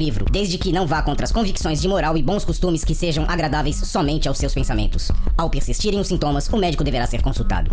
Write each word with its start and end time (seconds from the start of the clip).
livro, 0.00 0.24
desde 0.24 0.56
que 0.56 0.72
não 0.72 0.86
vá 0.86 1.02
contra 1.02 1.24
as 1.24 1.30
convicções 1.30 1.80
de 1.80 1.86
moral 1.86 2.16
e 2.16 2.22
bons 2.22 2.44
costumes 2.44 2.82
que 2.82 2.94
sejam 2.94 3.24
agradáveis 3.28 3.76
somente 3.76 4.26
aos 4.26 4.38
seus 4.38 4.54
pensamentos. 4.54 5.12
Ao 5.36 5.50
persistirem 5.50 6.00
os 6.00 6.08
sintomas, 6.08 6.48
o 6.48 6.56
médico 6.56 6.82
deverá 6.82 7.06
ser 7.06 7.22
consultado. 7.22 7.70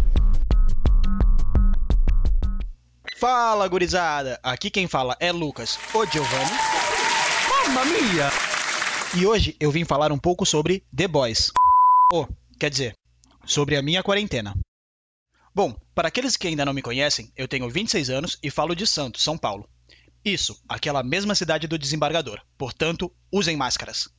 Fala, 3.18 3.68
gurizada! 3.68 4.40
Aqui 4.44 4.70
quem 4.70 4.88
fala 4.88 5.16
é 5.20 5.32
Lucas, 5.32 5.80
o 5.94 6.05
Giovanni. 6.05 6.52
Mamma 7.49 7.85
mia! 7.85 8.30
E 9.16 9.26
hoje 9.26 9.55
eu 9.59 9.71
vim 9.71 9.85
falar 9.85 10.12
um 10.12 10.20
pouco 10.20 10.46
sobre 10.46 10.84
The 10.96 11.07
Boys. 11.07 11.52
Ou, 12.13 12.23
oh, 12.23 12.57
quer 12.59 12.70
dizer, 12.70 12.94
sobre 13.46 13.76
a 13.76 13.82
minha 13.82 14.04
quarentena. 14.04 14.54
Bom, 15.55 15.76
para 15.96 16.10
aqueles 16.10 16.38
que 16.38 16.48
ainda 16.48 16.66
não 16.66 16.73
me 16.73 16.84
conhecem, 16.84 17.32
eu 17.35 17.48
tenho 17.48 17.68
26 17.70 18.12
anos 18.12 18.38
e 18.44 18.51
falo 18.51 18.76
de 18.76 18.85
Santos, 18.85 19.23
São 19.23 19.38
Paulo. 19.38 19.68
Isso, 20.23 20.62
aquela 20.68 21.04
mesma 21.04 21.35
cidade 21.35 21.68
do 21.68 21.77
desembargador. 21.77 22.41
Portanto, 22.57 23.12
usem 23.32 23.55
máscaras. 23.55 24.10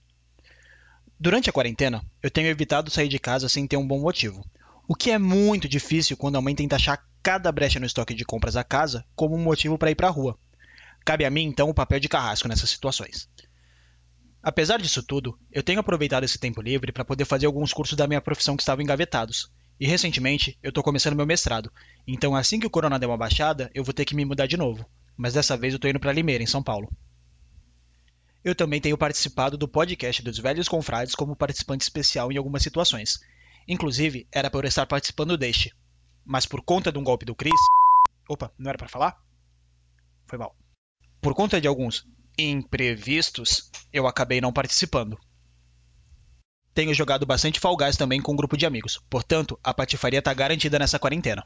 Durante 1.21 1.51
a 1.51 1.53
quarentena, 1.53 2.05
eu 2.23 2.31
tenho 2.31 2.49
evitado 2.49 2.91
sair 2.91 3.09
de 3.09 3.19
casa 3.19 3.49
sem 3.49 3.67
ter 3.67 3.77
um 3.77 3.87
bom 3.87 4.01
motivo, 4.01 4.45
o 4.87 4.95
que 4.95 5.11
é 5.11 5.19
muito 5.19 5.69
difícil 5.69 6.17
quando 6.17 6.37
a 6.37 6.41
mãe 6.41 6.55
tenta 6.55 6.77
achar 6.77 7.05
cada 7.23 7.51
brecha 7.51 7.81
no 7.81 7.87
estoque 7.87 8.15
de 8.15 8.25
compras 8.25 8.55
da 8.55 8.65
casa 8.65 9.05
como 9.15 9.35
um 9.35 9.43
motivo 9.43 9.77
para 9.77 9.91
ir 9.91 9.97
para 9.97 10.07
a 10.07 10.11
rua. 10.11 10.39
Cabe 11.05 11.25
a 11.25 11.31
mim, 11.31 11.43
então, 11.43 11.69
o 11.69 11.75
papel 11.75 12.01
de 12.01 12.09
carrasco 12.09 12.49
nessas 12.49 12.71
situações. 12.71 13.29
Apesar 14.43 14.81
disso 14.81 15.03
tudo, 15.03 15.39
eu 15.51 15.63
tenho 15.63 15.81
aproveitado 15.81 16.25
esse 16.25 16.39
tempo 16.39 16.63
livre 16.63 16.93
para 16.93 17.05
poder 17.05 17.25
fazer 17.25 17.47
alguns 17.47 17.73
cursos 17.73 17.97
da 17.97 18.07
minha 18.07 18.21
profissão 18.21 18.57
que 18.57 18.63
estavam 18.63 18.83
engavetados. 18.83 19.51
E 19.81 19.87
recentemente 19.87 20.57
eu 20.63 20.71
estou 20.71 20.83
começando 20.83 21.17
meu 21.17 21.27
mestrado, 21.27 21.73
então 22.07 22.35
assim 22.35 22.59
que 22.59 22.67
o 22.67 22.71
corona 22.71 22.99
der 22.99 23.07
uma 23.07 23.17
baixada, 23.17 23.71
eu 23.75 23.85
vou 23.85 23.93
ter 23.93 24.05
que 24.05 24.15
me 24.15 24.25
mudar 24.25 24.47
de 24.47 24.57
novo 24.57 24.89
mas 25.19 25.35
dessa 25.35 25.57
vez 25.57 25.75
eu 25.75 25.81
tô 25.81 25.89
indo 25.89 25.99
para 25.99 26.13
Limeira, 26.13 26.45
em 26.45 26.47
São 26.47 26.63
Paulo. 26.63 26.89
Eu 28.45 28.55
também 28.55 28.81
tenho 28.81 28.97
participado 28.97 29.59
do 29.59 29.67
podcast 29.67 30.23
dos 30.23 30.39
Velhos 30.39 30.69
Confrades 30.69 31.17
como 31.17 31.35
participante 31.35 31.83
especial 31.83 32.31
em 32.31 32.37
algumas 32.37 32.63
situações. 32.63 33.19
Inclusive, 33.67 34.29
era 34.33 34.49
para 34.49 34.65
eu 34.65 34.69
estar 34.69 34.87
participando 34.87 35.37
deste. 35.37 35.75
Mas 36.25 36.47
por 36.47 36.63
conta 36.63 36.93
de 36.93 36.99
um 36.99 37.03
golpe 37.03 37.27
do 37.27 37.35
Chris. 37.35 37.61
Opa, 38.29 38.53
não 38.57 38.69
era 38.69 38.79
para 38.79 38.89
falar? 38.89 39.21
Foi 40.29 40.39
mal. 40.39 40.57
Por 41.21 41.35
conta 41.35 41.61
de 41.61 41.67
alguns 41.67 42.07
imprevistos, 42.39 43.73
eu 43.93 44.07
acabei 44.07 44.41
não 44.41 44.53
participando. 44.53 45.19
Tenho 46.73 46.95
jogado 46.95 47.27
bastante 47.27 47.59
Fall 47.59 47.77
Guys 47.77 47.97
também 47.97 48.23
com 48.23 48.33
um 48.33 48.37
grupo 48.37 48.57
de 48.57 48.65
amigos, 48.65 49.01
portanto, 49.11 49.59
a 49.65 49.75
patifaria 49.75 50.23
tá 50.23 50.33
garantida 50.33 50.79
nessa 50.79 50.99
quarentena. 50.99 51.45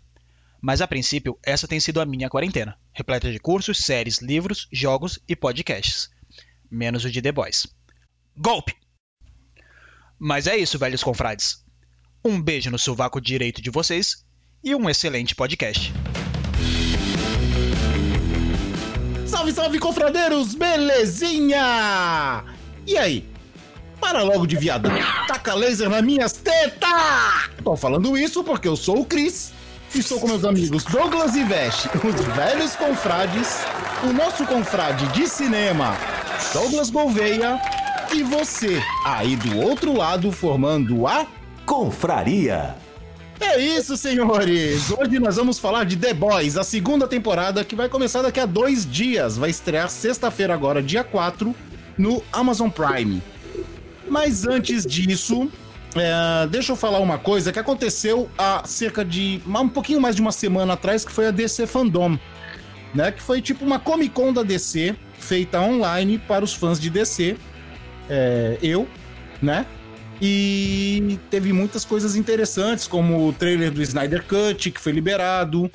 Mas 0.62 0.80
a 0.80 0.86
princípio, 0.86 1.36
essa 1.44 1.66
tem 1.66 1.80
sido 1.80 2.00
a 2.00 2.06
minha 2.06 2.30
quarentena, 2.30 2.78
repleta 2.92 3.32
de 3.32 3.40
cursos, 3.40 3.78
séries, 3.78 4.18
livros, 4.18 4.68
jogos 4.70 5.18
e 5.26 5.34
podcasts. 5.34 6.08
Menos 6.70 7.04
o 7.04 7.10
de 7.10 7.20
The 7.20 7.32
Boys. 7.32 7.66
Golpe! 8.36 8.72
Mas 10.16 10.46
é 10.46 10.56
isso, 10.56 10.78
velhos 10.78 11.02
confrades. 11.02 11.64
Um 12.24 12.40
beijo 12.40 12.70
no 12.70 12.78
sovaco 12.78 13.20
direito 13.20 13.60
de 13.60 13.70
vocês 13.70 14.24
e 14.62 14.72
um 14.72 14.88
excelente 14.88 15.34
podcast. 15.34 15.92
Salve, 19.26 19.50
salve, 19.50 19.80
confradeiros! 19.80 20.54
Belezinha! 20.54 22.44
E 22.86 22.96
aí? 22.96 23.28
Para 24.00 24.22
logo 24.22 24.46
de 24.46 24.56
viadão. 24.56 24.92
Taca 25.26 25.54
laser 25.54 25.90
nas 25.90 26.04
minhas 26.04 26.34
tetas! 26.34 27.50
Tô 27.64 27.76
falando 27.76 28.16
isso 28.16 28.44
porque 28.44 28.68
eu 28.68 28.76
sou 28.76 29.00
o 29.00 29.04
Cris 29.04 29.52
Estou 29.94 30.18
com 30.18 30.26
meus 30.26 30.42
amigos 30.42 30.84
Douglas 30.84 31.34
e 31.34 31.44
Veste, 31.44 31.86
os 31.88 32.34
velhos 32.34 32.74
confrades, 32.74 33.58
o 34.02 34.10
nosso 34.10 34.46
confrade 34.46 35.06
de 35.08 35.28
cinema, 35.28 35.94
Douglas 36.54 36.88
Gouveia, 36.88 37.60
e 38.10 38.22
você, 38.22 38.82
aí 39.04 39.36
do 39.36 39.58
outro 39.58 39.94
lado, 39.94 40.32
formando 40.32 41.06
a 41.06 41.26
Confraria. 41.66 42.74
É 43.38 43.60
isso, 43.60 43.94
senhores! 43.96 44.90
Hoje 44.90 45.18
nós 45.18 45.36
vamos 45.36 45.58
falar 45.58 45.84
de 45.84 45.96
The 45.96 46.14
Boys, 46.14 46.56
a 46.56 46.64
segunda 46.64 47.06
temporada 47.06 47.62
que 47.62 47.76
vai 47.76 47.88
começar 47.90 48.22
daqui 48.22 48.40
a 48.40 48.46
dois 48.46 48.90
dias. 48.90 49.36
Vai 49.36 49.50
estrear 49.50 49.90
sexta-feira, 49.90 50.54
agora, 50.54 50.82
dia 50.82 51.04
4, 51.04 51.54
no 51.98 52.22
Amazon 52.32 52.70
Prime. 52.70 53.22
Mas 54.08 54.46
antes 54.46 54.86
disso, 54.86 55.50
é, 55.94 56.46
deixa 56.46 56.72
eu 56.72 56.76
falar 56.76 56.98
uma 57.00 57.18
coisa 57.18 57.52
que 57.52 57.58
aconteceu 57.58 58.30
há 58.38 58.62
cerca 58.66 59.04
de 59.04 59.40
um 59.46 59.68
pouquinho 59.68 60.00
mais 60.00 60.14
de 60.16 60.22
uma 60.22 60.32
semana 60.32 60.74
atrás, 60.74 61.04
que 61.04 61.12
foi 61.12 61.26
a 61.26 61.30
DC 61.30 61.66
Fandom, 61.66 62.18
né? 62.94 63.12
Que 63.12 63.22
foi 63.22 63.40
tipo 63.42 63.64
uma 63.64 63.78
Comic 63.78 64.10
Con 64.10 64.32
da 64.32 64.42
DC 64.42 64.96
feita 65.18 65.60
online 65.60 66.18
para 66.18 66.44
os 66.44 66.54
fãs 66.54 66.80
de 66.80 66.90
DC. 66.90 67.36
É, 68.08 68.58
eu, 68.62 68.88
né? 69.40 69.66
E 70.20 71.18
teve 71.30 71.52
muitas 71.52 71.84
coisas 71.84 72.14
interessantes, 72.14 72.86
como 72.86 73.28
o 73.28 73.32
trailer 73.32 73.72
do 73.72 73.82
Snyder 73.82 74.24
Cut, 74.24 74.70
que 74.70 74.80
foi 74.80 74.92
liberado. 74.92 75.70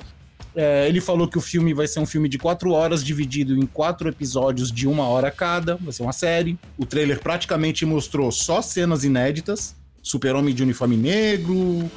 É, 0.56 0.88
ele 0.88 1.00
falou 1.00 1.28
que 1.28 1.36
o 1.36 1.40
filme 1.40 1.74
vai 1.74 1.86
ser 1.86 2.00
um 2.00 2.06
filme 2.06 2.28
de 2.28 2.38
quatro 2.38 2.72
horas, 2.72 3.04
dividido 3.04 3.56
em 3.56 3.66
quatro 3.66 4.08
episódios 4.08 4.72
de 4.72 4.88
uma 4.88 5.06
hora 5.06 5.30
cada. 5.30 5.76
Vai 5.76 5.92
ser 5.92 6.02
uma 6.02 6.12
série. 6.12 6.58
O 6.78 6.86
trailer 6.86 7.20
praticamente 7.20 7.84
mostrou 7.84 8.32
só 8.32 8.62
cenas 8.62 9.04
inéditas. 9.04 9.76
Super-Homem 10.08 10.54
de 10.54 10.62
uniforme 10.62 10.96
negro, 10.96 11.90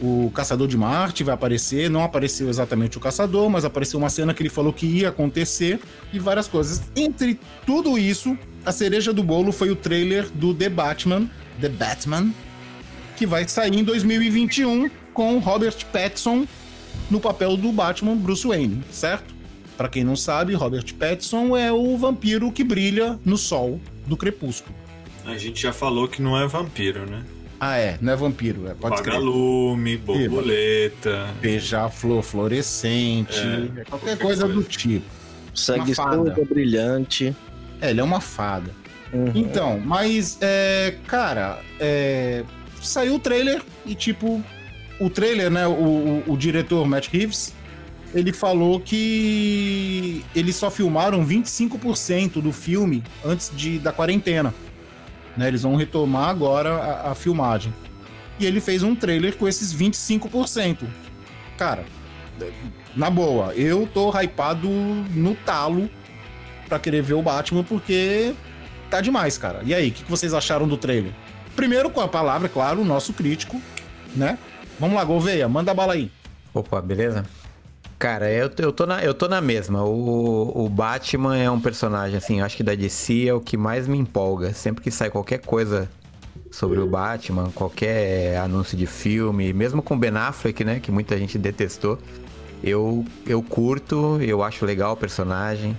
o 0.00 0.30
Caçador 0.34 0.66
de 0.66 0.78
Marte 0.78 1.22
vai 1.22 1.34
aparecer. 1.34 1.90
Não 1.90 2.02
apareceu 2.02 2.48
exatamente 2.48 2.96
o 2.96 3.00
Caçador, 3.00 3.50
mas 3.50 3.62
apareceu 3.62 3.98
uma 3.98 4.08
cena 4.08 4.32
que 4.32 4.42
ele 4.42 4.48
falou 4.48 4.72
que 4.72 4.86
ia 4.86 5.10
acontecer 5.10 5.78
e 6.10 6.18
várias 6.18 6.48
coisas. 6.48 6.82
Entre 6.96 7.38
tudo 7.66 7.98
isso, 7.98 8.38
a 8.64 8.72
cereja 8.72 9.12
do 9.12 9.22
bolo 9.22 9.52
foi 9.52 9.68
o 9.68 9.76
trailer 9.76 10.30
do 10.30 10.54
The 10.54 10.70
Batman, 10.70 11.28
The 11.60 11.68
Batman, 11.68 12.32
que 13.18 13.26
vai 13.26 13.46
sair 13.46 13.74
em 13.74 13.84
2021 13.84 14.88
com 15.12 15.38
Robert 15.38 15.76
Pattinson 15.92 16.46
no 17.10 17.20
papel 17.20 17.54
do 17.54 17.70
Batman 17.70 18.16
Bruce 18.16 18.46
Wayne, 18.46 18.82
certo? 18.90 19.34
Para 19.76 19.90
quem 19.90 20.04
não 20.04 20.16
sabe, 20.16 20.54
Robert 20.54 20.94
Pattinson 20.94 21.54
é 21.54 21.70
o 21.70 21.98
vampiro 21.98 22.50
que 22.50 22.64
brilha 22.64 23.18
no 23.26 23.36
sol 23.36 23.78
do 24.06 24.16
crepúsculo. 24.16 24.74
A 25.26 25.36
gente 25.36 25.60
já 25.60 25.74
falou 25.74 26.08
que 26.08 26.22
não 26.22 26.40
é 26.40 26.46
vampiro, 26.46 27.04
né? 27.04 27.22
Ah, 27.60 27.76
é, 27.76 27.98
não 28.00 28.12
é 28.12 28.16
vampiro, 28.16 28.68
é, 28.68 28.74
pode 28.74 28.96
Vagalume, 28.96 29.96
borboleta. 29.96 31.28
Beija-flor 31.40 32.22
fluorescente, 32.22 33.38
é, 33.38 33.44
qualquer, 33.44 33.84
qualquer 33.86 34.18
coisa, 34.18 34.46
coisa, 34.46 34.60
do 34.60 34.62
tipo. 34.62 35.04
Sanguessuga 35.54 36.44
brilhante. 36.48 37.34
É, 37.80 37.90
ele 37.90 38.00
é 38.00 38.04
uma 38.04 38.20
fada. 38.20 38.70
Uhum. 39.12 39.32
Então, 39.34 39.80
mas, 39.80 40.38
é, 40.40 40.94
cara, 41.06 41.60
é, 41.80 42.44
saiu 42.80 43.16
o 43.16 43.18
trailer 43.18 43.62
e, 43.84 43.94
tipo, 43.94 44.42
o 45.00 45.10
trailer, 45.10 45.50
né, 45.50 45.66
o, 45.66 45.72
o, 45.72 46.24
o 46.28 46.36
diretor 46.36 46.86
Matt 46.86 47.08
Reeves, 47.08 47.54
ele 48.14 48.32
falou 48.32 48.80
que 48.80 50.24
eles 50.34 50.56
só 50.56 50.70
filmaram 50.70 51.26
25% 51.26 52.40
do 52.40 52.52
filme 52.52 53.02
antes 53.24 53.50
de, 53.54 53.78
da 53.78 53.92
quarentena. 53.92 54.54
Né? 55.38 55.46
Eles 55.46 55.62
vão 55.62 55.76
retomar 55.76 56.28
agora 56.28 56.74
a, 56.74 57.12
a 57.12 57.14
filmagem. 57.14 57.72
E 58.40 58.44
ele 58.44 58.60
fez 58.60 58.82
um 58.82 58.94
trailer 58.94 59.36
com 59.36 59.46
esses 59.46 59.72
25%. 59.72 60.78
Cara, 61.56 61.84
na 62.94 63.08
boa, 63.08 63.54
eu 63.54 63.86
tô 63.86 64.10
hypado 64.10 64.68
no 64.68 65.36
talo 65.36 65.88
pra 66.68 66.78
querer 66.78 67.02
ver 67.02 67.14
o 67.14 67.22
Batman, 67.22 67.62
porque 67.62 68.34
tá 68.90 69.00
demais, 69.00 69.38
cara. 69.38 69.62
E 69.64 69.72
aí, 69.72 69.88
o 69.88 69.92
que, 69.92 70.02
que 70.02 70.10
vocês 70.10 70.34
acharam 70.34 70.66
do 70.66 70.76
trailer? 70.76 71.12
Primeiro, 71.54 71.88
com 71.88 72.00
a 72.00 72.08
palavra, 72.08 72.48
é 72.48 72.50
claro, 72.50 72.80
o 72.80 72.84
nosso 72.84 73.12
crítico, 73.12 73.60
né? 74.14 74.38
Vamos 74.78 74.96
lá, 74.96 75.04
Gouveia, 75.04 75.48
manda 75.48 75.70
a 75.70 75.74
bala 75.74 75.94
aí. 75.94 76.10
Opa, 76.52 76.80
beleza? 76.80 77.24
Cara, 77.98 78.30
eu, 78.30 78.48
eu, 78.58 78.72
tô 78.72 78.86
na, 78.86 79.02
eu 79.02 79.12
tô 79.12 79.26
na 79.26 79.40
mesma. 79.40 79.84
O, 79.84 80.66
o 80.66 80.68
Batman 80.68 81.36
é 81.36 81.50
um 81.50 81.60
personagem, 81.60 82.16
assim, 82.16 82.40
acho 82.40 82.56
que 82.56 82.62
da 82.62 82.74
DC 82.74 83.26
é 83.26 83.34
o 83.34 83.40
que 83.40 83.56
mais 83.56 83.88
me 83.88 83.98
empolga. 83.98 84.54
Sempre 84.54 84.84
que 84.84 84.90
sai 84.90 85.10
qualquer 85.10 85.38
coisa 85.38 85.90
sobre 86.50 86.78
o 86.78 86.86
Batman, 86.86 87.50
qualquer 87.54 88.38
anúncio 88.38 88.76
de 88.76 88.86
filme, 88.86 89.52
mesmo 89.52 89.82
com 89.82 89.98
Ben 89.98 90.16
Affleck, 90.16 90.64
né, 90.64 90.80
que 90.80 90.90
muita 90.90 91.18
gente 91.18 91.36
detestou, 91.38 91.98
eu, 92.62 93.04
eu 93.26 93.42
curto, 93.42 94.18
eu 94.22 94.42
acho 94.42 94.64
legal 94.64 94.92
o 94.92 94.96
personagem. 94.96 95.76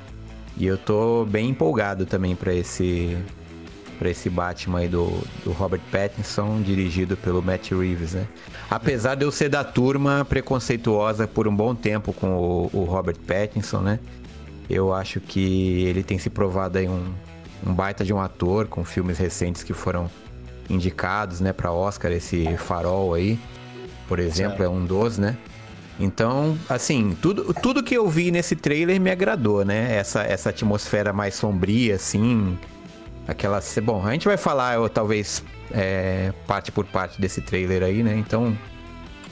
E 0.58 0.66
eu 0.66 0.78
tô 0.78 1.26
bem 1.26 1.50
empolgado 1.50 2.06
também 2.06 2.36
pra 2.36 2.54
esse 2.54 3.18
para 4.00 4.10
esse 4.10 4.30
Batman 4.30 4.80
aí 4.80 4.88
do, 4.88 5.22
do 5.44 5.52
Robert 5.52 5.82
Pattinson, 5.92 6.62
dirigido 6.62 7.18
pelo 7.18 7.44
Matt 7.44 7.72
Reeves, 7.72 8.14
né? 8.14 8.26
Apesar 8.70 9.16
de 9.16 9.26
eu 9.26 9.32
ser 9.32 9.50
da 9.50 9.64
turma 9.64 10.26
preconceituosa 10.28 11.28
por 11.28 11.50
um 11.50 11.56
bom 11.56 11.76
tempo 11.76 12.14
com 12.14 12.34
o, 12.38 12.70
o 12.74 12.84
Robert 12.86 13.18
Pattinson, 13.28 13.82
né? 13.82 14.00
Eu 14.70 14.94
acho 14.94 15.20
que 15.20 15.84
ele 15.84 16.02
tem 16.02 16.18
se 16.18 16.30
provado 16.30 16.78
aí 16.78 16.88
um, 16.88 17.14
um 17.68 17.74
baita 17.74 18.06
de 18.06 18.14
um 18.14 18.22
ator 18.22 18.68
com 18.68 18.86
filmes 18.86 19.18
recentes 19.18 19.64
que 19.64 19.74
foram 19.74 20.10
indicados, 20.70 21.42
né, 21.42 21.52
para 21.52 21.72
Oscar, 21.72 22.12
esse 22.12 22.56
Farol 22.58 23.16
aí, 23.16 23.40
por 24.08 24.20
exemplo, 24.20 24.64
é 24.64 24.70
um 24.70 24.86
dos, 24.86 25.18
né? 25.18 25.36
Então, 26.00 26.58
assim, 26.70 27.18
tudo, 27.22 27.54
tudo 27.56 27.84
que 27.84 27.96
eu 27.96 28.08
vi 28.08 28.32
nesse 28.32 28.56
trailer 28.56 29.02
me 29.02 29.12
agradou, 29.12 29.66
né? 29.66 29.98
Essa, 29.98 30.24
essa 30.24 30.52
atmosfera 30.52 31.12
mais 31.12 31.36
sombria, 31.36 31.96
assim, 31.96 32.58
aquela. 33.30 33.60
Bom, 33.84 34.06
a 34.06 34.12
gente 34.12 34.28
vai 34.28 34.38
falar, 34.38 34.76
eu, 34.76 34.90
talvez, 34.90 35.44
é, 35.72 36.34
parte 36.48 36.72
por 36.72 36.86
parte 36.86 37.20
desse 37.20 37.42
trailer 37.42 37.84
aí, 37.84 38.04
né? 38.04 38.16
Então, 38.18 38.58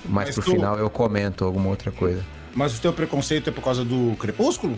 mais 0.05 0.27
Mas 0.29 0.35
pro 0.35 0.43
tu- 0.45 0.51
final 0.51 0.77
eu 0.77 0.89
comento 0.89 1.43
alguma 1.45 1.69
outra 1.69 1.91
coisa. 1.91 2.23
Mas 2.55 2.77
o 2.77 2.81
teu 2.81 2.91
preconceito 2.93 3.49
é 3.49 3.53
por 3.53 3.63
causa 3.63 3.83
do 3.85 4.15
Crepúsculo? 4.19 4.77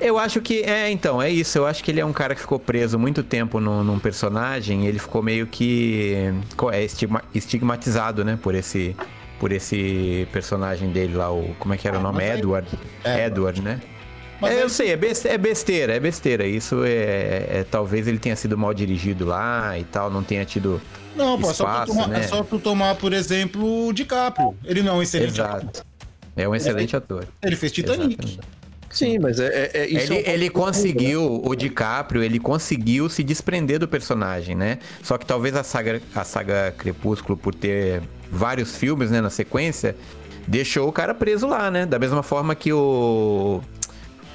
Eu 0.00 0.18
acho 0.18 0.40
que. 0.42 0.60
É, 0.62 0.90
então, 0.90 1.20
é 1.22 1.30
isso. 1.30 1.56
Eu 1.56 1.66
acho 1.66 1.82
que 1.82 1.90
ele 1.90 2.00
é 2.00 2.04
um 2.04 2.12
cara 2.12 2.34
que 2.34 2.40
ficou 2.42 2.58
preso 2.58 2.98
muito 2.98 3.22
tempo 3.22 3.58
num, 3.58 3.82
num 3.82 3.98
personagem. 3.98 4.86
Ele 4.86 4.98
ficou 4.98 5.22
meio 5.22 5.46
que. 5.46 6.30
É 6.72 6.84
estigma- 6.84 7.22
estigmatizado, 7.34 8.24
né? 8.24 8.38
Por 8.42 8.54
esse. 8.54 8.94
Por 9.40 9.52
esse 9.52 10.26
personagem 10.32 10.90
dele 10.90 11.14
lá, 11.14 11.30
o. 11.32 11.54
Como 11.58 11.72
é 11.74 11.76
que 11.78 11.88
era 11.88 11.98
o 11.98 12.02
nome? 12.02 12.22
Edward. 12.24 12.68
É. 13.04 13.26
Edward, 13.26 13.60
né? 13.62 13.80
Mas 14.40 14.52
É, 14.52 14.54
aí- 14.56 14.60
eu 14.62 14.68
sei, 14.68 14.90
é 14.90 14.92
é 14.92 15.38
besteira, 15.38 15.94
é 15.94 16.00
besteira. 16.00 16.46
Isso 16.46 16.84
é, 16.84 17.46
é- 17.60 17.66
Talvez 17.70 18.06
ele 18.06 18.18
tenha 18.18 18.36
sido 18.36 18.56
mal 18.56 18.74
dirigido 18.74 19.24
lá 19.26 19.78
e 19.78 19.84
tal, 19.84 20.10
não 20.10 20.22
tenha 20.22 20.44
tido. 20.44 20.80
Não, 21.14 21.40
pô, 21.40 21.50
é 21.50 21.54
só, 21.54 21.64
tu 21.64 21.70
Espaço, 21.70 21.92
tomar, 21.92 22.08
né? 22.08 22.20
é 22.20 22.22
só 22.24 22.42
tu 22.42 22.58
tomar, 22.58 22.94
por 22.96 23.12
exemplo, 23.12 23.86
o 23.88 23.92
DiCaprio. 23.92 24.54
Ele 24.64 24.82
não 24.82 24.92
é 24.92 24.96
um 24.98 25.02
excelente 25.02 25.40
ator. 25.40 25.60
Exato. 25.62 25.82
É 26.36 26.46
um 26.46 26.54
excelente 26.54 26.94
ator. 26.94 27.26
Ele 27.42 27.56
fez 27.56 27.72
Titanic. 27.72 28.12
Exatamente. 28.22 28.40
Sim, 28.90 29.18
mas 29.18 29.40
é, 29.40 29.46
é- 29.46 29.70
é- 29.80 29.86
isso 29.88 30.12
Ele, 30.12 30.22
é 30.26 30.30
um 30.30 30.32
ele 30.34 30.50
conseguiu, 30.50 31.42
o 31.44 31.54
DiCaprio, 31.54 32.22
ele 32.22 32.38
conseguiu 32.38 33.08
se 33.08 33.22
desprender 33.22 33.78
do 33.78 33.88
personagem, 33.88 34.54
né? 34.54 34.78
Só 35.02 35.18
que 35.18 35.26
talvez 35.26 35.56
a 35.56 35.62
saga, 35.62 36.00
a 36.14 36.24
saga 36.24 36.74
Crepúsculo, 36.76 37.36
por 37.36 37.54
ter 37.54 38.02
vários 38.30 38.76
filmes, 38.76 39.10
né, 39.10 39.20
na 39.20 39.28
sequência, 39.30 39.96
deixou 40.46 40.88
o 40.88 40.92
cara 40.92 41.14
preso 41.14 41.46
lá, 41.46 41.70
né? 41.70 41.84
Da 41.84 41.98
mesma 41.98 42.22
forma 42.22 42.54
que 42.54 42.72
o, 42.72 43.60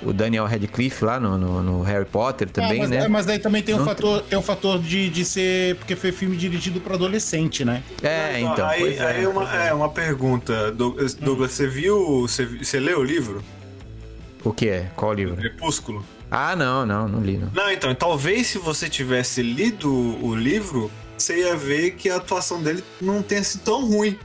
o 0.04 0.12
Daniel 0.14 0.46
Radcliffe 0.46 1.04
lá 1.06 1.20
no, 1.20 1.38
no- 1.38 1.62
no 1.64 1.82
Harry 1.84 2.06
Potter 2.06 2.48
Ah, 2.50 2.54
também, 2.54 2.80
mas, 2.80 2.90
né? 2.90 2.98
é, 2.98 3.08
mas 3.08 3.26
daí 3.26 3.40
também 3.40 3.62
tem 3.62 3.76
o 3.76 3.80
Não 3.80 3.86
fator, 3.86 4.22
tem 4.24 4.38
o 4.38 4.42
fator 4.42 4.80
de, 4.80 5.10
de 5.10 5.24
ser. 5.26 5.76
Porque 5.76 5.96
foi 5.96 6.12
filme 6.12 6.36
dirigido 6.36 6.80
pra 6.82 6.96
adolescente, 6.96 7.64
né? 7.64 7.84
É, 8.02 8.40
então. 8.40 8.68
aí, 8.68 8.80
pois 8.82 8.98
é, 9.00 9.06
aí 9.06 9.28
uma, 9.28 9.64
é. 9.64 9.68
é 9.70 9.74
uma 9.74 9.90
pergunta, 9.90 10.72
Douglas, 10.72 11.14
Douglas, 11.14 11.52
você 11.52 11.68
viu, 11.68 12.22
você, 12.22 12.46
você 12.46 12.80
leu 12.80 13.00
o 13.00 13.04
livro? 13.04 13.44
O 14.44 14.52
que 14.52 14.68
é? 14.70 14.90
Qual 14.96 15.14
livro? 15.14 15.36
Crepúsculo? 15.36 16.04
Ah, 16.30 16.56
não, 16.56 16.86
não, 16.86 17.08
não 17.08 17.20
li, 17.22 17.38
não. 17.38 17.50
Não, 17.54 17.72
então, 17.72 17.94
talvez 17.94 18.48
se 18.48 18.58
você 18.58 18.90
tivesse 18.90 19.42
lido 19.44 19.92
o 20.26 20.34
livro, 20.34 20.90
você 21.18 21.40
ia 21.42 21.56
ver 21.56 21.92
que 21.92 22.10
a 22.10 22.16
atuação 22.16 22.64
dele 22.64 22.84
não 23.02 23.22
tenha 23.22 23.44
sido 23.44 23.62
tão 23.62 23.86
ruim. 23.86 24.18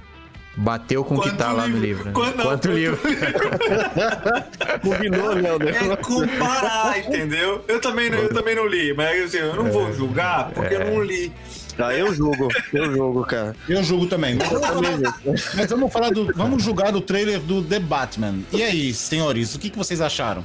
Bateu 0.56 1.04
com 1.04 1.16
o 1.16 1.20
que 1.20 1.30
tá 1.36 1.52
o 1.52 1.56
lá 1.56 1.68
no 1.68 1.78
livro. 1.78 1.86
livro. 1.86 2.04
né? 2.06 2.12
Quanto 2.12 2.42
quanto 2.42 2.70
livro? 2.72 2.98
Combinou, 4.82 5.34
né? 5.58 5.70
É 5.92 5.96
comparar, 5.96 6.98
entendeu? 6.98 7.64
Eu 7.68 7.80
também, 7.80 8.10
não- 8.10 8.18
eu 8.18 8.32
também 8.32 8.54
não 8.54 8.66
li, 8.66 8.94
mas 8.94 9.24
assim, 9.24 9.38
eu 9.38 9.54
não 9.54 9.70
vou 9.70 9.92
julgar 9.92 10.50
porque 10.50 10.74
eu 10.74 10.84
não 10.92 11.02
li. 11.02 11.32
Ah, 11.78 11.92
eu 11.94 12.14
julgo, 12.14 12.48
eu 12.72 12.90
julgo, 12.94 13.22
cara. 13.26 13.54
Eu 13.68 13.84
julgo 13.84 14.06
também. 14.06 14.34
Mas 14.36 14.48
vamos 14.48 14.66
falar, 14.66 15.12
mas 15.54 15.70
vamos 15.70 15.92
falar 15.92 16.10
do. 16.10 16.32
Vamos 16.34 16.62
julgar 16.62 16.90
do 16.90 17.02
trailer 17.02 17.38
do 17.38 17.62
The 17.62 17.78
Batman. 17.78 18.36
E 18.50 18.62
aí, 18.62 18.94
senhores, 18.94 19.54
o 19.54 19.58
que, 19.58 19.68
que 19.68 19.76
vocês 19.76 20.00
acharam? 20.00 20.42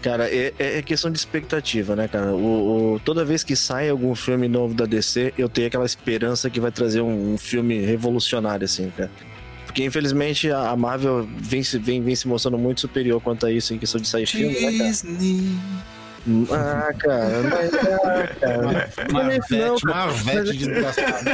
Cara, 0.00 0.26
é, 0.34 0.54
é 0.58 0.80
questão 0.80 1.10
de 1.10 1.18
expectativa, 1.18 1.94
né, 1.94 2.08
cara? 2.08 2.32
O, 2.32 2.94
o- 2.94 3.00
toda 3.00 3.22
vez 3.26 3.44
que 3.44 3.54
sai 3.54 3.90
algum 3.90 4.14
filme 4.14 4.48
novo 4.48 4.72
da 4.72 4.86
DC, 4.86 5.34
eu 5.36 5.46
tenho 5.50 5.66
aquela 5.68 5.84
esperança 5.84 6.48
que 6.48 6.58
vai 6.58 6.70
trazer 6.70 7.02
um, 7.02 7.34
um 7.34 7.36
filme 7.36 7.78
revolucionário, 7.80 8.64
assim, 8.64 8.90
cara. 8.96 9.10
Porque, 9.70 9.84
infelizmente, 9.84 10.50
a 10.50 10.74
Marvel 10.74 11.28
vem, 11.38 11.62
se- 11.62 11.78
vem, 11.78 12.02
vem 12.02 12.16
se 12.16 12.26
mostrando 12.26 12.58
muito 12.58 12.80
superior 12.80 13.20
quanto 13.20 13.46
a 13.46 13.52
isso 13.52 13.72
em 13.72 13.78
questão 13.78 14.00
de 14.00 14.08
sair 14.08 14.26
filme, 14.26 14.52
né, 14.52 14.60
cara? 14.60 14.72
Disney. 14.90 15.56
Ah, 16.50 16.92
cara, 16.98 17.42
mas, 17.48 17.74
ah, 17.74 18.26
cara. 18.40 19.32
É 19.32 19.38
isso 19.38 19.56
não, 19.56 19.68
Marvete, 19.68 19.82
cara. 19.86 19.94
Marvete 19.94 20.56
desgraçado. 20.56 21.28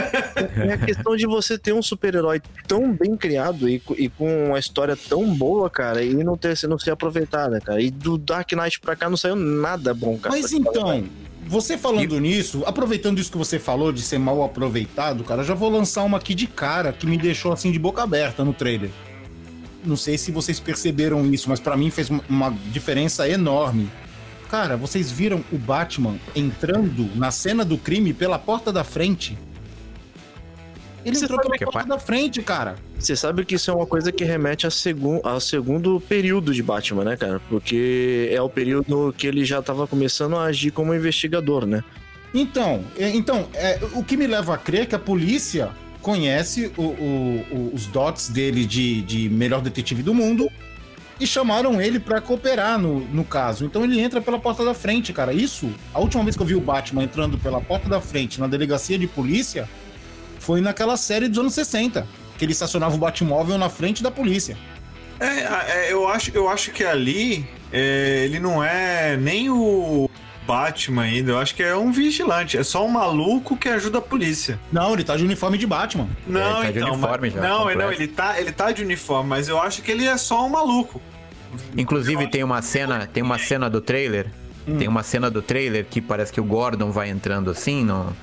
É 0.69 0.73
a 0.75 0.79
questão 0.79 1.17
de 1.17 1.27
você 1.27 1.57
ter 1.59 1.73
um 1.73 1.81
super-herói 1.81 2.43
tão 2.69 2.93
bem 2.93 3.17
criado 3.17 3.71
e, 3.71 3.83
e 3.97 4.09
com 4.11 4.49
uma 4.49 4.59
história 4.59 4.95
tão 4.97 5.35
boa, 5.35 5.71
cara, 5.71 6.05
e 6.05 6.13
não 6.23 6.37
ter 6.37 6.55
não 6.69 6.79
ser 6.79 6.91
aproveitada, 6.91 7.59
cara. 7.59 7.81
E 7.81 7.91
do 7.91 8.19
Dark 8.19 8.53
Knight 8.53 8.79
pra 8.81 8.95
cá 8.95 9.09
não 9.09 9.17
saiu 9.17 9.35
nada 9.35 9.95
bom, 9.95 10.19
cara. 10.19 10.37
Mas 10.37 10.53
então, 10.53 11.05
você 11.47 11.79
falando 11.79 12.19
nisso, 12.19 12.63
aproveitando 12.67 13.19
isso 13.19 13.31
que 13.31 13.39
você 13.39 13.59
falou 13.59 13.93
de 13.93 14.03
ser 14.03 14.19
mal 14.19 14.43
aproveitado, 14.43 15.23
cara, 15.23 15.45
já 15.45 15.55
vou 15.55 15.71
lançar 15.71 16.03
uma 16.03 16.19
aqui 16.19 16.35
de 16.35 16.47
cara 16.47 16.93
que 16.93 17.07
me 17.07 17.17
deixou 17.17 17.53
assim 17.53 17.71
de 17.71 17.79
boca 17.79 18.03
aberta 18.03 18.45
no 18.45 18.53
trailer. 18.53 18.91
Não 19.85 19.97
sei 19.97 20.19
se 20.19 20.33
vocês 20.33 20.59
perceberam 20.59 21.25
isso, 21.33 21.49
mas 21.49 21.61
pra 21.61 21.77
mim 21.77 21.91
fez 21.91 22.11
uma 22.29 22.51
diferença 22.73 23.29
enorme. 23.29 23.89
Cara, 24.51 24.77
vocês 24.77 25.11
viram 25.11 25.45
o 25.53 25.59
Batman 25.59 26.17
entrando 26.35 27.09
na 27.15 27.31
cena 27.31 27.65
do 27.65 27.79
crime 27.79 28.13
pela 28.13 28.39
porta 28.39 28.73
da 28.73 28.83
frente? 28.83 29.39
Ele 31.07 31.15
Você 31.15 31.25
entrou 31.25 31.41
pela 31.41 31.55
é 31.55 31.59
porta 31.59 31.89
da 31.89 31.99
frente, 32.01 32.43
cara. 32.43 32.75
Você 32.99 33.15
sabe 33.15 33.45
que 33.45 33.55
isso 33.55 33.71
é 33.71 33.75
uma 33.75 33.87
coisa 33.87 34.11
que 34.11 34.25
remete 34.25 34.67
a 34.67 34.71
segun, 34.71 35.21
ao 35.23 35.39
segundo 35.41 36.01
período 36.01 36.53
de 36.53 36.63
Batman, 36.65 37.05
né, 37.05 37.17
cara? 37.17 37.41
Porque 37.49 38.29
é 38.33 38.43
o 38.43 38.49
período 38.49 39.15
que 39.17 39.25
ele 39.27 39.45
já 39.45 39.63
tava 39.63 39.87
começando 39.87 40.35
a 40.37 40.43
agir 40.45 40.73
como 40.73 40.93
investigador, 40.93 41.65
né? 41.65 41.85
Então, 42.35 42.85
é, 42.99 43.09
então 43.11 43.49
é, 43.55 43.79
o 43.95 44.03
que 44.03 44.17
me 44.17 44.27
leva 44.27 44.55
a 44.55 44.59
crer 44.59 44.83
é 44.83 44.87
que 44.87 44.95
a 44.97 44.99
polícia 44.99 45.71
conhece 46.03 46.73
o- 46.77 46.83
o- 46.83 47.47
o- 47.53 47.71
os 47.73 47.87
dots 47.87 48.29
dele 48.29 48.65
de, 48.67 49.01
de 49.03 49.29
melhor 49.29 49.61
detetive 49.61 50.03
do 50.03 50.13
mundo 50.13 50.49
e 51.21 51.27
chamaram 51.27 51.81
ele 51.81 51.99
pra 52.01 52.21
cooperar 52.21 52.79
no, 52.81 53.01
no 53.01 53.25
caso. 53.25 53.65
Então 53.65 53.85
ele 53.85 54.01
entra 54.01 54.21
pela 54.21 54.39
porta 54.41 54.65
da 54.65 54.75
frente, 54.75 55.13
cara. 55.13 55.33
Isso, 55.33 55.71
a 55.95 56.01
última 56.01 56.25
vez 56.25 56.37
que 56.37 56.43
eu 56.43 56.47
vi 56.47 56.55
o 56.57 56.61
Batman 56.61 57.05
entrando 57.05 57.39
pela 57.39 57.61
porta 57.61 57.89
da 57.89 58.01
frente 58.01 58.41
na 58.41 58.47
delegacia 58.49 58.99
de 58.99 59.07
polícia 59.07 59.69
foi 60.39 60.61
naquela 60.61 60.97
série 60.97 61.29
dos 61.29 61.39
anos 61.39 61.55
60, 61.55 62.07
que 62.39 62.45
ele 62.45 62.53
estacionava 62.53 62.95
o 62.95 62.99
Batmóvel 62.99 63.59
na 63.59 63.69
frente 63.69 64.03
da 64.03 64.11
polícia. 64.11 64.57
É, 65.19 65.87
é, 65.87 65.93
eu, 65.93 66.07
acho, 66.09 66.31
eu 66.35 66.49
acho 66.49 66.71
que 66.73 66.85
ali 66.85 67.49
é, 67.73 68.23
ele 68.25 68.39
não 68.39 68.63
é 68.63 69.17
nem 69.17 69.49
o 69.49 70.11
Batman 70.47 71.03
ainda, 71.03 71.33
eu 71.33 71.39
acho 71.39 71.55
que 71.55 71.63
é 71.63 71.75
um 71.75 71.91
vigilante, 71.91 72.57
é 72.57 72.63
só 72.63 72.85
um 72.85 72.89
maluco 72.89 73.57
que 73.57 73.69
ajuda 73.69 73.99
a 73.99 74.03
polícia. 74.03 74.61
Não, 74.71 74.93
ele 74.93 75.03
tá 75.05 75.17
de 75.17 75.25
uniforme 75.25 75.57
de 75.59 75.67
Batman. 75.67 76.09
Não, 76.27 76.63
ele 76.63 76.67
tá 76.67 76.71
de 76.71 76.79
então, 76.79 76.93
uniforme 76.93 77.31
mas- 77.31 77.33
já, 77.33 77.41
não, 77.41 77.59
completo. 77.59 77.79
não, 77.81 77.93
ele 77.93 78.07
tá, 78.09 78.41
ele 78.41 78.53
tá 78.53 78.71
de 78.71 78.83
uniforme, 78.83 79.29
mas 79.31 79.49
eu 79.49 79.61
acho 79.61 79.83
que 79.83 79.91
ele 79.91 80.07
é 80.07 80.17
só 80.17 80.47
um 80.47 80.51
maluco. 80.51 81.01
Inclusive 81.77 82.27
tem 82.29 82.45
uma 82.45 82.61
cena, 82.63 83.07
tem 83.07 83.23
uma 83.23 83.39
cena 83.39 83.71
do 83.71 83.81
trailer, 83.81 84.31
tem 84.79 84.87
uma 84.89 85.03
cena 85.03 85.31
do 85.31 85.41
trailer 85.41 85.87
que 85.89 86.01
parece 86.01 86.33
que 86.33 86.41
o 86.41 86.45
Gordon 86.45 86.91
vai 86.91 87.09
entrando 87.09 87.51
assim, 87.51 87.85
no, 87.85 88.15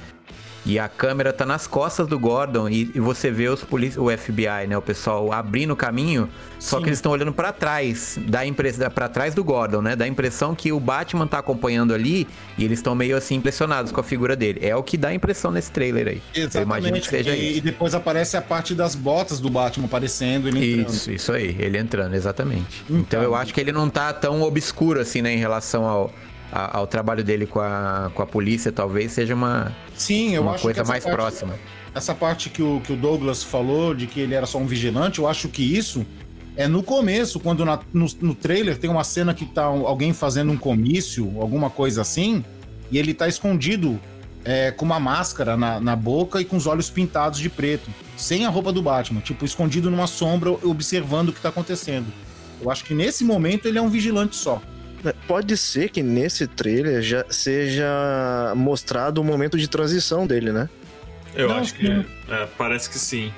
e 0.65 0.79
a 0.79 0.87
câmera 0.87 1.33
tá 1.33 1.45
nas 1.45 1.67
costas 1.67 2.07
do 2.07 2.17
Gordon 2.17 2.69
e, 2.69 2.91
e 2.95 2.99
você 2.99 3.29
vê 3.29 3.49
os 3.49 3.63
polici 3.63 3.99
o 3.99 4.09
FBI, 4.09 4.67
né, 4.67 4.77
o 4.77 4.81
pessoal 4.81 5.31
abrindo 5.31 5.71
o 5.71 5.75
caminho, 5.75 6.29
só 6.59 6.77
Sim. 6.77 6.83
que 6.83 6.89
eles 6.89 6.99
estão 6.99 7.11
olhando 7.11 7.33
pra 7.33 7.51
trás, 7.51 8.17
dá 8.27 8.45
impressão 8.45 8.89
para 8.89 9.09
trás 9.09 9.35
do 9.35 9.43
Gordon, 9.43 9.81
né? 9.81 9.95
Dá 9.95 10.05
a 10.05 10.07
impressão 10.07 10.55
que 10.55 10.71
o 10.71 10.79
Batman 10.79 11.27
tá 11.27 11.39
acompanhando 11.39 11.93
ali 11.93 12.27
e 12.57 12.63
eles 12.63 12.79
estão 12.79 12.95
meio 12.95 13.17
assim 13.17 13.35
impressionados 13.35 13.91
com 13.91 13.99
a 13.99 14.03
figura 14.03 14.35
dele. 14.35 14.59
É 14.63 14.75
o 14.75 14.81
que 14.81 14.97
dá 14.97 15.09
a 15.09 15.13
impressão 15.13 15.51
nesse 15.51 15.71
trailer 15.71 16.07
aí. 16.07 16.21
Eu 16.33 16.61
imagino 16.61 16.99
que 16.99 17.07
seja 17.07 17.35
e, 17.35 17.49
isso. 17.49 17.57
e 17.57 17.61
depois 17.61 17.93
aparece 17.93 18.37
a 18.37 18.41
parte 18.41 18.73
das 18.73 18.95
botas 18.95 19.39
do 19.39 19.49
Batman 19.49 19.85
aparecendo, 19.85 20.47
ele 20.47 20.73
entrando. 20.73 20.93
Isso, 20.93 21.11
isso 21.11 21.31
aí, 21.33 21.55
ele 21.59 21.77
entrando, 21.77 22.13
exatamente. 22.13 22.83
Então. 22.89 23.03
Então, 23.13 23.21
eu 23.21 23.35
acho 23.35 23.53
que 23.53 23.59
ele 23.61 23.71
não 23.71 23.89
tá 23.89 24.11
tão 24.11 24.41
obscuro 24.41 24.99
assim, 24.99 25.21
né, 25.21 25.33
em 25.33 25.37
relação 25.37 25.85
ao, 25.85 26.11
a- 26.53 26.77
ao 26.77 26.85
trabalho 26.87 27.23
dele 27.23 27.45
com 27.45 27.59
a, 27.59 28.11
com 28.13 28.21
a 28.21 28.25
polícia, 28.25 28.71
talvez 28.71 29.11
seja 29.11 29.33
uma, 29.33 29.71
Sim, 29.95 30.35
eu 30.35 30.43
uma 30.43 30.53
acho 30.53 30.61
coisa 30.63 30.83
mais 30.83 31.03
parte- 31.03 31.15
próxima. 31.15 31.53
Essa 31.95 32.13
parte 32.15 32.49
que 32.49 32.61
o, 32.61 32.79
que 32.81 32.93
o 32.93 32.95
Douglas 32.95 33.43
falou 33.43 33.93
de 33.93 34.07
que 34.07 34.19
ele 34.19 34.33
era 34.35 34.45
só 34.45 34.57
um 34.57 34.65
vigilante, 34.65 35.19
eu 35.19 35.27
acho 35.27 35.47
que 35.49 35.61
isso 35.63 36.05
é 36.55 36.67
no 36.67 36.83
começo, 36.83 37.39
quando 37.39 37.65
na- 37.65 37.79
no, 37.93 38.07
no 38.21 38.35
trailer 38.35 38.77
tem 38.77 38.89
uma 38.89 39.03
cena 39.03 39.33
que 39.33 39.45
tá 39.45 39.63
alguém 39.63 40.13
fazendo 40.13 40.51
um 40.51 40.57
comício, 40.57 41.25
alguma 41.41 41.69
coisa 41.69 42.01
assim, 42.01 42.43
e 42.91 42.97
ele 42.97 43.13
tá 43.13 43.27
escondido 43.27 43.99
é, 44.45 44.71
com 44.71 44.83
uma 44.83 44.99
máscara 44.99 45.55
na, 45.55 45.79
na 45.79 45.95
boca 45.95 46.41
e 46.41 46.45
com 46.45 46.57
os 46.57 46.67
olhos 46.67 46.89
pintados 46.89 47.39
de 47.39 47.49
preto, 47.49 47.89
sem 48.17 48.45
a 48.45 48.49
roupa 48.49 48.73
do 48.73 48.81
Batman, 48.81 49.21
tipo, 49.21 49.45
escondido 49.45 49.89
numa 49.89 50.05
sombra, 50.05 50.51
observando 50.51 51.29
o 51.29 51.33
que 51.33 51.39
tá 51.39 51.47
acontecendo. 51.49 52.07
Eu 52.61 52.69
acho 52.69 52.83
que 52.83 52.93
nesse 52.93 53.23
momento 53.23 53.67
ele 53.67 53.77
é 53.77 53.81
um 53.81 53.89
vigilante 53.89 54.35
só. 54.35 54.61
Pode 55.27 55.57
ser 55.57 55.89
que 55.89 56.01
nesse 56.01 56.47
trailer 56.47 57.01
já 57.01 57.25
seja 57.29 58.53
mostrado 58.55 59.19
o 59.19 59.23
momento 59.23 59.57
de 59.57 59.67
transição 59.67 60.25
dele, 60.25 60.51
né? 60.51 60.69
Eu 61.35 61.49
Não, 61.49 61.57
acho 61.57 61.73
que. 61.75 61.87
é, 61.87 62.47
parece 62.57 62.89
que 62.89 62.97
sim. 62.99 63.31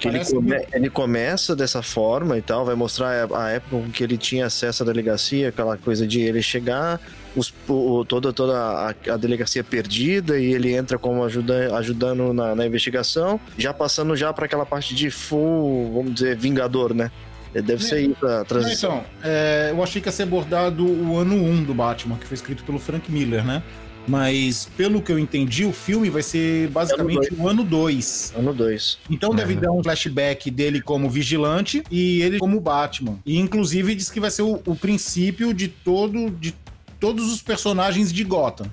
Que 0.00 0.06
ele, 0.06 0.24
come- 0.24 0.66
ele 0.72 0.90
começa 0.90 1.56
dessa 1.56 1.82
forma 1.82 2.38
e 2.38 2.42
tal, 2.42 2.64
vai 2.64 2.76
mostrar 2.76 3.28
a 3.32 3.46
a 3.46 3.50
época 3.50 3.76
em 3.88 3.90
que 3.90 4.04
ele 4.04 4.16
tinha 4.16 4.46
acesso 4.46 4.84
à 4.84 4.86
delegacia, 4.86 5.48
aquela 5.48 5.76
coisa 5.76 6.06
de 6.06 6.20
ele 6.20 6.40
chegar, 6.40 7.00
os, 7.34 7.52
o, 7.68 8.04
toda, 8.04 8.32
toda 8.32 8.56
a, 8.56 8.88
a 9.12 9.16
delegacia 9.16 9.64
perdida 9.64 10.38
e 10.38 10.52
ele 10.54 10.72
entra 10.72 10.98
como 11.00 11.24
ajuda, 11.24 11.76
ajudando 11.76 12.32
na, 12.32 12.54
na 12.54 12.64
investigação, 12.64 13.40
já 13.56 13.74
passando 13.74 14.14
já 14.14 14.32
para 14.32 14.44
aquela 14.46 14.64
parte 14.64 14.94
de 14.94 15.10
full, 15.10 15.92
vamos 15.92 16.14
dizer, 16.14 16.36
vingador, 16.36 16.94
né? 16.94 17.10
Deve 17.52 17.82
ser 17.82 18.00
isso 18.02 18.26
a 18.26 18.38
Não, 18.38 18.44
transição. 18.44 18.90
então, 18.98 19.04
é, 19.30 19.68
eu 19.72 19.82
achei 19.82 20.00
que 20.02 20.08
ia 20.08 20.12
ser 20.12 20.24
abordado 20.24 20.84
o 20.86 21.16
ano 21.16 21.34
1 21.34 21.64
do 21.64 21.74
Batman, 21.74 22.16
que 22.16 22.26
foi 22.26 22.34
escrito 22.34 22.62
pelo 22.64 22.78
Frank 22.78 23.10
Miller, 23.10 23.44
né? 23.44 23.62
Mas, 24.06 24.70
pelo 24.74 25.02
que 25.02 25.12
eu 25.12 25.18
entendi, 25.18 25.66
o 25.66 25.72
filme 25.72 26.08
vai 26.08 26.22
ser 26.22 26.68
basicamente 26.68 27.28
o 27.36 27.46
ano 27.46 27.62
2. 27.62 28.32
Ano 28.38 28.54
2. 28.54 28.98
Então 29.10 29.34
deve 29.34 29.52
Uhum. 29.54 29.60
dar 29.60 29.72
um 29.72 29.82
flashback 29.82 30.50
dele 30.50 30.80
como 30.80 31.10
vigilante 31.10 31.82
e 31.90 32.22
ele 32.22 32.38
como 32.38 32.58
Batman. 32.58 33.18
E 33.26 33.38
inclusive 33.38 33.94
diz 33.94 34.08
que 34.10 34.18
vai 34.18 34.30
ser 34.30 34.42
o, 34.42 34.62
o 34.64 34.74
princípio 34.74 35.52
de 35.52 35.68
todo 35.68 36.30
de 36.30 36.54
todos 36.98 37.30
os 37.30 37.42
personagens 37.42 38.10
de 38.12 38.24
Gotham. 38.24 38.66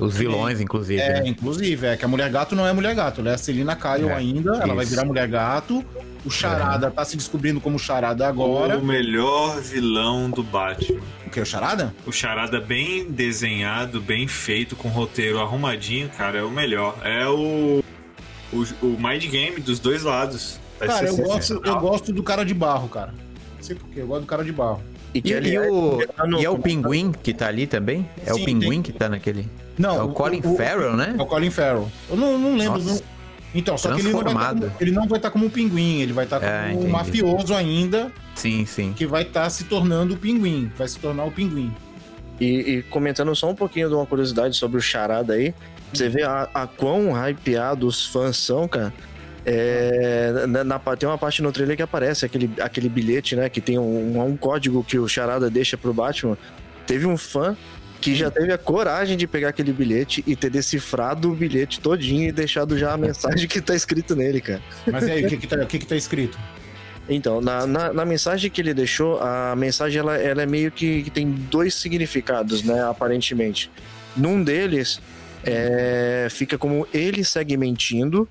Os 0.00 0.16
vilões, 0.16 0.60
inclusive. 0.60 1.00
É, 1.00 1.20
né? 1.20 1.28
inclusive, 1.28 1.86
é 1.86 1.96
que 1.96 2.04
a 2.04 2.08
Mulher 2.08 2.30
Gato 2.30 2.56
não 2.56 2.66
é 2.66 2.72
Mulher 2.72 2.94
Gato, 2.94 3.20
ela 3.20 3.30
é 3.30 3.34
a 3.34 3.38
Celina 3.38 3.76
Kyle 3.76 4.08
É, 4.08 4.12
ainda, 4.14 4.56
ela 4.56 4.74
vai 4.74 4.84
isso. 4.84 4.94
virar 4.94 5.04
Mulher 5.06 5.28
Gato. 5.28 5.84
O 6.24 6.30
Charada 6.30 6.90
tá 6.90 7.04
se 7.04 7.16
descobrindo 7.16 7.60
como 7.60 7.78
Charada 7.78 8.26
agora. 8.26 8.78
O 8.78 8.84
melhor 8.84 9.60
vilão 9.60 10.30
do 10.30 10.42
Batman. 10.42 11.00
O 11.26 11.30
que, 11.30 11.40
o 11.40 11.46
Charada? 11.46 11.94
O 12.06 12.12
Charada 12.12 12.60
bem 12.60 13.10
desenhado, 13.10 14.00
bem 14.00 14.26
feito, 14.26 14.74
com 14.76 14.88
roteiro 14.88 15.38
arrumadinho, 15.40 16.08
cara, 16.10 16.38
é 16.38 16.42
o 16.42 16.50
melhor. 16.50 16.96
É 17.04 17.26
o. 17.28 17.82
O, 18.52 18.64
o 18.82 18.96
mind 18.98 19.24
game 19.30 19.60
dos 19.60 19.78
dois 19.78 20.02
lados. 20.02 20.58
Vai 20.78 20.88
Cara, 20.88 21.06
eu 21.06 21.16
gosto, 21.18 21.60
eu 21.64 21.78
gosto 21.78 22.12
do 22.12 22.22
cara 22.22 22.44
de 22.44 22.52
barro, 22.52 22.88
cara. 22.88 23.14
Não 23.56 23.62
sei 23.62 23.76
porquê, 23.76 24.00
eu 24.00 24.06
gosto 24.06 24.22
do 24.22 24.26
cara 24.26 24.42
de 24.44 24.50
barro. 24.52 24.82
E, 25.14 25.22
e 25.24 25.34
aliás, 25.34 25.70
o, 25.70 25.98
tá 26.16 26.24
e 26.38 26.44
é 26.44 26.50
o 26.50 26.58
Pinguim 26.58 27.12
que 27.12 27.32
tá 27.34 27.48
ali 27.48 27.66
também? 27.66 28.08
É 28.26 28.32
Sim, 28.32 28.42
o 28.42 28.44
Pinguim 28.44 28.70
tem- 28.70 28.82
que 28.82 28.92
tá 28.92 29.08
naquele. 29.08 29.48
Não, 29.78 29.96
é 29.96 30.02
o, 30.02 30.08
Colin 30.10 30.42
Farrell, 30.42 30.96
né? 30.96 31.14
É 31.18 31.22
o 31.22 31.26
Colin 31.26 31.50
Farrell. 31.50 31.88
Eu 32.08 32.16
não, 32.16 32.38
não 32.38 32.56
lembro. 32.56 32.82
Não- 32.82 33.00
Então, 33.54 33.76
só 33.78 33.92
que 33.94 34.00
ele 34.00 34.12
não, 34.12 34.22
vai 34.22 34.24
tá 34.24 34.30
Transformado. 34.30 34.60
como, 34.68 34.72
ele 34.80 34.90
não 34.92 35.08
vai 35.08 35.18
estar 35.18 35.30
como 35.30 35.46
um 35.46 35.50
pinguim, 35.50 36.00
ele 36.00 36.12
vai 36.12 36.24
estar 36.24 36.38
como 36.38 36.50
É, 36.52 36.72
um 36.72 36.88
mafioso 36.88 37.54
ainda, 37.54 38.12
Sim, 38.34 38.64
sim. 38.66 38.92
que 38.94 39.06
vai 39.06 39.22
estar 39.22 39.48
se 39.50 39.64
tornando 39.64 40.14
o 40.14 40.16
pinguim, 40.16 40.70
vai 40.76 40.86
se 40.86 40.98
tornar 40.98 41.24
o 41.24 41.30
pinguim. 41.32 41.74
E, 42.40 42.46
e 42.46 42.82
comentando 42.84 43.34
só 43.34 43.50
um 43.50 43.54
pouquinho 43.54 43.88
de 43.88 43.94
uma 43.94 44.06
curiosidade 44.06 44.56
sobre 44.56 44.78
o 44.78 44.80
Charada 44.80 45.34
aí, 45.34 45.52
você 45.92 46.08
vê 46.08 46.22
a, 46.22 46.48
a 46.54 46.66
quão 46.66 47.10
hypeado 47.12 47.86
os 47.86 48.06
fãs 48.06 48.36
são, 48.36 48.68
cara. 48.68 48.92
É, 49.44 50.44
na, 50.46 50.62
na- 50.64 50.78
tem 50.96 51.08
uma 51.08 51.18
parte 51.18 51.42
no 51.42 51.50
trailer 51.50 51.76
que 51.76 51.82
aparece 51.82 52.24
aquele, 52.24 52.50
aquele 52.60 52.88
bilhete, 52.88 53.34
né? 53.34 53.48
Que 53.48 53.60
tem 53.60 53.78
um, 53.78 54.22
um 54.22 54.36
código 54.36 54.84
que 54.84 54.98
o 54.98 55.08
Charada 55.08 55.50
deixa 55.50 55.76
pro 55.76 55.92
Batman. 55.92 56.36
Teve 56.86 57.06
um 57.06 57.16
fã 57.16 57.56
que 58.00 58.14
já 58.14 58.30
teve 58.30 58.52
a 58.52 58.58
coragem 58.58 59.16
de 59.16 59.26
pegar 59.26 59.50
aquele 59.50 59.72
bilhete 59.72 60.24
e 60.26 60.34
ter 60.34 60.50
decifrado 60.50 61.30
o 61.30 61.34
bilhete 61.34 61.80
todinho 61.80 62.28
e 62.28 62.32
deixado 62.32 62.78
já 62.78 62.92
a 62.92 62.96
mensagem 62.96 63.46
que 63.46 63.60
tá 63.60 63.74
escrito 63.74 64.16
nele, 64.16 64.40
cara. 64.40 64.62
Mas 64.90 65.06
e 65.06 65.10
aí, 65.10 65.24
o 65.26 65.28
que 65.28 65.36
que 65.36 65.46
tá, 65.46 65.56
o 65.56 65.66
que 65.66 65.78
que 65.78 65.86
tá 65.86 65.96
escrito? 65.96 66.38
Então, 67.08 67.40
na, 67.40 67.66
na, 67.66 67.92
na 67.92 68.04
mensagem 68.04 68.50
que 68.50 68.60
ele 68.60 68.72
deixou, 68.72 69.20
a 69.20 69.54
mensagem 69.56 69.98
ela, 69.98 70.16
ela 70.16 70.42
é 70.42 70.46
meio 70.46 70.70
que, 70.70 71.02
que 71.02 71.10
tem 71.10 71.28
dois 71.30 71.74
significados, 71.74 72.62
né? 72.62 72.82
Aparentemente. 72.88 73.70
Num 74.16 74.42
deles, 74.42 75.00
é, 75.44 76.28
fica 76.30 76.56
como 76.56 76.86
ele 76.94 77.24
segue 77.24 77.56
mentindo, 77.56 78.28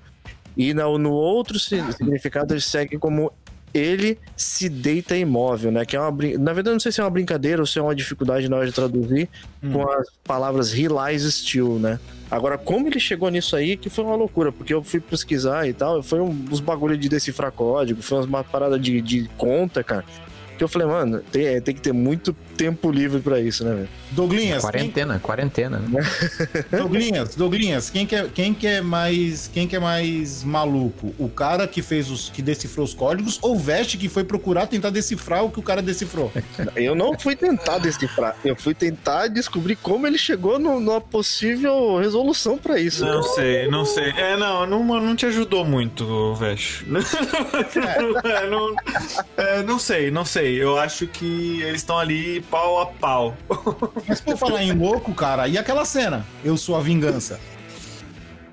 e 0.56 0.74
no, 0.74 0.98
no 0.98 1.10
outro 1.12 1.58
si- 1.58 1.82
significado 1.92 2.54
ele 2.54 2.60
segue 2.60 2.98
como 2.98 3.32
ele 3.72 4.18
se 4.36 4.68
deita 4.68 5.16
imóvel, 5.16 5.70
né? 5.70 5.84
Que 5.84 5.96
é 5.96 6.00
uma 6.00 6.10
brin- 6.10 6.36
Na 6.36 6.52
verdade, 6.52 6.70
eu 6.70 6.72
não 6.74 6.80
sei 6.80 6.90
se 6.92 7.00
é 7.00 7.04
uma 7.04 7.10
brincadeira 7.10 7.62
ou 7.62 7.66
se 7.66 7.78
é 7.78 7.82
uma 7.82 7.94
dificuldade 7.94 8.48
na 8.48 8.56
hora 8.56 8.66
de 8.66 8.72
traduzir 8.72 9.28
Hum. 9.62 9.72
com 9.72 9.88
as 9.90 10.06
palavras 10.24 10.72
he 10.72 10.86
lies 10.88 11.22
still, 11.34 11.78
né? 11.78 11.98
Agora, 12.30 12.56
como 12.56 12.86
ele 12.86 13.00
chegou 13.00 13.28
nisso 13.28 13.56
aí, 13.56 13.76
que 13.76 13.90
foi 13.90 14.04
uma 14.04 14.14
loucura, 14.14 14.52
porque 14.52 14.72
eu 14.72 14.82
fui 14.84 15.00
pesquisar 15.00 15.68
e 15.68 15.72
tal, 15.72 16.02
foi 16.02 16.20
um, 16.20 16.28
uns 16.50 16.60
bagulho 16.60 16.96
de 16.96 17.08
decifrar 17.08 17.50
código, 17.52 18.00
foi 18.02 18.24
uma 18.24 18.44
parada 18.44 18.78
de, 18.78 19.00
de 19.00 19.28
conta, 19.36 19.82
cara. 19.82 20.04
Que 20.60 20.64
eu 20.64 20.68
falei, 20.68 20.86
mano, 20.86 21.22
tem, 21.32 21.58
tem 21.62 21.74
que 21.74 21.80
ter 21.80 21.90
muito 21.94 22.36
tempo 22.54 22.90
livre 22.92 23.20
pra 23.22 23.40
isso, 23.40 23.64
né, 23.64 23.74
velho? 23.74 23.88
Douglinhas, 24.10 24.62
quem, 24.62 24.70
Quarentena, 24.70 25.18
quarentena, 25.18 25.78
né? 25.78 26.02
Douglinhas, 26.70 27.34
Douglinhas, 27.34 27.88
quem 27.88 28.04
que, 28.04 28.14
é, 28.14 28.28
quem 28.28 28.52
que 28.52 28.66
é 28.66 28.82
mais 28.82 29.48
quem 29.50 29.66
que 29.66 29.74
é 29.74 29.78
mais 29.78 30.44
maluco? 30.44 31.14
O 31.18 31.30
cara 31.30 31.66
que 31.66 31.80
fez 31.80 32.10
os 32.10 32.28
que 32.28 32.42
decifrou 32.42 32.84
os 32.84 32.92
códigos 32.92 33.38
ou 33.40 33.56
o 33.56 33.58
Veste 33.58 33.96
que 33.96 34.06
foi 34.06 34.22
procurar 34.22 34.66
tentar 34.66 34.90
decifrar 34.90 35.42
o 35.42 35.50
que 35.50 35.58
o 35.58 35.62
cara 35.62 35.80
decifrou? 35.80 36.30
Eu 36.76 36.94
não 36.94 37.18
fui 37.18 37.34
tentar 37.34 37.78
decifrar, 37.78 38.36
eu 38.44 38.54
fui 38.54 38.74
tentar 38.74 39.28
descobrir 39.28 39.76
como 39.76 40.06
ele 40.06 40.18
chegou 40.18 40.58
no- 40.58 40.78
numa 40.78 41.00
possível 41.00 41.96
resolução 41.96 42.58
pra 42.58 42.78
isso. 42.78 43.02
Não 43.02 43.22
sei, 43.22 43.66
não 43.68 43.86
sei. 43.86 44.10
É, 44.10 44.36
não, 44.36 44.66
não, 44.66 44.84
não 44.84 45.16
te 45.16 45.24
ajudou 45.24 45.64
muito, 45.64 46.34
Vesh. 46.34 46.84
É, 48.24 48.46
não, 48.50 48.74
é, 49.36 49.62
não 49.62 49.78
sei, 49.78 50.10
não 50.10 50.24
sei. 50.24 50.49
Eu 50.56 50.78
acho 50.78 51.06
que 51.06 51.60
eles 51.62 51.80
estão 51.80 51.98
ali 51.98 52.40
pau 52.50 52.80
a 52.80 52.86
pau. 52.86 53.36
Mas 54.06 54.20
por 54.20 54.36
falar 54.36 54.62
em 54.62 54.72
louco, 54.72 55.12
cara, 55.14 55.46
e 55.48 55.56
aquela 55.58 55.84
cena? 55.84 56.24
Eu 56.44 56.56
sou 56.56 56.76
a 56.76 56.80
vingança. 56.80 57.38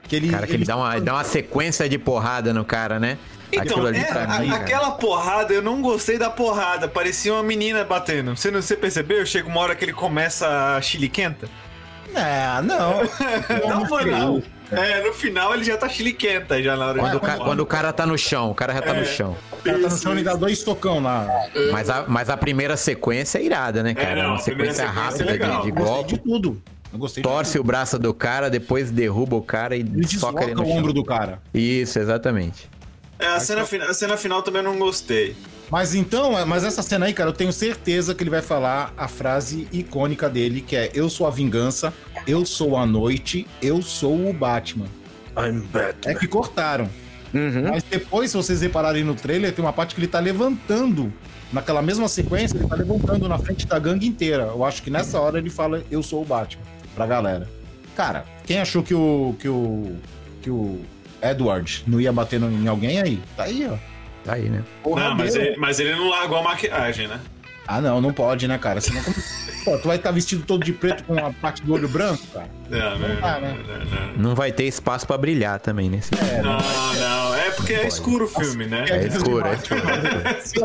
Que 0.03 0.15
ele, 0.15 0.29
Cara, 0.29 0.47
que 0.47 0.53
ele 0.53 0.63
dá 0.65 0.77
uma, 0.77 0.99
dá 1.01 1.13
uma 1.13 1.23
sequência 1.23 1.87
de 1.89 1.97
porrada 1.97 2.53
no 2.53 2.63
cara, 2.63 2.97
né? 2.99 3.17
Então, 3.51 3.85
é, 3.87 4.03
pra 4.03 4.23
a- 4.23 4.39
mim, 4.39 4.49
cara. 4.49 4.61
aquela 4.61 4.91
porrada, 4.91 5.53
eu 5.53 5.61
não 5.61 5.81
gostei 5.81 6.17
da 6.17 6.29
porrada. 6.29 6.87
Parecia 6.87 7.33
uma 7.33 7.43
menina 7.43 7.83
batendo. 7.83 8.35
Você, 8.35 8.49
não, 8.51 8.61
você 8.61 8.75
percebeu? 8.75 9.25
Chega 9.25 9.47
uma 9.47 9.59
hora 9.59 9.75
que 9.75 9.83
ele 9.85 9.93
começa 9.93 10.75
a 10.75 10.81
chiliquenta. 10.81 11.49
É, 12.15 12.61
não. 12.61 13.01
Não, 13.69 13.85
foi 13.85 14.05
não. 14.05 14.41
É, 14.71 15.01
no 15.01 15.13
final 15.13 15.53
ele 15.53 15.63
já 15.63 15.77
tá 15.77 15.87
chiliquenta 15.87 16.61
já 16.61 16.75
na 16.75 16.87
hora 16.87 16.99
Quando, 16.99 17.11
de 17.11 17.17
o 17.17 17.19
ca- 17.21 17.37
quando 17.37 17.59
o 17.61 17.65
cara 17.65 17.93
tá 17.93 18.05
no 18.05 18.17
chão, 18.17 18.51
o 18.51 18.55
cara 18.55 18.73
já 18.73 18.81
tá 18.81 18.95
É. 18.95 18.99
no 18.99 19.05
chão. 19.05 19.37
O 19.53 19.57
cara 19.63 19.79
tá 19.79 19.89
no 19.89 19.97
chão 19.97 20.17
e 20.19 20.23
dá 20.23 20.35
dois 20.35 20.61
tocão 20.61 21.01
lá. 21.01 21.25
Mas 21.71 21.89
a, 21.89 22.05
mas 22.07 22.29
a 22.29 22.35
primeira 22.35 22.75
sequência 22.75 23.39
é 23.39 23.43
irada, 23.43 23.81
né, 23.81 23.93
cara? 23.93 24.09
É, 24.19 24.23
não, 24.23 24.29
uma 24.31 24.39
sequência 24.39 24.73
sequência 24.73 24.83
é 24.83 24.85
rápida 25.03 25.25
legal. 25.31 25.59
de, 25.61 25.65
de 25.67 25.71
golpe. 25.71 26.13
de 26.13 26.19
tudo. 26.19 26.61
Eu 26.91 26.99
gostei 26.99 27.23
de 27.23 27.29
Torce 27.29 27.51
tudo. 27.53 27.61
o 27.61 27.63
braço 27.63 27.97
do 27.99 28.13
cara, 28.13 28.49
depois 28.49 28.91
derruba 28.91 29.35
o 29.37 29.41
cara 29.41 29.75
e 29.75 29.81
Ele 29.81 30.07
soca 30.07 30.43
ele 30.43 30.53
no 30.55 30.63
o 30.63 30.65
chão. 30.65 30.77
ombro 30.77 30.91
do 30.93 31.03
cara. 31.03 31.41
Isso, 31.53 31.97
exatamente. 31.99 32.69
É, 33.19 33.27
a 33.27 33.39
cena, 33.39 33.65
fina- 33.65 33.85
a 33.85 33.93
cena 33.93 34.15
final 34.17 34.41
também 34.41 34.61
eu 34.61 34.69
não 34.71 34.77
gostei. 34.77 35.35
Mas 35.69 35.93
então, 35.93 36.37
é- 36.37 36.45
mas 36.45 36.63
essa 36.63 36.81
cena 36.81 37.05
aí, 37.07 37.13
cara, 37.13 37.29
eu 37.29 37.33
tenho 37.33 37.51
certeza 37.51 38.15
que 38.15 38.23
ele 38.23 38.29
vai 38.29 38.41
falar 38.41 38.93
a 38.97 39.07
frase 39.07 39.67
icônica 39.71 40.29
dele, 40.29 40.61
que 40.61 40.75
é 40.75 40.89
Eu 40.93 41.09
sou 41.09 41.27
a 41.27 41.29
vingança, 41.29 41.93
eu 42.25 42.45
sou 42.45 42.77
a 42.77 42.85
noite, 42.85 43.45
eu 43.61 43.81
sou 43.81 44.29
o 44.29 44.33
Batman. 44.33 44.85
I'm 45.37 45.67
É 45.73 45.77
Batman. 45.93 46.15
que 46.15 46.27
cortaram. 46.27 46.89
Uhum. 47.33 47.69
Mas 47.69 47.83
depois, 47.83 48.31
se 48.31 48.37
vocês 48.37 48.61
repararem 48.61 49.03
no 49.03 49.13
trailer, 49.13 49.51
tem 49.53 49.63
uma 49.63 49.73
parte 49.73 49.93
que 49.93 49.99
ele 49.99 50.07
tá 50.07 50.19
levantando. 50.19 51.11
Naquela 51.51 51.81
mesma 51.81 52.07
sequência, 52.09 52.57
ele 52.57 52.67
tá 52.67 52.75
levantando 52.75 53.27
na 53.27 53.37
frente 53.37 53.65
da 53.67 53.77
gangue 53.79 54.07
inteira. 54.07 54.43
Eu 54.43 54.63
acho 54.65 54.81
que 54.81 54.89
nessa 54.89 55.19
hora 55.19 55.37
ele 55.37 55.49
fala, 55.49 55.83
eu 55.91 56.01
sou 56.03 56.21
o 56.21 56.25
Batman, 56.25 56.63
pra 56.95 57.05
galera. 57.05 57.47
Cara, 57.95 58.25
quem 58.45 58.59
achou 58.59 58.81
que 58.83 58.93
o. 58.93 59.35
que 59.39 59.47
o. 59.49 59.95
que 60.41 60.49
o 60.49 60.79
Edward 61.21 61.83
não 61.87 61.99
ia 61.99 62.11
bater 62.13 62.41
em 62.41 62.67
alguém 62.67 63.01
aí? 63.01 63.19
Tá 63.35 63.43
aí, 63.43 63.67
ó. 63.69 63.75
Tá 64.27 64.33
aí, 64.33 64.49
né? 64.49 64.61
Porra 64.83 65.05
Não, 65.05 65.15
mas 65.15 65.35
ele, 65.37 65.55
mas 65.55 65.79
ele 65.79 65.95
não 65.95 66.09
largou 66.09 66.39
a 66.39 66.43
maquiagem, 66.43 67.07
né? 67.07 67.17
Ah, 67.65 67.79
não, 67.79 68.01
não 68.01 68.11
pode, 68.11 68.45
né, 68.45 68.57
cara? 68.57 68.81
Senão, 68.81 69.01
como... 69.01 69.15
Pô, 69.63 69.77
tu 69.77 69.87
vai 69.87 69.95
estar 69.95 70.11
vestido 70.11 70.43
todo 70.45 70.65
de 70.65 70.73
preto 70.73 71.03
com 71.05 71.17
a 71.17 71.31
parte 71.31 71.61
do 71.61 71.73
olho 71.73 71.87
branco, 71.87 72.25
cara? 72.33 72.49
Não, 72.69 72.91
não, 72.91 73.07
né? 73.07 73.19
não, 73.21 73.41
não, 73.41 73.85
não. 73.85 74.17
Não 74.17 74.35
vai 74.35 74.51
ter 74.51 74.65
espaço 74.65 75.07
pra 75.07 75.17
brilhar 75.17 75.59
também 75.59 75.89
nesse 75.89 76.11
Não, 76.43 76.57
não, 76.99 77.35
é 77.35 77.51
porque 77.51 77.73
é 77.73 77.87
escuro 77.87 78.25
o 78.25 78.27
filme, 78.27 78.65
né? 78.65 78.85
É 78.89 79.07
escuro, 79.07 79.47
é 79.47 79.53
escuro. 79.53 79.81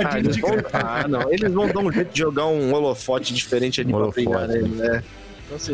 Ah, 0.04 0.18
eles 0.18 0.36
vão, 0.36 0.50
ah, 0.72 1.08
não. 1.08 1.32
Eles 1.32 1.52
vão 1.52 1.68
dar 1.68 1.80
um 1.80 1.92
jeito 1.92 2.12
de 2.12 2.18
jogar 2.18 2.46
um 2.46 2.72
holofote 2.72 3.32
diferente 3.32 3.80
ali 3.80 3.92
Um 3.92 3.96
pra 3.96 4.04
holofote, 4.04 4.28
né? 4.28 4.46
Certeza. 4.46 5.04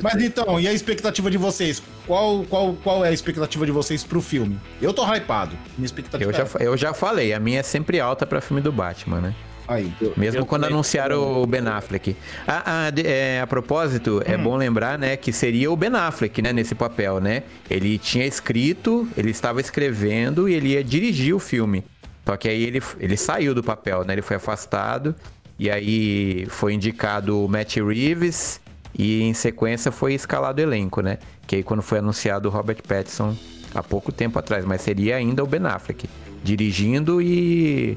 Mas 0.02 0.22
então, 0.22 0.58
e 0.60 0.66
a 0.68 0.72
expectativa 0.72 1.30
de 1.30 1.38
vocês? 1.38 1.82
Qual, 2.06 2.42
qual, 2.44 2.74
qual 2.82 3.04
é 3.04 3.08
a 3.08 3.12
expectativa 3.12 3.64
de 3.66 3.72
vocês 3.72 4.04
pro 4.04 4.20
filme? 4.20 4.58
Eu 4.80 4.92
tô 4.92 5.04
hypado. 5.12 5.56
Minha 5.76 5.86
expectativa 5.86 6.30
Eu 6.30 6.34
já, 6.34 6.44
é 6.58 6.66
eu 6.66 6.76
já 6.76 6.92
falei, 6.94 7.32
a 7.32 7.40
minha 7.40 7.60
é 7.60 7.62
sempre 7.62 8.00
alta 8.00 8.26
pra 8.26 8.40
filme 8.40 8.60
do 8.62 8.72
Batman, 8.72 9.20
né? 9.20 9.34
aí. 9.70 9.92
Mesmo 10.16 10.40
Eu 10.40 10.46
quando 10.46 10.62
também- 10.62 10.74
anunciaram 10.74 11.42
o 11.42 11.46
Ben 11.46 11.60
Affleck. 11.68 12.16
Ah, 12.46 12.86
ah, 12.86 12.90
de- 12.90 13.06
é, 13.06 13.38
a 13.42 13.46
propósito, 13.46 14.22
é 14.24 14.34
bom 14.34 14.56
lembrar, 14.56 14.98
né, 14.98 15.14
que 15.14 15.30
seria 15.30 15.70
o 15.70 15.76
Ben 15.76 15.94
Affleck, 15.94 16.40
né, 16.40 16.54
nesse 16.54 16.74
papel, 16.74 17.20
né? 17.20 17.42
Ele 17.68 17.98
tinha 17.98 18.24
escrito, 18.24 19.06
ele 19.14 19.30
estava 19.30 19.60
escrevendo 19.60 20.48
e 20.48 20.54
ele 20.54 20.68
ia 20.68 20.82
dirigir 20.82 21.34
o 21.34 21.38
filme. 21.38 21.84
Só 22.24 22.34
que 22.38 22.48
aí 22.48 22.62
ele, 22.62 22.82
ele 22.98 23.16
saiu 23.18 23.54
do 23.54 23.62
papel, 23.62 24.04
né? 24.06 24.14
Ele 24.14 24.22
foi 24.22 24.36
afastado 24.36 25.14
E 25.60 25.68
aí 25.70 26.46
foi 26.48 26.72
indicado 26.72 27.44
o 27.44 27.48
Matt 27.48 27.76
Reeves 27.76 28.60
e 28.98 29.22
em 29.22 29.32
sequência 29.32 29.92
foi 29.92 30.12
escalado 30.12 30.60
o 30.60 30.64
elenco, 30.64 31.00
né? 31.00 31.18
Que 31.46 31.56
aí 31.56 31.62
quando 31.62 31.82
foi 31.82 32.00
anunciado 32.00 32.48
o 32.48 32.50
Robert 32.50 32.82
Pattinson 32.86 33.36
há 33.72 33.82
pouco 33.82 34.10
tempo 34.10 34.38
atrás, 34.38 34.64
mas 34.64 34.82
seria 34.82 35.16
ainda 35.16 35.42
o 35.44 35.46
Ben 35.46 35.64
Affleck, 35.64 36.10
dirigindo 36.42 37.22
e 37.22 37.96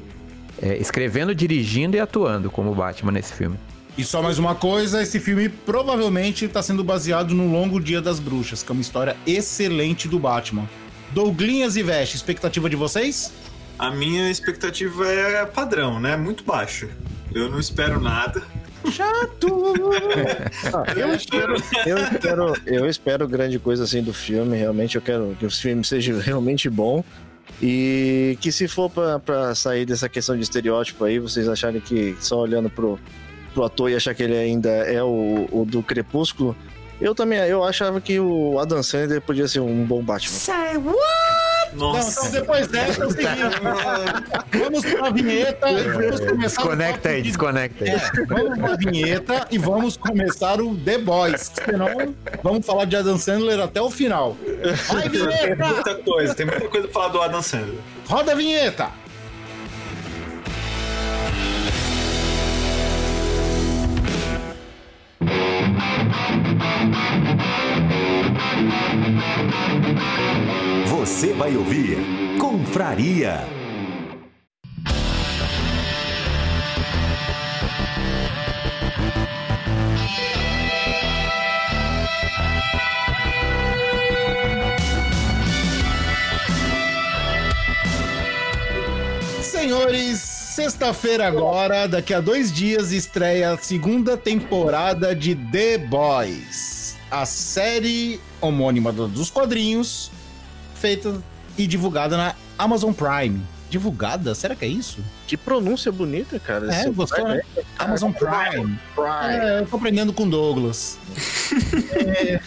é, 0.62 0.76
escrevendo, 0.76 1.34
dirigindo 1.34 1.96
e 1.96 2.00
atuando 2.00 2.50
como 2.50 2.72
Batman 2.72 3.10
nesse 3.10 3.32
filme. 3.32 3.58
E 3.98 4.04
só 4.04 4.22
mais 4.22 4.38
uma 4.38 4.54
coisa, 4.54 5.02
esse 5.02 5.20
filme 5.20 5.48
provavelmente 5.48 6.46
está 6.46 6.62
sendo 6.62 6.82
baseado 6.82 7.34
no 7.34 7.50
Longo 7.50 7.78
Dia 7.78 8.00
das 8.00 8.18
Bruxas, 8.18 8.62
que 8.62 8.70
é 8.70 8.72
uma 8.72 8.80
história 8.80 9.16
excelente 9.26 10.08
do 10.08 10.18
Batman. 10.18 10.66
Douglinhas 11.10 11.76
e 11.76 11.82
Veste, 11.82 12.16
expectativa 12.16 12.70
de 12.70 12.76
vocês? 12.76 13.32
A 13.78 13.90
minha 13.90 14.30
expectativa 14.30 15.06
é 15.06 15.44
padrão, 15.44 16.00
né? 16.00 16.16
Muito 16.16 16.42
baixa. 16.42 16.88
Eu 17.34 17.50
não 17.50 17.58
espero 17.58 18.00
nada. 18.00 18.42
Chato! 18.90 19.72
Ah, 20.74 20.92
eu, 20.96 21.14
espero, 21.14 21.56
eu, 21.86 21.98
espero, 21.98 22.54
eu 22.66 22.88
espero 22.88 23.28
grande 23.28 23.58
coisa 23.58 23.84
assim 23.84 24.02
do 24.02 24.12
filme. 24.12 24.56
Realmente, 24.56 24.96
eu 24.96 25.02
quero 25.02 25.36
que 25.38 25.44
o 25.44 25.50
filme 25.50 25.84
seja 25.84 26.18
realmente 26.20 26.70
bom. 26.70 27.04
E 27.60 28.38
que 28.40 28.50
se 28.50 28.66
for 28.66 28.90
pra, 28.90 29.18
pra 29.18 29.54
sair 29.54 29.84
dessa 29.84 30.08
questão 30.08 30.36
de 30.36 30.42
estereótipo 30.42 31.04
aí, 31.04 31.18
vocês 31.18 31.48
acharem 31.48 31.80
que 31.80 32.16
só 32.20 32.38
olhando 32.38 32.70
pro, 32.70 32.98
pro 33.52 33.64
ator 33.64 33.90
e 33.90 33.96
achar 33.96 34.14
que 34.14 34.22
ele 34.22 34.36
ainda 34.36 34.68
é 34.68 35.02
o, 35.02 35.48
o 35.50 35.64
do 35.64 35.82
Crepúsculo, 35.82 36.56
eu 37.00 37.14
também 37.14 37.38
eu 37.40 37.64
achava 37.64 38.00
que 38.00 38.18
o 38.18 38.58
Adam 38.58 38.82
Sandler 38.82 39.20
podia 39.20 39.46
ser 39.46 39.60
um 39.60 39.84
bom 39.84 40.02
Batman. 40.02 40.38
Say 40.38 40.76
what? 40.76 41.51
Não, 41.74 41.98
então 41.98 42.30
depois 42.30 42.66
dessa 42.68 43.02
é 43.02 43.06
o 43.06 43.10
seguinte. 43.10 43.32
vamos 44.52 44.84
pra 44.84 45.10
vinheta 45.10 45.70
e 45.70 45.82
vamos 45.88 46.20
começar 46.20 46.62
Desconecta 46.62 47.08
aí, 47.08 47.22
de... 47.22 47.28
desconecta 47.28 47.84
aí. 47.84 47.90
É, 47.90 47.98
vamos 48.26 48.58
pra 48.58 48.76
vinheta 48.76 49.46
e 49.50 49.58
vamos 49.58 49.96
começar 49.96 50.60
o 50.60 50.76
The 50.76 50.98
Boys. 50.98 51.52
Senão, 51.64 52.14
vamos 52.42 52.66
falar 52.66 52.84
de 52.84 52.96
Adam 52.96 53.18
Sandler 53.18 53.60
até 53.60 53.80
o 53.80 53.90
final. 53.90 54.36
Vai, 54.88 55.08
Tem 55.08 55.10
vinheta! 55.10 55.64
muita 55.66 55.94
coisa, 55.96 56.34
tem 56.34 56.46
muita 56.46 56.68
coisa 56.68 56.88
pra 56.88 56.94
falar 56.94 57.08
do 57.08 57.22
Adam 57.22 57.42
Sandler. 57.42 57.78
Roda 58.06 58.32
a 58.32 58.34
vinheta! 58.34 59.01
Você 70.86 71.32
vai 71.32 71.56
ouvir 71.56 71.98
Confraria. 72.38 73.46
Senhores, 89.42 90.31
sexta-feira 90.56 91.26
agora, 91.26 91.88
daqui 91.88 92.12
a 92.12 92.20
dois 92.20 92.52
dias, 92.52 92.92
estreia 92.92 93.52
a 93.52 93.56
segunda 93.58 94.16
temporada 94.18 95.14
de 95.14 95.34
The 95.34 95.78
Boys. 95.78 96.96
A 97.10 97.24
série 97.24 98.20
homônima 98.40 98.92
do- 98.92 99.08
dos 99.08 99.30
quadrinhos, 99.30 100.10
feita 100.74 101.22
e 101.56 101.66
divulgada 101.66 102.16
na 102.18 102.34
Amazon 102.58 102.92
Prime. 102.92 103.40
Divulgada? 103.70 104.34
Será 104.34 104.54
que 104.54 104.66
é 104.66 104.68
isso? 104.68 104.98
Que 105.26 105.38
pronúncia 105.38 105.90
bonita, 105.90 106.38
cara. 106.38 106.70
É, 106.74 106.80
Esse- 106.82 106.90
gostou, 106.90 107.26
né? 107.26 107.40
Amazon 107.78 108.12
Prime. 108.12 108.78
É, 109.30 109.60
eu 109.60 109.66
tô 109.66 109.76
aprendendo 109.76 110.12
com 110.12 110.28
Douglas. 110.28 110.98
É, 111.96 112.40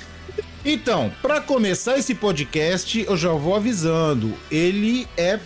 Então, 0.63 1.11
pra 1.21 1.41
começar 1.41 1.97
esse 1.97 2.13
podcast, 2.15 3.03
eu 3.07 3.15
já 3.17 3.29
vou 3.31 3.55
avisando. 3.55 4.33
Ele 4.51 5.07
é 5.17 5.39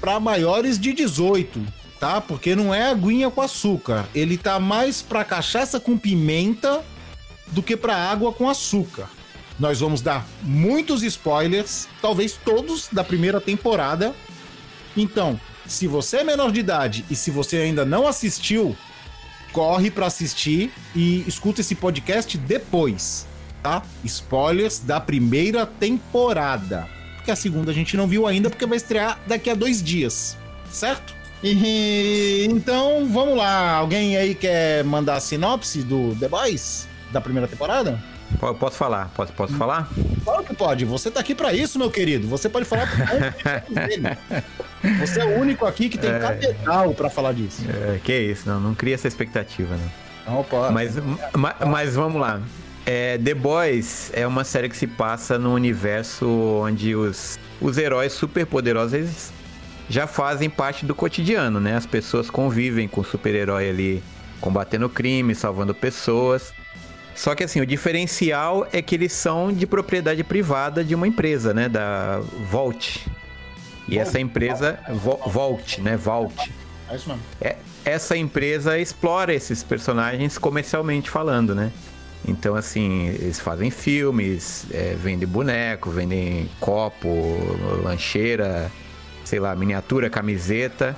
pra 0.00 0.18
maiores 0.20 0.78
de 0.78 0.92
18, 0.94 1.60
tá? 1.98 2.20
Porque 2.20 2.54
não 2.54 2.74
é 2.74 2.90
aguinha 2.90 3.30
com 3.30 3.40
açúcar. 3.40 4.06
Ele 4.14 4.36
tá 4.36 4.58
mais 4.58 5.02
pra 5.02 5.24
cachaça 5.24 5.80
com 5.80 5.96
pimenta 5.96 6.84
do 7.48 7.62
que 7.62 7.76
pra 7.76 7.96
água 7.96 8.32
com 8.32 8.48
açúcar. 8.48 9.08
Nós 9.58 9.80
vamos 9.80 10.00
dar 10.02 10.26
muitos 10.42 11.02
spoilers, 11.02 11.88
talvez 12.02 12.38
todos 12.44 12.88
da 12.92 13.02
primeira 13.02 13.40
temporada. 13.40 14.14
Então, 14.96 15.40
se 15.66 15.86
você 15.86 16.18
é 16.18 16.24
menor 16.24 16.52
de 16.52 16.60
idade 16.60 17.04
e 17.10 17.16
se 17.16 17.30
você 17.30 17.58
ainda 17.58 17.84
não 17.84 18.06
assistiu, 18.06 18.76
corre 19.52 19.90
pra 19.90 20.06
assistir 20.06 20.70
e 20.94 21.24
escuta 21.26 21.62
esse 21.62 21.74
podcast 21.74 22.36
depois, 22.36 23.26
tá? 23.62 23.82
Spoilers 24.04 24.78
da 24.78 25.00
primeira 25.00 25.64
temporada. 25.64 26.86
Porque 27.16 27.30
a 27.30 27.36
segunda 27.36 27.70
a 27.70 27.74
gente 27.74 27.96
não 27.96 28.06
viu 28.06 28.26
ainda, 28.26 28.50
porque 28.50 28.66
vai 28.66 28.76
estrear 28.76 29.18
daqui 29.26 29.48
a 29.48 29.54
dois 29.54 29.82
dias, 29.82 30.36
certo? 30.70 31.14
E, 31.48 32.46
então, 32.50 33.06
vamos 33.06 33.36
lá. 33.36 33.72
Alguém 33.76 34.16
aí 34.16 34.34
quer 34.34 34.82
mandar 34.84 35.16
a 35.16 35.20
sinopse 35.20 35.82
do 35.82 36.14
The 36.18 36.28
Boys? 36.28 36.88
Da 37.12 37.20
primeira 37.20 37.46
temporada? 37.46 38.02
Po- 38.40 38.52
Posso 38.54 38.76
falar? 38.76 39.10
Posso, 39.14 39.32
posso 39.32 39.54
falar? 39.54 39.88
Claro 40.24 40.42
que 40.42 40.54
pode. 40.54 40.84
Você 40.84 41.08
tá 41.10 41.20
aqui 41.20 41.34
pra 41.34 41.52
isso, 41.52 41.78
meu 41.78 41.88
querido. 41.90 42.26
Você 42.26 42.48
pode 42.48 42.64
falar. 42.64 42.88
Você 45.00 45.20
é 45.20 45.24
o 45.24 45.40
único 45.40 45.64
aqui 45.66 45.88
que 45.88 45.96
tem 45.98 46.10
capital 46.18 46.92
pra 46.94 47.08
falar 47.08 47.32
disso. 47.32 47.62
É, 47.68 47.98
que 48.02 48.12
isso, 48.18 48.48
não, 48.48 48.58
não 48.60 48.74
cria 48.74 48.94
essa 48.94 49.06
expectativa, 49.08 49.76
não. 50.26 50.34
Não, 50.34 50.42
pode. 50.44 50.74
Mas, 50.74 50.94
ma- 51.36 51.54
mas 51.66 51.94
vamos 51.94 52.20
lá. 52.20 52.40
É, 52.84 53.18
The 53.18 53.34
Boys 53.34 54.10
é 54.12 54.26
uma 54.26 54.42
série 54.44 54.68
que 54.68 54.76
se 54.76 54.86
passa 54.86 55.38
no 55.38 55.52
universo 55.54 56.28
onde 56.64 56.94
os, 56.96 57.38
os 57.60 57.78
heróis 57.78 58.12
superpoderosos 58.12 59.30
já 59.88 60.06
fazem 60.06 60.50
parte 60.50 60.84
do 60.84 60.94
cotidiano, 60.94 61.60
né? 61.60 61.76
As 61.76 61.86
pessoas 61.86 62.30
convivem 62.30 62.88
com 62.88 63.00
o 63.00 63.04
super-herói 63.04 63.68
ali, 63.68 64.02
combatendo 64.40 64.88
crime, 64.88 65.34
salvando 65.34 65.74
pessoas. 65.74 66.52
Só 67.14 67.34
que 67.34 67.44
assim, 67.44 67.60
o 67.60 67.66
diferencial 67.66 68.66
é 68.72 68.82
que 68.82 68.94
eles 68.94 69.12
são 69.12 69.52
de 69.52 69.66
propriedade 69.66 70.22
privada 70.22 70.84
de 70.84 70.94
uma 70.94 71.06
empresa, 71.06 71.54
né? 71.54 71.68
Da 71.68 72.20
Vault. 72.50 73.06
E 73.88 73.98
essa 73.98 74.18
empresa, 74.18 74.78
Vault, 75.26 75.80
né? 75.80 75.96
Vault. 75.96 76.52
É 76.90 76.96
isso 76.96 77.08
mesmo. 77.08 77.22
É, 77.40 77.56
essa 77.84 78.16
empresa 78.16 78.78
explora 78.78 79.32
esses 79.32 79.62
personagens 79.62 80.36
comercialmente 80.36 81.08
falando, 81.08 81.54
né? 81.54 81.72
Então, 82.26 82.56
assim, 82.56 83.06
eles 83.08 83.38
fazem 83.38 83.70
filmes, 83.70 84.66
é, 84.72 84.96
vendem 85.00 85.28
boneco, 85.28 85.90
vendem 85.90 86.50
copo, 86.58 87.08
lancheira, 87.84 88.70
sei 89.26 89.40
lá, 89.40 89.54
miniatura, 89.54 90.08
camiseta. 90.08 90.96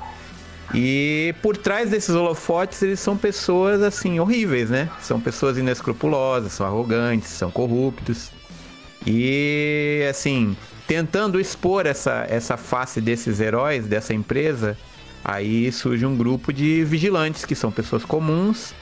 E 0.74 1.34
por 1.42 1.56
trás 1.56 1.90
desses 1.90 2.14
holofotes, 2.14 2.82
eles 2.82 3.00
são 3.00 3.16
pessoas, 3.16 3.82
assim, 3.82 4.20
horríveis, 4.20 4.68
né? 4.68 4.90
São 5.00 5.18
pessoas 5.18 5.56
inescrupulosas, 5.56 6.52
são 6.52 6.66
arrogantes, 6.66 7.30
são 7.30 7.50
corruptos. 7.50 8.30
E, 9.06 10.06
assim, 10.10 10.54
tentando 10.86 11.40
expor 11.40 11.86
essa, 11.86 12.26
essa 12.28 12.58
face 12.58 13.00
desses 13.00 13.40
heróis, 13.40 13.86
dessa 13.86 14.12
empresa, 14.12 14.76
aí 15.24 15.72
surge 15.72 16.04
um 16.04 16.16
grupo 16.16 16.52
de 16.52 16.84
vigilantes, 16.84 17.46
que 17.46 17.54
são 17.54 17.72
pessoas 17.72 18.04
comuns, 18.04 18.74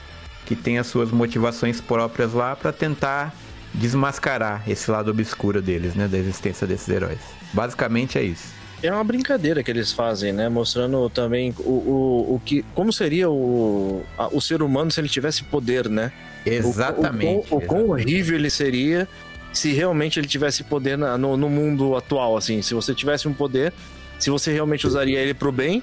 que 0.45 0.55
têm 0.55 0.77
as 0.77 0.87
suas 0.87 1.09
motivações 1.09 1.79
próprias 1.79 2.33
lá 2.33 2.53
para 2.53 2.73
tentar 2.73 3.33
desmascarar 3.73 4.63
esse 4.67 4.89
lado 4.91 5.11
obscuro 5.11 5.61
deles, 5.61 5.95
né? 5.95 6.07
Da 6.07 6.17
existência 6.17 6.67
desses 6.67 6.89
heróis. 6.89 7.19
Basicamente 7.53 8.17
é 8.17 8.23
isso. 8.23 8.56
É 8.83 8.91
uma 8.91 9.03
brincadeira 9.03 9.63
que 9.63 9.71
eles 9.71 9.91
fazem, 9.91 10.31
né? 10.31 10.47
Mostrando 10.49 11.09
também 11.09 11.53
o, 11.59 11.69
o, 11.71 12.35
o 12.35 12.41
que. 12.45 12.63
Como 12.75 12.93
seria 12.93 13.29
o, 13.29 14.03
a- 14.17 14.27
o 14.27 14.39
ser 14.39 14.61
humano 14.61 14.91
se 14.91 14.99
ele 15.01 15.09
tivesse 15.09 15.43
poder, 15.43 15.89
né? 15.89 16.11
O- 16.45 16.49
Exatamente. 16.49 17.47
O, 17.51 17.55
o, 17.55 17.57
o 17.57 17.61
quão 17.61 17.89
horrível 17.89 18.35
ele 18.35 18.49
seria 18.51 19.07
se 19.51 19.73
realmente 19.73 20.19
ele 20.19 20.27
tivesse 20.27 20.63
poder 20.63 20.95
na- 20.97 21.17
no, 21.17 21.35
no 21.35 21.49
mundo 21.49 21.95
atual, 21.95 22.37
assim. 22.37 22.61
Se 22.61 22.75
você 22.75 22.93
tivesse 22.93 23.27
um 23.27 23.33
poder, 23.33 23.73
se 24.19 24.29
você 24.29 24.53
realmente 24.53 24.85
usaria 24.85 25.19
ele 25.19 25.33
pro 25.33 25.51
bem, 25.51 25.81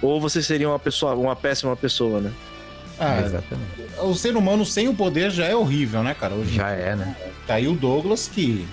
ou 0.00 0.18
você 0.18 0.42
seria 0.42 0.68
uma 0.68 0.78
pessoa, 0.78 1.14
uma 1.14 1.36
péssima 1.36 1.76
pessoa, 1.76 2.20
né? 2.22 2.32
Ah, 2.98 3.20
Exatamente. 3.20 3.70
o 4.02 4.14
ser 4.14 4.34
humano 4.36 4.64
sem 4.64 4.88
o 4.88 4.94
poder 4.94 5.30
já 5.30 5.44
é 5.46 5.54
horrível, 5.54 6.02
né, 6.02 6.14
cara? 6.14 6.34
Hoje 6.34 6.54
Já 6.56 6.70
é, 6.70 6.94
né? 6.96 7.14
tá 7.46 7.54
aí 7.54 7.66
o 7.68 7.72
Douglas, 7.74 8.28
que 8.28 8.66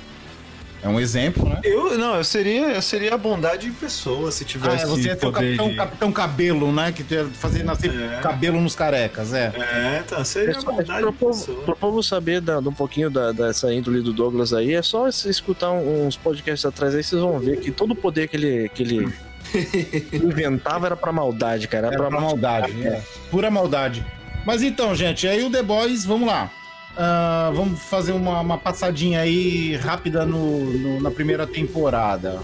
é 0.87 0.91
um 0.93 0.99
exemplo, 0.99 1.47
né? 1.47 1.59
Eu, 1.63 1.97
não, 1.97 2.15
eu 2.15 2.23
seria, 2.23 2.67
eu 2.69 2.81
seria 2.81 3.13
a 3.13 3.17
bondade 3.17 3.67
em 3.67 3.71
pessoa 3.71 4.31
se 4.31 4.43
Ah, 4.43 4.47
tivesse 4.47 4.83
é, 4.83 4.87
você 4.87 5.01
ia 5.07 5.19
ser 5.19 5.25
o 5.27 5.31
capitão, 5.31 5.69
de- 5.69 5.75
capitão 5.75 6.11
cabelo, 6.11 6.71
né? 6.71 6.91
Que 6.91 7.03
ia 7.13 7.25
fazer 7.25 7.63
nascer 7.63 7.91
É. 7.93 8.19
cabelo 8.21 8.59
nos 8.61 8.75
carecas, 8.75 9.33
é. 9.33 9.51
É, 9.57 10.03
então, 10.05 10.23
seria 10.25 10.55
a 10.55 10.57
É 10.57 10.61
só- 10.61 10.71
bondade 10.71 11.01
pro, 11.01 11.09
em 11.09 11.13
povo, 11.13 11.39
pessoa. 11.39 11.63
pro 11.63 11.75
povo 11.75 12.03
saber 12.03 12.41
da, 12.41 12.59
de 12.59 12.67
um 12.69 12.73
pouquinho 12.73 13.09
da, 13.09 13.31
dessa 13.31 13.73
índole 13.73 14.01
do 14.01 14.11
Douglas 14.13 14.53
aí, 14.53 14.73
é 14.73 14.81
só 14.81 15.07
es- 15.07 15.25
escutar 15.25 15.71
uns 15.71 16.15
podcasts 16.17 16.65
atrás 16.65 16.95
aí, 16.95 17.03
vocês 17.03 17.21
vão 17.21 17.37
ver 17.39 17.59
que 17.59 17.71
todo 17.71 17.91
o 17.91 17.95
poder 17.95 18.27
que 18.27 18.35
ele, 18.37 18.69
que 18.69 18.83
ele 18.83 19.07
Inventava 20.13 20.87
era 20.87 20.95
pra 20.95 21.11
maldade, 21.11 21.67
cara. 21.67 21.87
Era, 21.87 21.95
Era 21.95 22.07
pra 22.09 22.19
maldade, 22.19 22.85
é. 22.85 23.01
Pura 23.31 23.49
maldade. 23.49 24.05
Mas 24.45 24.61
então, 24.63 24.95
gente, 24.95 25.27
aí 25.27 25.43
o 25.43 25.49
The 25.51 25.61
Boys, 25.63 26.05
vamos 26.05 26.27
lá. 26.27 26.49
Ah, 26.99 27.51
vamos 27.53 27.79
fazer 27.79 28.11
uma, 28.11 28.39
uma 28.39 28.57
passadinha 28.57 29.21
aí 29.21 29.75
rápida 29.75 30.25
no, 30.25 30.65
no- 30.65 30.99
na 31.01 31.11
primeira 31.11 31.45
temporada. 31.45 32.39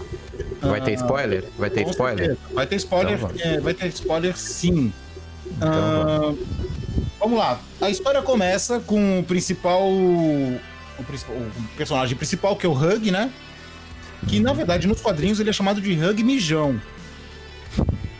Vai 0.60 0.80
ter 0.80 0.92
Ah, 0.92 0.94
spoiler? 0.94 1.44
Vai 1.58 1.70
ter 1.70 1.86
spoiler? 1.88 2.26
certeza. 2.28 2.54
Vai 2.54 2.66
ter 2.66 2.76
spoiler, 2.76 3.14
Então 3.18 3.30
é, 3.40 3.60
vai 3.60 3.74
ter 3.74 3.86
spoiler 3.88 4.36
sim. 4.38 4.92
Então 5.56 5.68
Ah, 5.68 6.34
vamos 7.18 7.38
lá. 7.38 7.58
A 7.80 7.90
história 7.90 8.22
começa 8.22 8.78
com 8.80 9.18
o 9.20 9.24
principal. 9.24 9.88
O, 9.90 10.60
principal- 11.06 11.36
o 11.36 11.76
personagem 11.76 12.16
principal, 12.16 12.54
que 12.54 12.64
é 12.64 12.68
o 12.68 12.72
Hug, 12.72 13.10
né? 13.10 13.30
Que 14.28 14.38
na 14.38 14.52
verdade 14.52 14.86
nos 14.86 15.00
quadrinhos 15.00 15.40
ele 15.40 15.50
é 15.50 15.52
chamado 15.52 15.80
de 15.80 15.92
Hug 15.92 16.22
Mijão. 16.22 16.80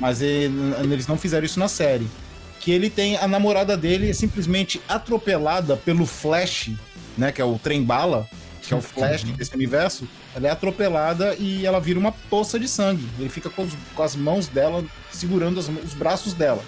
Mas 0.01 0.21
ele- 0.21 0.53
eles 0.83 1.07
não 1.07 1.17
fizeram 1.17 1.47
isso 1.47 1.61
na 1.61 1.69
série. 1.69 2.07
Que 2.61 2.71
ele 2.73 2.89
tem 2.89 3.17
a 3.19 3.29
namorada 3.29 3.77
dele 3.77 4.13
simplesmente 4.15 4.81
atropelada 4.89 5.77
pelo 5.77 6.07
Flash, 6.07 6.71
né? 7.19 7.31
Que 7.31 7.41
é 7.43 7.45
o 7.45 7.59
trem 7.59 7.83
bala, 7.83 8.27
que 8.63 8.73
é 8.73 8.77
o 8.77 8.81
Flash 8.81 9.23
desse 9.25 9.55
universo. 9.55 10.09
Ela 10.35 10.49
é 10.49 10.51
atropelada 10.51 11.37
e 11.39 11.67
ela 11.67 11.79
vira 11.81 11.99
uma 11.99 12.13
poça 12.13 12.59
de 12.59 12.67
sangue. 12.67 13.07
Ele 13.19 13.29
fica 13.29 13.51
com, 13.51 13.63
os- 13.63 13.77
com 13.95 14.03
as 14.03 14.17
mãos 14.17 14.49
dela 14.49 14.83
segurando 15.13 15.61
as- 15.61 15.69
os 15.69 15.93
braços 15.95 16.33
dela. 16.33 16.65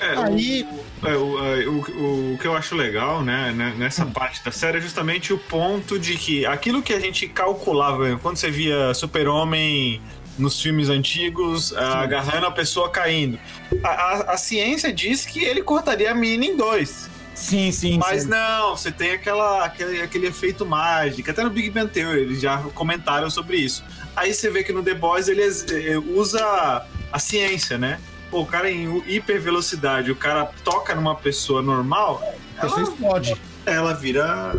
É, 0.00 0.16
Aí- 0.16 0.64
o, 1.02 1.06
é, 1.08 1.16
o, 1.16 1.44
é, 1.44 1.66
o- 1.66 2.34
o 2.34 2.38
que 2.38 2.46
eu 2.46 2.54
acho 2.56 2.76
legal, 2.76 3.20
né, 3.24 3.50
né, 3.52 3.74
nessa 3.76 4.04
Hum. 4.04 4.12
parte 4.12 4.44
da 4.44 4.52
série 4.52 4.78
é 4.78 4.80
justamente 4.80 5.32
o 5.32 5.38
ponto 5.38 5.98
de 5.98 6.16
que 6.16 6.46
aquilo 6.46 6.80
que 6.82 6.92
a 6.92 7.00
gente 7.00 7.26
calculava 7.26 8.16
quando 8.22 8.36
você 8.36 8.48
via 8.48 8.94
Super-Homem 8.94 10.00
nos 10.38 10.60
filmes 10.62 10.88
antigos, 10.88 11.72
agarrando 11.76 12.46
a 12.46 12.50
pessoa 12.50 12.88
caindo. 12.90 13.38
A, 13.82 13.88
a- 13.88 14.32
a 14.34 14.36
ciência 14.36 14.92
diz 14.92 15.26
que 15.26 15.44
ele 15.44 15.62
cortaria 15.62 16.10
a 16.10 16.14
mina 16.14 16.44
em 16.44 16.56
dois. 16.56 17.08
Sim, 17.34 17.70
sim. 17.70 17.98
Mas 17.98 18.22
sim. 18.22 18.28
não, 18.30 18.76
você 18.76 18.90
tem 18.90 19.12
aquela, 19.12 19.64
aquele, 19.64 20.00
aquele 20.02 20.26
efeito 20.26 20.64
mágico. 20.66 21.30
Até 21.30 21.44
no 21.44 21.50
Big 21.50 21.70
Bang 21.70 21.88
Theory 21.90 22.20
eles 22.22 22.40
já 22.40 22.58
comentaram 22.74 23.30
sobre 23.30 23.56
isso. 23.58 23.84
Aí 24.16 24.32
você 24.34 24.50
vê 24.50 24.64
que 24.64 24.72
no 24.72 24.82
The 24.82 24.94
Boys 24.94 25.28
ele 25.28 25.42
eh, 25.42 25.98
usa 26.16 26.84
a 27.12 27.18
ciência, 27.18 27.78
né? 27.78 28.00
Pô, 28.30 28.40
o 28.40 28.46
cara 28.46 28.68
em 28.70 29.02
hiper 29.06 29.40
velocidade, 29.40 30.10
o 30.10 30.16
cara 30.16 30.50
toca 30.64 30.94
numa 30.94 31.14
pessoa 31.14 31.62
normal, 31.62 32.20
A 32.58 32.62
pessoa 32.62 32.80
ela, 32.80 32.90
explode. 32.90 33.36
ela 33.64 33.94
vira 33.94 34.54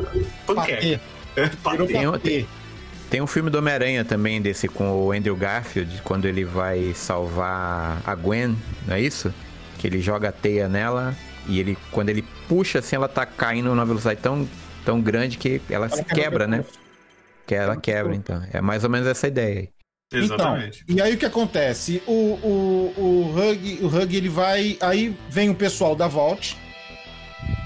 panqueca. 0.47 0.99
Patê. 1.61 1.93
É, 1.95 2.07
patê. 2.11 2.45
Tem 3.09 3.21
um 3.21 3.27
filme 3.27 3.49
do 3.49 3.57
Homem-Aranha 3.57 4.05
também, 4.05 4.39
desse 4.39 4.67
com 4.67 4.91
o 4.91 5.11
Andrew 5.11 5.35
Garfield, 5.35 6.01
quando 6.03 6.25
ele 6.25 6.45
vai 6.45 6.93
salvar 6.93 8.01
a 8.05 8.13
Gwen, 8.13 8.55
não 8.87 8.95
é 8.95 9.01
isso? 9.01 9.33
Que 9.79 9.87
ele 9.87 9.99
joga 9.99 10.29
a 10.29 10.31
teia 10.31 10.69
nela 10.69 11.15
e 11.47 11.59
ele, 11.59 11.75
quando 11.91 12.09
ele 12.09 12.23
puxa 12.47 12.79
assim, 12.79 12.95
ela 12.95 13.07
tá 13.07 13.25
caindo 13.25 13.69
numa 13.69 13.85
velocidade 13.85 14.19
tão, 14.21 14.47
tão 14.85 15.01
grande 15.01 15.37
que 15.37 15.59
ela, 15.69 15.89
se 15.89 16.03
quebra, 16.03 16.45
né? 16.45 16.63
Que 17.47 17.55
ela 17.55 17.75
quebra, 17.75 18.15
então. 18.15 18.43
É 18.53 18.61
mais 18.61 18.83
ou 18.83 18.89
menos 18.91 19.07
essa 19.07 19.27
ideia 19.27 19.61
aí. 19.61 19.69
Exatamente. 20.11 20.83
Então, 20.83 20.95
e 20.95 21.01
aí 21.01 21.13
o 21.15 21.17
que 21.17 21.25
acontece? 21.25 22.03
O, 22.05 22.11
o, 22.11 22.93
o 22.97 23.35
Hug, 23.35 23.79
o 23.81 23.87
Hug 23.87 24.15
ele 24.15 24.29
vai. 24.29 24.77
Aí 24.81 25.15
vem 25.29 25.49
o 25.49 25.55
pessoal 25.55 25.95
da 25.95 26.07
Vault 26.07 26.57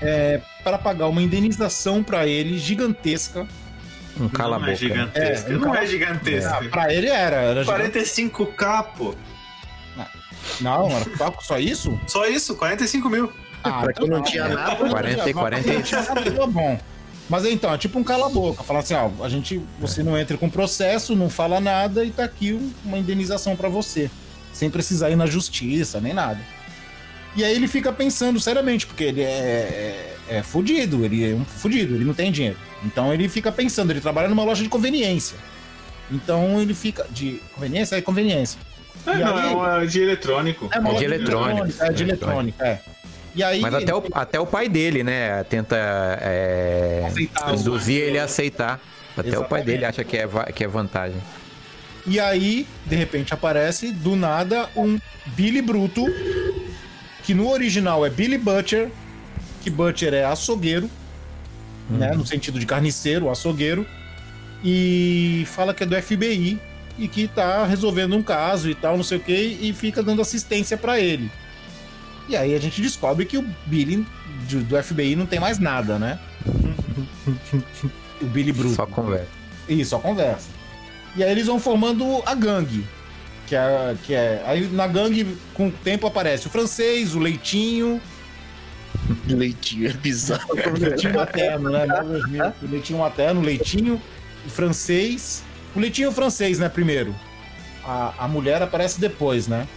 é, 0.02 0.42
para 0.64 0.78
pagar 0.78 1.08
uma 1.08 1.22
indenização 1.22 2.02
para 2.04 2.28
ele 2.28 2.58
gigantesca. 2.58 3.48
Um 4.20 4.30
cala 4.30 4.58
a 4.58 4.60
não 4.60 4.68
é 4.68 4.72
boca. 4.72 4.80
gigantesca. 4.80 5.52
É, 5.52 5.56
um 5.56 5.60
não 5.60 5.68
cala- 5.72 5.84
é 5.84 5.88
gigantesca. 5.88 6.58
Ah, 6.62 6.70
para 6.70 6.94
ele 6.94 7.08
era. 7.08 7.36
era 7.38 7.64
gigante. 7.64 8.00
45k, 8.00 8.84
pô. 8.98 9.16
Não, 10.62 10.90
era 10.92 11.06
só- 11.18 11.34
só 11.42 11.58
isso? 11.58 12.00
Só 12.08 12.26
isso, 12.28 12.56
45 12.56 13.10
mil. 13.10 13.32
Ah, 13.64 13.82
Pra 13.84 13.94
quem 13.94 14.10
não 14.10 14.22
tinha 14.22 14.48
nada, 14.50 14.76
40 14.76 15.30
e 15.30 15.34
40 15.34 15.74
Não 15.74 15.82
tinha 15.82 16.02
nada, 16.02 16.32
tá 16.32 16.46
bom. 16.48 16.78
Mas 17.30 17.46
então, 17.46 17.74
é 17.74 17.78
tipo 17.78 17.98
um 17.98 18.04
cala-boca. 18.04 18.62
Falar 18.62 18.80
assim, 18.80 18.94
ó, 18.94 19.10
a 19.24 19.30
gente, 19.30 19.62
você 19.80 20.04
não 20.04 20.18
entra 20.18 20.38
com 20.38 20.50
processo, 20.50 21.16
não 21.16 21.30
fala 21.30 21.62
nada 21.62 22.04
e 22.04 22.12
tá 22.12 22.26
aqui 22.26 22.52
um- 22.54 22.72
uma 22.84 22.98
indenização 22.98 23.56
pra 23.56 23.70
você. 23.70 24.12
Sem 24.52 24.70
precisar 24.70 25.10
ir 25.10 25.16
na 25.16 25.26
justiça, 25.26 26.02
nem 26.02 26.14
nada. 26.14 26.40
E 27.36 27.44
aí 27.44 27.56
ele 27.56 27.68
fica 27.68 27.92
pensando 27.94 28.40
seriamente, 28.40 28.86
porque 28.86 29.06
ele 29.06 29.22
é, 29.22 30.16
é, 30.30 30.38
é 30.40 30.44
fudido, 30.44 31.04
ele 31.06 31.32
é 31.32 31.34
um 31.34 31.46
fudido, 31.46 31.96
ele 31.96 32.04
não 32.06 32.14
tem 32.14 32.32
dinheiro. 32.32 32.58
Então 32.84 33.14
ele 33.14 33.30
fica 33.30 33.52
pensando, 33.52 33.92
ele 33.92 34.02
trabalha 34.02 34.28
numa 34.28 34.44
loja 34.44 34.62
de 34.64 34.70
conveniência. 34.70 35.38
Então 36.12 36.60
ele 36.62 36.74
fica. 36.74 37.06
De 37.10 37.42
conveniência? 37.56 37.96
É 37.96 38.02
conveniência. 38.02 38.60
É, 39.08 39.12
E 39.12 39.20
não, 39.20 39.36
aí- 39.38 39.52
é 39.52 39.56
uma 39.56 39.86
de 39.88 40.02
eletrônico. 40.02 40.66
uma 40.66 40.80
de 40.82 40.90
loja 40.92 41.06
eletrônicos, 41.06 41.82
É 41.82 41.92
de 41.92 42.04
é 42.04 42.08
eletrônica, 42.08 42.66
é. 42.68 42.80
E 43.36 43.44
aí. 43.44 43.60
Mas 43.62 43.74
até 43.74 43.96
o, 43.96 44.04
até 44.14 44.40
o 44.40 44.46
pai 44.46 44.70
dele, 44.70 45.04
né? 45.04 45.44
Tenta 45.46 45.76
é, 46.22 47.04
Aceitar. 47.08 47.56
induzir 47.56 48.02
ele 48.02 48.20
a 48.20 48.26
aceitar. 48.26 48.80
Até 49.16 49.30
o 49.30 49.46
pai 49.46 49.62
Exatamente. 49.62 49.66
dele 49.66 49.86
acha 49.86 50.04
que 50.04 50.18
é, 50.18 50.28
que 50.54 50.64
é 50.64 50.68
vantagem. 50.68 51.18
E 52.06 52.20
aí, 52.20 52.68
de 52.86 52.96
repente, 52.96 53.34
aparece 53.34 53.92
do 53.92 54.16
nada 54.16 54.68
um 54.76 55.00
Billy 55.28 55.62
Bruto, 55.62 56.06
que 57.24 57.34
no 57.34 57.50
original 57.50 58.06
é 58.06 58.10
Billy 58.10 58.38
Butcher, 58.38 58.90
que 59.62 59.70
Butcher 59.70 60.14
é 60.14 60.26
açougueiro, 60.26 60.90
né? 61.90 62.14
No 62.14 62.26
sentido 62.26 62.60
de 62.60 62.66
carniceiro, 62.66 63.30
açougueiro, 63.30 63.86
e 64.64 65.44
fala 65.48 65.74
que 65.74 65.84
é 65.84 65.86
do 65.86 65.96
FBI 66.02 66.60
e 66.98 67.08
que 67.08 67.28
tá 67.28 67.66
resolvendo 67.66 68.16
um 68.16 68.24
caso 68.24 68.70
e 68.70 68.76
tal, 68.76 68.96
não 68.96 69.04
sei 69.04 69.18
o 69.18 69.22
que, 69.22 69.34
e 69.34 69.74
fica 69.74 70.02
dando 70.02 70.22
assistência 70.22 70.78
pra 70.78 71.00
ele. 71.00 71.32
E 72.30 72.36
aí 72.36 72.56
a 72.56 72.60
gente 72.60 72.82
descobre 72.82 73.26
que 73.26 73.38
o 73.38 73.46
Billy 73.66 74.06
do, 74.50 74.64
do 74.64 74.84
FBI 74.84 75.16
não 75.16 75.26
tem 75.26 75.40
mais 75.40 75.60
nada, 75.60 76.00
né? 76.00 76.20
o 78.22 78.26
Billy 78.26 78.52
Bruto. 78.52 78.76
Só 78.76 78.86
conversa. 78.86 79.28
Isso, 79.68 79.90
só 79.90 80.00
conversa. 80.00 80.48
E 81.16 81.24
aí 81.24 81.32
eles 81.32 81.48
vão 81.48 81.60
formando 81.60 82.22
a 82.26 82.34
gangue. 82.34 82.86
Que 83.48 83.56
é, 83.56 83.96
que 84.04 84.14
é. 84.14 84.42
Aí 84.46 84.68
na 84.68 84.88
gangue, 84.88 85.38
com 85.54 85.68
o 85.68 85.72
tempo, 85.72 86.08
aparece 86.08 86.48
o 86.48 86.50
francês, 86.50 87.14
o 87.14 87.20
leitinho. 87.20 88.02
leitinho 89.28 89.90
é 89.90 89.94
bizarro. 89.94 90.48
O 90.52 90.56
leitinho 90.80 91.14
materno, 91.16 91.70
né? 91.70 91.86
O 92.62 92.68
leitinho 92.70 93.00
materno, 93.00 93.42
o 93.42 93.44
leitinho, 93.44 94.02
francês. 94.48 95.44
O 95.76 95.80
leitinho 95.80 96.12
francês, 96.12 96.60
né? 96.60 96.70
Primeiro. 96.70 97.16
A, 97.84 98.14
a 98.20 98.28
mulher 98.28 98.62
aparece 98.62 99.00
depois, 99.00 99.48
né? 99.48 99.68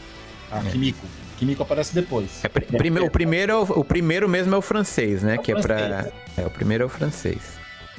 A 0.50 0.58
É. 0.58 0.70
Kimiko. 0.70 1.06
Kimiko 1.38 1.62
aparece 1.62 1.94
depois. 1.94 2.42
É, 2.44 2.48
pri- 2.48 2.64
prime- 2.66 3.00
o, 3.00 3.10
primeiro, 3.10 3.52
é 3.52 3.56
o, 3.56 3.62
o 3.62 3.84
primeiro 3.84 4.28
mesmo 4.28 4.54
é 4.54 4.58
o 4.58 4.62
francês, 4.62 5.22
né? 5.22 5.34
É 5.34 5.38
o 5.38 5.42
que 5.42 5.52
é 5.52 5.60
pra. 5.60 5.76
francês. 5.78 6.12
É, 6.38 6.46
o 6.46 6.50
primeiro 6.50 6.84
é 6.84 6.86
o 6.86 6.88
francês. 6.90 7.38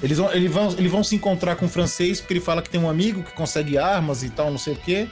Eles 0.02 0.18
vão, 0.18 0.32
eles, 0.32 0.52
vão, 0.52 0.72
eles 0.78 0.92
vão 0.92 1.04
se 1.04 1.16
encontrar 1.16 1.56
com 1.56 1.66
o 1.66 1.70
francês 1.70 2.20
porque 2.22 2.34
ele 2.34 2.40
fala 2.40 2.62
que 2.62 2.70
tem 2.70 2.80
um 2.80 2.90
amigo 2.90 3.24
que 3.24 3.32
consegue 3.34 3.78
armas 3.80 4.22
e 4.24 4.30
tal, 4.30 4.52
não 4.52 4.58
sei 4.58 4.74
o 4.74 4.76
quê. 4.76 5.08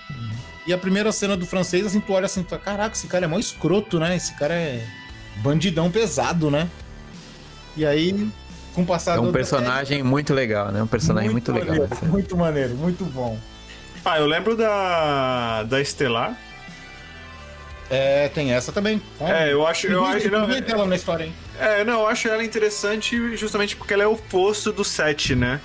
E 0.68 0.74
a 0.74 0.78
primeira 0.78 1.12
cena 1.12 1.36
do 1.36 1.46
francês, 1.46 1.86
assim, 1.88 2.00
tu 2.00 2.14
olha 2.14 2.26
assim, 2.28 2.44
tu 2.44 2.50
fala, 2.50 2.62
caraca, 2.62 2.96
esse 2.96 3.08
cara 3.08 3.26
é 3.26 3.28
mó 3.28 3.38
escroto, 3.40 4.00
né? 4.00 4.16
Esse 4.16 4.34
cara 4.38 4.54
é 4.54 4.84
bandidão 5.38 5.92
pesado, 5.92 6.50
né? 6.50 6.70
E 7.78 7.86
aí, 7.86 8.30
com 8.74 8.84
o 8.84 8.86
passar 8.86 9.18
É 9.18 9.20
um 9.20 9.32
personagem 9.32 10.04
muito 10.04 10.34
legal, 10.34 10.72
né? 10.72 10.82
Um 10.82 10.88
personagem 10.88 11.30
muito, 11.30 11.52
legal. 11.52 11.70
maneiro, 11.70 11.94
essa. 11.94 12.06
Muito 12.06 12.38
maneiro, 12.38 12.76
muito 12.76 13.04
bom. 13.06 13.38
Ah, 14.04 14.20
eu 14.20 14.26
lembro 14.28 14.56
da, 14.56 15.64
da 15.64 15.82
Estelar. 15.82 16.38
É, 17.90 18.30
tem 18.30 18.54
essa 18.54 18.72
também. 18.72 19.02
É, 19.20 19.52
eu 19.52 19.66
acho. 19.66 19.88
Eu 19.88 20.04
acho 20.04 20.30
não, 20.30 20.48
Não, 20.48 20.56
ela 20.56 20.86
na 20.86 20.96
história, 20.96 21.26
hein? 21.26 21.34
é, 21.60 21.84
não, 21.84 22.02
eu 22.02 22.08
acho 22.08 22.28
ela 22.28 22.44
interessante 22.44 23.38
justamente 23.38 23.76
porque 23.76 23.94
ela 23.94 24.04
é 24.04 24.08
o 24.08 24.14
oposto 24.14 24.72
do 24.72 24.84
7, 24.84 25.36
né? 25.36 25.60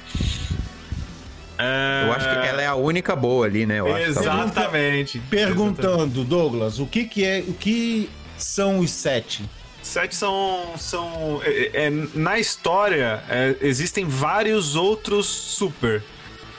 É, 1.59 2.04
Eu 2.06 2.12
acho 2.12 2.24
que 2.26 2.46
ela 2.46 2.62
é 2.62 2.66
a 2.66 2.74
única 2.74 3.14
boa 3.14 3.46
ali, 3.46 3.66
né? 3.66 3.80
Eu 3.80 3.87
acho, 3.94 4.14
talvez. 4.14 4.16
Exatamente. 4.16 5.18
Perguntando, 5.30 6.24
Douglas, 6.24 6.78
o 6.78 6.87
que 6.87 7.04
que 7.04 7.24
é, 7.24 7.44
o 7.46 7.52
que 7.52 8.09
são 8.38 8.78
os 8.78 8.90
sete? 8.90 9.44
Sete 9.83 10.14
são. 10.14 10.75
são 10.77 11.40
é, 11.45 11.87
é, 11.87 11.90
na 12.14 12.38
história, 12.38 13.23
é, 13.29 13.57
existem 13.62 14.05
vários 14.05 14.77
outros 14.77 15.27
super. 15.27 16.03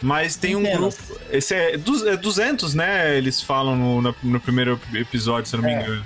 Mas 0.01 0.35
tem 0.35 0.55
um 0.55 0.63
grupo. 0.63 0.97
Esse 1.31 1.53
é, 1.53 1.77
du- 1.77 2.09
é 2.09 2.17
200, 2.17 2.73
né? 2.73 3.15
Eles 3.15 3.39
falam 3.41 3.75
no, 3.75 4.01
no, 4.01 4.15
no 4.23 4.39
primeiro 4.39 4.79
episódio, 4.93 5.47
se 5.47 5.55
eu 5.55 5.61
não 5.61 5.69
me 5.69 5.75
É. 5.75 5.81
engano. 5.81 6.05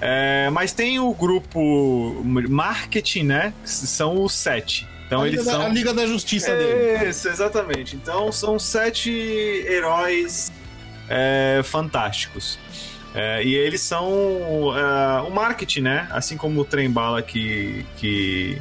É, 0.00 0.50
mas 0.52 0.72
tem 0.72 0.98
o 1.00 1.12
grupo 1.12 2.20
marketing, 2.24 3.24
né? 3.24 3.52
São 3.64 4.22
os 4.22 4.32
sete. 4.32 4.86
Então 5.06 5.22
a, 5.22 5.26
eles 5.26 5.44
da, 5.44 5.52
são. 5.52 5.62
a 5.62 5.68
Liga 5.68 5.92
da 5.92 6.06
Justiça 6.06 6.54
dele. 6.54 7.08
Isso, 7.08 7.28
exatamente. 7.28 7.96
Então 7.96 8.30
são 8.30 8.58
sete 8.58 9.10
heróis 9.66 10.52
é, 11.08 11.60
fantásticos. 11.64 12.58
É, 13.18 13.42
e 13.42 13.54
eles 13.54 13.80
são 13.80 14.06
é, 14.76 15.22
o 15.22 15.30
marketing, 15.30 15.80
né? 15.80 16.06
Assim 16.10 16.36
como 16.36 16.60
o 16.60 16.64
Trem 16.66 16.90
Bala 16.90 17.22
que, 17.22 17.84
que 17.96 18.60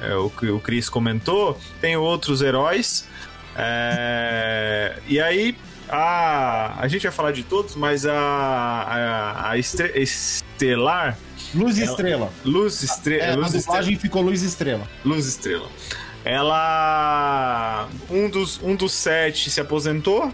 é, 0.00 0.14
o, 0.16 0.32
o 0.54 0.60
Chris 0.60 0.88
comentou, 0.88 1.58
tem 1.82 1.94
outros 1.94 2.40
heróis. 2.40 3.06
é, 3.54 4.94
e 5.06 5.20
aí 5.20 5.54
a, 5.88 6.76
a 6.82 6.88
gente 6.88 7.02
vai 7.02 7.12
falar 7.12 7.32
de 7.32 7.42
todos, 7.42 7.76
mas 7.76 8.06
a, 8.06 8.14
a, 8.16 9.50
a 9.50 9.58
estre- 9.58 9.92
Estelar, 9.94 11.18
Luz 11.54 11.78
Ela- 11.78 11.90
Estrela. 11.90 12.32
Luz 12.42 12.82
Estrela, 12.82 13.22
É, 13.22 13.30
a 13.32 13.34
Luz, 13.36 13.46
Estrela, 13.54 13.64
dublagem 13.66 13.98
ficou 13.98 14.22
Luz 14.22 14.42
Estrela. 14.42 14.88
Luz 15.04 15.26
Estrela, 15.26 15.68
ela 16.24 17.86
um 18.10 18.28
dos 18.30 18.58
um 18.62 18.74
dos 18.74 18.92
sete 18.92 19.50
se 19.50 19.60
aposentou 19.60 20.32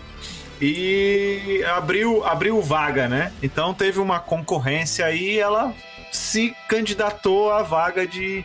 e 0.61 1.64
abriu 1.77 2.25
abriu 2.25 2.61
vaga, 2.61 3.09
né? 3.09 3.33
Então 3.42 3.73
teve 3.75 3.99
uma 3.99 4.18
concorrência 4.20 5.05
aí, 5.07 5.35
e 5.35 5.38
ela 5.38 5.73
se 6.12 6.55
candidatou 6.68 7.51
à 7.53 7.62
vaga 7.62 8.07
de 8.07 8.44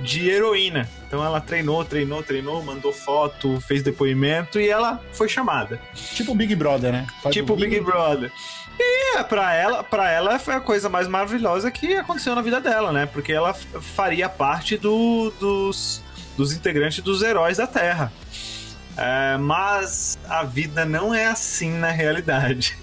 de 0.00 0.28
heroína. 0.28 0.88
Então 1.06 1.24
ela 1.24 1.40
treinou, 1.40 1.84
treinou, 1.84 2.20
treinou, 2.22 2.62
mandou 2.64 2.92
foto, 2.92 3.60
fez 3.60 3.80
depoimento 3.82 4.58
e 4.58 4.68
ela 4.68 5.00
foi 5.12 5.28
chamada. 5.28 5.80
Tipo 5.94 6.34
Big 6.34 6.54
Brother, 6.56 6.90
né? 6.92 7.06
Faz 7.22 7.32
tipo 7.32 7.52
o 7.52 7.56
Big 7.56 7.78
Brother. 7.80 8.32
E 8.76 9.16
é, 9.18 9.22
pra 9.22 9.54
ela, 9.54 9.84
pra 9.84 10.10
ela 10.10 10.36
foi 10.40 10.54
a 10.54 10.60
coisa 10.60 10.88
mais 10.88 11.06
maravilhosa 11.06 11.70
que 11.70 11.94
aconteceu 11.94 12.34
na 12.34 12.42
vida 12.42 12.60
dela, 12.60 12.90
né? 12.90 13.06
Porque 13.06 13.32
ela 13.32 13.54
faria 13.54 14.28
parte 14.28 14.76
do- 14.76 15.32
dos, 15.38 16.02
dos 16.36 16.52
integrantes 16.52 16.98
dos 16.98 17.22
heróis 17.22 17.58
da 17.58 17.68
Terra. 17.68 18.12
É, 18.96 19.36
mas 19.36 20.18
a 20.28 20.44
vida 20.44 20.84
não 20.84 21.14
é 21.14 21.26
assim 21.26 21.70
na 21.70 21.90
realidade. 21.90 22.76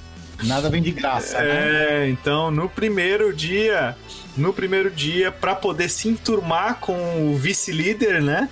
Nada 0.44 0.70
vem 0.70 0.82
de 0.82 0.92
graça, 0.92 1.40
né? 1.40 2.06
É, 2.06 2.10
então 2.10 2.50
no 2.50 2.68
primeiro 2.68 3.34
dia, 3.34 3.96
no 4.36 4.52
primeiro 4.52 4.90
dia, 4.90 5.32
pra 5.32 5.54
poder 5.56 5.90
se 5.90 6.10
enturmar 6.10 6.80
com 6.80 7.32
o 7.32 7.36
vice-líder, 7.38 8.22
né? 8.22 8.50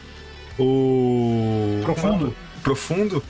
O 0.57 1.81
Profundo. 1.83 2.35
profundo, 2.61 3.23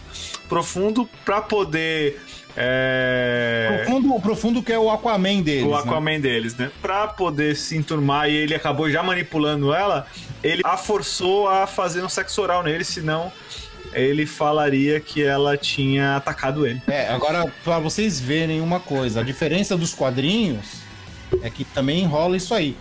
profundo 0.47 1.09
para 1.23 1.41
poder 1.41 2.19
é, 2.61 3.83
Profundo, 3.85 4.15
o 4.15 4.21
profundo 4.21 4.63
que 4.63 4.73
é 4.73 4.77
o 4.79 4.89
Aquaman 4.91 5.41
deles. 5.41 5.63
o 5.63 5.69
né? 5.69 5.77
Aquaman 5.77 6.19
deles, 6.19 6.55
né? 6.57 6.71
Pra 6.81 7.07
poder 7.07 7.55
se 7.55 7.77
enturmar 7.77 8.29
e 8.29 8.35
ele 8.35 8.53
acabou 8.53 8.89
já 8.89 9.01
manipulando 9.01 9.73
ela, 9.73 10.05
ele 10.43 10.61
a 10.65 10.75
forçou 10.75 11.47
a 11.47 11.65
fazer 11.65 12.03
um 12.03 12.09
sexo 12.09 12.41
oral 12.41 12.61
nele, 12.63 12.83
senão 12.83 13.31
ele 13.93 14.25
falaria 14.25 14.99
que 14.99 15.23
ela 15.23 15.57
tinha 15.57 16.15
atacado 16.15 16.65
ele. 16.65 16.81
É, 16.87 17.09
agora, 17.09 17.51
pra 17.63 17.79
vocês 17.79 18.19
verem 18.19 18.61
uma 18.61 18.79
coisa, 18.79 19.21
a 19.21 19.23
diferença 19.23 19.77
dos 19.77 19.93
quadrinhos 19.93 20.81
é 21.41 21.49
que 21.49 21.63
também 21.63 22.05
rola 22.05 22.37
isso 22.37 22.53
aí. 22.53 22.75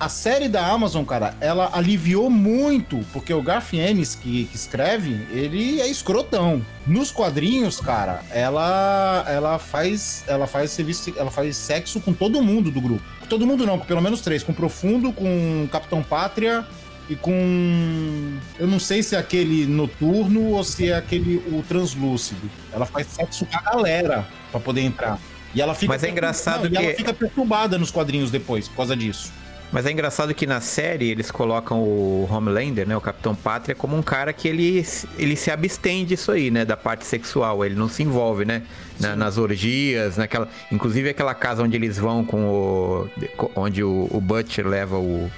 A 0.00 0.08
série 0.08 0.48
da 0.48 0.64
Amazon, 0.64 1.04
cara, 1.04 1.34
ela 1.40 1.70
aliviou 1.72 2.30
muito, 2.30 3.04
porque 3.12 3.34
o 3.34 3.42
Garth 3.42 3.72
Ennis 3.72 4.14
que, 4.14 4.44
que 4.44 4.54
escreve, 4.54 5.26
ele 5.32 5.80
é 5.80 5.88
escrotão. 5.88 6.64
Nos 6.86 7.10
quadrinhos, 7.10 7.80
cara, 7.80 8.22
ela 8.30 9.24
ela 9.26 9.58
faz 9.58 10.22
ela 10.28 10.46
faz 10.46 10.70
serviço, 10.70 11.12
ela 11.16 11.32
faz 11.32 11.56
sexo 11.56 12.00
com 12.00 12.12
todo 12.12 12.40
mundo 12.40 12.70
do 12.70 12.80
grupo. 12.80 13.02
Todo 13.28 13.44
mundo 13.44 13.66
não, 13.66 13.76
com 13.76 13.84
pelo 13.84 14.00
menos 14.00 14.20
três, 14.20 14.44
com 14.44 14.54
Profundo, 14.54 15.12
com 15.12 15.68
Capitão 15.70 16.00
Pátria 16.00 16.64
e 17.08 17.16
com 17.16 18.38
eu 18.58 18.66
não 18.66 18.78
sei 18.78 19.02
se 19.02 19.14
é 19.14 19.18
aquele 19.18 19.66
noturno 19.66 20.50
ou 20.52 20.64
se 20.64 20.90
é 20.90 20.94
aquele 20.96 21.36
o 21.52 21.62
translúcido. 21.66 22.50
Ela 22.72 22.86
faz 22.86 23.06
sexo 23.08 23.46
com 23.46 23.56
a 23.56 23.60
galera 23.62 24.26
pra 24.50 24.60
poder 24.60 24.82
entrar. 24.82 25.18
E 25.54 25.62
ela 25.62 25.74
fica 25.74 25.92
Mas 25.92 26.04
é 26.04 26.10
engraçado 26.10 26.68
Não, 26.68 26.72
e 26.80 26.84
ela 26.84 26.90
que- 26.92 26.96
fica 26.98 27.14
perturbada 27.14 27.78
nos 27.78 27.90
quadrinhos 27.90 28.30
depois 28.30 28.68
por 28.68 28.76
causa 28.76 28.94
disso. 28.96 29.32
Mas 29.70 29.84
é 29.84 29.90
engraçado 29.92 30.32
que 30.34 30.46
na 30.46 30.62
série 30.62 31.10
eles 31.10 31.30
colocam 31.30 31.82
o 31.82 32.26
Homelander, 32.30 32.88
né, 32.88 32.96
o 32.96 33.02
Capitão 33.02 33.34
Pátria, 33.34 33.74
como 33.74 33.94
um 33.94 34.00
cara 34.02 34.32
que 34.32 34.48
ele, 34.48 34.82
ele 35.18 35.36
se 35.36 35.50
abstém 35.50 36.06
disso 36.06 36.32
aí, 36.32 36.50
né, 36.50 36.64
da 36.64 36.74
parte 36.74 37.04
sexual. 37.04 37.62
Ele 37.62 37.74
não 37.74 37.86
se 37.86 38.02
envolve, 38.02 38.46
né, 38.46 38.62
na- 38.98 39.14
nas 39.14 39.36
orgias, 39.36 40.16
naquela, 40.16 40.48
inclusive 40.72 41.10
aquela 41.10 41.34
casa 41.34 41.62
onde 41.62 41.76
eles 41.76 41.98
vão 41.98 42.24
com 42.24 42.46
o, 42.46 43.08
onde 43.54 43.82
o, 43.84 44.08
o 44.10 44.20
Butcher 44.22 44.66
leva 44.66 44.96
o 44.98 45.30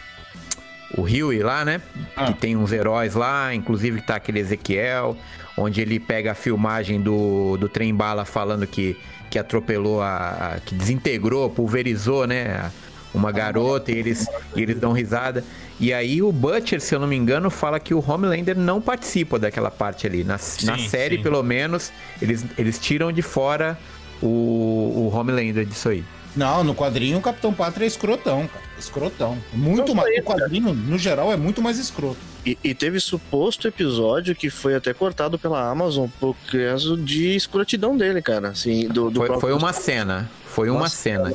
o 0.96 1.02
Huey 1.02 1.40
lá, 1.42 1.64
né, 1.64 1.80
Ah. 2.16 2.26
que 2.26 2.34
tem 2.34 2.56
uns 2.56 2.72
heróis 2.72 3.14
lá, 3.14 3.54
inclusive 3.54 4.00
tá 4.02 4.16
aquele 4.16 4.40
Ezequiel, 4.40 5.16
onde 5.56 5.80
ele 5.80 6.00
pega 6.00 6.32
a 6.32 6.34
filmagem 6.34 7.00
do, 7.00 7.56
do 7.56 7.68
trem 7.68 7.94
bala 7.94 8.24
falando 8.24 8.66
que 8.66 8.96
que 9.30 9.38
atropelou 9.38 10.02
a, 10.02 10.54
a- 10.56 10.60
que 10.60 10.74
desintegrou, 10.74 11.48
pulverizou, 11.48 12.26
né, 12.26 12.68
uma 13.14 13.30
garota 13.30 13.92
e 13.92 13.96
eles, 13.96 14.26
e 14.56 14.62
eles 14.62 14.76
dão 14.80 14.90
risada. 14.92 15.44
E 15.78 15.92
aí 15.92 16.20
o 16.20 16.32
Butcher, 16.32 16.80
se 16.80 16.92
eu 16.96 16.98
não 16.98 17.06
me 17.06 17.14
engano, 17.14 17.48
fala 17.48 17.78
que 17.78 17.94
o 17.94 18.04
Homelander 18.04 18.58
não 18.58 18.80
participa 18.80 19.38
daquela 19.38 19.70
parte 19.70 20.04
ali. 20.04 20.24
Na, 20.24 20.32
na 20.32 20.38
Sim, 20.38 20.88
série, 20.88 21.16
sim. 21.16 21.22
pelo 21.22 21.42
menos, 21.44 21.92
eles, 22.20 22.44
eles 22.58 22.76
tiram 22.80 23.12
de 23.12 23.22
fora 23.22 23.78
o, 24.20 24.26
o 24.26 25.12
Homelander 25.16 25.64
disso 25.64 25.88
aí. 25.90 26.04
Não, 26.36 26.62
no 26.62 26.74
quadrinho 26.74 27.18
o 27.18 27.20
Capitão 27.20 27.52
Pátria 27.52 27.84
é 27.84 27.88
escrotão, 27.88 28.46
cara. 28.46 28.64
Escrotão. 28.78 29.36
Muito 29.52 29.94
mais. 29.94 30.18
O 30.18 30.22
quadrinho, 30.22 30.72
no 30.72 30.96
geral, 30.98 31.32
é 31.32 31.36
muito 31.36 31.60
mais 31.60 31.78
escroto. 31.78 32.18
E, 32.46 32.56
e 32.64 32.74
teve 32.74 32.98
suposto 33.00 33.68
episódio 33.68 34.34
que 34.34 34.48
foi 34.48 34.74
até 34.74 34.94
cortado 34.94 35.38
pela 35.38 35.68
Amazon 35.68 36.08
por 36.18 36.34
causa 36.50 36.96
de 36.96 37.34
escrotidão 37.36 37.96
dele, 37.96 38.22
cara. 38.22 38.48
Assim, 38.48 38.88
do, 38.88 39.10
do 39.10 39.18
Foi, 39.20 39.26
próprio- 39.26 39.40
foi 39.40 39.52
uma 39.52 39.72
cena. 39.72 40.30
Foi 40.46 40.70
uma 40.70 40.80
Nossa, 40.80 40.96
cena. 40.96 41.34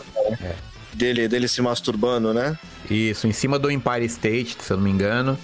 dele, 0.94 1.28
dele 1.28 1.48
se 1.48 1.62
masturbando, 1.62 2.34
né? 2.34 2.58
Isso, 2.90 3.28
em 3.28 3.32
cima 3.32 3.60
do 3.60 3.70
Empire 3.70 4.06
State, 4.06 4.58
se 4.60 4.72
eu 4.72 4.78
não 4.78 4.84
me 4.84 4.92
engano. 4.92 5.38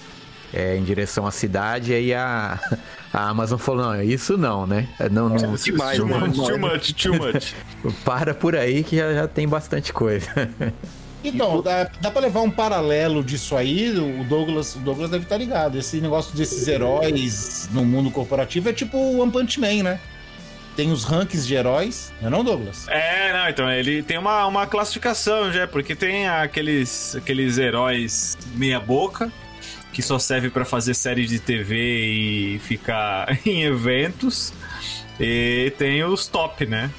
É, 0.52 0.76
em 0.76 0.82
direção 0.82 1.26
à 1.26 1.30
cidade, 1.30 1.92
e 1.92 1.94
aí 1.94 2.14
a, 2.14 2.58
a 3.12 3.28
Amazon 3.28 3.58
falou, 3.58 3.86
não, 3.86 4.02
isso 4.02 4.36
não, 4.36 4.66
né? 4.66 4.88
Não, 5.10 5.28
não, 5.28 5.54
demais, 5.54 5.96
too 5.98 6.06
né? 6.06 6.18
much, 6.18 6.36
too 6.36 6.58
much, 6.58 6.92
too 6.92 7.14
much. 7.14 7.54
para 8.04 8.34
por 8.34 8.54
aí 8.54 8.84
que 8.84 8.96
já, 8.96 9.12
já 9.14 9.28
tem 9.28 9.48
bastante 9.48 9.92
coisa. 9.92 10.28
Então, 11.24 11.62
dá, 11.62 11.88
dá 12.00 12.10
pra 12.10 12.20
levar 12.20 12.40
um 12.40 12.50
paralelo 12.50 13.22
disso 13.22 13.56
aí, 13.56 13.90
o 13.96 14.24
Douglas, 14.24 14.74
o 14.74 14.80
Douglas 14.80 15.08
deve 15.08 15.24
estar 15.24 15.36
ligado. 15.36 15.78
Esse 15.78 16.00
negócio 16.00 16.36
desses 16.36 16.66
heróis 16.66 17.68
no 17.72 17.84
mundo 17.84 18.10
corporativo 18.10 18.68
é 18.68 18.72
tipo 18.72 18.96
o 18.96 19.20
One 19.20 19.30
Punch 19.30 19.60
Man, 19.60 19.84
né? 19.84 20.00
Tem 20.74 20.90
os 20.90 21.04
rankings 21.04 21.46
de 21.46 21.54
heróis, 21.54 22.12
não 22.20 22.28
é 22.28 22.30
não, 22.30 22.42
Douglas? 22.42 22.88
É, 22.88 23.32
não, 23.32 23.48
então 23.48 23.70
ele 23.70 24.02
tem 24.02 24.16
uma, 24.16 24.46
uma 24.46 24.66
classificação 24.66 25.52
já, 25.52 25.68
porque 25.68 25.94
tem 25.94 26.26
aqueles, 26.26 27.14
aqueles 27.14 27.58
heróis 27.58 28.36
meia-boca, 28.54 29.30
que 29.92 30.02
só 30.02 30.18
serve 30.18 30.50
pra 30.50 30.64
fazer 30.64 30.94
série 30.94 31.26
de 31.26 31.38
TV 31.38 31.76
e 31.76 32.58
ficar 32.60 33.38
em 33.46 33.62
eventos, 33.64 34.52
e 35.20 35.72
tem 35.76 36.02
os 36.04 36.26
top, 36.26 36.66
né? 36.66 36.90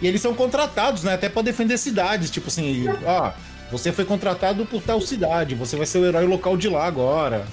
E 0.00 0.06
eles 0.06 0.20
são 0.20 0.34
contratados, 0.34 1.02
né? 1.02 1.14
Até 1.14 1.28
pra 1.28 1.42
defender 1.42 1.78
cidades. 1.78 2.30
Tipo 2.30 2.48
assim, 2.48 2.86
ó, 3.04 3.32
você 3.70 3.92
foi 3.92 4.04
contratado 4.04 4.64
por 4.66 4.82
tal 4.82 5.00
cidade, 5.00 5.54
você 5.54 5.76
vai 5.76 5.86
ser 5.86 5.98
o 5.98 6.06
herói 6.06 6.26
local 6.26 6.56
de 6.56 6.68
lá 6.68 6.84
agora. 6.84 7.46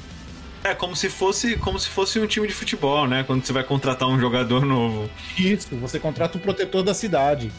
É 0.64 0.74
como 0.74 0.96
se 0.96 1.10
fosse 1.10 1.58
como 1.58 1.78
se 1.78 1.90
fosse 1.90 2.20
um 2.20 2.28
time 2.28 2.48
de 2.48 2.54
futebol, 2.54 3.06
né? 3.06 3.24
Quando 3.24 3.46
você 3.46 3.52
vai 3.52 3.64
contratar 3.64 4.08
um 4.08 4.20
jogador 4.20 4.66
novo. 4.66 5.10
Isso, 5.38 5.68
você 5.76 6.00
contrata 6.00 6.38
o 6.38 6.42
protetor 6.42 6.84
da 6.84 6.94
cidade. 6.94 7.52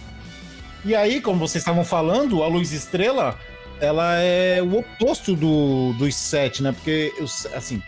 E 0.85 0.95
aí, 0.95 1.21
como 1.21 1.39
vocês 1.39 1.63
estavam 1.63 1.85
falando, 1.85 2.43
a 2.43 2.47
Luz 2.47 2.73
Estrela, 2.73 3.39
ela 3.85 4.15
é 4.17 4.63
o 4.63 4.79
oposto 4.79 5.35
do, 5.37 5.93
dos 5.95 6.15
sete, 6.15 6.63
né? 6.63 6.73
Porque, 6.73 7.13
assim, 7.55 7.83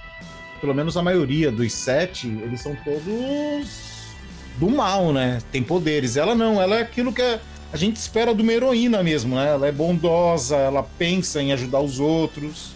pelo 0.60 0.74
menos 0.74 0.96
a 0.96 1.02
maioria 1.02 1.50
dos 1.50 1.72
sete, 1.72 2.26
eles 2.28 2.60
são 2.60 2.76
todos 2.84 3.96
do 4.58 4.70
mal, 4.70 5.12
né? 5.12 5.38
Tem 5.50 5.62
poderes. 5.62 6.16
Ela 6.16 6.34
não, 6.34 6.60
ela 6.60 6.76
é 6.76 6.82
aquilo 6.82 7.12
que 7.12 7.22
é- 7.22 7.40
a 7.72 7.76
gente 7.76 7.96
espera 7.96 8.34
de 8.34 8.42
uma 8.42 8.52
heroína 8.52 9.02
mesmo, 9.02 9.34
né? 9.36 9.48
Ela 9.48 9.66
é 9.66 9.72
bondosa, 9.72 10.56
ela 10.56 10.82
pensa 10.98 11.42
em 11.42 11.52
ajudar 11.52 11.80
os 11.80 11.98
outros. 11.98 12.70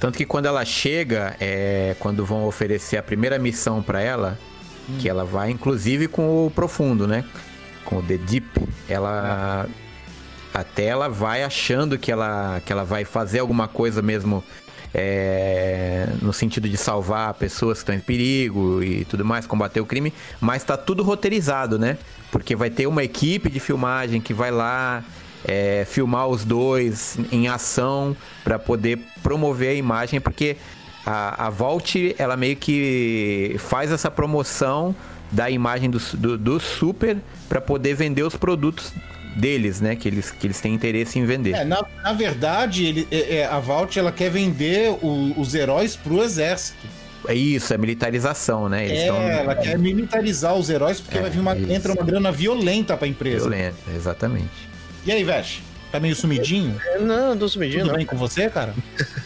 Tanto 0.00 0.18
que 0.18 0.26
quando 0.26 0.46
ela 0.46 0.64
chega, 0.64 1.34
é, 1.40 1.96
quando 1.98 2.26
vão 2.26 2.44
oferecer 2.44 2.96
a 2.98 3.02
primeira 3.02 3.38
missão 3.38 3.82
pra 3.82 4.02
ela, 4.02 4.38
que 4.98 5.08
ela 5.08 5.24
vai 5.24 5.50
inclusive 5.50 6.08
com 6.08 6.46
o 6.46 6.50
profundo, 6.50 7.06
né? 7.06 7.24
Com 7.86 7.98
o 7.98 8.02
The 8.02 8.18
Deep, 8.18 8.48
ela 8.88 9.66
até 10.54 10.84
ela 10.84 11.08
vai 11.08 11.42
achando 11.42 11.98
que 11.98 12.12
ela 12.12 12.62
que 12.64 12.72
ela 12.72 12.84
vai 12.84 13.04
fazer 13.04 13.40
alguma 13.40 13.66
coisa 13.66 14.00
mesmo 14.00 14.42
é, 14.94 16.06
no 16.22 16.32
sentido 16.32 16.68
de 16.68 16.76
salvar 16.76 17.34
pessoas 17.34 17.78
que 17.78 17.82
estão 17.82 17.94
em 17.96 18.00
perigo 18.00 18.80
e 18.80 19.04
tudo 19.04 19.24
mais, 19.24 19.44
combater 19.44 19.80
o 19.80 19.86
crime, 19.86 20.14
mas 20.40 20.62
tá 20.62 20.76
tudo 20.76 21.02
roteirizado, 21.02 21.76
né? 21.76 21.98
Porque 22.30 22.54
vai 22.54 22.70
ter 22.70 22.86
uma 22.86 23.02
equipe 23.02 23.50
de 23.50 23.58
filmagem 23.58 24.20
que 24.20 24.32
vai 24.32 24.52
lá 24.52 25.02
é, 25.44 25.84
filmar 25.84 26.28
os 26.28 26.44
dois 26.44 27.18
em 27.32 27.48
ação 27.48 28.16
para 28.44 28.56
poder 28.56 29.00
promover 29.20 29.70
a 29.70 29.74
imagem, 29.74 30.20
porque 30.20 30.56
a, 31.04 31.46
a 31.46 31.50
Vault 31.50 32.14
ela 32.16 32.36
meio 32.36 32.54
que 32.54 33.56
faz 33.58 33.90
essa 33.90 34.10
promoção 34.10 34.94
da 35.32 35.50
imagem 35.50 35.90
do, 35.90 35.98
do, 36.16 36.38
do 36.38 36.60
Super 36.60 37.18
para 37.48 37.60
poder 37.60 37.94
vender 37.94 38.22
os 38.22 38.36
produtos 38.36 38.92
deles, 39.36 39.80
né? 39.80 39.96
Que 39.96 40.08
eles, 40.08 40.30
que 40.30 40.46
eles 40.46 40.60
têm 40.60 40.74
interesse 40.74 41.18
em 41.18 41.24
vender. 41.26 41.54
É, 41.54 41.64
na, 41.64 41.84
na 42.02 42.12
verdade, 42.12 42.84
ele, 42.86 43.08
é- 43.10 43.36
é, 43.38 43.44
a 43.46 43.58
Vault 43.58 43.98
ela 43.98 44.12
quer 44.12 44.30
vender 44.30 44.90
o- 45.02 45.34
os 45.36 45.54
heróis 45.54 45.96
pro 45.96 46.22
exército. 46.22 46.86
É 47.26 47.34
isso, 47.34 47.72
é 47.72 47.78
militarização, 47.78 48.68
né? 48.68 48.84
Eles 48.84 48.98
É, 48.98 49.02
estão 49.02 49.16
ela 49.22 49.54
quer 49.54 49.78
militarizar 49.78 50.54
os 50.54 50.68
heróis 50.68 51.00
porque 51.00 51.16
É, 51.18 51.22
vai 51.22 51.30
vir 51.30 51.40
uma, 51.40 51.56
isso. 51.56 51.72
entra 51.72 51.92
uma 51.92 52.04
grana 52.04 52.30
violenta 52.30 52.96
pra 52.96 53.08
empresa. 53.08 53.48
violenta, 53.48 53.76
exatamente. 53.96 54.50
E 55.06 55.10
aí, 55.12 55.24
Vesh? 55.24 55.62
Tá 55.90 56.00
meio 56.00 56.14
sumidinho? 56.16 56.76
É, 56.84 56.98
Não, 56.98 57.34
não 57.34 57.48
tô 57.48 57.58
medindo, 57.58 57.78
Tudo 57.82 57.90
não. 57.92 57.96
bem 57.96 58.04
com 58.04 58.16
você, 58.16 58.50
cara? 58.50 58.74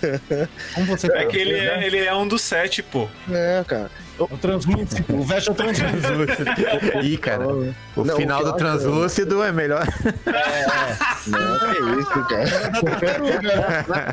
Como 0.75 0.87
você 0.87 1.09
tá? 1.09 1.21
É 1.21 1.27
que 1.27 1.37
ele 1.37 1.55
é, 1.55 1.87
ele 1.87 1.99
é 1.99 2.15
um 2.15 2.29
dos 2.29 2.43
sete, 2.43 2.83
pô. 2.83 3.09
É, 3.31 3.65
cara. 3.67 3.91
O 4.19 4.37
translúcido. 4.39 5.05
O 5.17 5.23
Vesh 5.23 5.47
é 5.49 5.51
o 5.51 5.55
translúcido. 5.55 6.25
Ih, 7.05 7.17
cara, 7.19 7.47
o 7.49 8.05
Não, 8.05 8.17
final 8.17 8.41
o 8.41 8.45
do 8.45 8.49
acho- 8.51 8.59
translúcido 8.59 9.43
é 9.43 9.53
melhor. 9.53 9.87
Não, 11.27 11.59
que 11.59 12.01
isso, 12.01 12.25
cara. 12.29 14.09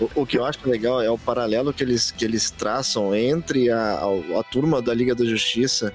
O, 0.00 0.22
o 0.22 0.26
que 0.26 0.38
eu 0.38 0.44
acho 0.44 0.58
legal 0.68 1.02
é 1.02 1.10
o 1.10 1.18
paralelo 1.18 1.72
que 1.72 1.82
eles, 1.82 2.10
que 2.10 2.24
eles 2.24 2.50
traçam 2.50 3.14
entre 3.14 3.70
a, 3.70 3.78
a, 4.00 4.40
a 4.40 4.42
turma 4.44 4.80
da 4.80 4.94
Liga 4.94 5.14
da 5.14 5.24
Justiça 5.24 5.92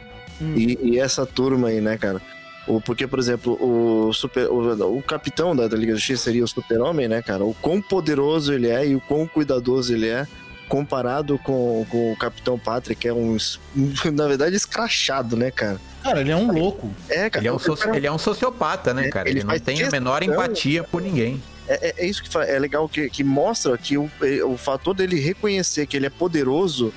e, 0.55 0.77
e 0.81 0.99
essa 0.99 1.25
turma 1.25 1.69
aí, 1.69 1.81
né, 1.81 1.97
cara? 1.97 2.21
O, 2.67 2.81
porque, 2.81 3.07
por 3.07 3.19
exemplo, 3.19 3.53
o, 3.61 4.11
super, 4.13 4.47
o, 4.47 4.97
o 4.97 5.01
capitão 5.01 5.55
da, 5.55 5.67
da 5.67 5.77
Liga 5.77 5.93
da 5.93 5.97
Justiça 5.97 6.23
seria 6.25 6.43
o 6.43 6.47
super-homem, 6.47 7.07
né, 7.07 7.21
cara? 7.21 7.43
O 7.43 7.53
quão 7.61 7.81
poderoso 7.81 8.53
ele 8.53 8.67
é 8.69 8.85
e 8.87 8.95
o 8.95 9.01
quão 9.01 9.25
cuidadoso 9.27 9.93
ele 9.93 10.07
é 10.09 10.27
comparado 10.67 11.37
com, 11.39 11.85
com 11.89 12.11
o 12.13 12.17
Capitão 12.17 12.57
Patrick, 12.57 13.01
que 13.01 13.07
é 13.07 13.13
um, 13.13 13.37
na 14.13 14.27
verdade, 14.27 14.55
escrachado, 14.55 15.35
né, 15.35 15.51
cara? 15.51 15.79
Cara, 16.03 16.21
ele 16.21 16.31
é 16.31 16.35
um 16.35 16.51
louco. 16.51 16.91
É, 17.09 17.29
cara. 17.29 17.41
Ele 17.41 17.47
é 17.47 17.53
um, 17.53 17.59
soci- 17.59 17.83
cara- 17.83 17.97
ele 17.97 18.07
é 18.07 18.11
um 18.11 18.17
sociopata, 18.17 18.93
né, 18.93 19.07
É, 19.07 19.09
cara? 19.09 19.29
ele 19.29 19.39
Ele 19.39 19.45
não 19.47 19.59
tem 19.59 19.83
a 19.83 19.89
menor 19.91 20.21
empatia 20.23 20.83
por 20.83 21.01
ninguém. 21.01 21.41
É, 21.67 21.89
é- 21.89 21.95
é 21.97 22.05
isso 22.05 22.21
que 22.23 22.37
é 22.37 22.59
legal, 22.59 22.87
que, 22.87 23.09
que 23.09 23.23
mostra 23.23 23.75
que 23.77 23.97
o, 23.97 24.09
é, 24.21 24.43
o 24.43 24.55
fator 24.57 24.93
dele 24.93 25.19
reconhecer 25.19 25.85
que 25.87 25.97
ele 25.97 26.05
é 26.05 26.09
poderoso 26.11 26.93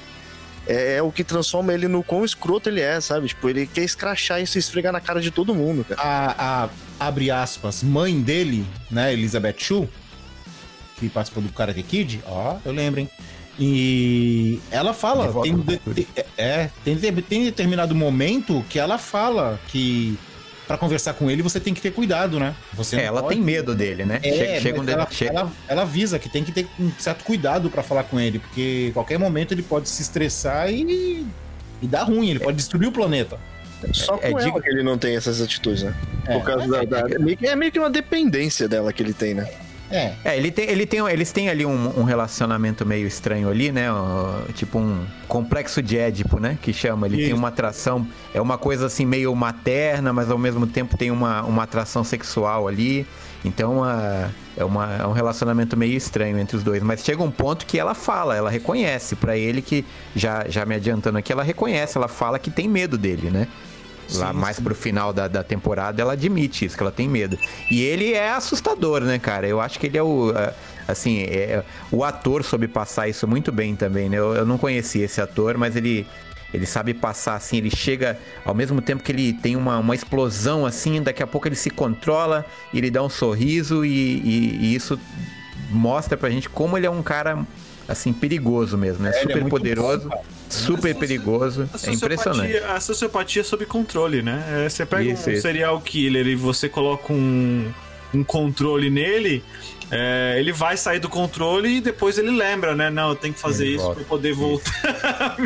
é, 0.66 0.96
é 0.96 1.02
o 1.02 1.10
que 1.10 1.24
transforma 1.24 1.72
ele 1.72 1.88
no 1.88 2.02
quão 2.02 2.22
escroto 2.22 2.68
ele 2.68 2.82
é, 2.82 3.00
sabe? 3.00 3.28
Tipo, 3.28 3.48
ele 3.48 3.66
quer 3.66 3.84
escrachar 3.84 4.42
e 4.42 4.46
se 4.46 4.58
esfregar 4.58 4.92
na 4.92 5.00
cara 5.00 5.20
de 5.22 5.30
todo 5.30 5.54
mundo, 5.54 5.84
cara. 5.88 6.00
A, 6.02 6.64
a, 6.64 7.06
abre 7.08 7.30
aspas, 7.30 7.82
mãe 7.82 8.20
dele, 8.20 8.66
né, 8.90 9.10
Elizabeth 9.14 9.54
Shue, 9.56 9.88
que 10.96 11.08
participou 11.08 11.42
do 11.42 11.48
Karate 11.50 11.82
Kid, 11.82 12.20
ó, 12.26 12.58
eu 12.64 12.72
lembro, 12.72 13.00
hein? 13.00 13.08
E 13.58 14.60
ela 14.70 14.94
fala, 14.94 15.32
tem, 15.42 15.56
de- 15.56 15.76
tem- 15.78 16.06
é, 16.36 16.70
tem, 16.84 16.96
tem 16.96 17.44
determinado 17.44 17.94
momento 17.94 18.64
que 18.68 18.78
ela 18.78 18.98
fala 18.98 19.58
que 19.68 20.16
pra 20.66 20.76
conversar 20.78 21.14
com 21.14 21.30
ele 21.30 21.42
você 21.42 21.58
tem 21.58 21.74
que 21.74 21.80
ter 21.80 21.90
cuidado, 21.90 22.38
né? 22.38 22.54
Você 22.74 22.96
É, 22.96 23.04
ela 23.04 23.20
pode- 23.22 23.34
tem 23.34 23.44
medo 23.44 23.74
dele, 23.74 24.04
né? 24.04 24.20
É, 24.22 24.32
chega, 24.32 24.60
chega 24.60 24.80
um 24.80 24.84
de- 24.84 24.92
ela, 24.92 25.08
chega- 25.10 25.30
ela- 25.40 25.52
ela 25.66 25.82
avisa 25.82 26.18
que 26.18 26.28
tem 26.28 26.44
que 26.44 26.52
ter 26.52 26.68
um 26.78 26.90
certo 26.98 27.24
cuidado 27.24 27.68
pra 27.70 27.82
falar 27.82 28.04
com 28.04 28.20
ele, 28.20 28.38
porque 28.38 28.90
qualquer 28.94 29.18
momento 29.18 29.52
ele 29.52 29.62
pode 29.62 29.88
se 29.88 30.02
estressar 30.02 30.70
e, 30.70 31.26
e 31.82 31.86
dar 31.86 32.04
ruim, 32.04 32.30
ele 32.30 32.38
pode 32.40 32.56
destruir 32.56 32.86
o 32.88 32.92
planeta. 32.92 33.38
Só 33.92 34.18
com 34.18 34.26
é, 34.26 34.30
ela 34.32 34.42
digo- 34.44 34.60
que 34.60 34.68
ele 34.68 34.82
não 34.82 34.98
tem 34.98 35.16
essas 35.16 35.40
atitudes, 35.40 35.82
né? 35.84 35.94
É, 36.26 36.34
Por 36.34 36.44
causa 36.44 36.66
da, 36.68 36.82
da- 36.84 37.18
meio 37.18 37.36
que- 37.36 37.46
É 37.46 37.56
meio 37.56 37.72
que 37.72 37.78
uma 37.78 37.88
dependência 37.90 38.68
dela 38.68 38.92
que 38.92 39.02
ele 39.02 39.12
tem, 39.14 39.34
né? 39.34 39.48
É, 39.90 40.14
É, 40.24 40.36
ele 40.36 40.50
tem, 40.50 40.68
ele 40.68 40.86
tem, 40.86 41.00
eles 41.08 41.32
têm 41.32 41.48
ali 41.48 41.64
um, 41.64 41.98
um 41.98 42.04
relacionamento 42.04 42.84
meio 42.84 43.06
estranho 43.06 43.48
ali, 43.48 43.72
né? 43.72 43.88
tipo 44.54 44.78
um 44.78 45.04
complexo 45.26 45.82
de 45.82 45.96
Édipo, 45.96 46.38
né? 46.38 46.58
Que 46.60 46.72
chama. 46.72 47.06
Ele 47.06 47.16
tem 47.16 47.26
Isso. 47.26 47.36
uma 47.36 47.48
atração, 47.48 48.06
é 48.34 48.40
uma 48.40 48.58
coisa 48.58 48.86
assim 48.86 49.06
meio 49.06 49.34
materna, 49.34 50.12
mas 50.12 50.30
ao 50.30 50.38
mesmo 50.38 50.66
tempo 50.66 50.96
tem 50.96 51.10
uma, 51.10 51.42
uma 51.42 51.62
atração 51.62 52.04
sexual 52.04 52.68
ali. 52.68 53.06
Então 53.44 53.82
é, 54.56 54.64
uma, 54.64 54.94
é 54.96 55.06
um 55.06 55.12
relacionamento 55.12 55.76
meio 55.76 55.96
estranho 55.96 56.38
entre 56.38 56.56
os 56.56 56.62
dois. 56.62 56.82
Mas 56.82 57.04
chega 57.04 57.22
um 57.22 57.30
ponto 57.30 57.64
que 57.66 57.78
ela 57.78 57.94
fala, 57.94 58.36
ela 58.36 58.50
reconhece 58.50 59.16
pra 59.16 59.36
ele 59.36 59.62
que, 59.62 59.84
já, 60.14 60.44
já 60.48 60.66
me 60.66 60.74
adiantando 60.74 61.18
aqui, 61.18 61.32
ela 61.32 61.42
reconhece, 61.42 61.96
ela 61.96 62.08
fala 62.08 62.38
que 62.38 62.50
tem 62.50 62.68
medo 62.68 62.98
dele, 62.98 63.30
né? 63.30 63.46
Lá 64.14 64.32
Sim, 64.32 64.38
mais 64.38 64.56
sim. 64.56 64.62
pro 64.62 64.74
final 64.74 65.12
da, 65.12 65.28
da 65.28 65.42
temporada, 65.42 66.00
ela 66.00 66.14
admite 66.14 66.64
isso, 66.64 66.76
que 66.76 66.82
ela 66.82 66.90
tem 66.92 67.06
medo. 67.08 67.38
E 67.70 67.82
ele 67.82 68.14
é 68.14 68.30
assustador, 68.30 69.02
né, 69.02 69.18
cara? 69.18 69.46
Eu 69.46 69.60
acho 69.60 69.78
que 69.78 69.86
ele 69.86 69.98
é 69.98 70.02
o. 70.02 70.32
ah, 70.34 70.52
Assim, 70.86 71.20
é, 71.24 71.62
o 71.92 72.02
ator 72.02 72.42
soube 72.42 72.66
passar 72.66 73.06
isso 73.08 73.28
muito 73.28 73.52
bem 73.52 73.76
também, 73.76 74.08
né? 74.08 74.18
Eu, 74.18 74.34
eu 74.34 74.46
não 74.46 74.56
conhecia 74.56 75.04
esse 75.04 75.20
ator, 75.20 75.58
mas 75.58 75.76
ele. 75.76 76.06
Ele 76.54 76.64
sabe 76.64 76.94
passar 76.94 77.34
assim, 77.34 77.58
ele 77.58 77.68
chega 77.70 78.18
ao 78.42 78.54
mesmo 78.54 78.80
tempo 78.80 79.02
que 79.02 79.12
ele 79.12 79.34
tem 79.34 79.54
uma, 79.54 79.76
uma 79.78 79.94
explosão 79.94 80.64
assim, 80.64 81.02
daqui 81.02 81.22
a 81.22 81.26
pouco 81.26 81.46
ele 81.46 81.54
se 81.54 81.68
controla, 81.68 82.42
ele 82.72 82.90
dá 82.90 83.02
um 83.02 83.08
sorriso 83.10 83.84
e, 83.84 83.90
e- 83.90 84.56
e 84.62 84.74
isso 84.74 84.98
mostra 85.68 86.16
pra 86.16 86.30
gente 86.30 86.48
como 86.48 86.78
ele 86.78 86.86
é 86.86 86.90
um 86.90 87.02
cara 87.02 87.46
assim 87.88 88.12
perigoso 88.12 88.76
mesmo, 88.76 89.02
né? 89.02 89.08
ele 89.10 89.18
é 89.18 89.22
super 89.22 89.40
muito 89.40 89.50
poderoso, 89.50 90.08
bom, 90.08 90.24
super 90.48 90.94
A 90.94 90.98
perigoso, 90.98 91.68
é 91.84 91.90
impressionante. 91.90 92.56
A 92.58 92.78
sociopatia 92.80 93.42
sob 93.42 93.64
controle, 93.66 94.22
né? 94.22 94.64
É, 94.64 94.68
você 94.68 94.84
pega 94.86 95.02
Isso, 95.10 95.28
um 95.28 95.32
isso. 95.32 95.42
serial 95.42 95.80
killer 95.80 96.26
e 96.26 96.34
você 96.34 96.68
coloca 96.68 97.12
um, 97.12 97.70
um 98.14 98.22
controle 98.22 98.90
nele, 98.90 99.42
é, 99.90 100.36
ele 100.38 100.52
vai 100.52 100.76
sair 100.76 100.98
do 100.98 101.08
controle 101.08 101.78
e 101.78 101.80
depois 101.80 102.18
ele 102.18 102.30
lembra, 102.30 102.74
né? 102.74 102.90
Não, 102.90 103.08
eu 103.08 103.16
tenho 103.16 103.32
que 103.32 103.40
fazer 103.40 103.64
Ele 103.64 103.76
isso 103.76 103.84
volta. 103.84 103.94
pra 103.94 104.02
eu 104.04 104.08
poder 104.08 104.32
voltar. 104.34 105.36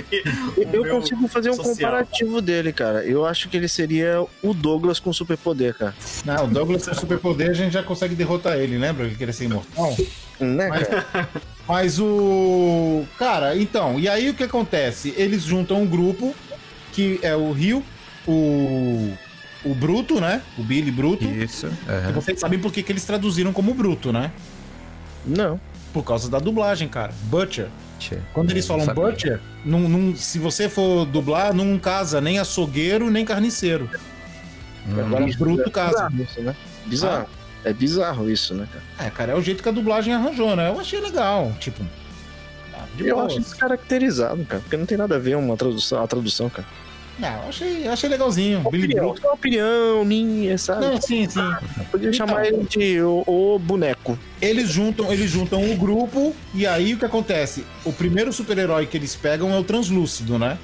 Eu 0.72 0.84
consigo 0.88 1.28
fazer 1.28 1.50
um 1.50 1.54
social. 1.54 1.74
comparativo 1.76 2.40
dele, 2.42 2.72
cara. 2.72 3.04
Eu 3.04 3.24
acho 3.24 3.48
que 3.48 3.56
ele 3.56 3.68
seria 3.68 4.20
o 4.42 4.52
Douglas 4.52 4.98
com 4.98 5.12
superpoder, 5.12 5.74
cara. 5.74 5.94
Não, 6.24 6.46
o 6.46 6.48
Douglas 6.48 6.86
com 6.88 6.94
superpoder 6.94 7.50
a 7.50 7.54
gente 7.54 7.72
já 7.72 7.84
consegue 7.84 8.16
derrotar 8.16 8.58
ele, 8.58 8.76
lembra? 8.78 9.04
Ele 9.06 9.14
queria 9.14 9.32
ser 9.32 9.44
imortal. 9.44 9.96
Né, 10.40 10.68
Mas- 10.68 10.88
cara? 10.88 11.28
Mas 11.68 11.98
o. 12.00 13.04
Cara, 13.18 13.56
então, 13.56 13.98
e 13.98 14.08
aí 14.08 14.28
o 14.30 14.34
que 14.34 14.42
acontece? 14.42 15.14
Eles 15.16 15.42
juntam 15.42 15.82
um 15.82 15.86
grupo 15.86 16.34
que 16.92 17.18
é 17.22 17.34
o 17.36 17.52
Rio, 17.52 17.82
o. 18.26 19.12
O 19.64 19.74
Bruto, 19.76 20.20
né? 20.20 20.42
O 20.58 20.62
Billy 20.64 20.90
Bruto. 20.90 21.24
Isso. 21.24 21.68
E 21.86 21.90
aham. 21.90 22.12
vocês 22.14 22.40
sabem 22.40 22.58
por 22.58 22.72
que, 22.72 22.82
que 22.82 22.90
eles 22.90 23.04
traduziram 23.04 23.52
como 23.52 23.72
Bruto, 23.72 24.12
né? 24.12 24.32
Não. 25.24 25.60
Por 25.92 26.02
causa 26.02 26.28
da 26.28 26.40
dublagem, 26.40 26.88
cara. 26.88 27.12
Butcher. 27.24 27.68
Quando 28.32 28.50
eles 28.50 28.64
É, 28.64 28.68
falam 28.68 28.84
sabia. 28.84 29.04
Butcher, 29.04 29.40
não, 29.64 29.78
não- 29.88 30.16
se 30.16 30.40
você 30.40 30.68
for 30.68 31.04
dublar, 31.06 31.54
não 31.54 31.78
casa 31.78 32.20
nem 32.20 32.40
açougueiro 32.40 33.08
nem 33.08 33.24
carniceiro. 33.24 33.88
Agora, 34.98 35.28
Isso 35.28 35.38
Bruto 35.38 35.62
é 35.68 35.70
casa. 35.70 36.08
bizarro 36.08 36.22
isso, 36.24 36.40
né? 36.40 36.56
Bizarro. 36.86 37.26
É 37.64 37.72
bizarro 37.72 38.28
isso, 38.30 38.54
né, 38.54 38.66
cara? 38.72 39.06
É, 39.08 39.10
cara, 39.10 39.32
é 39.32 39.34
o 39.36 39.42
jeito 39.42 39.62
que 39.62 39.68
a 39.68 39.72
dublagem 39.72 40.12
arranjou, 40.14 40.56
né? 40.56 40.68
Eu 40.68 40.80
achei 40.80 41.00
legal. 41.00 41.52
Tipo. 41.60 41.84
ah, 42.74 42.84
De 42.96 43.06
Eu 43.06 43.16
boa. 43.16 43.26
acho 43.26 43.38
descaracterizado, 43.40 44.44
cara. 44.44 44.60
Porque 44.62 44.76
não 44.76 44.86
tem 44.86 44.98
nada 44.98 45.16
a 45.16 45.18
ver 45.18 45.36
uma 45.36 45.56
tradução, 45.56 46.02
a 46.02 46.06
tradução, 46.06 46.50
cara. 46.50 46.66
Não, 47.18 47.28
eu 47.42 47.48
achei, 47.50 47.86
eu 47.86 47.92
achei 47.92 48.08
legalzinho. 48.08 48.60
Billy 48.70 48.84
Opinião, 48.86 49.04
Bruto. 49.06 49.20
só 49.20 49.32
opinião 49.34 50.04
minha, 50.04 50.56
sabe? 50.58 50.80
Não, 50.86 51.00
sim, 51.00 51.28
sim. 51.28 51.40
Podia 51.90 52.08
Então. 52.08 52.26
chamar 52.26 52.46
ele 52.46 52.64
de 52.64 53.00
o, 53.02 53.22
o 53.26 53.58
boneco. 53.58 54.18
Eles 54.40 54.70
juntam, 54.70 55.12
eles 55.12 55.30
juntam 55.30 55.70
o 55.70 55.76
grupo 55.76 56.34
e 56.54 56.66
aí 56.66 56.94
o 56.94 56.98
que 56.98 57.04
acontece? 57.04 57.64
O 57.84 57.92
primeiro 57.92 58.32
super-herói 58.32 58.86
que 58.86 58.96
eles 58.96 59.14
pegam 59.14 59.52
é 59.52 59.58
o 59.58 59.62
Translúcido, 59.62 60.38
né? 60.38 60.58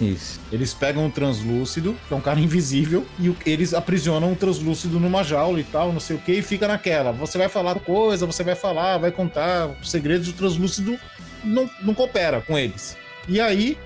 Isso. 0.00 0.40
Eles 0.52 0.72
pegam 0.72 1.06
o 1.06 1.10
Translúcido, 1.10 1.96
que 2.06 2.14
é 2.14 2.16
um 2.16 2.20
cara 2.20 2.38
invisível, 2.38 3.06
e 3.18 3.34
eles 3.44 3.74
aprisionam 3.74 4.32
o 4.32 4.36
Translúcido 4.36 5.00
numa 5.00 5.22
jaula 5.22 5.60
e 5.60 5.64
tal, 5.64 5.92
não 5.92 6.00
sei 6.00 6.16
o 6.16 6.18
que, 6.18 6.32
e 6.32 6.42
fica 6.42 6.68
naquela. 6.68 7.12
Você 7.12 7.36
vai 7.36 7.48
falar 7.48 7.74
coisa, 7.80 8.26
você 8.26 8.44
vai 8.44 8.54
falar, 8.54 8.98
vai 8.98 9.10
contar 9.10 9.68
os 9.80 9.90
segredos, 9.90 10.28
o 10.28 10.32
Translúcido 10.32 10.98
não, 11.42 11.68
não 11.82 11.94
coopera 11.94 12.40
com 12.40 12.56
eles. 12.56 12.96
E 13.26 13.40
aí, 13.40 13.76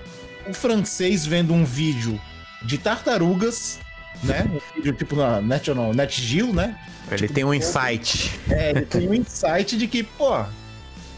o 0.47 0.53
francês 0.53 1.25
vendo 1.25 1.53
um 1.53 1.65
vídeo 1.65 2.21
de 2.63 2.79
tartarugas, 2.79 3.81
né? 4.23 4.47
Um 4.49 4.77
vídeo 4.77 4.93
tipo 4.93 5.17
na 5.17 5.41
National, 5.41 5.93
NetGeo, 5.93 6.53
né? 6.53 6.79
Ele 7.11 7.29
tem 7.29 7.45
um 7.45 7.53
insight. 7.53 8.39
É, 8.49 8.71
ele 8.71 8.83
tem 8.83 9.09
um 9.09 9.15
insight 9.15 9.77
de 9.77 9.87
que, 9.87 10.03
pô, 10.03 10.45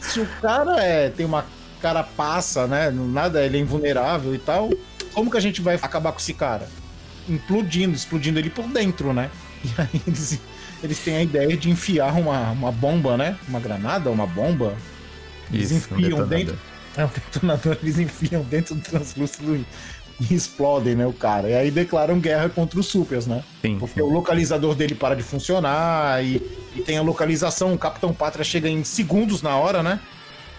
se 0.01 0.21
o 0.21 0.27
cara 0.41 0.83
é, 0.83 1.11
tem 1.11 1.27
uma 1.27 1.45
carapaça, 1.85 2.67
né? 2.67 2.91
Nada, 2.91 3.45
ele 3.45 3.59
é 3.59 3.61
invulnerável 3.61 4.35
e 4.35 4.39
tal, 4.39 4.71
como 5.13 5.31
que 5.31 5.37
a 5.37 5.41
gente 5.41 5.61
vai 5.61 5.75
acabar 5.75 6.13
com 6.13 6.19
esse 6.19 6.33
cara? 6.33 6.67
Implodindo, 7.29 7.95
explodindo 7.95 8.39
ele 8.39 8.49
por 8.49 8.67
dentro, 8.67 9.13
né? 9.13 9.31
E 9.65 9.81
aí 9.81 10.03
eles, 10.07 10.39
eles 10.83 10.99
têm 10.99 11.17
a 11.17 11.23
ideia 11.23 11.57
de 11.57 11.71
enfiar 11.71 12.13
uma, 12.19 12.51
uma 12.51 12.71
bomba, 12.71 13.17
né? 13.17 13.39
Uma 13.49 13.59
granada, 13.59 14.11
uma 14.11 14.27
bomba. 14.27 14.77
Eles 15.51 15.71
Isso, 15.71 15.89
um 15.95 15.97
enfiam 15.99 16.11
detonador. 16.11 16.39
dentro. 16.39 16.59
É 16.97 17.05
um 17.05 17.09
detonador, 17.09 17.79
eles 17.83 17.99
enfiam 17.99 18.43
dentro 18.43 18.77
do 18.77 18.81
translúcido 18.81 19.57
e, 20.21 20.33
explodem, 20.33 20.95
né? 20.95 21.07
O 21.07 21.13
cara. 21.13 21.49
E 21.49 21.55
aí 21.55 21.71
declaram 21.71 22.21
guerra 22.21 22.49
contra 22.49 22.79
os 22.79 22.87
supers, 22.87 23.27
né? 23.27 23.43
Sim, 23.63 23.79
Porque 23.79 24.01
o 24.01 24.09
localizador 24.09 24.77
dele 24.77 24.95
para 24.95 25.17
de 25.17 25.23
funcionar 25.23 26.23
e, 26.25 26.37
e 26.77 26.83
tem 26.83 26.99
a 26.99 27.03
localização. 27.03 27.75
O 27.75 27.79
Capitão 27.79 28.13
Pátria 28.13 28.45
chega 28.45 28.69
em 28.69 28.85
segundos 28.85 29.43
na 29.43 29.57
hora, 29.57 29.83
né? 29.83 29.99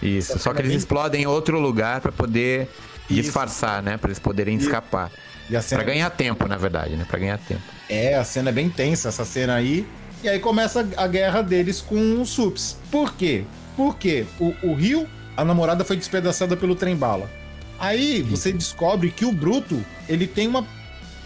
Isso. 0.02 0.38
Só 0.38 0.52
que 0.52 0.62
eles 0.62 0.72
explodem 0.74 1.22
em 1.22 1.26
outro 1.26 1.58
lugar 1.58 2.00
pra 2.00 2.12
poder 2.12 2.68
disfarçar, 3.08 3.82
né? 3.82 3.96
Pra 3.96 4.08
eles 4.08 4.18
poderem 4.18 4.56
escapar. 4.56 5.10
E 5.48 5.56
a 5.56 5.62
cena 5.62 5.82
Pra 5.82 5.92
ganhar 5.92 6.10
tempo, 6.10 6.46
na 6.48 6.56
verdade, 6.56 6.96
né? 6.96 7.04
Pra 7.08 7.18
ganhar 7.18 7.38
tempo. 7.38 7.62
é, 7.88 8.14
a 8.16 8.24
cena 8.24 8.50
é 8.50 8.52
bem 8.52 8.68
tensa, 8.68 9.08
essa 9.08 9.24
cena 9.24 9.54
aí. 9.54 9.86
E 10.24 10.28
aí 10.28 10.38
começa 10.40 10.86
a 10.96 11.06
guerra 11.06 11.40
deles 11.42 11.80
com 11.80 12.20
os 12.20 12.30
Sups. 12.30 12.76
Por 12.90 13.14
quê? 13.14 13.44
Porque 13.76 14.24
o, 14.40 14.54
o 14.62 14.74
Rio 14.74 15.06
a 15.36 15.44
namorada 15.44 15.84
foi 15.84 15.96
despedaçada 15.96 16.56
pelo 16.56 16.74
trem 16.74 16.96
bala. 16.96 17.30
Aí 17.78 18.22
você 18.22 18.50
descobre 18.50 19.10
que 19.10 19.24
o 19.26 19.32
Bruto, 19.32 19.84
ele 20.08 20.26
tem 20.26 20.48
uma. 20.48 20.66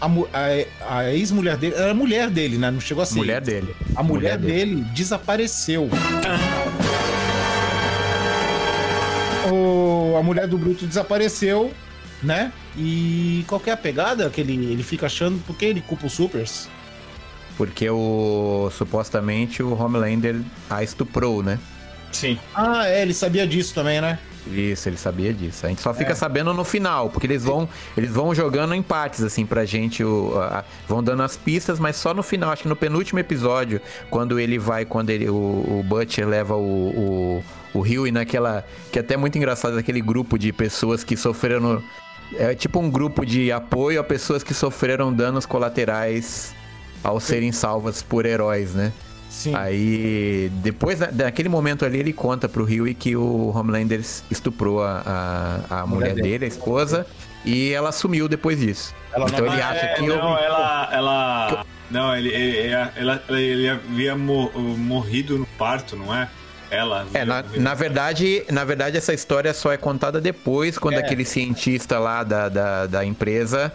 A, 0.01 0.07
a- 0.07 0.97
a 0.99 1.13
ex-mulher 1.13 1.55
dele. 1.57 1.75
Era 1.75 1.91
a 1.91 1.93
mulher 1.93 2.29
dele, 2.29 2.57
né? 2.57 2.69
Não 2.69 2.81
chegou 2.81 3.01
a 3.01 3.05
ser. 3.05 3.15
Mulher 3.15 3.39
dele. 3.41 3.73
A 3.95 4.03
mulher, 4.03 4.37
mulher 4.37 4.37
dele. 4.37 4.75
dele 4.75 4.87
desapareceu. 4.93 5.89
O, 9.51 10.15
a 10.17 10.23
mulher 10.23 10.47
do 10.47 10.57
Bruto 10.57 10.85
desapareceu, 10.85 11.71
né? 12.23 12.51
E 12.77 13.43
qual 13.47 13.59
que 13.59 13.69
é 13.69 13.73
a 13.73 13.77
pegada 13.77 14.29
que 14.29 14.39
ele, 14.41 14.53
ele 14.71 14.83
fica 14.83 15.05
achando? 15.05 15.43
Por 15.45 15.55
que 15.57 15.65
ele 15.65 15.81
culpa 15.81 16.07
os 16.07 16.13
Supers? 16.13 16.69
Porque 17.57 17.89
o 17.89 18.71
supostamente 18.75 19.61
o 19.61 19.77
Homelander 19.77 20.41
a 20.69 20.83
estuprou, 20.83 21.43
né? 21.43 21.59
Sim. 22.11 22.39
Ah, 22.55 22.87
é, 22.87 23.01
ele 23.01 23.13
sabia 23.13 23.45
disso 23.45 23.73
também, 23.73 24.01
né? 24.01 24.17
Isso, 24.47 24.89
ele 24.89 24.97
sabia 24.97 25.31
disso. 25.33 25.65
A 25.65 25.69
gente 25.69 25.81
só 25.81 25.91
É. 25.91 25.93
fica 25.93 26.15
sabendo 26.15 26.51
no 26.53 26.63
final, 26.63 27.09
porque 27.09 27.27
eles 27.27 27.43
vão, 27.43 27.69
eles 27.95 28.09
vão 28.09 28.33
jogando 28.33 28.73
em 28.73 28.81
partes, 28.81 29.21
assim, 29.23 29.45
pra 29.45 29.65
gente, 29.65 30.03
o, 30.03 30.33
a- 30.41 30.63
vão 30.87 31.03
dando 31.03 31.21
as 31.21 31.37
pistas, 31.37 31.79
mas 31.79 31.95
só 31.95 32.11
no 32.13 32.23
final, 32.23 32.49
acho 32.51 32.63
que 32.63 32.67
no 32.69 32.75
penúltimo 32.75 33.19
episódio, 33.19 33.79
quando 34.09 34.39
ele 34.39 34.57
vai, 34.57 34.83
quando 34.83 35.11
ele, 35.11 35.29
o, 35.29 35.33
o 35.35 35.85
Butcher 35.87 36.27
leva 36.27 36.55
o, 36.55 36.63
o, 37.73 37.79
o 37.79 37.79
Huey 37.81 38.11
naquela, 38.11 38.65
que 38.91 38.97
é 38.97 39.01
até 39.01 39.15
muito 39.15 39.37
engraçado, 39.37 39.77
aquele 39.77 40.01
grupo 40.01 40.39
de 40.39 40.51
pessoas 40.51 41.03
que 41.03 41.15
sofreram, 41.15 41.81
é 42.35 42.55
tipo 42.55 42.79
um 42.79 42.89
grupo 42.89 43.23
de 43.25 43.51
apoio 43.51 43.99
a 43.99 44.03
pessoas 44.03 44.41
que 44.41 44.53
sofreram 44.55 45.13
danos 45.13 45.45
colaterais 45.45 46.55
ao 47.03 47.19
serem 47.19 47.51
salvas 47.51 48.01
por 48.01 48.25
heróis, 48.25 48.73
né? 48.73 48.91
Sim. 49.31 49.55
Aí, 49.55 50.51
depois 50.55 50.99
da- 50.99 51.05
daquele 51.09 51.47
momento 51.47 51.85
ali, 51.85 51.97
ele 51.99 52.11
conta 52.11 52.49
pro 52.49 52.65
Huey 52.65 52.93
que 52.93 53.15
o 53.15 53.49
Homelander 53.55 54.01
estuprou 54.29 54.83
a, 54.83 55.63
a, 55.69 55.79
a 55.81 55.87
mulher, 55.87 56.13
dele. 56.13 56.21
dele, 56.31 56.45
a 56.45 56.47
esposa, 56.49 57.07
e 57.45 57.71
ela 57.71 57.93
sumiu 57.93 58.27
depois 58.27 58.59
disso. 58.59 58.93
Ela 59.13 59.27
não- 59.27 59.33
então 59.33 59.45
ele 59.47 59.61
Ah, 59.61 59.69
acha 59.69 59.85
É, 59.85 59.93
que 59.95 60.01
não, 60.01 60.15
eu... 60.37 60.37
ela. 60.37 60.89
ela... 60.91 61.65
Não, 61.89 62.15
ele, 62.15 62.27
ele, 62.29 62.67
ela, 62.95 63.23
ele 63.29 63.69
havia 63.69 64.15
mo- 64.17 64.51
morrido 64.53 65.37
no 65.39 65.45
parto, 65.57 65.95
não 65.95 66.13
é? 66.13 66.27
Ela. 66.69 67.05
É, 67.13 67.23
na, 67.25 67.41
na 67.57 67.73
verdade, 67.73 68.43
na 68.51 68.63
verdade, 68.65 68.95
essa 68.97 69.13
história 69.13 69.53
só 69.53 69.71
é 69.73 69.77
contada 69.77 70.19
depois, 70.21 70.77
quando 70.77 70.95
É. 70.95 70.99
aquele 70.99 71.23
cientista 71.25 71.99
lá 71.99 72.23
da, 72.23 72.47
da, 72.49 72.85
da 72.87 73.05
empresa 73.05 73.71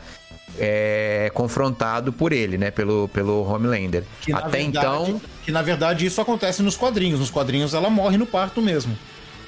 é 0.58 1.30
confrontado 1.34 2.12
por 2.12 2.32
ele, 2.32 2.56
né? 2.58 2.70
Pelo, 2.70 3.08
pelo 3.08 3.42
Homelander. 3.48 4.04
Que, 4.20 4.32
Até 4.32 4.58
verdade- 4.58 4.68
então. 4.78 5.20
Que 5.44 5.50
na 5.52 5.62
verdade 5.62 6.06
isso 6.06 6.20
acontece 6.20 6.62
nos 6.62 6.76
quadrinhos. 6.76 7.20
Nos 7.20 7.30
quadrinhos 7.30 7.74
ela 7.74 7.88
morre 7.90 8.16
no 8.16 8.26
parto 8.26 8.60
mesmo. 8.62 8.96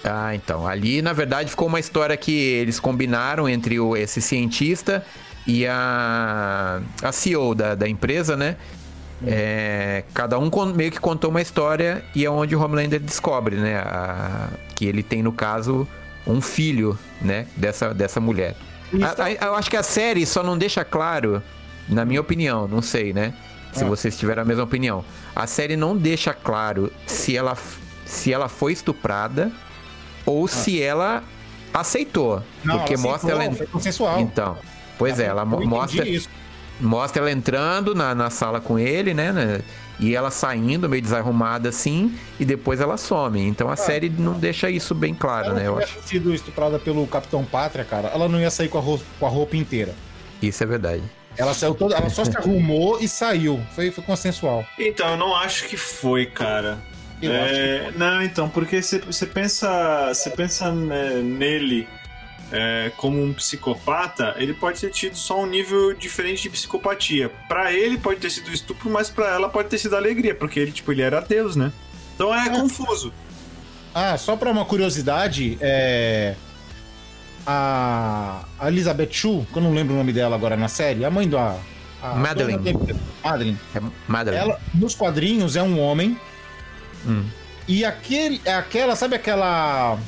Ah, 0.05 0.35
então. 0.35 0.67
Ali, 0.67 1.03
na 1.03 1.13
verdade, 1.13 1.51
ficou 1.51 1.67
uma 1.67 1.81
história 1.81 2.17
que 2.17 2.33
eles 2.33 2.79
combinaram 2.79 3.49
entre 3.49 3.81
o, 3.81 3.97
esse 3.97 4.21
cientista 4.23 5.05
e 5.47 5.67
a, 5.67 6.81
a 7.03 7.11
CEO 7.13 7.55
da, 7.55 7.75
da 7.75 7.89
empresa, 7.89 8.37
né? 8.37 8.57
É, 9.27 10.05
cada 10.15 10.39
um 10.39 10.49
meio 10.77 10.93
que 10.93 11.01
contou 11.01 11.31
uma 11.31 11.43
história 11.43 12.05
e 12.15 12.25
é 12.25 12.31
onde 12.31 12.55
o 12.55 12.63
Homelander 12.63 13.01
descobre, 13.01 13.57
né? 13.57 13.77
a- 13.79 14.49
que 14.77 14.87
ele 14.87 15.03
tem, 15.03 15.25
no 15.25 15.33
caso, 15.33 15.89
um 16.25 16.41
filho, 16.41 16.97
né? 17.21 17.47
Dessa, 17.57 17.93
dessa 17.93 18.21
mulher. 18.21 18.55
A- 19.03 19.25
a- 19.25 19.33
eu 19.33 19.55
acho 19.55 19.71
que 19.71 19.77
a 19.77 19.83
série 19.83 20.25
só 20.25 20.43
não 20.43 20.57
deixa 20.57 20.85
claro, 20.85 21.43
na 21.89 22.05
minha 22.05 22.21
opinião, 22.21 22.67
não 22.69 22.81
sei, 22.83 23.13
né? 23.13 23.35
Se 23.73 23.85
Ah. 23.85 23.87
vocês 23.87 24.19
tiverem 24.19 24.43
a 24.43 24.45
mesma 24.45 24.65
opinião. 24.65 25.05
A 25.37 25.47
série 25.47 25.77
não 25.77 25.97
deixa 25.97 26.33
claro 26.33 26.91
se 27.07 27.37
ela, 27.37 27.57
se 28.07 28.33
ela 28.33 28.49
foi 28.49 28.73
estuprada 28.73 29.53
ou 30.25 30.49
se 30.49 30.83
ela 30.83 31.23
aceitou. 31.73 32.37
Ah. 32.39 32.43
Não, 32.65 32.79
porque 32.79 32.95
ela 32.95 33.03
mostra 33.03 33.31
ela. 33.33 33.53
Foi 33.55 33.67
consensual. 33.67 34.21
Então. 34.21 34.57
Pois 34.97 35.21
é, 35.21 35.27
ela 35.27 35.45
mo- 35.45 35.57
entendi 35.57 35.69
mostra, 35.71 36.09
isso. 36.09 36.29
mostra 36.81 37.23
ela 37.23 37.31
entrando 37.31 37.95
na, 37.95 38.15
na 38.15 38.31
sala 38.31 38.61
com 38.61 38.79
ele, 38.79 39.13
né? 39.15 39.61
E 40.01 40.15
ela 40.15 40.31
saindo 40.31 40.89
meio 40.89 41.03
desarrumada 41.03 41.69
assim, 41.69 42.17
e 42.39 42.45
depois 42.45 42.81
ela 42.81 42.97
some. 42.97 43.41
Então 43.41 43.69
a 43.69 43.77
série 43.77 44.09
não 44.09 44.35
deixa 44.39 44.71
isso 44.71 44.95
bem 44.95 45.13
claro, 45.15 45.49
Se 45.49 45.55
né? 45.55 45.65
ela 45.65 45.77
Eu 45.81 45.87
tivesse 45.87 45.99
acho. 45.99 46.09
sido 46.09 46.35
estuprada 46.35 46.79
pelo 46.79 47.07
Capitão 47.07 47.45
Pátria, 47.45 47.85
cara, 47.85 48.09
ela 48.09 48.29
não 48.29 48.41
ia 48.41 48.51
sair 48.51 48.69
com 48.69 48.79
a 48.79 48.81
roupa, 48.81 49.05
com 49.19 49.27
a 49.27 49.29
roupa 49.29 49.57
inteira. 49.57 49.95
Isso 50.41 50.63
é 50.63 50.67
verdade. 50.67 51.03
Ela 51.37 51.55
saiu 51.55 51.75
toda, 51.75 51.95
ela 51.97 52.11
só 52.11 52.25
se 52.25 52.37
arrumou 52.37 52.99
e 53.01 53.09
saiu. 53.09 53.61
Foi, 53.75 53.91
foi 53.91 54.03
consensual. 54.05 54.65
Então, 54.79 55.09
eu 55.11 55.17
não 55.17 55.35
acho 55.37 55.67
que 55.69 55.77
foi, 55.77 56.27
cara. 56.27 56.79
Eu 57.21 57.33
É, 57.33 57.91
Não, 57.97 58.23
então, 58.23 58.49
porque 58.49 58.81
você 58.81 58.99
você 59.01 59.27
pensa, 59.27 60.09
você 60.15 60.31
pensa 60.31 60.71
né, 60.73 61.15
nele 61.23 61.89
é, 62.51 62.91
como 62.97 63.23
um 63.23 63.33
psicopata, 63.33 64.35
ele 64.39 64.55
pode 64.55 64.81
ter 64.81 64.91
tido 64.91 65.17
só 65.17 65.43
um 65.43 65.47
nível 65.47 65.95
diferente 65.95 66.43
de 66.43 66.51
psicopatia. 66.51 67.31
Pra 67.49 67.73
ele 67.73 67.99
pode 67.99 68.21
ter 68.21 68.31
sido 68.31 68.51
estupro, 68.51 68.91
mas 68.91 69.11
pra 69.11 69.35
ela 69.35 69.49
pode 69.49 69.69
ter 69.69 69.79
sido 69.79 69.97
alegria, 69.97 70.35
porque 70.35 70.59
ele, 70.61 70.73
tipo, 70.73 70.91
ele 70.93 71.03
era 71.03 71.21
Deus, 71.21 71.57
né? 71.57 71.73
Então 72.15 72.35
é 72.35 72.49
confuso. 72.49 73.13
Ah, 73.95 74.17
só 74.17 74.37
pra 74.37 74.51
uma 74.51 74.65
curiosidade, 74.65 75.59
é. 75.61 76.35
A, 77.47 78.45
a 78.59 78.69
Elizabeth 78.69 79.11
Shue, 79.11 79.47
que 79.51 79.59
eu 79.59 79.63
não 79.63 79.73
lembro 79.73 79.95
o 79.95 79.97
nome 79.97 80.13
dela 80.13 80.37
agora 80.37 80.57
na 80.57 80.69
série, 80.69 81.05
a 81.05 81.11
mãe 81.11 81.29
da. 81.29 81.57
a 82.03 82.15
Madeline. 82.15 82.75
Madeline. 83.25 83.59
É 83.75 83.81
Madeline. 84.07 84.43
Ela, 84.43 84.61
nos 84.75 84.95
quadrinhos, 84.95 85.57
é 85.57 85.63
um 85.63 85.81
homem. 85.81 86.19
Hum. 87.07 87.25
E 87.67 87.85
aquele, 87.85 88.41
é 88.45 88.55
aquela, 88.55 88.97
sabe 88.97 89.15
aquela. 89.15 89.99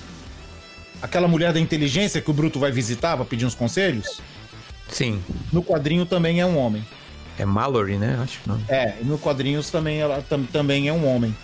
Aquela 1.02 1.26
mulher 1.28 1.52
da 1.52 1.60
inteligência 1.60 2.20
que 2.20 2.30
o 2.30 2.34
Bruto 2.34 2.58
vai 2.58 2.70
visitar 2.70 3.16
pra 3.16 3.24
pedir 3.24 3.46
uns 3.46 3.54
conselhos? 3.54 4.20
Sim. 4.88 5.20
No 5.52 5.62
quadrinho 5.62 6.04
também 6.04 6.40
é 6.40 6.46
um 6.46 6.58
homem. 6.58 6.84
É 7.38 7.44
Mallory, 7.44 7.96
né? 7.96 8.18
Acho 8.22 8.40
que 8.40 8.48
não. 8.48 8.60
É, 8.68 8.96
e 9.00 9.04
no 9.04 9.16
quadrinhos 9.18 9.70
também 9.70 9.98
ela 9.98 10.22
tam- 10.28 10.44
também 10.44 10.88
é 10.88 10.92
um 10.92 11.06
homem. 11.06 11.34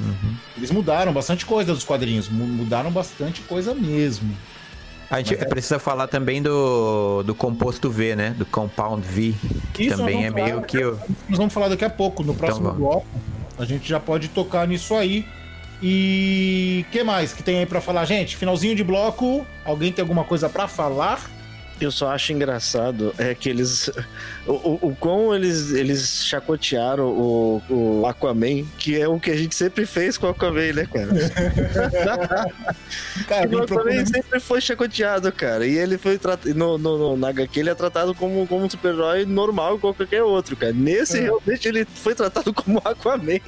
Uhum. 0.00 0.34
Eles 0.56 0.70
mudaram 0.70 1.12
bastante 1.12 1.44
coisa 1.44 1.74
dos 1.74 1.82
quadrinhos, 1.82 2.28
mu- 2.28 2.46
mudaram 2.46 2.90
bastante 2.92 3.40
coisa 3.42 3.74
mesmo. 3.74 4.36
A 5.10 5.16
gente 5.18 5.32
Mas 5.34 5.42
é- 5.42 5.48
precisa 5.48 5.80
falar 5.80 6.06
também 6.06 6.40
do, 6.40 7.24
do 7.24 7.34
composto 7.34 7.90
V, 7.90 8.14
né? 8.14 8.30
Do 8.38 8.46
Compound 8.46 9.04
V, 9.04 9.34
que 9.74 9.84
Isso, 9.86 9.96
também 9.96 10.24
é 10.24 10.30
meio 10.30 10.48
falar. 10.50 10.62
que 10.62 10.84
o. 10.84 10.96
Nós 11.28 11.36
vamos 11.38 11.52
falar 11.52 11.68
daqui 11.68 11.84
a 11.84 11.90
pouco, 11.90 12.22
no 12.22 12.32
próximo 12.32 12.66
vamos. 12.66 12.78
bloco. 12.78 13.06
A 13.58 13.64
gente 13.64 13.88
já 13.88 13.98
pode 13.98 14.28
tocar 14.28 14.68
nisso 14.68 14.94
aí. 14.94 15.26
E 15.82 16.84
que 16.92 17.02
mais 17.02 17.32
que 17.32 17.42
tem 17.42 17.58
aí 17.58 17.66
pra 17.66 17.80
falar, 17.80 18.04
gente? 18.04 18.36
Finalzinho 18.36 18.74
de 18.74 18.84
bloco. 18.84 19.46
Alguém 19.64 19.90
tem 19.92 20.02
alguma 20.02 20.24
coisa 20.24 20.48
pra 20.48 20.68
falar? 20.68 21.30
Eu 21.80 21.90
só 21.90 22.10
acho 22.10 22.32
engraçado 22.32 23.14
é 23.16 23.34
que 23.34 23.48
eles. 23.48 23.90
O, 24.50 24.54
o, 24.82 24.88
o 24.88 24.96
quão 24.96 25.32
eles, 25.34 25.70
eles 25.70 26.24
chacotearam 26.24 27.06
o, 27.06 27.62
o 27.70 28.06
Aquaman, 28.06 28.64
que 28.78 29.00
é 29.00 29.06
o 29.06 29.20
que 29.20 29.30
a 29.30 29.36
gente 29.36 29.54
sempre 29.54 29.86
fez 29.86 30.18
com 30.18 30.26
o 30.26 30.30
Aquaman, 30.30 30.72
né, 30.72 30.88
cara? 30.92 31.10
Cara, 33.28 33.48
o 33.48 33.62
Aquaman 33.62 34.04
sempre 34.06 34.40
foi 34.40 34.60
chacoteado, 34.60 35.30
cara. 35.32 35.66
E 35.66 35.76
ele 35.78 35.96
foi 35.98 36.18
tratado. 36.18 36.52
No, 36.54 36.76
no, 36.78 36.98
no, 36.98 37.16
na 37.16 37.28
HQ 37.28 37.60
ele 37.60 37.70
é 37.70 37.74
tratado 37.74 38.14
como, 38.14 38.46
como 38.46 38.64
um 38.64 38.70
super-herói 38.70 39.24
normal, 39.24 39.76
igual 39.76 39.94
qualquer 39.94 40.22
outro, 40.22 40.56
cara. 40.56 40.72
Nesse, 40.72 41.18
É. 41.18 41.22
realmente, 41.22 41.68
ele 41.68 41.84
foi 41.84 42.14
tratado 42.14 42.52
como 42.52 42.80
Aquaman. 42.84 43.38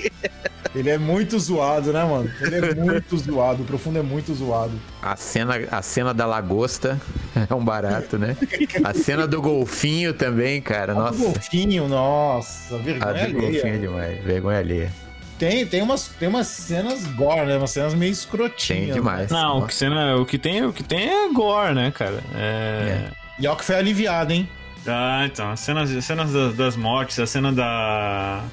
Ele 0.75 0.89
é 0.89 0.97
muito 0.97 1.39
zoado, 1.39 1.93
né, 1.93 2.03
mano? 2.05 2.31
Ele 2.41 2.57
é 2.57 2.75
muito 2.75 3.19
zoado. 3.19 3.63
O 3.63 3.67
Profundo 3.67 3.99
é 3.99 4.03
muito 4.03 4.33
zoado. 4.35 4.73
A 5.03 5.17
cena, 5.17 5.55
a 5.71 5.83
cena 5.83 6.15
da 6.15 6.25
lagosta 6.25 6.99
é 7.51 7.55
um 7.55 7.65
barato, 7.65 8.19
né? 8.19 8.37
A 8.83 8.95
cena 8.95 9.27
do 9.27 9.43
golfinho 9.43 10.15
também, 10.15 10.63
cara. 10.63 10.92
O 10.93 10.99
Nossa. 11.01 11.19
golfinho, 11.19 11.89
nossa, 11.89 12.75
A 12.77 12.79
vergonha 12.79 13.27
do 13.29 13.33
golfinho 13.41 13.67
é 13.75 13.79
demais. 13.79 14.25
Vergonha 14.25 14.59
alheia. 14.59 14.93
Tem, 15.39 15.67
tem, 15.67 15.83
umas, 15.83 16.07
tem 16.09 16.29
umas 16.29 16.47
cenas 16.47 17.05
gore, 17.05 17.47
né? 17.47 17.57
Umas 17.57 17.71
cenas 17.73 17.95
meio 17.95 18.13
escrotinhas. 18.13 18.85
Tem 18.87 18.93
demais. 18.95 19.31
Não, 19.31 19.59
o 19.59 19.67
que, 19.67 19.75
cena, 19.75 20.17
o, 20.17 20.25
que 20.25 20.39
tem, 20.39 20.65
o 20.65 20.73
que 20.73 20.85
tem 20.85 21.09
é 21.09 21.33
gore, 21.33 21.75
né, 21.75 21.91
cara? 21.91 22.23
É. 22.35 22.85
Né? 22.85 23.11
E 23.41 23.47
ó 23.49 23.57
que 23.57 23.65
foi 23.65 23.75
aliviado, 23.75 24.33
hein? 24.33 24.49
Ah, 24.87 25.25
então, 25.27 25.51
as 25.51 25.61
cenas, 25.61 25.91
as 25.91 26.05
cenas 26.05 26.33
das, 26.33 26.55
das 26.55 26.77
mortes, 26.77 27.19
a 27.19 27.27
cena 27.27 27.53
da. 27.53 28.45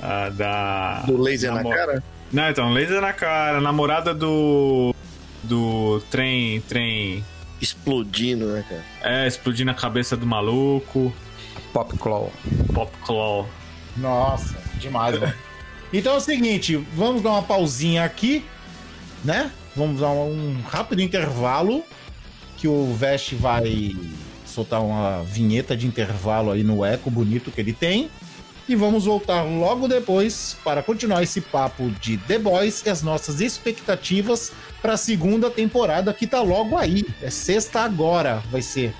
a- 0.00 0.28
da. 0.30 1.02
Do 1.06 1.20
laser 1.20 1.50
na 1.52 1.56
namo- 1.62 1.70
cara. 1.70 2.02
Não, 2.32 2.48
então, 2.50 2.72
laser 2.72 3.00
na 3.00 3.12
cara, 3.12 3.60
namorada 3.60 4.14
do. 4.14 4.94
do 5.42 6.00
trem. 6.10 6.60
trem. 6.62 7.24
Explodindo, 7.60 8.46
né, 8.46 8.64
cara? 8.68 8.84
É, 9.02 9.26
explodindo 9.26 9.70
a 9.70 9.74
cabeça 9.74 10.16
do 10.16 10.26
maluco. 10.26 11.12
Pop 11.74 11.98
Claw. 11.98 12.32
Pop 12.72 12.92
Claw. 13.04 13.48
Nossa, 13.96 14.56
demais, 14.78 15.18
mano. 15.18 15.34
Então 15.92 16.14
é 16.14 16.16
o 16.16 16.20
seguinte, 16.20 16.76
vamos 16.94 17.20
dar 17.20 17.30
uma 17.30 17.42
pausinha 17.42 18.04
aqui, 18.04 18.44
né? 19.24 19.50
Vamos 19.74 20.00
dar 20.00 20.10
um 20.10 20.62
rápido 20.68 21.02
intervalo 21.02 21.82
que 22.56 22.68
o 22.68 22.94
Vest 22.94 23.34
vai 23.34 23.94
soltar 24.46 24.80
uma 24.80 25.24
vinheta 25.24 25.76
de 25.76 25.84
intervalo 25.84 26.52
aí 26.52 26.62
no 26.62 26.84
eco 26.84 27.10
bonito 27.10 27.50
que 27.50 27.60
ele 27.60 27.72
tem. 27.72 28.08
E 28.68 28.76
vamos 28.76 29.04
voltar 29.04 29.42
logo 29.42 29.88
depois 29.88 30.56
para 30.64 30.80
continuar 30.80 31.24
esse 31.24 31.40
papo 31.40 31.90
de 32.00 32.16
The 32.18 32.38
Boys 32.38 32.86
e 32.86 32.88
as 32.88 33.02
nossas 33.02 33.40
expectativas 33.40 34.52
para 34.80 34.92
a 34.92 34.96
segunda 34.96 35.50
temporada 35.50 36.14
que 36.14 36.26
tá 36.26 36.40
logo 36.40 36.78
aí. 36.78 37.04
É 37.20 37.30
sexta 37.30 37.80
agora, 37.80 38.42
vai 38.50 38.62
ser 38.62 38.94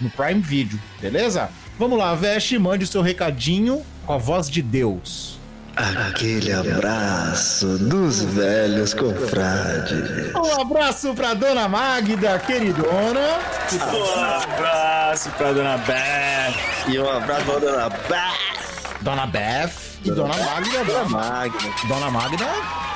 no 0.00 0.08
Prime 0.10 0.40
Video, 0.40 0.80
beleza? 1.00 1.50
Vamos 1.78 1.98
lá, 1.98 2.14
Veste, 2.14 2.58
mande 2.58 2.84
o 2.84 2.86
seu 2.86 3.02
recadinho 3.02 3.84
com 4.06 4.12
a 4.12 4.18
voz 4.18 4.48
de 4.48 4.62
Deus. 4.62 5.38
Aquele 5.76 6.52
abraço 6.52 7.66
dos 7.78 8.22
velhos 8.22 8.94
confrades. 8.94 10.32
Um 10.32 10.60
abraço 10.60 11.12
pra 11.14 11.34
dona 11.34 11.66
Magda, 11.68 12.38
queridona. 12.38 13.40
Um 13.72 14.52
abraço 14.54 15.30
pra 15.30 15.52
dona 15.52 15.76
Beth. 15.78 16.54
E 16.88 16.96
um 16.96 17.10
abraço 17.10 17.44
pra 17.44 17.58
dona 17.58 17.88
Beth. 17.88 19.00
Dona 19.00 19.26
Beth 19.26 19.93
e 20.04 20.10
Dona 20.10 20.36
Magda. 20.36 20.84
Dona 20.84 21.08
Magda. 21.08 21.58
Dona 21.88 22.10
Magda 22.10 22.46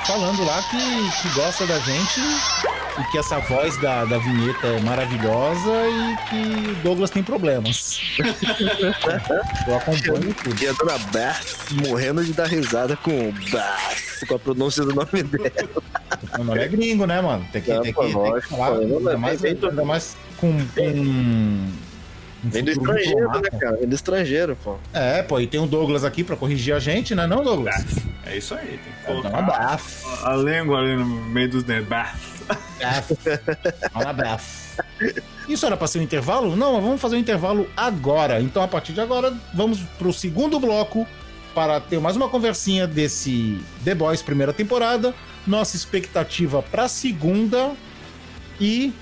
falando 0.07 0.45
lá 0.45 0.63
que, 0.63 1.23
que 1.23 1.29
gosta 1.35 1.67
da 1.67 1.79
gente 1.81 2.21
e 2.99 3.05
que 3.13 3.19
essa 3.19 3.39
voz 3.41 3.77
da, 3.81 4.05
da 4.07 4.19
vinheta 4.19 4.67
é 4.67 4.81
maravilhosa 4.81 5.71
e 5.89 6.17
que 6.29 6.71
o 6.71 6.75
Douglas 6.83 7.11
tem 7.11 7.23
problemas. 7.23 8.01
Eu 9.67 9.77
acompanho 9.77 10.35
tudo. 10.35 10.63
E 10.63 10.67
a 10.69 10.73
dona 10.73 10.99
Beth 11.13 11.87
morrendo 11.87 12.25
de 12.25 12.33
dar 12.33 12.47
risada 12.47 12.97
com 12.97 13.11
o 13.29 13.33
Beth, 13.33 14.27
com 14.27 14.35
a 14.35 14.39
pronúncia 14.39 14.83
do 14.85 14.95
nome 14.95 15.23
dela. 15.23 15.83
O 16.39 16.45
nome 16.45 16.61
é 16.63 16.69
gringo, 16.69 17.07
né, 17.07 17.21
mano? 17.21 17.47
Tem 17.53 17.61
que, 17.63 17.73
Não, 17.73 17.83
tem 17.83 17.93
que, 17.93 18.01
tem 18.01 18.41
que 18.41 18.41
falar. 18.49 18.79
Ainda 18.79 19.19
mais, 19.19 19.41
vem 19.41 19.55
do- 19.55 19.69
ainda 19.69 19.85
mais 19.85 20.17
com. 20.39 20.53
com 20.75 21.88
um 22.45 22.51
Vem 22.51 22.63
do 22.65 22.71
estrangeiro, 22.71 23.29
né, 23.41 23.51
cara? 23.59 23.77
Vem 23.77 23.89
do 23.89 23.95
estrangeiro, 23.95 24.57
pô. 24.63 24.77
É, 24.93 25.23
pô, 25.23 25.41
e 25.41 25.47
tem 25.47 25.59
o 25.61 25.67
Douglas 25.67 26.05
aqui 26.05 26.23
pra 26.23 26.37
corrigir 26.37 26.75
a 26.75 26.79
gente, 26.79 27.15
né, 27.15 27.27
não, 27.27 27.43
Douglas? 27.43 27.75
É 28.25 28.37
isso 28.37 28.55
aí, 28.55 28.67
tem 28.67 28.79
que 28.79 29.11
É, 29.11 29.15
Dona 29.15 29.31
colocar 29.31 29.77
Beth. 29.77 29.81
a 30.25 30.37
língua 30.37 30.79
ali 30.79 30.97
no 30.97 31.05
meio 31.07 31.49
dos. 31.51 31.63
Beth. 31.65 32.15
Dona 33.93 34.13
Beth. 34.13 34.41
Isso 35.49 35.67
era 35.67 35.77
pra 35.77 35.87
ser 35.87 35.99
um 35.99 36.03
intervalo? 36.03 36.55
Não, 36.55 36.75
mas 36.75 36.83
vamos 36.85 37.01
fazer 37.01 37.17
um 37.17 37.19
intervalo 37.19 37.69
agora. 37.77 38.41
Então, 38.41 38.63
a 38.63 38.69
partir 38.69 38.93
de 38.93 39.01
agora, 39.01 39.35
vamos 39.53 39.81
pro 39.99 40.13
segundo 40.13 40.61
bloco 40.61 41.07
para 41.55 41.81
ter 41.81 41.99
mais 41.99 42.15
uma 42.15 42.29
conversinha 42.29 42.87
desse 42.87 43.59
The 43.85 43.95
Boys 43.95 44.23
primeira 44.23 44.53
temporada, 44.53 45.13
nossa 45.47 45.75
expectativa 45.75 46.63
pra 46.63 46.87
segunda 46.87 47.73
e 48.61 48.93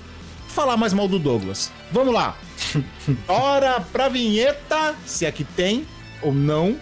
falar 0.57 0.75
mais 0.75 0.91
mal 0.91 1.07
do 1.07 1.19
Douglas. 1.19 1.71
Vamos 1.91 2.11
lá. 2.11 2.35
Bora 3.27 3.79
pra 3.79 4.09
vinheta, 4.09 4.95
se 5.05 5.23
é 5.23 5.31
que 5.31 5.43
tem 5.43 5.85
ou 6.19 6.33
não. 6.33 6.75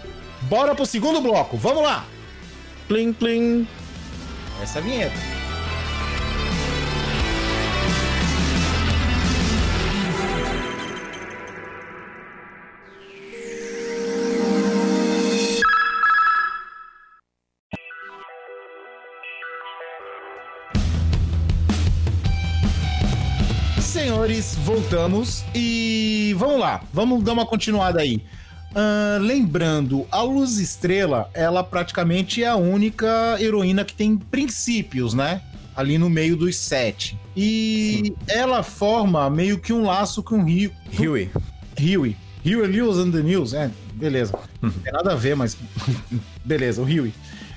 Bora 0.43 0.73
pro 0.73 0.85
segundo 0.85 1.19
bloco. 1.19 1.57
Vamos 1.57 1.83
lá. 1.83 2.05
Plim, 2.87 3.11
plim. 3.11 3.67
Essa 4.63 4.79
é 4.79 4.81
a 4.81 4.83
vinheta. 4.85 5.44
Senhores, 24.25 24.55
voltamos 24.55 25.45
e 25.53 26.35
vamos 26.35 26.59
lá, 26.59 26.81
vamos 26.91 27.23
dar 27.23 27.33
uma 27.33 27.45
continuada 27.45 28.01
aí. 28.01 28.23
Ahn, 28.73 29.19
lembrando, 29.21 30.07
a 30.11 30.23
Luz 30.23 30.57
Estrela, 30.57 31.29
ela 31.31 31.63
praticamente 31.63 32.43
é 32.43 32.47
a 32.47 32.55
única 32.55 33.37
heroína 33.39 33.85
que 33.85 33.93
tem 33.93 34.17
princípios, 34.17 35.13
né? 35.13 35.43
Ali 35.75 35.99
no 35.99 36.09
meio 36.09 36.35
dos 36.35 36.57
sete. 36.57 37.15
E 37.37 38.15
ela 38.27 38.63
forma 38.63 39.29
meio 39.29 39.59
que 39.59 39.71
um 39.71 39.85
laço 39.85 40.23
com 40.23 40.39
o 40.39 40.43
Rio. 40.43 40.71
Huey. 40.99 41.29
Huey. 41.79 42.17
Huey 42.43 42.67
Lewis 42.67 42.97
and 42.97 43.11
the 43.11 43.21
News, 43.21 43.53
é, 43.53 43.69
beleza. 43.93 44.33
Não 44.59 44.71
tem 44.71 44.91
nada 44.91 45.13
a 45.13 45.15
ver, 45.15 45.35
mas 45.35 45.55
beleza, 46.43 46.81
o 46.81 46.85
Huey. 46.85 47.13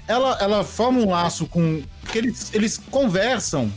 Ela, 0.07 0.37
ela 0.39 0.63
forma 0.63 1.01
um 1.01 1.09
laço 1.09 1.47
com. 1.47 1.81
Porque 2.03 2.19
eles, 2.19 2.51
eles 2.53 2.77
conversam, 2.77 3.73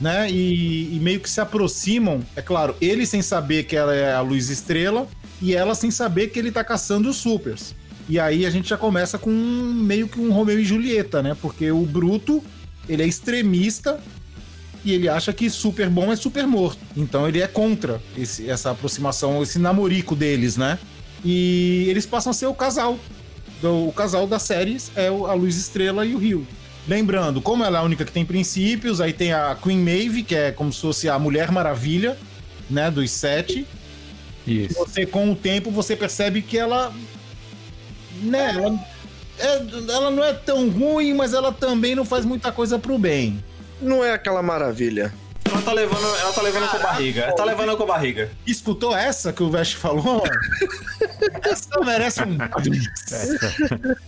né? 0.00 0.30
E, 0.30 0.96
e 0.96 0.98
meio 1.00 1.20
que 1.20 1.28
se 1.28 1.40
aproximam. 1.40 2.20
É 2.34 2.42
claro, 2.42 2.74
ele 2.80 3.04
sem 3.06 3.22
saber 3.22 3.64
que 3.64 3.76
ela 3.76 3.94
é 3.94 4.12
a 4.14 4.20
luz 4.20 4.48
estrela 4.50 5.06
e 5.42 5.54
ela 5.54 5.74
sem 5.74 5.90
saber 5.90 6.28
que 6.28 6.38
ele 6.38 6.50
tá 6.50 6.64
caçando 6.64 7.08
os 7.10 7.16
supers. 7.16 7.74
E 8.08 8.18
aí 8.18 8.44
a 8.46 8.50
gente 8.50 8.68
já 8.68 8.76
começa 8.76 9.18
com 9.18 9.30
um- 9.30 9.72
meio 9.74 10.08
que 10.08 10.18
um 10.20 10.32
Romeu 10.32 10.58
e 10.58 10.64
Julieta, 10.64 11.22
né? 11.22 11.36
Porque 11.40 11.70
o 11.70 11.84
Bruto, 11.86 12.42
ele 12.88 13.02
é 13.02 13.06
extremista 13.06 14.00
e 14.84 14.92
ele 14.92 15.08
acha 15.08 15.32
que 15.32 15.48
super 15.50 15.88
bom 15.88 16.10
é 16.10 16.16
super 16.16 16.46
morto. 16.46 16.78
Então 16.96 17.28
ele 17.28 17.40
é 17.40 17.46
contra 17.46 18.00
esse- 18.16 18.48
essa 18.50 18.70
aproximação, 18.70 19.42
esse 19.42 19.58
namorico 19.58 20.16
deles, 20.16 20.56
né? 20.56 20.78
E 21.24 21.84
eles 21.88 22.06
passam 22.06 22.30
a 22.30 22.34
ser 22.34 22.46
o 22.46 22.54
casal. 22.54 22.98
O 23.62 23.92
casal 23.92 24.26
das 24.26 24.42
séries 24.42 24.90
é 24.96 25.08
a 25.08 25.34
Luz 25.34 25.56
Estrela 25.56 26.04
e 26.06 26.14
o 26.14 26.18
Rio. 26.18 26.46
Lembrando, 26.88 27.40
como 27.40 27.64
ela 27.64 27.78
é 27.78 27.80
a 27.80 27.84
única 27.84 28.04
que 28.04 28.12
tem 28.12 28.24
princípios, 28.24 29.00
aí 29.00 29.12
tem 29.12 29.32
a 29.32 29.56
Queen 29.60 29.78
Maeve, 29.78 30.22
que 30.22 30.34
é 30.34 30.50
como 30.50 30.72
se 30.72 30.80
fosse 30.80 31.08
a 31.08 31.18
Mulher 31.18 31.50
Maravilha, 31.52 32.16
né? 32.68 32.90
Dos 32.90 33.10
sete. 33.10 33.66
Isso. 34.46 34.74
Você, 34.74 35.06
com 35.06 35.30
o 35.30 35.36
tempo, 35.36 35.70
você 35.70 35.94
percebe 35.94 36.42
que 36.42 36.58
ela. 36.58 36.92
Né? 38.22 38.50
Ela, 38.54 38.80
é- 39.38 39.92
ela 39.92 40.10
não 40.10 40.24
é 40.24 40.32
tão 40.32 40.68
ruim, 40.70 41.14
mas 41.14 41.32
ela 41.34 41.52
também 41.52 41.94
não 41.94 42.04
faz 42.04 42.24
muita 42.24 42.50
coisa 42.50 42.78
pro 42.78 42.98
bem. 42.98 43.42
Não 43.80 44.04
é 44.04 44.12
aquela 44.12 44.42
maravilha. 44.42 45.12
Ela 45.44 45.62
tá 45.62 45.72
levando, 45.72 46.16
ela 46.16 46.32
tá 46.32 46.42
levando 46.42 46.68
com 46.70 46.76
a 46.76 46.80
barriga. 46.80 47.20
Ela 47.22 47.32
tá 47.32 47.44
levando 47.44 47.76
com 47.76 47.82
a 47.82 47.86
barriga. 47.86 48.30
Escutou 48.46 48.96
essa 48.96 49.32
que 49.32 49.42
o 49.42 49.50
Vest 49.50 49.74
falou? 49.76 50.22
essa 51.42 51.80
merece 51.84 52.22
um. 52.22 52.38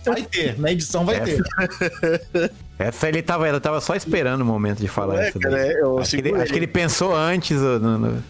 Vai 0.05 0.21
ter, 0.23 0.59
na 0.59 0.71
edição 0.71 1.05
vai 1.05 1.21
ter. 1.21 1.41
Essa 2.87 3.07
ele 3.09 3.21
tava, 3.21 3.47
ela 3.47 3.59
tava 3.59 3.79
só 3.81 3.95
esperando 3.95 4.41
o 4.41 4.45
momento 4.45 4.79
de 4.79 4.87
falar 4.87 5.23
É, 5.23 5.29
isso. 5.29 5.39
cara, 5.39 5.65
é, 5.65 5.81
eu 5.81 5.97
acho, 5.99 6.11
que 6.11 6.17
ele, 6.27 6.35
acho 6.41 6.51
que 6.51 6.59
ele 6.59 6.67
pensou 6.67 7.15
antes, 7.15 7.51
eu, 7.61 7.79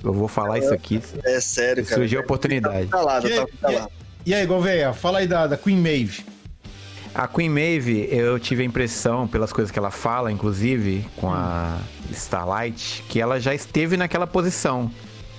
eu 0.04 0.14
vou 0.14 0.28
falar 0.28 0.60
isso 0.60 0.74
aqui. 0.74 1.02
É 1.24 1.40
sério, 1.40 1.84
cara. 1.84 1.96
Surgiu 1.96 2.20
a 2.20 2.24
oportunidade. 2.24 2.88
Tá 2.88 3.02
lá, 3.02 3.20
E 3.22 3.26
aí, 3.32 3.36
tá, 3.40 3.48
tá 3.62 3.70
lá. 3.70 3.88
e 4.26 4.34
aí 4.34 4.46
Gouveia, 4.46 4.94
fala 4.94 5.20
aí 5.20 5.28
da, 5.28 5.48
da 5.48 5.58
Queen 5.58 5.78
Maeve. 5.78 6.24
A 7.16 7.28
Queen 7.28 7.50
Maeve, 7.50 8.08
eu 8.12 8.40
tive 8.40 8.64
a 8.64 8.66
impressão, 8.66 9.28
pelas 9.28 9.54
coisas 9.54 9.72
que 9.72 9.78
ela 9.78 9.92
fala, 9.92 10.32
inclusive, 10.32 11.06
com 11.18 11.32
a 11.32 11.78
Starlight, 12.12 13.04
que 13.08 13.20
ela 13.22 13.40
já 13.40 13.54
esteve 13.54 13.96
naquela 13.98 14.26
posição 14.26 14.90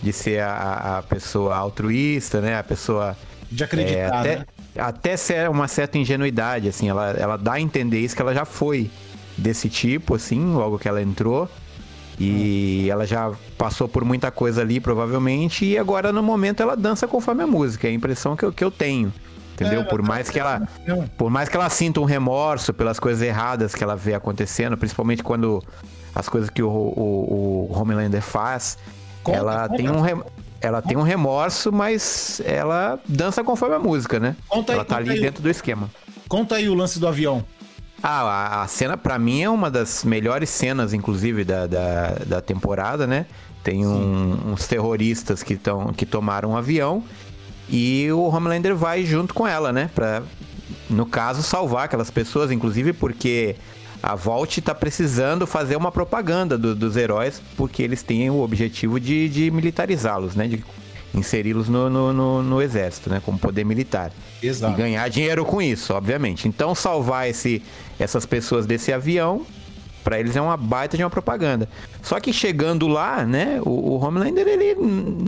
de 0.03 0.13
ser 0.13 0.41
a, 0.41 0.99
a 0.99 1.03
pessoa 1.03 1.57
altruísta, 1.57 2.41
né? 2.41 2.59
A 2.59 2.63
pessoa 2.63 3.17
De 3.51 3.63
é, 3.63 3.67
acreditar, 3.67 4.21
até, 4.21 4.37
né? 4.37 4.47
Até 4.79 5.49
uma 5.49 5.69
certa 5.69 5.99
ingenuidade, 5.99 6.69
assim, 6.69 6.89
ela, 6.89 7.11
ela 7.13 7.37
dá 7.37 7.55
a 7.55 7.61
entender 7.61 8.01
isso 8.01 8.15
que 8.17 8.23
ela 8.23 8.35
já 8.35 8.45
foi 8.45 8.91
desse 9.37 9.69
tipo, 9.69 10.15
assim, 10.15 10.55
logo 10.55 10.79
que 10.79 10.89
ela 10.89 11.03
entrou. 11.03 11.49
E 12.19 12.89
ela 12.89 13.05
já 13.07 13.33
passou 13.59 13.89
por 13.89 14.05
muita 14.05 14.31
coisa 14.31 14.61
ali, 14.61 14.79
provavelmente, 14.79 15.65
e 15.65 15.77
agora 15.77 16.13
no 16.13 16.23
momento 16.23 16.63
ela 16.63 16.77
dança 16.77 17.09
conforme 17.09 17.43
a 17.43 17.47
música. 17.47 17.89
É 17.89 17.91
a 17.91 17.95
impressão 17.95 18.37
que 18.37 18.45
eu, 18.45 18.53
que 18.53 18.63
eu 18.63 18.71
tenho. 18.71 19.13
Entendeu? 19.55 19.81
É, 19.81 19.85
por 19.85 20.01
mais 20.03 20.31
que 20.31 20.39
ela. 20.39 20.63
Por 21.17 21.31
mais 21.31 21.49
que 21.49 21.57
ela 21.57 21.69
sinta 21.71 22.01
um 22.01 22.05
remorso 22.05 22.73
pelas 22.73 22.99
coisas 23.01 23.21
erradas 23.23 23.75
que 23.75 23.83
ela 23.83 23.97
vê 23.97 24.15
acontecendo, 24.15 24.77
principalmente 24.77 25.23
quando 25.23 25.63
as 26.15 26.29
coisas 26.29 26.51
que 26.51 26.63
o, 26.63 26.69
o, 26.69 27.69
o 27.71 27.79
Homelander 27.79 28.23
faz, 28.23 28.79
Conta, 29.23 29.39
ela, 29.39 29.63
conta. 29.69 29.77
tem 29.77 29.91
um 29.91 30.01
rem- 30.01 30.23
ela 30.65 30.81
tem 30.83 30.97
um 30.97 31.03
remorso, 31.03 31.71
mas 31.73 32.41
ela 32.45 32.99
dança 33.07 33.45
conforme 33.45 33.75
a 33.77 33.79
música, 33.79 34.19
né? 34.19 34.37
Conta 34.49 34.73
aí, 34.73 34.77
ela 34.77 34.85
tá 34.85 34.97
ali 34.97 35.11
aí. 35.11 35.21
dentro 35.21 35.43
do 35.43 35.51
esquema. 35.51 35.91
Conta 36.29 36.57
aí 36.57 36.69
o 36.69 36.75
lance 36.75 36.99
do 36.99 37.07
avião. 37.07 37.45
Ah, 38.03 38.63
a, 38.63 38.69
cena 38.69 38.97
pra 38.97 39.19
mim 39.19 39.43
é 39.43 39.49
uma 39.49 39.71
das 39.71 40.05
melhores 40.05 40.51
cenas, 40.51 40.93
inclusive, 40.93 41.45
da, 41.45 41.67
da, 41.67 42.09
da 42.27 42.41
temporada, 42.41 43.07
né? 43.07 43.27
Tem 43.63 43.87
um- 43.87 44.53
uns 44.53 44.67
terroristas 44.67 45.43
que, 45.43 45.57
tão, 45.57 45.93
que 45.93 46.05
tomaram 46.05 46.51
um 46.51 46.57
avião 46.57 47.03
e 47.69 48.11
o 48.13 48.25
Homelander 48.29 48.77
vai 48.77 49.05
junto 49.07 49.33
com 49.33 49.47
ela, 49.47 49.73
né? 49.73 49.91
Pra, 49.95 50.23
no 50.91 51.07
caso, 51.07 51.43
salvar 51.43 51.87
aquelas 51.87 52.11
pessoas, 52.11 52.51
inclusive 52.51 52.93
porque 52.93 53.57
a 54.07 54.15
Vault 54.15 54.61
tá 54.61 54.75
precisando 54.75 55.47
fazer 55.47 55.77
uma 55.77 55.91
propaganda 55.91 56.59
do- 56.59 56.75
dos 56.75 56.95
heróis, 56.95 57.41
porque 57.57 57.83
eles 57.83 58.03
têm 58.03 58.29
o 58.29 58.41
objetivo 58.43 59.01
de, 59.01 59.29
de 59.31 59.51
militarizá-los, 59.51 60.35
né? 60.37 60.47
De 60.47 60.63
inseri-los 61.15 61.71
no, 61.71 61.89
no, 61.89 62.13
no- 62.13 62.43
no 62.43 62.61
exército, 62.61 63.09
né? 63.09 63.23
Como 63.25 63.39
poder 63.39 63.65
militar. 63.65 64.13
E 64.43 64.47
Exato. 64.49 64.77
ganhar 64.77 65.09
dinheiro 65.09 65.43
com 65.45 65.63
isso, 65.63 65.95
obviamente. 65.95 66.47
Então, 66.47 66.75
salvar 66.75 67.31
esse, 67.31 67.63
essas 67.99 68.27
pessoas 68.27 68.67
desse 68.67 68.93
avião, 68.93 69.47
pra 70.03 70.21
eles 70.21 70.37
é 70.37 70.41
uma 70.43 70.57
baita 70.59 70.99
de 70.99 71.03
uma 71.03 71.09
propaganda. 71.09 71.67
Só 72.03 72.21
que 72.21 72.31
chegando 72.31 72.87
lá, 72.87 73.25
né, 73.25 73.59
o, 73.65 73.71
o 73.71 74.05
Homelander, 74.05 74.47
ele, 74.47 74.75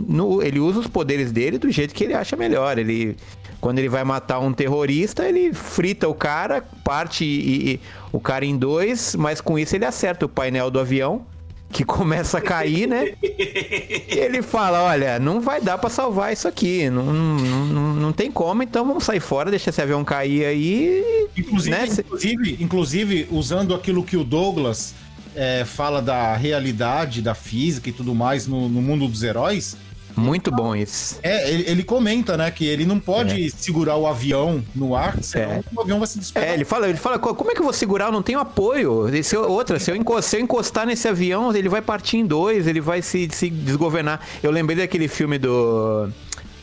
no- 0.07 0.43
ele 0.43 0.59
usa 0.59 0.81
os 0.81 0.87
poderes 0.87 1.31
dele 1.31 1.57
do 1.57 1.71
jeito 1.71 1.95
que 1.95 2.03
ele 2.03 2.13
acha 2.13 2.35
melhor. 2.35 2.77
Ele 2.77 3.17
Quando 3.59 3.79
ele 3.79 3.89
vai 3.89 4.03
matar 4.03 4.39
um 4.39 4.53
terrorista, 4.53 5.27
ele 5.27 5.51
frita 5.53 6.07
o 6.07 6.13
cara, 6.13 6.63
parte 6.83 7.25
e, 7.25 7.71
e- 7.73 7.79
o 8.11 8.19
cara 8.19 8.45
em 8.45 8.55
dois, 8.57 9.15
mas 9.15 9.41
com 9.41 9.57
isso 9.57 9.75
ele 9.75 9.85
acerta 9.85 10.25
o 10.25 10.29
painel 10.29 10.69
do 10.69 10.79
avião, 10.79 11.25
que 11.71 11.83
começa 11.85 12.37
a 12.37 12.41
cair, 12.41 12.87
né? 12.87 13.13
E 13.21 14.05
ele 14.17 14.41
fala: 14.41 14.83
Olha, 14.83 15.19
não 15.19 15.41
vai 15.41 15.59
dar 15.59 15.77
pra 15.77 15.89
salvar 15.89 16.31
isso 16.31 16.47
aqui, 16.47 16.89
não, 16.89 17.05
não, 17.05 17.65
não, 17.65 17.93
não 17.95 18.13
tem 18.13 18.31
como, 18.31 18.61
então 18.63 18.85
vamos 18.85 19.03
sair 19.03 19.19
fora, 19.19 19.49
deixa 19.49 19.69
esse 19.69 19.81
avião 19.81 20.03
cair 20.05 20.45
aí. 20.45 21.27
Inclusive, 21.35 21.75
né? 21.75 21.85
Inclusive, 21.85 22.57
inclusive, 22.61 23.27
usando 23.31 23.73
aquilo 23.75 24.03
que 24.03 24.15
o 24.15 24.23
Douglas 24.23 24.93
é, 25.35 25.65
fala 25.65 26.01
da 26.01 26.35
realidade, 26.35 27.21
da 27.21 27.35
física 27.35 27.89
e 27.89 27.91
tudo 27.91 28.15
mais 28.15 28.47
no, 28.47 28.69
no 28.69 28.81
mundo 28.81 29.07
dos 29.07 29.21
heróis, 29.23 29.75
Muito 30.17 30.51
bom 30.51 30.75
isso. 30.75 31.19
é, 31.23 31.49
ele, 31.49 31.63
ele 31.69 31.83
comenta, 31.83 32.35
né, 32.35 32.49
que 32.51 32.65
ele 32.65 32.85
não 32.85 32.99
pode 32.99 33.51
segurar 33.51 33.95
o 33.97 34.07
avião 34.07 34.63
no 34.75 34.95
ar, 34.95 35.21
senão 35.21 35.51
É. 35.51 35.63
o 35.75 35.81
avião 35.81 35.99
vai 35.99 36.07
se 36.07 36.17
despegar. 36.19 36.49
É, 36.49 36.53
ele 36.53 36.65
fala, 36.65 36.89
ele 36.89 36.97
fala, 36.97 37.19
"Co- 37.19 37.35
como 37.35 37.51
é 37.51 37.53
que 37.53 37.59
eu 37.59 37.63
vou 37.65 37.73
segurar? 37.73 38.05
Eu 38.07 38.11
não 38.11 38.21
tenho 38.23 38.39
apoio. 38.39 39.07
Se 39.23 39.35
eu- 39.35 39.49
outra, 39.49 39.79
se 39.79 39.91
eu, 39.91 39.95
enco- 39.95 40.21
se 40.21 40.35
eu 40.37 40.41
encostar 40.41 40.85
nesse 40.87 41.07
avião, 41.07 41.55
ele 41.55 41.69
vai 41.69 41.81
partir 41.81 42.17
em 42.17 42.25
dois, 42.25 42.67
ele 42.67 42.81
vai 42.81 43.01
se, 43.01 43.29
se 43.31 43.49
desgovernar. 43.49 44.19
Eu 44.41 44.51
lembrei 44.51 44.77
daquele 44.77 45.07
filme 45.07 45.37
do, 45.37 46.09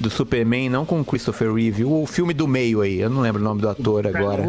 do 0.01 0.11
Superman, 0.11 0.69
não 0.69 0.85
com 0.85 1.01
o 1.01 1.05
Christopher 1.05 1.53
Reeve, 1.53 1.85
o 1.85 2.05
filme 2.07 2.35
do 2.35 2.49
meio 2.49 2.81
aí, 2.81 3.01
eu 3.01 3.09
não 3.09 3.21
lembro 3.21 3.41
o 3.41 3.45
nome 3.45 3.61
do 3.61 3.69
ator 3.69 4.07
agora. 4.07 4.45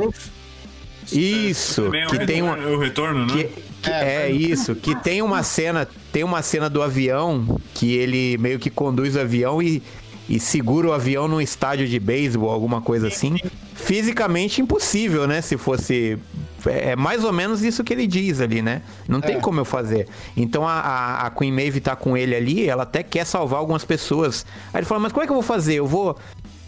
Isso, 1.12 1.84
Também 1.84 2.08
que 2.08 2.16
o 2.16 2.26
tem 2.26 2.42
uma... 2.42 2.56
retorno- 2.56 2.76
o 2.76 2.80
retorno, 2.80 3.26
né? 3.26 3.34
Que, 3.34 3.44
que- 3.84 3.90
é, 3.92 4.30
isso, 4.32 4.76
que 4.76 4.96
tem 4.96 5.22
uma 5.22 5.44
cena, 5.44 5.88
tem 6.12 6.24
uma 6.24 6.42
cena 6.42 6.70
do 6.70 6.82
avião 6.82 7.60
que 7.74 7.94
ele 7.96 8.38
meio 8.40 8.58
que 8.60 8.70
conduz 8.70 9.16
o 9.16 9.20
avião 9.20 9.62
e, 9.62 9.82
e 10.28 10.40
segura 10.40 10.88
o 10.88 10.94
avião 10.94 11.28
num 11.28 11.40
estádio 11.40 11.88
de 11.88 12.00
beisebol, 12.00 12.50
alguma 12.50 12.82
coisa 12.82 13.08
assim. 13.08 13.38
Fisicamente 13.76 14.62
impossível, 14.62 15.28
né? 15.28 15.42
Se 15.42 15.58
fosse. 15.58 16.18
É 16.66 16.92
é 16.92 16.96
mais 16.96 17.24
ou 17.24 17.32
menos 17.32 17.62
isso 17.64 17.84
que 17.84 17.94
ele 17.94 18.08
diz 18.08 18.42
ali, 18.42 18.60
né? 18.60 18.82
Não 19.08 19.22
tem 19.22 19.36
É. 19.36 19.40
como 19.40 19.60
eu 19.60 19.66
fazer. 19.66 20.08
Então 20.36 20.68
a, 20.68 20.80
a, 20.80 21.28
a 21.28 21.30
Queen 21.30 21.52
Maeve 21.52 21.80
tá 21.80 21.96
com 21.96 22.18
ele 22.18 22.34
ali, 22.36 22.68
ela 22.68 22.82
até 22.82 23.04
quer 23.04 23.24
salvar 23.24 23.60
algumas 23.60 23.86
pessoas. 23.86 24.44
Aí 24.74 24.80
ele 24.80 24.88
fala, 24.88 25.00
mas 25.02 25.12
como 25.12 25.22
é 25.24 25.28
que 25.28 25.32
eu 25.32 25.36
vou 25.36 25.44
fazer? 25.44 25.76
Eu 25.76 25.86
vou 25.86 26.18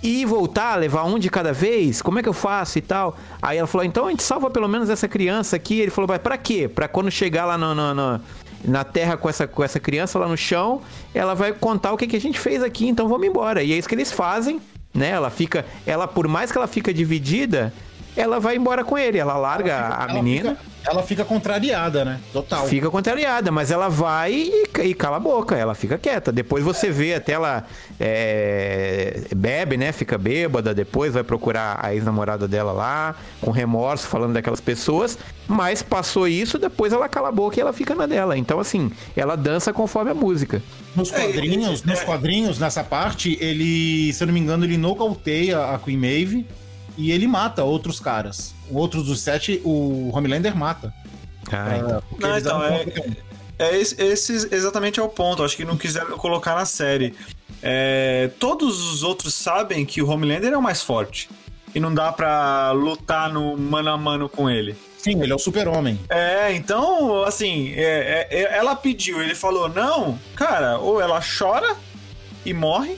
e 0.03 0.23
voltar, 0.25 0.75
levar 0.75 1.03
um 1.05 1.17
de 1.17 1.29
cada 1.29 1.51
vez? 1.51 2.01
Como 2.01 2.19
é 2.19 2.23
que 2.23 2.29
eu 2.29 2.33
faço 2.33 2.77
e 2.77 2.81
tal? 2.81 3.17
Aí 3.41 3.57
ela 3.57 3.67
falou, 3.67 3.85
então 3.85 4.05
a 4.07 4.09
gente 4.11 4.23
salva 4.23 4.49
pelo 4.49 4.67
menos 4.67 4.89
essa 4.89 5.07
criança 5.07 5.55
aqui. 5.55 5.79
Ele 5.79 5.91
falou, 5.91 6.07
mas 6.07 6.19
pra 6.19 6.37
quê? 6.37 6.67
Pra 6.67 6.87
quando 6.87 7.09
chegar 7.09 7.45
lá 7.45 7.57
no, 7.57 7.73
no- 7.73 7.93
no- 7.93 8.21
na 8.65 8.83
terra 8.83 9.15
com 9.17 9.29
essa, 9.29 9.47
com 9.47 9.63
essa 9.63 9.79
criança 9.79 10.17
lá 10.19 10.27
no 10.27 10.35
chão, 10.37 10.81
ela 11.13 11.33
vai 11.35 11.53
contar 11.53 11.93
o 11.93 11.97
que, 11.97 12.07
que 12.07 12.15
a 12.15 12.21
gente 12.21 12.39
fez 12.39 12.61
aqui, 12.63 12.87
então 12.87 13.07
vamos 13.07 13.27
embora. 13.27 13.61
E 13.63 13.71
é 13.71 13.77
isso 13.77 13.87
que 13.87 13.95
eles 13.95 14.11
fazem, 14.11 14.59
né? 14.93 15.09
Ela 15.09 15.29
fica, 15.29 15.65
ela 15.85 16.07
por 16.07 16.27
mais 16.27 16.51
que 16.51 16.57
ela 16.57 16.67
fica 16.67 16.93
dividida, 16.93 17.71
ela 18.17 18.39
vai 18.39 18.55
embora 18.55 18.83
com 18.83 18.97
ele. 18.97 19.17
Ela 19.17 19.37
larga 19.37 19.75
a 19.97 20.03
Ela 20.09 20.13
menina. 20.13 20.55
fica- 20.55 20.77
ela 20.89 21.03
fica 21.03 21.25
contrariada, 21.25 22.05
né? 22.05 22.17
Total. 22.31 22.65
Fica 22.65 22.89
contrariada, 22.89 23.51
mas 23.51 23.71
ela 23.71 23.89
vai 23.89 24.31
e, 24.33 24.63
e 24.83 24.93
cala 24.93 25.17
a 25.17 25.19
boca, 25.19 25.53
ela 25.55 25.75
fica 25.75 25.97
quieta. 25.97 26.31
Depois 26.31 26.63
você 26.63 26.89
vê 26.89 27.13
até 27.13 27.33
ela 27.33 27.65
é, 27.99 29.21
bebe, 29.35 29.75
né? 29.75 29.91
Fica 29.91 30.17
bêbada, 30.17 30.73
depois 30.73 31.13
vai 31.13 31.23
procurar 31.23 31.77
a 31.83 31.93
ex-namorada 31.93 32.47
dela 32.47 32.71
lá, 32.71 33.15
com 33.41 33.51
remorso, 33.51 34.07
falando 34.07 34.33
daquelas 34.33 34.61
pessoas. 34.61 35.17
Mas 35.47 35.81
passou 35.81 36.25
isso, 36.27 36.57
depois 36.57 36.93
ela 36.93 37.09
cala 37.09 37.29
a 37.29 37.31
boca 37.31 37.57
e 37.57 37.61
ela 37.61 37.73
fica 37.73 37.93
na 37.93 38.05
dela. 38.05 38.37
Então, 38.37 38.57
assim, 38.59 38.89
ela 39.15 39.35
dança 39.35 39.73
conforme 39.73 40.11
a 40.11 40.13
música. 40.13 40.61
Nos 40.95 41.11
É, 41.11 41.19
quadrinhos, 41.21 41.83
é, 41.83 41.89
nos 41.89 41.99
é. 42.01 42.05
quadrinhos, 42.05 42.59
nessa 42.59 42.83
parte, 42.83 43.37
ele, 43.41 44.11
se 44.13 44.23
eu 44.23 44.27
não 44.27 44.33
me 44.33 44.39
engano, 44.39 44.63
ele 44.65 44.77
nocauteia 44.77 45.73
a 45.73 45.79
Queen 45.79 45.97
Maeve 45.97 46.45
e 46.97 47.11
ele 47.11 47.27
mata 47.27 47.63
outros 47.63 47.99
caras. 47.99 48.53
Outros 48.71 49.05
dos 49.05 49.19
sete, 49.21 49.61
o 49.63 50.09
Homelander 50.13 50.55
mata. 50.55 50.93
Ai, 51.51 51.79
É, 51.79 52.01
porque 52.09 52.23
Não, 52.23 52.29
eles 52.31 52.43
então, 52.43 52.63
é- 52.63 53.27
É 53.59 53.75
esse, 53.75 53.99
esse 53.99 54.33
exatamente 54.53 54.99
é 54.99 55.03
o 55.03 55.09
ponto. 55.09 55.41
Acho 55.43 55.57
que 55.57 55.65
não 55.65 55.75
quiseram 55.77 56.15
colocar 56.17 56.53
na 56.53 56.63
série. 56.65 57.15
É, 57.63 58.29
todos 58.39 58.79
os 58.91 59.01
outros 59.01 59.33
sabem 59.33 59.83
que 59.83 59.99
o 59.99 60.07
Homelander 60.07 60.53
é 60.53 60.57
o 60.57 60.61
mais 60.61 60.83
forte. 60.83 61.27
E 61.73 61.79
não 61.79 61.91
dá 61.93 62.11
pra 62.11 62.71
lutar 62.71 63.33
no 63.33 63.57
mano 63.57 63.89
a 63.89 63.97
mano 63.97 64.29
com 64.29 64.47
ele. 64.47 64.75
Sim, 64.99 65.23
ele 65.23 65.31
é 65.31 65.35
o 65.35 65.39
super-homem. 65.39 65.99
É, 66.07 66.53
então, 66.53 67.23
assim, 67.23 67.71
é- 67.73 68.27
é- 68.29 68.41
é- 68.41 68.57
ela 68.57 68.75
pediu, 68.75 69.21
ele 69.23 69.33
falou, 69.33 69.67
não, 69.67 70.19
cara, 70.35 70.77
ou 70.77 71.01
ela 71.01 71.19
chora 71.21 71.75
e 72.45 72.53
morre, 72.53 72.95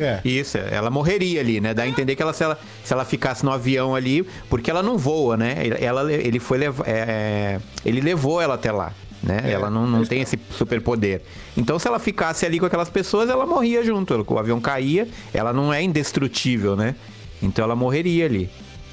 É. 0.00 0.20
Isso, 0.24 0.56
ela 0.58 0.90
morreria 0.90 1.40
ali, 1.40 1.60
né? 1.60 1.74
Dá 1.74 1.82
a 1.82 1.88
entender 1.88 2.16
que 2.16 2.22
ela 2.22 2.32
se, 2.32 2.42
ela, 2.42 2.58
se 2.84 2.92
ela 2.92 3.04
ficasse 3.04 3.44
no 3.44 3.52
avião 3.52 3.94
ali, 3.94 4.26
porque 4.48 4.70
ela 4.70 4.82
não 4.82 4.96
voa, 4.96 5.36
né? 5.36 5.54
Ela, 5.80 6.12
ele 6.12 6.38
foi 6.40 6.58
lev- 6.58 6.80
é, 6.86 7.58
ele 7.84 8.00
levou 8.00 8.40
ela 8.40 8.54
até 8.54 8.72
lá, 8.72 8.92
né? 9.22 9.42
ela 9.50 9.68
não, 9.70 9.86
não 9.86 10.04
tem 10.04 10.22
esse 10.22 10.38
superpoder. 10.50 11.22
Então, 11.56 11.78
se 11.78 11.86
ela 11.86 11.98
ficasse 11.98 12.46
ali 12.46 12.58
com 12.58 12.66
aquelas 12.66 12.88
pessoas, 12.88 13.28
ela 13.28 13.44
morria 13.46 13.84
junto. 13.84 14.24
O 14.28 14.38
avião 14.38 14.60
caía, 14.60 15.06
ela 15.34 15.52
não 15.52 15.72
é 15.72 15.82
indestrutível, 15.82 16.74
né? 16.76 16.94
Então 17.42 17.64
ela 17.64 17.76
morreria 17.76 18.26
ali. 18.26 18.50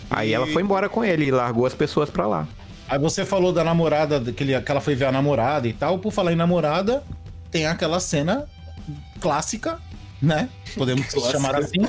Aí 0.10 0.34
ela 0.34 0.47
foi 0.47 0.62
embora 0.62 0.88
com 0.88 1.03
ele 1.03 1.26
e 1.26 1.32
largou 1.32 1.66
as 1.66 1.74
pessoas 1.74 2.10
pra 2.10 2.26
lá. 2.26 2.47
Aí 2.89 2.97
você 2.97 3.26
falou 3.26 3.51
da 3.51 3.64
namorada, 3.64 4.20
que, 4.32 4.43
ele, 4.43 4.62
que 4.62 4.72
ela 4.72 4.80
foi 4.80 4.95
ver 4.95 5.05
a 5.05 5.12
namorada 5.12 5.68
e 5.68 5.74
tal. 5.74 5.99
Por 5.99 6.12
falar 6.12 6.32
em 6.32 6.38
namorada, 6.38 7.03
tem 7.51 7.66
aquela 7.68 7.99
cena 7.99 8.45
clássica, 9.20 9.80
né? 10.22 10.49
Podemos 10.76 11.05
chamar 11.32 11.55
assim. 11.55 11.80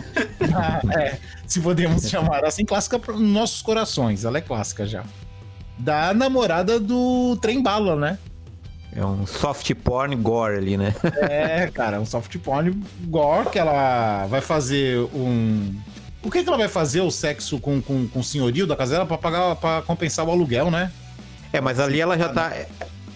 Ah, 0.54 0.80
é, 0.98 1.18
se 1.46 1.60
podemos 1.60 2.08
chamar 2.08 2.44
assim, 2.44 2.64
clássica 2.64 2.98
para 2.98 3.16
nossos 3.16 3.62
corações. 3.62 4.24
Ela 4.24 4.38
é 4.38 4.40
clássica 4.40 4.86
já. 4.86 5.04
Da 5.78 6.12
namorada 6.12 6.80
do 6.80 7.36
Trem 7.40 7.62
Bala, 7.62 7.96
né? 7.96 8.18
É 8.94 9.04
um 9.04 9.26
soft 9.26 9.72
porn 9.74 10.16
gore 10.16 10.56
ali, 10.56 10.76
né? 10.76 10.94
É, 11.20 11.70
cara, 11.72 12.00
um 12.00 12.06
soft 12.06 12.36
porn 12.38 12.82
gore 13.04 13.50
que 13.50 13.58
ela 13.58 14.26
vai 14.26 14.40
fazer 14.40 14.98
um. 15.14 15.74
Por 16.22 16.32
que, 16.32 16.42
que 16.42 16.48
ela 16.48 16.58
vai 16.58 16.68
fazer 16.68 17.00
o 17.02 17.10
sexo 17.10 17.60
com, 17.60 17.80
com, 17.80 18.08
com 18.08 18.18
o 18.18 18.24
senhorio 18.24 18.66
da 18.66 18.74
casa 18.74 18.92
dela 18.94 19.06
pra 19.06 19.16
pagar 19.16 19.54
para 19.56 19.82
compensar 19.82 20.26
o 20.26 20.30
aluguel, 20.30 20.70
né? 20.70 20.90
É, 21.52 21.60
mas 21.60 21.78
ali 21.78 22.00
ela 22.00 22.18
já 22.18 22.28
tá. 22.28 22.52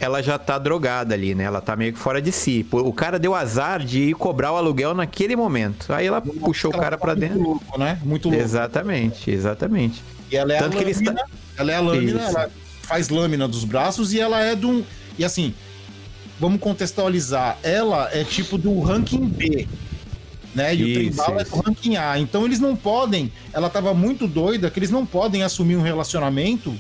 Ela 0.05 0.21
já 0.23 0.37
tá 0.39 0.59
drogada 0.59 1.15
ali, 1.15 1.33
né? 1.35 1.45
Ela 1.45 1.61
tá 1.61 1.77
meio 1.77 1.93
que 1.93 1.99
fora 1.99 2.21
de 2.21 2.33
si. 2.33 2.67
O 2.73 2.93
cara 2.93 3.19
deu 3.19 3.35
azar 3.35 3.85
de 3.85 4.01
ir 4.11 4.15
cobrar 4.15 4.53
o 4.53 4.57
aluguel 4.57 4.95
naquele 4.95 5.37
momento. 5.37 5.93
Aí 5.93 6.07
ela 6.07 6.21
puxou 6.21 6.73
o 6.73 6.77
cara 6.77 6.97
tá 6.99 7.07
muito 7.07 7.21
dentro. 7.21 7.41
louco, 7.41 7.79
né? 7.79 7.99
Muito 8.03 8.29
louco. 8.29 8.43
Exatamente, 8.43 9.31
exatamente. 9.31 10.03
E 10.31 10.37
ela 10.37 10.53
é 10.53 10.59
Tanto 10.59 10.77
a 10.77 10.83
que 10.83 10.91
ele 10.91 10.93
lâmina, 10.95 11.13
está- 11.13 11.27
ela 11.57 11.73
é 11.73 11.75
a 11.77 11.81
lâmina, 11.81 12.21
Isso. 12.21 12.37
ela 12.37 12.51
faz 12.83 13.09
lâmina 13.11 13.47
dos 13.47 13.65
braços 13.65 14.13
e 14.13 14.19
ela 14.21 14.41
é 14.43 14.57
de 14.57 14.67
um. 14.67 14.83
E 15.17 15.25
assim, 15.25 15.55
vamos 16.41 16.61
contextualizar. 16.61 17.59
Ela 17.63 18.09
é 18.13 18.25
tipo 18.25 18.59
do 18.59 18.81
ranking 18.81 19.25
B. 19.27 19.69
Né? 20.55 20.75
E 20.75 20.83
o 20.83 20.87
Isso, 20.89 21.17
Trembala 21.17 21.39
é 21.41 21.43
isso. 21.45 21.51
do 21.57 21.63
ranking 21.63 21.97
A. 21.97 22.19
Então 22.19 22.45
eles 22.45 22.59
não 22.59 22.75
podem. 22.75 23.33
Ela 23.53 23.71
tava 23.71 23.95
muito 23.95 24.27
doida 24.27 24.69
que 24.69 24.79
eles 24.81 24.91
não 24.91 25.07
podem 25.07 25.45
assumir 25.45 25.77
um 25.77 25.83
relacionamento 25.83 26.75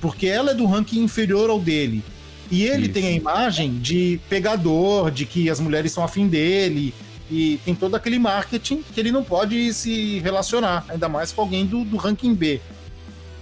porque 0.00 0.26
ela 0.28 0.52
é 0.52 0.54
do 0.54 0.66
ranking 0.66 1.02
inferior 1.02 1.50
ao 1.50 1.58
dele. 1.58 2.02
E 2.50 2.64
ele 2.64 2.84
Isso. 2.84 2.92
tem 2.92 3.06
a 3.06 3.10
imagem 3.12 3.78
de 3.78 4.20
pegador, 4.28 5.10
de 5.10 5.24
que 5.24 5.48
as 5.48 5.60
mulheres 5.60 5.92
são 5.92 6.04
afim 6.04 6.28
dele. 6.28 6.94
E 7.30 7.58
tem 7.64 7.74
todo 7.74 7.94
aquele 7.94 8.18
marketing 8.18 8.82
que 8.82 9.00
ele 9.00 9.10
não 9.10 9.24
pode 9.24 9.72
se 9.72 10.18
relacionar, 10.20 10.84
ainda 10.88 11.08
mais 11.08 11.32
com 11.32 11.40
alguém 11.40 11.64
do, 11.66 11.84
do 11.84 11.96
ranking 11.96 12.34
B. 12.34 12.60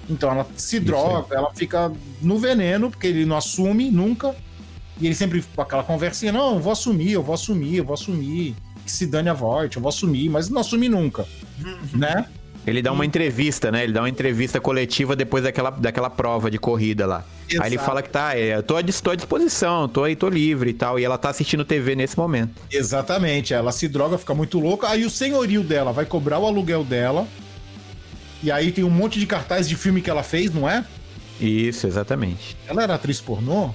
Então 0.09 0.30
ela 0.30 0.46
se 0.57 0.78
droga, 0.78 1.34
ela 1.34 1.53
fica 1.55 1.92
no 2.20 2.38
veneno, 2.38 2.90
porque 2.90 3.07
ele 3.09 3.24
não 3.24 3.36
assume 3.36 3.90
nunca. 3.90 4.34
E 5.00 5.07
ele 5.07 5.14
sempre 5.14 5.42
com 5.55 5.62
aquela 5.62 5.82
conversinha: 5.82 6.32
não, 6.32 6.55
eu 6.55 6.61
vou 6.61 6.72
assumir, 6.72 7.12
eu 7.12 7.22
vou 7.22 7.34
assumir, 7.34 7.76
eu 7.76 7.84
vou 7.84 7.94
assumir. 7.94 8.55
Que 8.84 8.90
se 8.90 9.07
dane 9.07 9.28
a 9.28 9.32
Voight, 9.32 9.76
eu 9.76 9.82
vou 9.82 9.88
assumir, 9.88 10.28
mas 10.28 10.48
não 10.48 10.61
assume 10.61 10.88
nunca. 10.88 11.26
né? 11.94 12.26
Ele 12.66 12.80
dá 12.80 12.92
uma 12.92 13.04
entrevista, 13.04 13.72
né? 13.72 13.82
Ele 13.82 13.92
dá 13.92 14.02
uma 14.02 14.08
entrevista 14.08 14.60
coletiva 14.60 15.16
depois 15.16 15.42
daquela, 15.42 15.70
daquela 15.70 16.08
prova 16.08 16.50
de 16.50 16.58
corrida 16.58 17.06
lá. 17.06 17.24
Aí 17.50 17.68
ele 17.68 17.74
Exato. 17.74 17.86
fala 17.86 18.02
que 18.02 18.08
tá, 18.08 18.36
é, 18.36 18.56
eu 18.56 18.62
tô 18.62 18.76
tô 19.02 19.10
à 19.10 19.14
disposição, 19.16 19.88
tô 19.88 20.04
aí, 20.04 20.14
tô 20.14 20.28
livre 20.28 20.70
e 20.70 20.72
tal. 20.72 20.98
E 20.98 21.04
ela 21.04 21.18
tá 21.18 21.28
assistindo 21.28 21.64
TV 21.64 21.96
nesse 21.96 22.16
momento. 22.16 22.62
Exatamente, 22.70 23.52
ela 23.52 23.72
se 23.72 23.88
droga, 23.88 24.16
fica 24.16 24.32
muito 24.32 24.60
louca. 24.60 24.88
Aí 24.88 25.04
o 25.04 25.10
senhorio 25.10 25.62
dela 25.62 25.92
vai 25.92 26.06
cobrar 26.06 26.38
o 26.38 26.46
aluguel 26.46 26.84
dela. 26.84 27.26
E 28.42 28.50
aí 28.50 28.70
tem 28.70 28.84
um 28.84 28.90
monte 28.90 29.18
de 29.18 29.26
cartaz 29.26 29.68
de 29.68 29.74
filme 29.74 30.00
que 30.00 30.10
ela 30.10 30.22
fez, 30.22 30.52
não 30.52 30.68
é? 30.68 30.84
Isso, 31.40 31.86
exatamente. 31.86 32.56
Ela 32.68 32.84
era 32.84 32.94
atriz 32.94 33.20
pornô? 33.20 33.70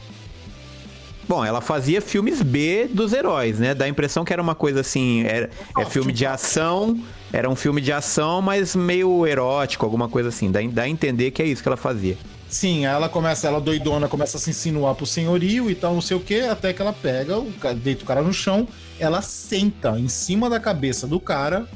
Bom, 1.27 1.43
ela 1.43 1.59
fazia 1.59 2.01
filmes 2.01 2.41
B 2.41 2.87
dos 2.89 3.11
heróis, 3.11 3.59
né? 3.59 3.73
Dá 3.73 3.83
a 3.83 3.87
impressão 3.89 4.23
que 4.23 4.31
era 4.31 4.41
uma 4.41 4.55
coisa 4.55 4.79
assim, 4.79 5.23
era, 5.23 5.49
é 5.77 5.85
filme 5.85 6.13
de 6.13 6.25
ação, 6.25 6.97
era 7.31 7.49
um 7.49 7.55
filme 7.55 7.81
de 7.81 7.91
ação, 7.91 8.41
mas 8.41 8.75
meio 8.75 9.25
erótico, 9.25 9.85
alguma 9.85 10.07
coisa 10.07 10.29
assim. 10.29 10.51
Dá, 10.51 10.59
dá 10.71 10.83
a 10.83 10.89
entender 10.89 11.31
que 11.31 11.41
é 11.41 11.45
isso 11.45 11.61
que 11.61 11.67
ela 11.67 11.77
fazia. 11.77 12.17
Sim, 12.49 12.85
aí 12.85 12.95
ela 12.95 13.09
começa, 13.09 13.47
ela 13.47 13.59
doidona, 13.59 14.07
começa 14.07 14.37
a 14.37 14.39
se 14.39 14.49
insinuar 14.49 14.95
pro 14.95 15.05
senhorio 15.05 15.69
e 15.69 15.75
tal, 15.75 15.93
não 15.93 16.01
sei 16.01 16.15
o 16.15 16.19
que, 16.19 16.39
até 16.41 16.71
que 16.71 16.81
ela 16.81 16.93
pega, 16.93 17.37
o 17.37 17.51
deita 17.75 18.03
o 18.03 18.07
cara 18.07 18.21
no 18.21 18.33
chão, 18.33 18.67
ela 18.97 19.21
senta 19.21 19.99
em 19.99 20.07
cima 20.07 20.49
da 20.49 20.59
cabeça 20.59 21.05
do 21.05 21.19
cara 21.19 21.67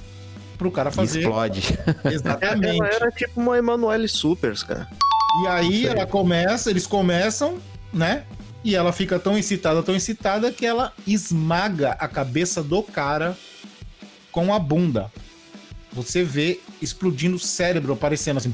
pro 0.58 0.72
cara 0.72 0.90
fazer. 0.90 1.22
Explode. 1.22 1.78
Exatamente. 2.06 2.78
Ela 2.78 2.88
era 2.88 3.12
tipo 3.12 3.42
uma 3.42 3.58
Emanuele 3.58 4.08
Supers, 4.08 4.64
cara. 4.64 4.88
E 5.44 5.48
aí 5.48 5.88
ela 5.88 6.06
começa, 6.06 6.70
eles 6.70 6.88
começam, 6.88 7.58
né? 7.92 8.24
E 8.64 8.76
ela 8.76 8.94
fica 8.94 9.20
tão 9.20 9.38
excitada, 9.38 9.82
tão 9.82 9.96
excitada, 9.96 10.52
que 10.52 10.66
ela 10.66 10.94
esmaga 11.06 11.92
a 12.00 12.08
cabeça 12.08 12.62
do 12.62 12.82
cara 12.84 13.36
com 14.32 14.54
a 14.54 14.60
bunda. 14.60 15.12
Você 15.94 16.24
vê 16.24 16.60
explodindo 16.82 17.36
o 17.36 17.40
cérebro, 17.40 17.94
aparecendo 17.94 18.38
assim. 18.38 18.54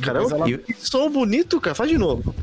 Caramba, 0.00 0.36
ela- 0.36 0.58
que 0.58 0.74
som 0.78 1.10
bonito, 1.10 1.60
cara. 1.60 1.74
Faz 1.74 1.90
de 1.90 1.98
novo. 1.98 2.34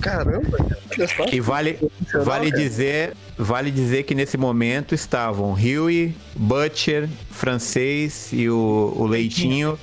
Caramba, 0.00 0.56
cara. 0.90 1.34
E 1.34 1.40
vale, 1.40 1.78
vale 2.24 2.50
cara. 2.50 2.62
dizer, 2.62 3.16
vale 3.36 3.70
dizer 3.70 4.04
que 4.04 4.14
nesse 4.14 4.36
momento 4.38 4.94
estavam 4.94 5.52
Huey, 5.52 6.14
Butcher, 6.34 7.08
Francês 7.30 8.30
e 8.32 8.48
o, 8.48 8.94
o 8.96 9.06
Leitinho 9.06 9.78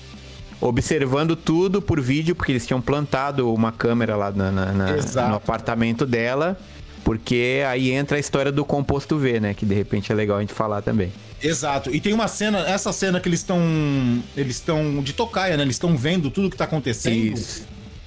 observando 0.60 1.36
tudo 1.36 1.80
por 1.82 2.02
vídeo, 2.02 2.34
porque 2.36 2.52
eles 2.52 2.66
tinham 2.66 2.82
plantado 2.82 3.54
uma 3.54 3.72
câmera 3.72 4.16
lá 4.16 4.32
na- 4.32 4.52
na- 4.52 4.72
na- 4.74 4.96
no 5.30 5.36
apartamento 5.36 6.04
dela, 6.04 6.58
porque 7.04 7.64
aí 7.68 7.92
entra 7.92 8.18
a 8.18 8.20
história 8.20 8.52
do 8.52 8.66
composto 8.66 9.18
V, 9.18 9.40
né? 9.40 9.54
Que 9.54 9.66
de 9.66 9.74
repente 9.74 10.12
é 10.12 10.16
legal 10.16 10.38
a 10.38 10.42
gente 10.42 10.54
falar 10.54 10.82
também. 10.82 11.12
Exato. 11.42 11.94
E 11.94 12.02
tem 12.02 12.14
uma 12.14 12.28
cena, 12.28 12.60
essa 12.68 12.92
cena 12.92 13.20
que 13.20 13.30
eles 13.30 13.40
estão. 13.40 13.62
Eles 14.36 14.56
estão 14.56 15.02
de 15.02 15.14
tocaia, 15.14 15.56
né? 15.56 15.64
Eles 15.64 15.76
estão 15.76 15.96
vendo 15.96 16.30
tudo 16.32 16.50
que 16.50 16.58
tá 16.58 16.66
acontecendo. 16.66 17.38
Isso. 17.38 17.66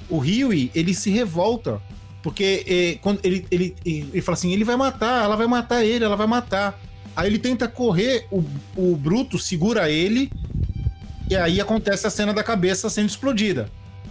O 0.09 0.19
Huey, 0.19 0.71
ele 0.75 0.95
se 0.95 1.11
revolta. 1.11 1.81
Porque 2.23 2.65
eh, 2.67 2.99
quando 3.01 3.21
ele, 3.25 3.47
ele, 3.51 3.75
ele, 3.85 4.11
ele 4.13 4.23
fala 4.23 4.37
assim: 4.37 4.53
ele 4.53 4.65
vai 4.65 4.77
matar, 4.77 5.25
ela 5.25 5.37
vai 5.37 5.47
matar 5.47 5.85
ele, 5.85 6.05
ela 6.05 6.17
vai 6.17 6.27
matar. 6.27 6.79
Aí 7.17 7.29
ele 7.29 7.39
tenta 7.39 7.67
correr, 7.67 8.27
o, 8.31 8.45
o 8.77 8.97
Bruto 8.97 9.39
segura 9.39 9.91
ele. 9.91 10.31
E 11.29 11.37
aí 11.37 11.61
acontece 11.61 12.07
a 12.07 12.11
cena 12.11 12.35
da 12.35 12.43
cabeça 12.43 12.91
sendo 12.91 13.09
explodida. 13.09 13.71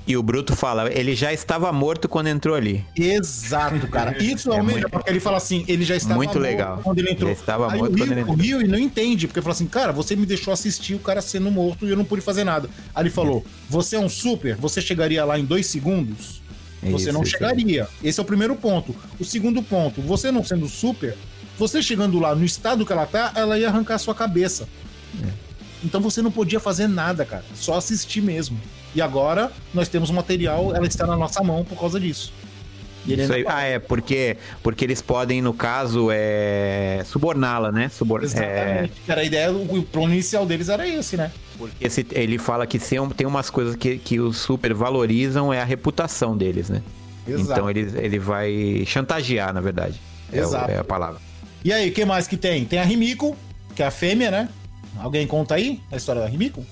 E 0.09 0.17
o 0.17 0.23
Bruto 0.23 0.55
fala, 0.55 0.91
ele 0.91 1.13
já 1.15 1.31
estava 1.31 1.71
morto 1.71 2.09
quando 2.09 2.27
entrou 2.27 2.55
ali. 2.55 2.83
Exato, 2.95 3.87
cara. 3.89 4.17
Isso 4.23 4.51
é, 4.51 4.57
É 4.57 4.61
o 4.61 4.63
melhor, 4.65 4.79
muito- 4.81 4.89
porque 4.89 5.07
ele 5.11 5.19
fala 5.19 5.37
assim, 5.37 5.63
ele 5.67 5.85
já 5.85 5.95
estava 5.95 6.15
Muito 6.15 6.29
morto 6.31 6.39
legal. 6.41 6.79
quando 6.83 6.97
ele 6.97 7.11
entrou. 7.11 7.29
Ele 7.29 7.39
estava 7.39 7.71
Aí 7.71 7.77
morto 7.77 7.93
o 7.93 7.97
quando 7.97 8.03
Rio, 8.05 8.13
ele 8.13 8.21
o 8.21 8.33
entrou. 8.33 8.35
Rio 8.37 8.67
não 8.67 8.79
entende, 8.79 9.27
porque 9.27 9.39
fala 9.39 9.53
assim, 9.53 9.67
cara, 9.67 9.91
você 9.93 10.15
me 10.15 10.25
deixou 10.25 10.51
assistir 10.51 10.95
o 10.95 10.99
cara 10.99 11.21
sendo 11.21 11.51
morto 11.51 11.85
e 11.85 11.91
eu 11.91 11.95
não 11.95 12.03
pude 12.03 12.23
fazer 12.23 12.43
nada. 12.43 12.67
Aí 12.95 13.03
ele 13.03 13.11
falou, 13.11 13.45
você 13.69 13.97
é 13.97 13.99
um 13.99 14.09
super, 14.09 14.55
você 14.55 14.81
chegaria 14.81 15.23
lá 15.23 15.37
em 15.37 15.45
dois 15.45 15.67
segundos? 15.67 16.41
Você 16.81 17.03
Isso, 17.09 17.13
não 17.13 17.21
isso. 17.21 17.31
chegaria. 17.31 17.87
Esse 18.03 18.19
é 18.19 18.23
o 18.23 18.25
primeiro 18.25 18.55
ponto. 18.55 18.95
O 19.19 19.23
segundo 19.23 19.61
ponto, 19.61 20.01
você 20.01 20.31
não 20.31 20.43
sendo 20.43 20.67
super, 20.67 21.15
você 21.55 21.83
chegando 21.83 22.17
lá 22.19 22.33
no 22.33 22.43
estado 22.43 22.83
que 22.83 22.91
ela 22.91 23.05
tá, 23.05 23.31
ela 23.35 23.59
ia 23.59 23.67
arrancar 23.67 23.93
a 23.93 23.99
sua 23.99 24.15
cabeça. 24.15 24.67
É. 25.23 25.27
Então 25.83 26.01
você 26.01 26.19
não 26.21 26.31
podia 26.31 26.59
fazer 26.59 26.87
nada, 26.87 27.23
cara. 27.25 27.43
Só 27.53 27.75
assistir 27.77 28.21
mesmo. 28.21 28.59
E 28.95 29.01
agora 29.01 29.51
nós 29.73 29.87
temos 29.87 30.09
o 30.09 30.13
material, 30.13 30.75
ela 30.75 30.87
está 30.87 31.05
na 31.05 31.15
nossa 31.15 31.43
mão 31.43 31.63
por 31.63 31.77
causa 31.79 31.99
disso. 31.99 32.33
E 33.05 33.13
aí- 33.13 33.45
ah, 33.47 33.61
é, 33.63 33.79
porque, 33.79 34.35
porque 34.61 34.83
eles 34.83 35.01
podem, 35.01 35.41
no 35.41 35.53
caso, 35.53 36.09
é, 36.11 37.01
suborná-la, 37.05 37.71
né? 37.71 37.89
Subor, 37.89 38.21
é, 38.21 38.25
Exatamente. 38.25 38.93
Era 39.07 39.21
a 39.21 39.23
ideia, 39.23 39.51
o 39.51 39.83
plano 39.83 40.13
inicial 40.13 40.45
deles 40.45 40.69
era 40.69 40.87
esse, 40.87 41.15
né? 41.17 41.31
porque 41.59 41.85
esse- 41.85 42.07
ele 42.11 42.37
fala 42.37 42.65
que 42.65 42.79
tem 43.15 43.27
umas 43.27 43.49
coisas 43.49 43.75
que, 43.75 43.97
que 43.97 44.17
os 44.19 44.37
super 44.37 44.73
valorizam 44.73 45.53
é 45.53 45.61
a 45.61 45.65
reputação 45.65 46.35
deles, 46.35 46.69
né? 46.69 46.81
Então 47.27 47.69
ele, 47.69 47.81
ele 47.97 48.17
vai 48.17 48.83
chantagear, 48.87 49.53
na 49.53 49.59
verdade. 49.61 49.99
É, 50.31 50.39
Exato. 50.39 50.71
é 50.71 50.77
a 50.77 50.83
palavra. 50.83 51.19
E 51.63 51.73
aí, 51.73 51.89
o 51.89 51.91
que 51.91 52.05
mais 52.05 52.27
que 52.27 52.37
tem? 52.37 52.63
Tem 52.63 52.79
a 52.79 52.83
Rimiko, 52.83 53.35
que 53.75 53.83
é 53.83 53.85
a 53.85 53.91
fêmea, 53.91 54.31
né? 54.31 54.49
Alguém 54.97 55.27
conta 55.27 55.55
aí 55.55 55.81
a 55.91 55.97
história 55.97 56.21
da 56.21 56.27
Rimiko? 56.27 56.65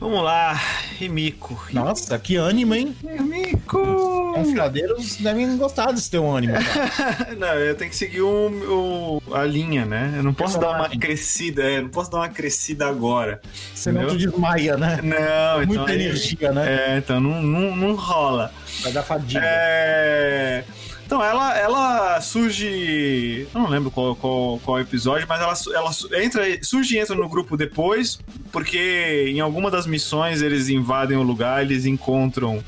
Vamos 0.00 0.22
lá, 0.22 0.52
Rimiko. 0.96 1.60
Nossa, 1.72 2.16
que 2.20 2.36
ânimo, 2.36 2.72
hein? 2.72 2.94
Rimiko! 3.02 4.32
Confiladeiros 4.32 5.16
devem 5.16 5.56
gostar 5.56 5.90
desse 5.90 6.08
teu 6.08 6.24
ânimo. 6.30 6.52
Cara. 6.54 7.34
Não, 7.38 7.54
eu 7.54 7.74
tenho 7.74 7.90
que 7.90 7.96
seguir 7.96 8.20
o, 8.22 9.20
o- 9.26 9.34
a 9.34 9.42
linha, 9.44 9.84
né? 9.84 10.14
Eu 10.16 10.22
não 10.22 10.32
posso 10.32 10.58
dar 10.60 10.70
uma 10.76 10.88
crescida, 10.88 11.62
é, 11.64 11.80
não 11.80 11.88
posso 11.88 12.10
dar 12.12 12.18
uma 12.18 12.28
crescida 12.28 12.86
agora. 12.86 13.40
Senão 13.74 14.06
tu 14.06 14.16
desmaia, 14.16 14.76
né? 14.76 15.00
Não, 15.02 15.62
então. 15.62 15.66
Muita 15.76 15.90
aí- 15.92 16.00
energia, 16.02 16.52
né? 16.52 16.94
É, 16.94 16.98
então 16.98 17.18
não, 17.20 17.42
não, 17.42 17.74
não 17.76 17.94
rola. 17.96 18.52
Vai 18.82 18.92
dar 18.92 19.02
fadiga. 19.02 19.40
É, 19.42 20.62
Então, 21.08 21.24
ela, 21.24 21.56
ela 21.58 22.20
surge. 22.20 23.48
Eu 23.54 23.60
não 23.62 23.66
lembro 23.70 23.90
qual, 23.90 24.14
qual, 24.14 24.58
qual 24.58 24.78
episódio, 24.78 25.26
mas 25.26 25.40
ela, 25.40 25.54
ela 25.74 26.22
entra, 26.22 26.42
surge 26.62 26.96
e 26.96 26.98
entra 26.98 27.16
no 27.16 27.26
grupo 27.30 27.56
depois, 27.56 28.20
porque 28.52 29.24
em 29.26 29.40
alguma 29.40 29.70
das 29.70 29.86
missões 29.86 30.42
eles 30.42 30.68
invadem 30.68 31.16
o 31.16 31.22
lugar, 31.22 31.62
eles 31.62 31.86
encontram 31.86 32.62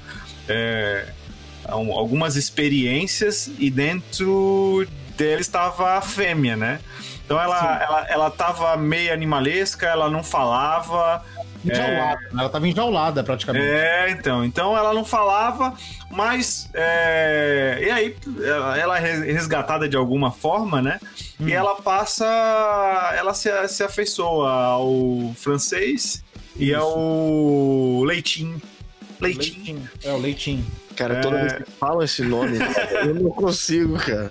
é, 0.49 1.05
al- 1.68 1.93
algumas 1.93 2.34
experiências 2.36 3.51
e 3.59 3.70
dentro 3.70 4.86
deles 5.18 5.47
estava 5.47 5.99
a 5.99 6.01
fêmea, 6.01 6.57
né? 6.57 6.80
Então 7.26 7.38
ela, 7.38 7.82
ela, 7.82 8.07
ela 8.09 8.30
tava 8.30 8.74
meio 8.78 9.12
animalesca, 9.12 9.86
ela 9.86 10.09
não 10.09 10.24
falava. 10.24 11.22
Enjaulada. 11.64 12.20
Ela 12.32 12.48
tava 12.48 12.68
enjaulada 12.68 13.22
praticamente. 13.24 13.64
É, 13.66 14.11
então. 14.11 14.44
Então 14.44 14.76
ela 14.76 14.92
não 14.94 15.04
falava, 15.04 15.74
mas. 16.11 16.68
é, 16.72 17.78
E 17.82 17.90
aí, 17.90 18.16
ela 18.80 18.98
é 18.98 19.32
resgatada 19.32 19.88
de 19.88 19.96
alguma 19.96 20.30
forma, 20.30 20.80
né? 20.80 20.98
E 21.38 21.52
ela 21.52 21.74
passa. 21.76 22.24
Ela 23.16 23.34
se, 23.34 23.50
se 23.68 23.82
afeiçoa 23.82 24.50
ao 24.50 25.32
francês 25.36 26.22
e 26.56 26.74
ao 26.74 28.02
Leitinho. 28.04 28.61
Leitinho. 29.20 29.88
É, 30.02 30.12
o 30.12 30.18
leitinho. 30.18 30.64
Cara, 30.96 31.20
toda 31.20 31.36
É. 31.36 31.40
vez 31.42 31.52
que 31.62 31.70
falam 31.72 32.02
esse 32.02 32.22
nome, 32.22 32.58
eu 33.06 33.14
não 33.14 33.30
consigo, 33.30 33.98
cara. 33.98 34.30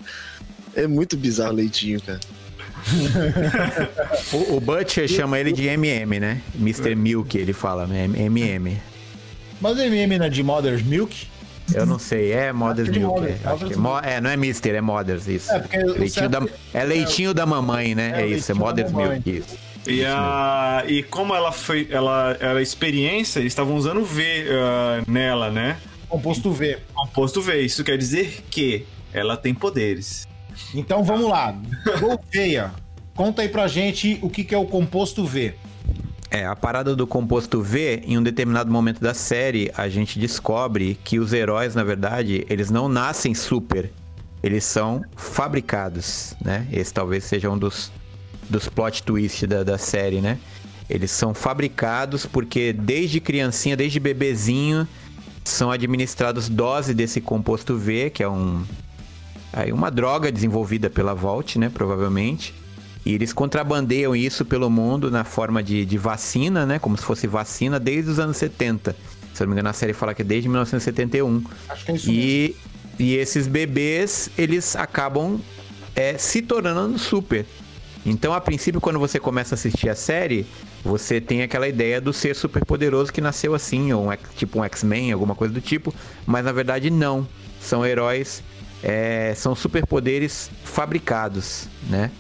É 0.76 0.88
muito 0.88 1.16
bizarro 1.18 1.54
leitinho, 1.54 2.02
cara. 2.02 2.20
O, 4.34 4.58
o 4.58 4.60
Butcher 4.60 5.08
chama 5.08 5.40
ele 5.40 5.52
de 5.52 5.68
MM, 5.68 6.20
né? 6.20 6.42
Mr. 6.60 6.96
Milk, 6.96 7.38
ele 7.38 7.54
fala, 7.54 7.86
né? 7.88 8.06
MM. 8.06 8.78
Mas 9.60 9.78
MM 9.80 10.18
não 10.18 10.26
é 10.26 10.30
de 10.30 10.44
Mother's 10.44 10.84
Milk? 10.84 11.28
Eu 11.74 11.86
não 11.86 12.00
sei, 12.00 12.32
é 12.32 12.52
Mother's 12.52 12.90
é 12.90 12.92
Milk. 12.92 13.20
Mother's, 13.20 13.46
é, 13.46 13.48
acho 13.48 13.66
que 13.66 13.74
é, 13.74 13.78
Mother's 13.78 13.78
Mo- 13.78 14.00
é, 14.00 14.22
não 14.22 14.30
é 14.30 14.38
Mister, 14.38 14.76
é 14.76 14.82
Mother's, 14.82 15.28
isso. 15.28 15.52
É, 15.52 15.60
porque 15.60 15.78
leitinho 15.78 16.30
da, 16.30 16.46
é 16.74 16.84
leitinho 16.84 17.34
da 17.34 17.46
mamãe, 17.46 17.94
né? 17.94 18.14
É, 18.16 18.22
É, 18.22 18.28
isso, 18.28 18.52
é 18.52 18.56
Mother's. 18.56 18.92
Milk, 18.92 19.30
isso. 19.30 19.58
E, 19.88 20.04
a, 20.06 20.84
e 20.88 21.04
como 21.04 21.34
ela 21.34 21.52
foi. 21.52 21.88
Ela 21.90 22.38
era 22.40 22.62
experiência, 22.62 23.40
eles 23.40 23.52
estavam 23.52 23.76
usando 23.76 24.04
V 24.04 24.46
ah, 24.52 25.02
nela, 25.08 25.50
né? 25.50 25.78
Composto 26.08 26.52
V. 26.52 26.78
Composto 26.94 27.42
V. 27.42 27.62
Isso 27.62 27.84
quer 27.84 27.98
dizer 27.98 28.44
que 28.50 28.86
ela 29.14 29.38
tem 29.38 29.54
poderes. 29.54 30.28
Então 30.74 31.04
vamos 31.04 31.30
lá. 31.30 31.56
Gouveia, 32.00 32.72
conta 33.16 33.42
aí 33.42 33.50
pra 33.50 33.68
gente 33.68 34.20
o 34.22 34.30
que, 34.30 34.44
que 34.44 34.54
é 34.54 34.58
o 34.58 34.66
composto 34.66 35.26
V. 35.26 35.56
É, 36.32 36.46
a 36.46 36.56
parada 36.56 36.96
do 36.96 37.08
composto 37.08 37.62
V, 37.62 38.04
em 38.06 38.18
um 38.18 38.22
determinado 38.22 38.72
momento 38.72 39.02
da 39.02 39.16
série, 39.16 39.72
a 39.76 39.90
gente 39.90 40.20
descobre 40.20 41.00
que 41.04 41.18
os 41.18 41.34
heróis, 41.34 41.74
na 41.74 41.84
verdade, 41.84 42.46
eles 42.48 42.70
não 42.70 42.88
nascem 42.88 43.34
super. 43.34 43.92
Eles 44.44 44.64
são 44.64 45.04
fabricados, 45.16 46.36
né? 46.40 46.68
Esse 46.72 46.94
talvez 46.94 47.24
seja 47.24 47.50
um 47.50 47.58
dos, 47.58 47.92
dos 48.48 48.70
plot 48.70 49.02
twists 49.02 49.50
da, 49.50 49.64
da 49.64 49.78
série, 49.78 50.22
né? 50.22 50.38
Eles 50.88 51.10
são 51.10 51.34
fabricados 51.34 52.26
porque 52.28 52.74
desde 52.74 53.20
criancinha, 53.20 53.76
desde 53.76 54.00
bebezinho, 54.00 54.88
são 55.44 55.72
administrados 55.72 56.48
dose 56.48 56.94
desse 56.94 57.20
composto 57.20 57.76
V, 57.76 58.12
que 58.12 58.24
é 58.24 58.30
um, 58.30 58.64
aí 59.62 59.72
uma 59.72 59.90
droga 59.90 60.32
desenvolvida 60.32 60.90
pela 60.90 61.14
Vault, 61.14 61.58
né? 61.58 61.70
Provavelmente. 61.74 62.54
E 63.06 63.14
eles 63.14 63.32
contrabandeiam 63.32 64.16
isso 64.16 64.44
pelo 64.44 64.70
mundo 64.70 65.10
na 65.10 65.24
forma 65.24 65.64
de, 65.64 65.86
de 65.86 65.98
vacina, 65.98 66.66
né? 66.66 66.80
Como 66.80 66.98
se 66.98 67.04
fosse 67.04 67.28
vacina 67.28 67.80
desde 67.80 68.12
os 68.12 68.20
anos 68.20 68.38
70. 68.38 68.96
Se 69.34 69.44
eu 69.44 69.48
não 69.48 69.52
me 69.52 69.56
engano, 69.56 69.70
a 69.70 69.74
série 69.74 69.94
fala 69.94 70.14
que 70.14 70.22
é 70.22 70.26
desde 70.26 70.50
1971. 70.50 71.44
Acho 71.70 71.86
que 71.86 71.92
é 71.92 71.96
isso 71.96 72.08
mesmo. 72.08 72.22
E, 72.22 72.56
e 73.00 73.16
esses 73.16 73.48
bebês, 73.48 74.30
eles 74.38 74.76
acabam 74.76 75.40
é, 75.96 76.18
se 76.18 76.42
tornando 76.42 77.00
super. 77.00 77.46
Então, 78.06 78.34
a 78.34 78.42
princípio, 78.42 78.80
quando 78.80 79.00
você 79.00 79.20
começa 79.20 79.54
a 79.54 79.58
assistir 79.58 79.90
a 79.90 79.96
série, 79.96 80.46
você 80.84 81.20
tem 81.20 81.42
aquela 81.42 81.68
ideia 81.68 82.00
do 82.00 82.14
ser 82.14 82.36
super 82.36 82.66
poderoso 82.66 83.12
que 83.12 83.22
nasceu 83.22 83.54
assim, 83.54 83.92
ou 83.92 84.10
um, 84.10 84.18
tipo 84.36 84.60
um 84.60 84.64
X-Men, 84.64 85.12
alguma 85.12 85.36
coisa 85.36 85.54
do 85.54 85.62
tipo. 85.62 85.94
Mas 86.26 86.46
na 86.46 86.52
verdade, 86.52 86.90
não. 86.90 87.28
São 87.62 87.86
heróis, 87.86 88.42
é, 88.84 89.34
são 89.36 89.56
superpoderes 89.56 90.50
fabricados, 90.64 91.68
né? 91.90 92.12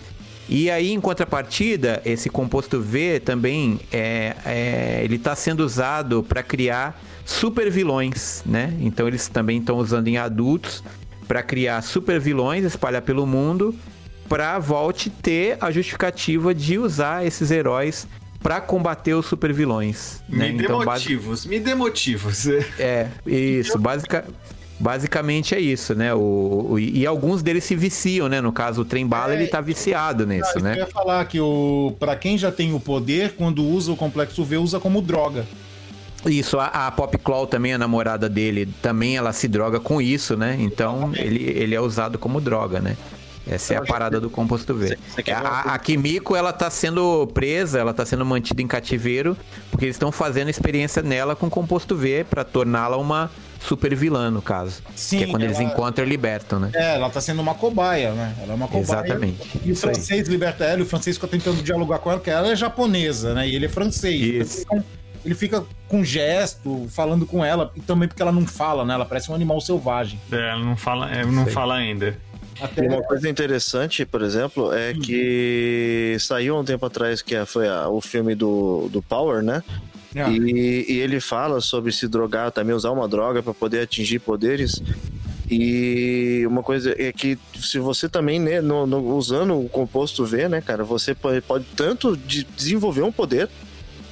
E 0.47 0.69
aí, 0.71 0.91
em 0.91 0.99
contrapartida, 0.99 2.01
esse 2.03 2.27
composto 2.27 2.81
V 2.81 3.19
também 3.19 3.79
é, 3.91 4.35
é- 4.45 5.01
ele 5.03 5.15
está 5.15 5.35
sendo 5.35 5.59
usado 5.59 6.23
para 6.23 6.41
criar 6.41 6.99
super 7.23 7.69
vilões, 7.69 8.41
né? 8.45 8.73
Então 8.79 9.07
eles 9.07 9.27
também 9.27 9.59
estão 9.59 9.77
usando 9.77 10.07
em 10.07 10.17
adultos 10.17 10.83
para 11.27 11.43
criar 11.43 11.83
super 11.83 12.19
vilões, 12.19 12.65
espalhar 12.65 13.03
pelo 13.03 13.27
mundo 13.27 13.75
pra 14.27 14.57
Volt 14.57 15.07
ter 15.21 15.57
a 15.61 15.69
justificativa 15.69 16.53
de 16.53 16.79
usar 16.79 17.25
esses 17.25 17.51
heróis 17.51 18.07
pra 18.41 18.59
combater 18.59 19.13
os 19.13 19.27
supervilões. 19.27 20.23
Me 20.27 20.37
né? 20.39 20.51
dê 20.51 20.63
Então, 20.63 20.83
motivos, 20.83 21.45
me 21.45 21.59
dê 21.59 21.75
motivos. 21.75 22.47
É, 22.79 23.07
isso. 23.25 23.77
Basica, 23.77 24.25
basicamente 24.79 25.53
é 25.53 25.59
isso, 25.59 25.93
né? 25.93 26.13
O, 26.13 26.67
o- 26.71 26.79
e 26.79 27.05
alguns 27.05 27.43
deles 27.43 27.63
se 27.63 27.75
viciam, 27.75 28.29
né? 28.29 28.39
No 28.41 28.51
caso, 28.51 28.81
o 28.81 28.85
trem 28.85 29.05
bala, 29.05 29.33
É, 29.33 29.35
ele 29.35 29.47
tá 29.47 29.59
viciado 29.61 30.25
nisso, 30.25 30.57
Eu 30.57 30.61
né? 30.61 30.77
ia 30.77 30.87
falar 30.87 31.25
que 31.25 31.39
o 31.39 31.93
para 31.99 32.15
quem 32.15 32.37
já 32.37 32.51
tem 32.51 32.73
o 32.73 32.79
poder, 32.79 33.35
quando 33.35 33.63
usa 33.63 33.91
o 33.91 33.95
complexo 33.95 34.43
V, 34.43 34.57
usa 34.57 34.79
como 34.79 35.01
droga. 35.01 35.45
Isso, 36.25 36.59
a, 36.59 36.65
a 36.87 36.91
Pop 36.91 37.17
Claw 37.19 37.47
também, 37.47 37.73
a 37.73 37.77
namorada 37.77 38.27
dele, 38.27 38.67
também 38.81 39.15
ela 39.15 39.31
se 39.31 39.47
droga 39.47 39.79
com 39.79 40.01
isso, 40.01 40.35
né? 40.35 40.57
Então 40.59 41.11
ele, 41.15 41.43
ele 41.43 41.73
é 41.75 41.79
usado 41.81 42.17
como 42.19 42.41
droga, 42.41 42.79
né? 42.81 42.97
Essa 43.47 43.73
é 43.73 43.77
a 43.77 43.81
parada 43.81 44.19
do 44.19 44.29
composto 44.29 44.75
V. 44.75 44.95
A, 45.33 45.73
a 45.73 45.79
Kimiko, 45.79 46.35
ela 46.35 46.53
tá 46.53 46.69
sendo 46.69 47.25
presa, 47.27 47.79
ela 47.79 47.93
tá 47.93 48.05
sendo 48.05 48.23
mantida 48.25 48.61
em 48.61 48.67
cativeiro, 48.67 49.35
porque 49.71 49.85
eles 49.85 49.95
estão 49.95 50.11
fazendo 50.11 50.49
experiência 50.49 51.01
nela 51.01 51.35
com 51.35 51.49
composto 51.49 51.95
V 51.95 52.25
pra 52.29 52.43
torná-la 52.43 52.97
uma 52.97 53.31
super 53.59 53.93
vilã, 53.95 54.31
no 54.31 54.41
caso. 54.41 54.81
Sim, 54.95 55.17
que 55.19 55.23
é 55.25 55.27
quando 55.27 55.43
eles 55.43 55.59
ela- 55.59 55.65
encontram 55.71 56.05
e 56.05 56.09
libertam, 56.09 56.59
né? 56.59 56.71
É, 56.73 56.95
ela 56.95 57.09
tá 57.09 57.19
sendo 57.21 57.41
uma 57.41 57.53
cobaia, 57.55 58.11
né? 58.13 58.33
Ela 58.41 58.53
é 58.53 58.55
uma 58.55 58.67
cobaia. 58.67 58.83
Exatamente. 58.83 59.47
E 59.63 59.69
o 59.69 59.73
Isso 59.73 59.87
aí. 59.87 59.93
francês 59.95 60.27
liberta 60.27 60.63
ela, 60.65 60.79
e 60.79 60.83
o 60.83 60.85
francês 60.85 61.17
fica 61.17 61.27
tentando 61.27 61.61
dialogar 61.61 61.99
com 61.99 62.09
ela, 62.09 62.19
porque 62.19 62.29
ela 62.31 62.51
é 62.51 62.55
japonesa, 62.55 63.33
né? 63.33 63.47
E 63.47 63.55
ele 63.55 63.65
é 63.65 63.69
francês. 63.69 64.21
Isso. 64.21 64.61
Então, 64.61 64.83
ele 65.25 65.35
fica 65.35 65.63
com 65.87 66.03
gesto, 66.03 66.87
falando 66.89 67.25
com 67.25 67.43
ela, 67.43 67.71
e 67.75 67.81
também 67.81 68.07
porque 68.07 68.21
ela 68.21 68.31
não 68.31 68.45
fala, 68.47 68.85
né? 68.85 68.93
Ela 68.93 69.05
parece 69.05 69.29
um 69.31 69.35
animal 69.35 69.59
selvagem. 69.59 70.19
É, 70.31 70.55
não 70.57 70.77
fala, 70.77 71.11
é, 71.11 71.25
não 71.25 71.43
Sei. 71.43 71.53
fala 71.53 71.75
ainda. 71.75 72.17
Até 72.61 72.81
uma 72.87 73.01
coisa 73.03 73.29
interessante, 73.29 74.05
por 74.05 74.21
exemplo, 74.21 74.73
é 74.73 74.93
que 74.93 76.17
saiu 76.19 76.57
há 76.57 76.59
um 76.59 76.63
tempo 76.65 76.85
atrás 76.85 77.21
que 77.21 77.45
foi 77.45 77.69
a- 77.69 77.87
o 77.87 78.01
filme 78.01 78.35
do, 78.35 78.89
do 78.91 79.01
Power, 79.01 79.41
né? 79.41 79.63
Ah. 80.15 80.29
E, 80.29 80.85
e 80.89 80.99
ele 80.99 81.19
fala 81.19 81.61
sobre 81.61 81.91
se 81.91 82.07
drogar, 82.07 82.51
também 82.51 82.75
usar 82.75 82.91
uma 82.91 83.07
droga 83.07 83.43
para 83.43 83.53
poder 83.53 83.81
atingir 83.81 84.19
poderes. 84.19 84.81
E 85.51 86.43
uma 86.47 86.61
coisa 86.61 86.93
é 86.97 87.11
que 87.11 87.37
se 87.59 87.79
você 87.79 88.07
também, 88.07 88.39
né, 88.39 88.61
no- 88.61 88.85
no- 88.85 89.15
usando 89.15 89.59
o 89.59 89.67
composto 89.67 90.23
V, 90.25 90.47
né, 90.47 90.61
cara, 90.61 90.83
você 90.83 91.15
pode, 91.15 91.41
pode 91.41 91.65
tanto 91.75 92.15
de- 92.15 92.43
desenvolver 92.55 93.01
um 93.01 93.11
poder, 93.11 93.49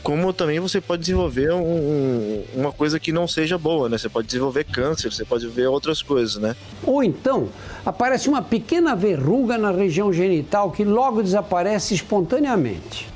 como 0.01 0.31
também 0.33 0.59
você 0.59 0.79
pode 0.81 1.01
desenvolver 1.01 1.51
um- 1.53 1.61
um- 1.61 2.43
uma 2.55 2.71
coisa 2.71 2.99
que 2.99 3.11
não 3.11 3.27
seja 3.27 3.57
boa, 3.57 3.89
né? 3.89 3.97
Você 3.97 4.07
pode 4.09 4.25
desenvolver 4.27 4.63
câncer, 4.63 5.11
você 5.11 5.25
pode 5.25 5.47
ver 5.47 5.67
outras 5.67 6.01
coisas, 6.01 6.37
né? 6.37 6.55
Ou 6.83 7.03
então, 7.03 7.49
aparece 7.85 8.29
uma 8.29 8.41
pequena 8.41 8.95
verruga 8.95 9.57
na 9.57 9.69
região 9.71 10.11
genital 10.13 10.71
que 10.71 10.83
logo 10.83 11.21
desaparece 11.21 11.93
espontaneamente. 11.93 13.07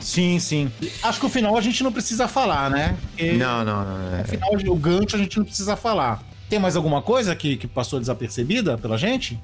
Sim, 0.00 0.38
sim. 0.38 0.70
Acho 1.02 1.20
que 1.20 1.26
o 1.26 1.28
final 1.30 1.56
a 1.56 1.60
gente 1.60 1.82
não 1.82 1.92
precisa 1.92 2.28
falar, 2.28 2.70
né? 2.70 2.96
Porque 3.08 3.32
Não, 3.32 3.64
não, 3.64 3.84
não. 3.84 4.16
é. 4.18 4.22
O 4.22 4.24
final, 4.24 4.50
o 4.68 4.76
gancho 4.76 5.16
a 5.16 5.18
gente 5.18 5.36
não 5.38 5.44
precisa 5.44 5.76
falar. 5.76 6.22
Tem 6.48 6.58
mais 6.58 6.76
alguma 6.76 7.02
coisa 7.02 7.34
que, 7.34 7.56
que 7.56 7.66
passou 7.66 7.98
desapercebida 7.98 8.78
pela 8.78 8.96
gente? 8.96 9.40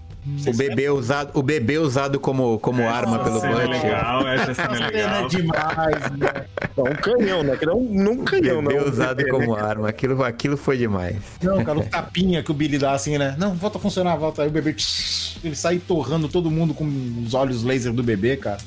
O 0.46 0.57
bebê 0.57 0.88
usado, 0.88 1.32
o 1.34 1.42
bebê 1.42 1.78
usado 1.78 2.20
como, 2.20 2.57
como 2.61 2.88
arma 2.88 3.18
pelo 3.18 3.38
Essa 3.38 3.48
cena 3.48 3.61
é 3.61 3.66
legal, 3.66 4.28
essa 4.28 4.55
cena 4.55 4.76
é 4.86 4.90
legal. 4.90 5.28
demais, 5.28 6.11
né? 6.16 6.44
Não, 6.76 6.84
um 6.84 6.94
canhão, 6.94 7.42
né? 7.42 7.57
Que 7.57 7.66
não, 7.66 7.80
não 7.80 8.12
um 8.12 8.24
canhão, 8.24 8.62
Bebê 8.62 8.78
não. 8.78 8.88
usado 8.88 9.26
como 9.28 9.57
arma. 9.57 9.88
Aquilo, 9.88 10.22
aquilo 10.22 10.57
foi 10.57 10.78
demais. 10.78 11.16
Não, 11.42 11.64
cara, 11.64 11.80
o 11.80 11.84
tapinha 11.84 12.40
que 12.40 12.53
o 12.53 12.55
Billy 12.55 12.78
dá 12.78 12.92
assim, 12.92 13.18
né? 13.18 13.34
Não, 13.36 13.55
volta 13.55 13.78
a 13.78 13.80
funcionar, 13.80 14.14
volta. 14.14 14.42
Aí 14.42 14.48
o 14.48 14.53
bebê. 14.53 14.76
Ele 15.42 15.57
sai 15.57 15.78
torrando 15.80 16.28
todo 16.28 16.48
mundo 16.53 16.72
com 16.72 16.84
os 17.26 17.34
olhos 17.34 17.64
laser 17.64 17.92
do 17.92 18.05
bebê, 18.05 18.36
cara. 18.36 18.59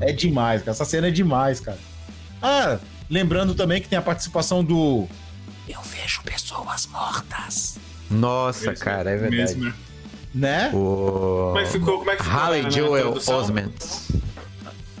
É 0.00 0.12
demais, 0.12 0.60
cara. 0.62 0.70
Essa 0.72 0.84
cena 0.84 1.08
é 1.08 1.10
demais, 1.10 1.60
cara. 1.60 1.78
Ah, 2.42 2.78
lembrando 3.10 3.54
também 3.54 3.80
que 3.80 3.88
tem 3.88 3.98
a 3.98 4.02
participação 4.02 4.62
do. 4.64 5.06
Eu 5.68 5.80
vejo 5.82 6.22
pessoas 6.22 6.86
mortas. 6.86 7.78
Nossa, 8.10 8.72
cara, 8.74 9.10
é 9.10 9.16
verdade. 9.16 9.56
Mesmo. 9.56 9.72
Né? 10.34 10.70
O 10.74 11.46
Como 11.52 11.58
é 11.58 11.64
que 11.64 11.70
ficou, 11.72 11.98
como 11.98 12.10
é 12.10 12.16
que 12.16 12.22
ficou 12.22 12.38
Halle 12.38 12.62
na- 12.62 12.70
Joel 12.70 13.04
tradução? 13.12 13.38
Osment. 13.38 13.70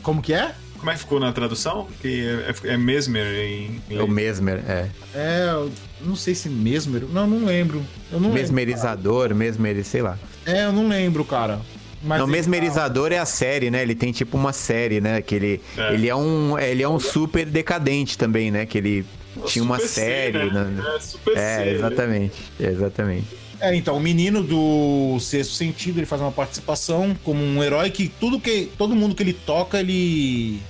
Como 0.02 0.22
que 0.22 0.32
é? 0.32 0.54
Como 0.78 0.90
é 0.90 0.94
que 0.94 1.00
ficou 1.00 1.18
na 1.20 1.32
tradução? 1.32 1.88
Que 2.00 2.26
é, 2.64 2.72
é 2.72 2.76
Mesmer 2.76 3.26
em 3.44 3.82
É 3.90 4.02
o 4.02 4.08
Mesmer, 4.08 4.62
é. 4.68 4.88
É, 5.14 5.48
eu 5.50 5.70
não 6.00 6.14
sei 6.16 6.34
se 6.34 6.48
mesmer. 6.48 7.02
Não, 7.10 7.26
não 7.26 7.44
lembro. 7.46 7.78
Eu 8.10 8.18
não 8.20 8.28
lembro. 8.28 8.40
Mesmerizador, 8.42 9.34
mesmer, 9.34 9.82
sei 9.84 10.02
lá. 10.02 10.18
É, 10.44 10.64
eu 10.64 10.72
não 10.72 10.88
lembro, 10.88 11.24
cara. 11.24 11.60
Mas 12.06 12.20
não, 12.20 12.26
mesmerizador 12.26 13.12
é 13.12 13.18
a 13.18 13.26
série, 13.26 13.70
né? 13.70 13.82
Ele 13.82 13.94
tem 13.94 14.12
tipo 14.12 14.36
uma 14.36 14.52
série, 14.52 15.00
né? 15.00 15.20
Que 15.20 15.34
ele 15.34 15.60
É. 15.76 15.92
ele 15.94 16.08
é 16.08 16.14
um 16.14 16.58
ele 16.58 16.82
é 16.82 16.88
um 16.88 16.98
super 17.00 17.44
decadente 17.46 18.16
também, 18.16 18.50
né? 18.50 18.64
Que 18.64 18.78
ele 18.78 19.04
tinha 19.46 19.62
uma 19.64 19.76
Super 19.76 19.88
C, 19.88 20.00
série, 20.00 20.50
né? 20.50 20.64
né? 20.64 20.84
É, 20.96 21.00
Super 21.00 21.36
É, 21.36 21.56
C, 21.64 21.68
exatamente. 21.70 22.34
Exatamente. 22.58 23.26
É, 23.58 23.74
então, 23.74 23.96
o 23.96 24.00
menino 24.00 24.42
do 24.42 25.18
Sexto 25.18 25.54
Sentido, 25.54 25.98
ele 25.98 26.06
faz 26.06 26.20
uma 26.20 26.30
participação 26.32 27.16
como 27.24 27.42
um 27.42 27.62
herói 27.64 27.90
que 27.90 28.08
tudo 28.08 28.38
que. 28.38 28.70
Todo 28.76 28.94
mundo 28.94 29.14
que 29.14 29.22
ele 29.22 29.32
toca, 29.32 29.80
ele. 29.80 30.60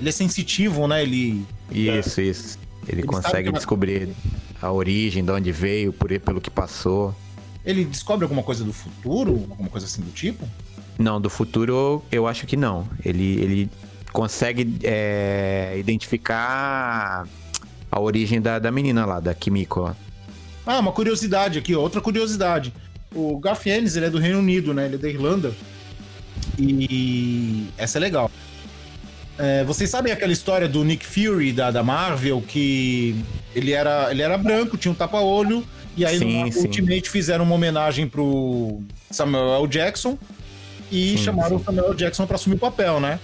Ele 0.00 0.08
é 0.08 0.12
sensitivo, 0.12 0.86
né? 0.86 1.02
Ele. 1.02 1.44
Isso, 1.70 2.20
isso. 2.20 2.58
Ele, 2.88 3.00
Ele 3.00 3.06
consegue 3.08 3.42
que 3.44 3.48
ela- 3.48 3.58
descobrir 3.58 4.08
a 4.60 4.70
origem, 4.72 5.24
de 5.24 5.30
onde 5.32 5.50
veio, 5.52 5.92
por, 5.92 6.08
pelo 6.20 6.40
que 6.40 6.50
passou. 6.50 7.14
Ele 7.64 7.84
descobre 7.84 8.24
alguma 8.24 8.42
coisa 8.42 8.64
do 8.64 8.72
futuro? 8.72 9.46
Alguma 9.50 9.68
coisa 9.68 9.86
assim 9.86 10.02
do 10.02 10.10
tipo? 10.10 10.48
Não, 10.98 11.20
do 11.20 11.30
futuro 11.30 12.02
eu 12.10 12.26
acho 12.26 12.46
que 12.46 12.56
não. 12.56 12.88
Ele, 13.04 13.40
ele 13.40 13.70
consegue 14.12 14.78
é, 14.82 15.76
identificar 15.78 17.26
a 17.90 18.00
origem 18.00 18.40
da, 18.40 18.58
da 18.58 18.70
menina 18.70 19.04
lá, 19.04 19.20
da 19.20 19.34
Kimiko. 19.34 19.94
Ah, 20.66 20.78
uma 20.78 20.92
curiosidade 20.92 21.58
aqui, 21.58 21.74
outra 21.74 22.00
curiosidade. 22.00 22.72
O 23.14 23.38
Garfienes, 23.38 23.96
ele 23.96 24.06
é 24.06 24.10
do 24.10 24.18
Reino 24.18 24.38
Unido, 24.38 24.72
né? 24.72 24.86
Ele 24.86 24.94
é 24.94 24.98
da 24.98 25.08
Irlanda. 25.08 25.52
E 26.58 27.68
essa 27.76 27.98
é 27.98 28.00
legal. 28.00 28.30
É, 29.38 29.64
vocês 29.64 29.88
sabem 29.90 30.12
aquela 30.12 30.32
história 30.32 30.68
do 30.68 30.84
Nick 30.84 31.04
Fury 31.04 31.52
da, 31.52 31.70
da 31.70 31.82
Marvel 31.82 32.42
que 32.46 33.16
ele 33.54 33.72
era, 33.72 34.10
ele 34.10 34.22
era 34.22 34.36
branco, 34.36 34.76
tinha 34.76 34.92
um 34.92 34.94
tapa-olho, 34.94 35.64
e 35.96 36.04
aí 36.04 36.18
Sim, 36.18 36.44
no 36.44 36.52
sim. 36.52 36.60
Ultimate 36.60 37.10
fizeram 37.10 37.44
uma 37.44 37.54
homenagem 37.54 38.08
pro 38.08 38.80
Samuel 39.10 39.54
L. 39.54 39.68
Jackson 39.68 40.18
e 40.90 41.10
Sim, 41.10 41.24
chamaram 41.24 41.56
o 41.56 41.64
Samuel 41.64 41.86
L. 41.88 41.96
Jackson 41.96 42.26
pra 42.26 42.36
assumir 42.36 42.56
o 42.56 42.58
papel, 42.58 43.00
né? 43.00 43.18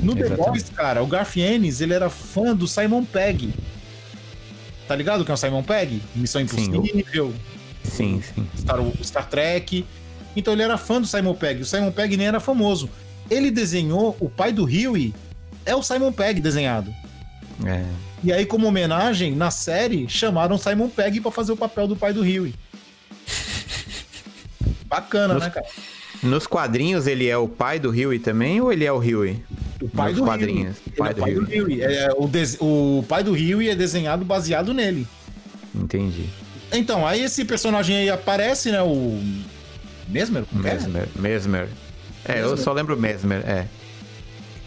No 0.00 0.14
The. 0.14 0.30
Boys, 0.30 0.70
cara, 0.70 1.02
o 1.02 1.06
Garfienes, 1.06 1.80
ele 1.80 1.94
era 1.94 2.10
fã 2.10 2.54
do 2.54 2.66
Simon 2.66 3.04
Pegg. 3.04 3.52
Tá 4.88 4.94
ligado 4.94 5.24
que 5.24 5.30
é 5.30 5.34
o 5.34 5.36
Simon 5.36 5.62
Pegg? 5.62 6.02
Missão 6.14 6.40
Impossível, 6.40 7.32
Sim, 7.84 8.20
sim. 8.22 8.46
Star, 8.56 8.78
Star 9.02 9.28
Trek. 9.28 9.84
Então 10.36 10.52
ele 10.52 10.62
era 10.62 10.76
fã 10.76 11.00
do 11.00 11.06
Simon 11.06 11.34
Pegg. 11.34 11.62
O 11.62 11.64
Simon 11.64 11.92
Pegg 11.92 12.16
nem 12.16 12.26
era 12.26 12.40
famoso. 12.40 12.90
Ele 13.30 13.50
desenhou 13.50 14.16
o 14.20 14.28
pai 14.28 14.52
do 14.52 14.64
Huey, 14.64 15.14
é 15.64 15.74
o 15.74 15.82
Simon 15.82 16.12
Pegg 16.12 16.40
desenhado. 16.40 16.92
É. 17.64 17.84
E 18.22 18.32
aí, 18.32 18.46
como 18.46 18.66
homenagem, 18.66 19.34
na 19.34 19.50
série, 19.50 20.08
chamaram 20.08 20.56
Simon 20.58 20.88
Pegg 20.88 21.20
pra 21.20 21.30
fazer 21.30 21.52
o 21.52 21.56
papel 21.56 21.86
do 21.86 21.94
pai 21.96 22.12
do 22.12 22.20
Huey. 22.22 22.54
Bacana, 24.86 25.34
Nos- 25.34 25.42
né, 25.44 25.50
cara? 25.50 25.66
Nos 26.22 26.46
quadrinhos 26.46 27.06
ele 27.06 27.26
é 27.28 27.36
o 27.36 27.46
pai 27.46 27.78
do 27.78 27.90
Huey 27.90 28.18
também 28.18 28.60
ou 28.60 28.72
ele 28.72 28.84
é 28.84 28.92
o 28.92 28.96
Huey? 28.98 29.42
O 29.82 29.88
pai 29.88 30.10
Nos 30.12 30.20
do 30.20 30.24
quadrinhos. 30.24 30.76
Huey. 30.86 30.96
Pai 30.96 31.10
é 31.10 31.14
do 31.14 31.18
o 31.18 31.20
pai 31.24 31.34
do 31.34 31.40
Huey. 31.42 31.60
Huey. 31.62 31.82
É, 31.82 32.08
o, 32.16 32.26
des- 32.26 32.56
o 32.60 33.04
pai 33.08 33.22
do 33.22 33.32
Huey 33.32 33.68
é 33.68 33.74
desenhado 33.74 34.24
baseado 34.24 34.72
nele. 34.72 35.06
Entendi. 35.74 36.24
Então, 36.72 37.06
aí 37.06 37.22
esse 37.22 37.44
personagem 37.44 37.96
aí 37.96 38.10
aparece, 38.10 38.70
né? 38.70 38.80
O. 38.82 39.20
Mesmer? 40.08 40.44
Como 40.44 40.62
que 40.62 40.68
é? 40.68 40.74
Mesmer. 40.74 41.08
Mesmer. 41.16 41.68
É, 42.24 42.38
eu 42.40 42.42
Mesmer. 42.50 42.58
só 42.58 42.72
lembro 42.72 42.96
Mesmer, 42.98 43.38
é. 43.46 43.66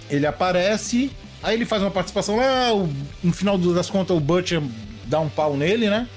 Ele 0.10 0.26
aparece, 0.26 1.12
aí 1.44 1.56
ele 1.56 1.66
faz 1.66 1.82
uma 1.82 1.92
participação 1.92 2.38
lá, 2.38 2.74
o- 2.74 2.90
no 3.24 3.34
final 3.34 3.58
das 3.58 3.90
contas 3.90 4.16
o 4.16 4.20
Butcher 4.20 4.62
dá 5.06 5.20
um 5.20 5.30
pau 5.30 5.56
nele, 5.56 5.90
né? 5.90 6.08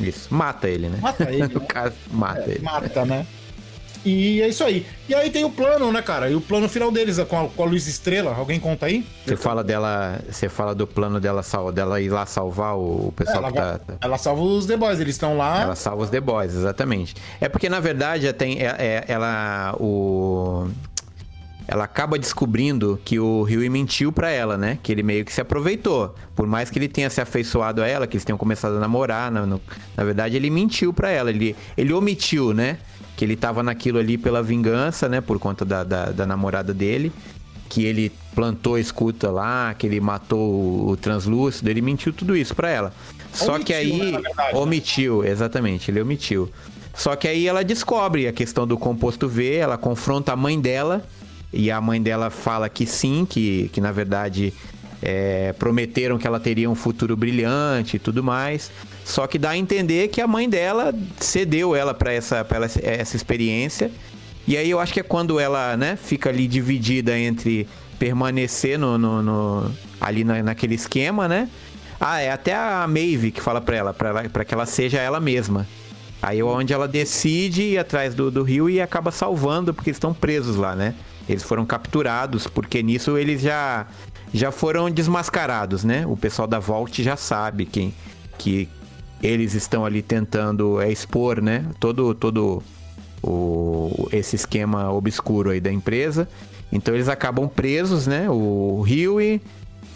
Isso. 0.00 0.32
Mata 0.32 0.68
ele, 0.68 0.88
né? 0.88 0.98
Mata 1.00 1.30
ele, 1.30 1.48
no 1.52 1.60
né? 1.60 1.66
caso, 1.66 1.94
mata 2.10 2.48
ele. 2.48 2.60
Mata, 2.62 3.04
né? 3.04 3.26
E 4.02 4.40
é 4.40 4.48
isso 4.48 4.64
aí. 4.64 4.86
E 5.10 5.14
aí 5.14 5.28
tem 5.28 5.44
o 5.44 5.50
plano, 5.50 5.92
né, 5.92 6.00
cara? 6.00 6.30
E 6.30 6.34
o 6.34 6.40
plano 6.40 6.66
final 6.70 6.90
deles 6.90 7.18
é 7.18 7.24
com 7.26 7.38
a, 7.38 7.48
com 7.50 7.62
a 7.62 7.66
luz 7.66 7.86
estrela. 7.86 8.34
Alguém 8.34 8.58
conta 8.58 8.86
aí? 8.86 9.04
Você 9.26 9.36
fala 9.36 9.62
dela. 9.62 10.18
Você 10.30 10.48
fala 10.48 10.74
do 10.74 10.86
plano 10.86 11.20
dela, 11.20 11.42
sal, 11.42 11.70
dela 11.70 12.00
ir 12.00 12.08
lá 12.08 12.24
salvar 12.24 12.78
o, 12.78 13.12
pessoal 13.14 13.38
ela, 13.44 13.52
que 13.52 13.58
tá. 13.58 13.80
ela 14.00 14.16
salva 14.16 14.40
os 14.40 14.64
The 14.64 14.78
Boys, 14.78 15.00
eles 15.00 15.16
estão 15.16 15.36
lá. 15.36 15.60
Ela 15.60 15.76
salva 15.76 16.02
os 16.04 16.08
The 16.08 16.18
Boys, 16.18 16.54
exatamente. 16.54 17.14
É 17.42 17.48
porque, 17.50 17.68
na 17.68 17.78
verdade, 17.78 18.26
é- 18.26 18.32
tem, 18.32 18.58
é- 18.62 18.74
é- 18.78 19.04
ela. 19.06 19.76
O. 19.78 20.66
Ela 21.72 21.84
acaba 21.84 22.18
descobrindo 22.18 22.98
que 23.04 23.20
o 23.20 23.42
Huey 23.42 23.68
mentiu 23.68 24.10
pra 24.10 24.28
ela, 24.28 24.58
né? 24.58 24.76
Que 24.82 24.90
ele 24.90 25.04
meio 25.04 25.24
que 25.24 25.32
se 25.32 25.40
aproveitou. 25.40 26.12
Por 26.34 26.44
mais 26.44 26.68
que 26.68 26.76
ele 26.80 26.88
tenha 26.88 27.08
se 27.08 27.20
afeiçoado 27.20 27.80
a 27.80 27.86
ela, 27.86 28.08
que 28.08 28.16
eles 28.16 28.24
tenham 28.24 28.36
começado 28.36 28.76
a 28.76 28.80
namorar, 28.80 29.30
na, 29.30 29.46
no- 29.46 29.60
na 29.96 30.02
verdade 30.02 30.34
ele 30.34 30.50
mentiu 30.50 30.92
pra 30.92 31.10
ela. 31.10 31.30
Ele, 31.30 31.54
ele 31.76 31.92
omitiu, 31.92 32.52
né? 32.52 32.78
que 33.16 33.24
ele 33.24 33.36
tava 33.36 33.62
naquilo 33.62 33.98
ali 33.98 34.16
pela 34.16 34.42
vingança, 34.42 35.06
né? 35.06 35.20
Por 35.20 35.38
conta 35.38 35.62
da, 35.64 35.84
da, 35.84 36.06
da 36.06 36.26
namorada 36.26 36.72
dele. 36.74 37.12
Que 37.68 37.84
ele 37.84 38.10
plantou 38.34 38.74
a 38.76 38.80
escuta 38.80 39.30
lá, 39.30 39.72
que 39.74 39.86
ele 39.86 40.00
matou 40.00 40.38
o, 40.54 40.88
o 40.90 40.96
translúcido, 40.96 41.68
ele 41.70 41.80
mentiu 41.82 42.12
tudo 42.12 42.34
isso 42.34 42.52
pra 42.54 42.68
ela. 42.70 42.92
Só 43.32 43.54
Omitiu, 43.56 43.64
que 43.66 43.74
aí. 43.74 44.10
né, 44.12 44.18
verdade, 44.22 44.54
né? 44.54 44.58
omitiu, 44.58 45.22
exatamente, 45.24 45.88
ele 45.90 46.00
omitiu. 46.00 46.50
Só 46.94 47.14
que 47.14 47.28
aí 47.28 47.46
ela 47.46 47.62
descobre 47.62 48.26
a 48.26 48.32
questão 48.32 48.66
do 48.66 48.76
composto 48.76 49.28
V, 49.28 49.54
ela 49.54 49.76
confronta 49.78 50.32
a 50.32 50.36
mãe 50.36 50.58
dela, 50.60 51.04
e 51.52 51.70
a 51.70 51.80
mãe 51.80 52.00
dela 52.00 52.30
fala 52.30 52.68
que 52.68 52.86
sim, 52.86 53.26
que, 53.28 53.68
que 53.72 53.80
na 53.80 53.90
verdade 53.92 54.52
é, 55.02 55.52
prometeram 55.54 56.18
que 56.18 56.26
ela 56.26 56.38
teria 56.38 56.68
um 56.70 56.74
futuro 56.74 57.16
brilhante 57.16 57.96
e 57.96 57.98
tudo 57.98 58.22
mais. 58.22 58.70
Só 59.04 59.26
que 59.26 59.38
dá 59.38 59.50
a 59.50 59.56
entender 59.56 60.08
que 60.08 60.20
a 60.20 60.26
mãe 60.26 60.48
dela 60.48 60.94
cedeu 61.18 61.74
ela 61.74 61.92
para 61.94 62.12
essa, 62.12 62.44
pra 62.44 62.64
essa 62.64 63.16
experiência. 63.16 63.90
E 64.46 64.56
aí 64.56 64.70
eu 64.70 64.78
acho 64.78 64.92
que 64.92 65.00
é 65.00 65.02
quando 65.02 65.40
ela 65.40 65.76
né, 65.76 65.96
fica 65.96 66.28
ali 66.30 66.46
dividida 66.46 67.18
entre 67.18 67.66
permanecer 67.98 68.78
no, 68.78 68.96
no- 68.96 69.22
no- 69.22 69.70
ali 70.00 70.24
na- 70.24 70.42
naquele 70.42 70.74
esquema, 70.74 71.28
né? 71.28 71.48
Ah, 72.00 72.20
é 72.20 72.30
até 72.30 72.54
a 72.54 72.86
Maeve 72.88 73.30
que 73.30 73.42
fala 73.42 73.60
pra 73.60 73.76
ela, 73.76 73.92
pra 73.94 74.44
que 74.44 74.54
ela 74.54 74.64
seja 74.64 74.98
ela 74.98 75.20
mesma. 75.20 75.66
Aí 76.22 76.38
é 76.40 76.44
onde 76.44 76.72
ela 76.72 76.86
decide 76.88 77.62
ir 77.62 77.78
atrás 77.78 78.14
do, 78.14 78.30
do 78.30 78.42
rio 78.42 78.68
e 78.70 78.80
acaba 78.80 79.10
salvando, 79.10 79.72
porque 79.74 79.90
estão 79.90 80.12
presos 80.14 80.56
lá, 80.56 80.74
né? 80.74 80.94
Eles 81.30 81.44
foram 81.44 81.64
capturados, 81.64 82.48
porque 82.48 82.82
nisso 82.82 83.16
eles 83.16 83.40
já, 83.40 83.86
já 84.34 84.50
foram 84.50 84.90
desmascarados, 84.90 85.84
né? 85.84 86.04
O 86.06 86.16
pessoal 86.16 86.48
da 86.48 86.58
Vault 86.58 87.00
já 87.02 87.16
sabe 87.16 87.66
quem, 87.66 87.94
que 88.36 88.68
eles 89.22 89.54
estão 89.54 89.84
ali 89.84 90.02
tentando 90.02 90.80
é, 90.80 90.90
expor, 90.90 91.40
né? 91.40 91.64
Todo, 91.78 92.14
todo 92.14 92.60
o, 93.22 94.08
esse 94.10 94.34
esquema 94.34 94.90
obscuro 94.90 95.50
aí 95.50 95.60
da 95.60 95.70
empresa. 95.70 96.28
Então 96.72 96.94
eles 96.94 97.08
acabam 97.08 97.48
presos, 97.48 98.08
né? 98.08 98.28
O 98.28 98.82
Huey, 98.82 99.40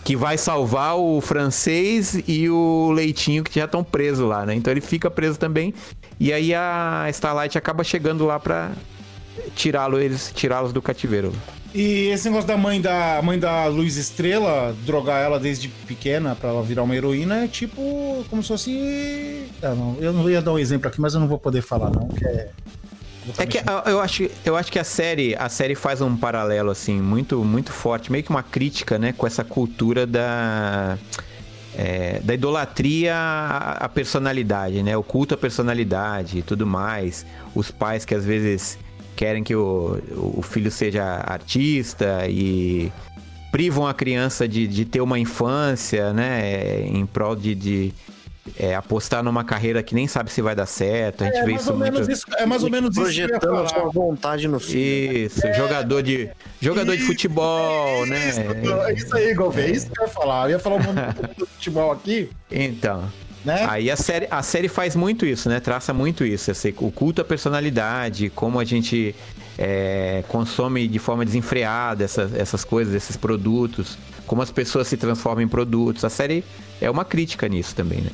que 0.05 0.15
vai 0.15 0.39
salvar 0.39 0.97
o 0.97 1.21
francês 1.21 2.23
e 2.29 2.49
o 2.49 2.93
Leitinho, 2.93 3.43
que 3.43 3.59
já 3.59 3.65
estão 3.65 3.83
presos 3.83 4.29
lá, 4.29 4.47
né? 4.47 4.55
Então 4.55 4.73
ele 4.73 4.81
fica 4.81 5.11
preso 5.11 5.37
também. 5.37 5.75
E 6.21 6.33
aí 6.33 6.55
a 6.55 7.07
Starlight 7.11 7.59
acaba 7.59 7.83
chegando 7.83 8.25
lá 8.25 8.39
pra 8.39 8.71
tirá-lo, 9.55 9.99
eles 10.01 10.33
tirá-los 10.35 10.73
do 10.73 10.81
cativeiro. 10.83 11.33
E 11.75 12.09
esse 12.11 12.29
negócio 12.29 12.47
da 12.47 12.57
mãe 12.57 12.81
da 12.81 13.21
mãe 13.21 13.37
da 13.39 13.67
Luz 13.67 13.97
Estrela, 13.97 14.75
drogar 14.87 15.21
ela 15.23 15.41
desde 15.41 15.69
pequena 15.69 16.37
pra 16.37 16.51
ela 16.51 16.63
virar 16.63 16.85
uma 16.85 16.95
heroína, 16.95 17.45
é 17.45 17.49
tipo 17.49 18.25
como 18.31 18.43
se 18.43 18.49
fosse. 18.49 19.47
Ah, 19.61 19.75
não, 19.75 19.97
eu 20.01 20.13
não 20.13 20.31
ia 20.31 20.41
dar 20.41 20.53
um 20.53 20.59
exemplo 20.59 20.87
aqui, 20.89 21.01
mas 21.01 21.15
eu 21.15 21.21
não 21.21 21.27
vou 21.27 21.39
poder 21.39 21.63
falar, 21.63 21.91
não, 21.91 22.07
que 22.09 22.25
é. 22.25 22.49
É 23.39 23.47
que 23.47 23.59
eu- 23.87 24.01
acho, 24.01 24.29
eu 24.45 24.55
acho 24.55 24.71
que 24.71 24.79
a 24.79 24.85
série, 24.85 25.35
a 25.35 25.49
série 25.49 25.75
faz 25.75 26.03
um 26.03 26.15
paralelo 26.15 26.71
assim 26.71 27.01
muito, 27.01 27.43
muito 27.43 27.73
forte, 27.73 28.13
meio 28.13 28.23
que 28.23 28.29
uma 28.31 28.43
crítica, 28.43 28.99
né, 28.99 29.13
com 29.17 29.27
essa 29.27 29.43
cultura 29.43 30.07
da 30.07 30.97
é, 31.77 32.21
da 32.23 32.35
idolatria 32.35 33.17
à 33.17 33.85
à 33.87 33.89
personalidade, 33.89 34.83
né, 34.83 34.97
o 34.97 35.03
culto 35.03 35.35
à 35.35 35.37
personalidade 35.37 36.39
e 36.39 36.43
tudo 36.43 36.67
mais, 36.67 37.25
os 37.55 37.71
pais 37.71 38.05
que 38.05 38.15
às 38.15 38.25
vezes 38.25 38.79
querem 39.17 39.43
que 39.45 39.55
o, 39.55 39.99
o 40.37 40.43
filho 40.43 40.71
seja 40.71 41.03
artista 41.05 42.27
e 42.29 42.93
privam 43.53 43.87
a 43.87 43.95
criança 43.95 44.49
de, 44.49 44.67
de 44.67 44.85
ter 44.85 45.01
uma 45.01 45.19
infância, 45.19 46.13
né, 46.13 46.81
em 46.83 47.07
prol 47.07 47.37
de, 47.37 47.55
de 47.55 47.95
é, 48.59 48.75
apostar 48.75 49.23
numa 49.23 49.43
carreira 49.45 49.83
que 49.83 49.95
nem 49.95 50.07
sabe 50.09 50.31
se 50.31 50.43
vai 50.43 50.55
dar 50.55 50.67
certo. 50.67 51.23
A 51.23 51.27
gente 51.29 51.37
É 51.39 51.45
vê 51.45 51.51
mais, 51.53 51.63
isso 51.63 51.73
ou 51.73 51.79
menos 51.79 51.99
muito. 52.01 52.13
isso, 52.13 52.27
é 52.37 52.47
mais 52.47 52.63
ou 52.65 52.71
menos 52.71 52.91
isso 52.97 53.01
eu 53.01 53.11
ia 53.13 53.29
Projetando 53.29 53.59
a 53.61 53.69
sua 53.69 53.91
vontade 53.91 54.49
no 54.49 54.59
filme. 54.61 55.25
Isso, 55.27 55.41
jogador 55.55 56.03
de 56.03 56.29
jogador 56.61 56.93
de 56.93 56.99
Isso, 56.99 57.07
futebol, 57.07 58.05
né? 58.07 58.19
É 58.89 58.93
isso 58.93 59.17
aí, 59.17 59.33
Gouveia, 59.35 59.69
é 59.69 59.71
isso 59.71 59.89
que 59.91 60.01
eu 60.01 60.05
ia 60.07 60.11
falar. 60.13 60.47
Eu 60.47 60.51
ia 60.51 60.59
falar 60.59 60.77
o 60.77 60.83
nome 60.83 61.01
do 61.39 61.47
futebol 61.47 61.93
aqui, 61.93 62.29
Então, 62.51 63.05
né? 63.45 63.67
aí 63.69 63.91
a 63.91 63.97
série, 63.97 64.27
a 64.31 64.43
série 64.43 64.69
faz 64.69 64.97
muito 64.97 65.27
isso, 65.27 65.49
né? 65.49 65.61
Traça 65.61 65.93
muito 65.93 66.25
isso, 66.25 66.51
esse, 66.51 66.75
o 66.79 66.91
culto 66.91 67.21
à 67.21 67.25
personalidade, 67.25 68.31
como 68.31 68.59
a 68.59 68.65
gente 68.65 69.15
é, 69.59 70.25
consome 70.29 70.89
de 70.89 70.99
forma 70.99 71.25
desenfreada 71.25 72.05
essas, 72.05 72.35
essas 72.35 72.65
coisas, 72.65 72.95
esses 72.95 73.17
produtos, 73.17 73.99
como 74.27 74.43
as 74.43 74.51
pessoas 74.51 74.89
se 74.89 74.97
transformam 74.97 75.43
em 75.43 75.49
produtos. 75.49 76.05
A 76.05 76.11
série 76.11 76.45
é 76.81 76.91
uma 76.91 77.05
crítica 77.05 77.49
nisso 77.49 77.75
também, 77.75 78.01
né? 78.01 78.11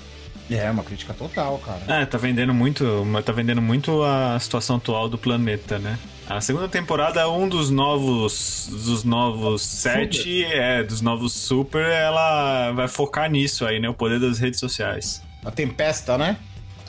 É, 0.51 0.69
uma 0.69 0.83
crítica 0.83 1.15
total, 1.15 1.59
cara. 1.59 2.03
É, 2.03 2.05
tá 2.05 2.19
vendendo 2.19 2.53
muito, 2.53 3.07
tá 3.25 3.33
vendendo 3.33 3.63
muito 3.63 4.03
a 4.03 4.39
situação 4.41 4.77
atual 4.77 5.09
do 5.09 5.17
planeta, 5.17 5.79
né? 5.79 5.97
A 6.31 6.41
segunda 6.41 6.69
temporada, 6.69 7.29
um 7.29 7.49
dos 7.49 7.71
novos, 7.71 8.69
dos 8.71 9.03
novos 9.03 9.63
sete, 9.63 10.45
é, 10.45 10.81
dos 10.81 11.01
novos 11.01 11.33
super, 11.33 11.85
ela 11.85 12.71
vai 12.71 12.87
focar 12.87 13.29
nisso 13.29 13.67
aí, 13.67 13.81
né? 13.81 13.89
O 13.89 13.95
poder 13.95 14.21
das 14.21 14.39
redes 14.39 14.61
sociais. 14.61 15.21
A 15.45 15.51
tempesta, 15.51 16.17
né? 16.17 16.37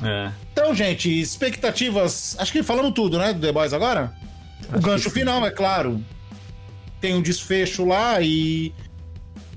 É. 0.04 0.32
Então, 0.54 0.76
gente, 0.76 1.10
expectativas. 1.10 2.36
Acho 2.38 2.52
que 2.52 2.62
falamos 2.62 2.94
tudo, 2.94 3.18
né? 3.18 3.34
Do 3.34 3.42
The 3.42 3.52
Boys 3.52 3.74
agora? 3.74 4.16
o 4.72 4.80
gancho 4.80 5.10
final, 5.10 5.44
é 5.44 5.50
claro. 5.50 6.00
Tem 7.00 7.16
um 7.16 7.22
desfecho 7.22 7.84
lá 7.84 8.22
e. 8.22 8.72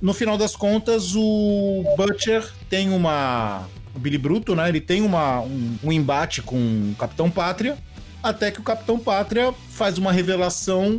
No 0.01 0.15
final 0.15 0.39
das 0.39 0.57
contas, 0.57 1.15
o 1.15 1.85
Butcher 1.95 2.51
tem 2.71 2.89
uma. 2.89 3.69
O 3.95 3.99
Billy 3.99 4.17
Bruto, 4.17 4.57
né? 4.57 4.67
Ele 4.67 4.81
tem 4.81 5.03
uma, 5.03 5.41
um, 5.41 5.77
um 5.85 5.93
embate 5.93 6.41
com 6.41 6.57
o 6.57 6.95
Capitão 6.99 7.31
Pátria. 7.31 7.77
Até 8.25 8.51
que 8.51 8.59
o 8.59 8.63
Capitão 8.63 8.99
Pátria 8.99 9.55
faz 9.71 9.99
uma 9.99 10.11
revelação 10.11 10.99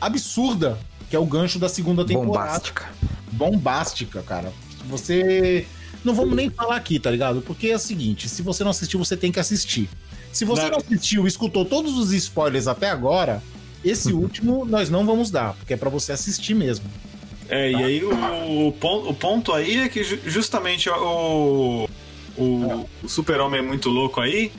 absurda, 0.00 0.76
que 1.08 1.14
é 1.16 1.18
o 1.18 1.24
gancho 1.24 1.58
da 1.58 1.68
segunda 1.68 2.04
temporada 2.04 2.48
Bombástica. 2.48 2.88
bombástica, 3.32 4.22
cara. 4.22 4.52
Você. 4.86 5.66
Não 6.04 6.14
vamos 6.14 6.34
nem 6.36 6.50
falar 6.50 6.76
aqui, 6.76 6.98
tá 6.98 7.10
ligado? 7.10 7.40
Porque 7.42 7.68
é 7.68 7.76
o 7.76 7.78
seguinte: 7.78 8.28
se 8.28 8.42
você 8.42 8.62
não 8.64 8.70
assistiu, 8.72 8.98
você 8.98 9.16
tem 9.16 9.30
que 9.32 9.40
assistir. 9.40 9.88
Se 10.32 10.44
você 10.44 10.62
Não. 10.64 10.70
não 10.72 10.78
assistiu 10.78 11.24
e 11.24 11.28
escutou 11.28 11.64
todos 11.64 11.96
os 11.96 12.12
spoilers 12.12 12.66
até 12.66 12.90
agora, 12.90 13.40
esse 13.84 14.12
último 14.12 14.64
nós 14.64 14.90
não 14.90 15.06
vamos 15.06 15.30
dar, 15.30 15.54
porque 15.54 15.74
é 15.74 15.76
pra 15.76 15.88
você 15.88 16.12
assistir 16.12 16.54
mesmo. 16.54 16.84
É, 17.48 17.70
e 17.70 17.74
aí 17.76 18.04
o, 18.04 18.66
o 18.68 18.72
ponto, 18.72 19.08
o 19.10 19.14
ponto 19.14 19.52
aí 19.52 19.76
é 19.78 19.88
que 19.88 20.02
ju- 20.02 20.18
justamente 20.26 20.88
o, 20.90 21.88
o, 22.36 22.88
o 23.02 23.08
super-homem 23.08 23.60
é 23.60 23.62
muito 23.62 23.88
louco 23.90 24.20
aí. 24.20 24.50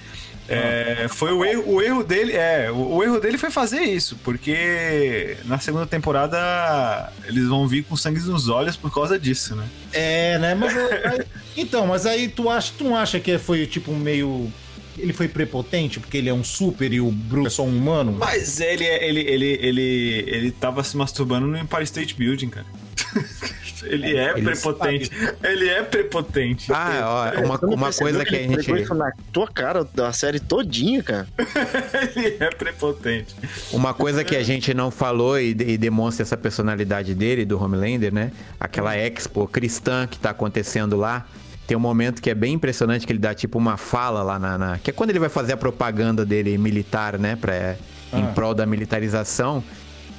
É, 0.47 1.07
foi 1.09 1.31
o 1.31 1.43
erro, 1.43 1.63
o 1.73 1.81
erro 1.81 2.03
dele. 2.03 2.33
É, 2.33 2.69
o, 2.71 2.95
o 2.97 3.03
erro 3.03 3.19
dele 3.19 3.37
foi 3.37 3.49
fazer 3.49 3.81
isso, 3.81 4.15
porque 4.23 5.37
na 5.45 5.59
segunda 5.59 5.85
temporada 5.85 7.11
eles 7.25 7.47
vão 7.47 7.67
vir 7.67 7.83
com 7.83 7.95
sangue 7.95 8.19
nos 8.19 8.47
olhos 8.49 8.75
por 8.77 8.93
causa 8.93 9.17
disso, 9.19 9.55
né? 9.55 9.67
É, 9.93 10.37
né? 10.37 10.55
Mas, 10.55 10.75
aí- 10.77 11.25
então, 11.57 11.87
mas 11.87 12.05
aí 12.05 12.27
tu 12.27 12.49
acha, 12.49 12.71
tu 12.77 12.83
não 12.83 12.95
acha 12.95 13.19
que 13.19 13.37
foi 13.37 13.65
tipo 13.65 13.91
meio. 13.93 14.51
Ele 14.97 15.11
foi 15.11 15.27
prepotente 15.27 15.99
porque 15.99 16.17
ele 16.17 16.29
é 16.29 16.33
um 16.33 16.43
super 16.43 16.93
e 16.93 17.01
o 17.01 17.11
Bruce 17.11 17.47
é 17.47 17.49
só 17.49 17.63
um 17.63 17.77
humano? 17.77 18.13
Mas 18.17 18.61
ele, 18.61 18.85
é- 18.85 19.05
ele, 19.07 19.19
ele, 19.21 19.59
ele, 19.61 20.23
ele 20.27 20.51
tava 20.51 20.83
se 20.83 20.95
masturbando 20.95 21.47
no 21.47 21.57
Empire 21.57 21.83
State 21.83 22.13
Building, 22.15 22.47
cara. 22.49 22.65
ele 23.83 24.15
é 24.17 24.31
Ele 24.31 24.41
prepotente. 24.43 25.11
Ele 25.43 25.69
é 25.69 25.83
prepotente. 25.83 26.71
Ah, 26.73 27.33
ó, 27.37 27.41
uma, 27.45 27.59
uma 27.75 27.93
coisa 27.93 28.25
que 28.25 28.35
a 28.35 28.39
ele 28.39 28.53
pregou 28.55 28.75
gente. 28.75 28.83
isso 28.85 28.95
na 28.95 29.11
tua 29.31 29.47
cara 29.47 29.83
da 29.93 30.11
série 30.13 30.39
todinha, 30.39 31.01
cara. 31.03 31.27
ele 32.15 32.37
é 32.39 32.49
prepotente. 32.49 33.35
Uma 33.71 33.93
coisa 33.93 34.23
que 34.23 34.35
a 34.35 34.43
gente 34.43 34.73
não 34.73 34.91
falou 34.91 35.39
e, 35.39 35.51
e 35.51 35.77
demonstra 35.77 36.23
essa 36.23 36.37
personalidade 36.37 37.13
dele, 37.15 37.45
do 37.45 37.61
Homelander, 37.61 38.13
né? 38.13 38.31
Aquela 38.59 38.95
expo 38.97 39.47
cristã 39.47 40.07
que 40.07 40.17
tá 40.19 40.31
acontecendo 40.31 40.95
lá. 40.95 41.25
Tem 41.67 41.75
um 41.75 41.79
momento 41.79 42.21
que 42.21 42.29
é 42.29 42.35
bem 42.35 42.53
impressionante 42.53 43.07
que 43.07 43.11
ele 43.11 43.19
dá 43.19 43.33
tipo 43.33 43.57
uma 43.57 43.75
fala 43.75 44.21
lá 44.21 44.37
na. 44.37 44.57
na- 44.57 44.77
que 44.77 44.91
é 44.91 44.93
quando 44.93 45.09
ele 45.09 45.19
vai 45.19 45.29
fazer 45.29 45.53
a 45.53 45.57
propaganda 45.57 46.23
dele 46.25 46.57
militar, 46.57 47.17
né? 47.17 47.35
Pra, 47.35 47.75
Em 48.13 48.23
Ah. 48.23 48.31
prol 48.35 48.53
da 48.53 48.65
militarização. 48.67 49.63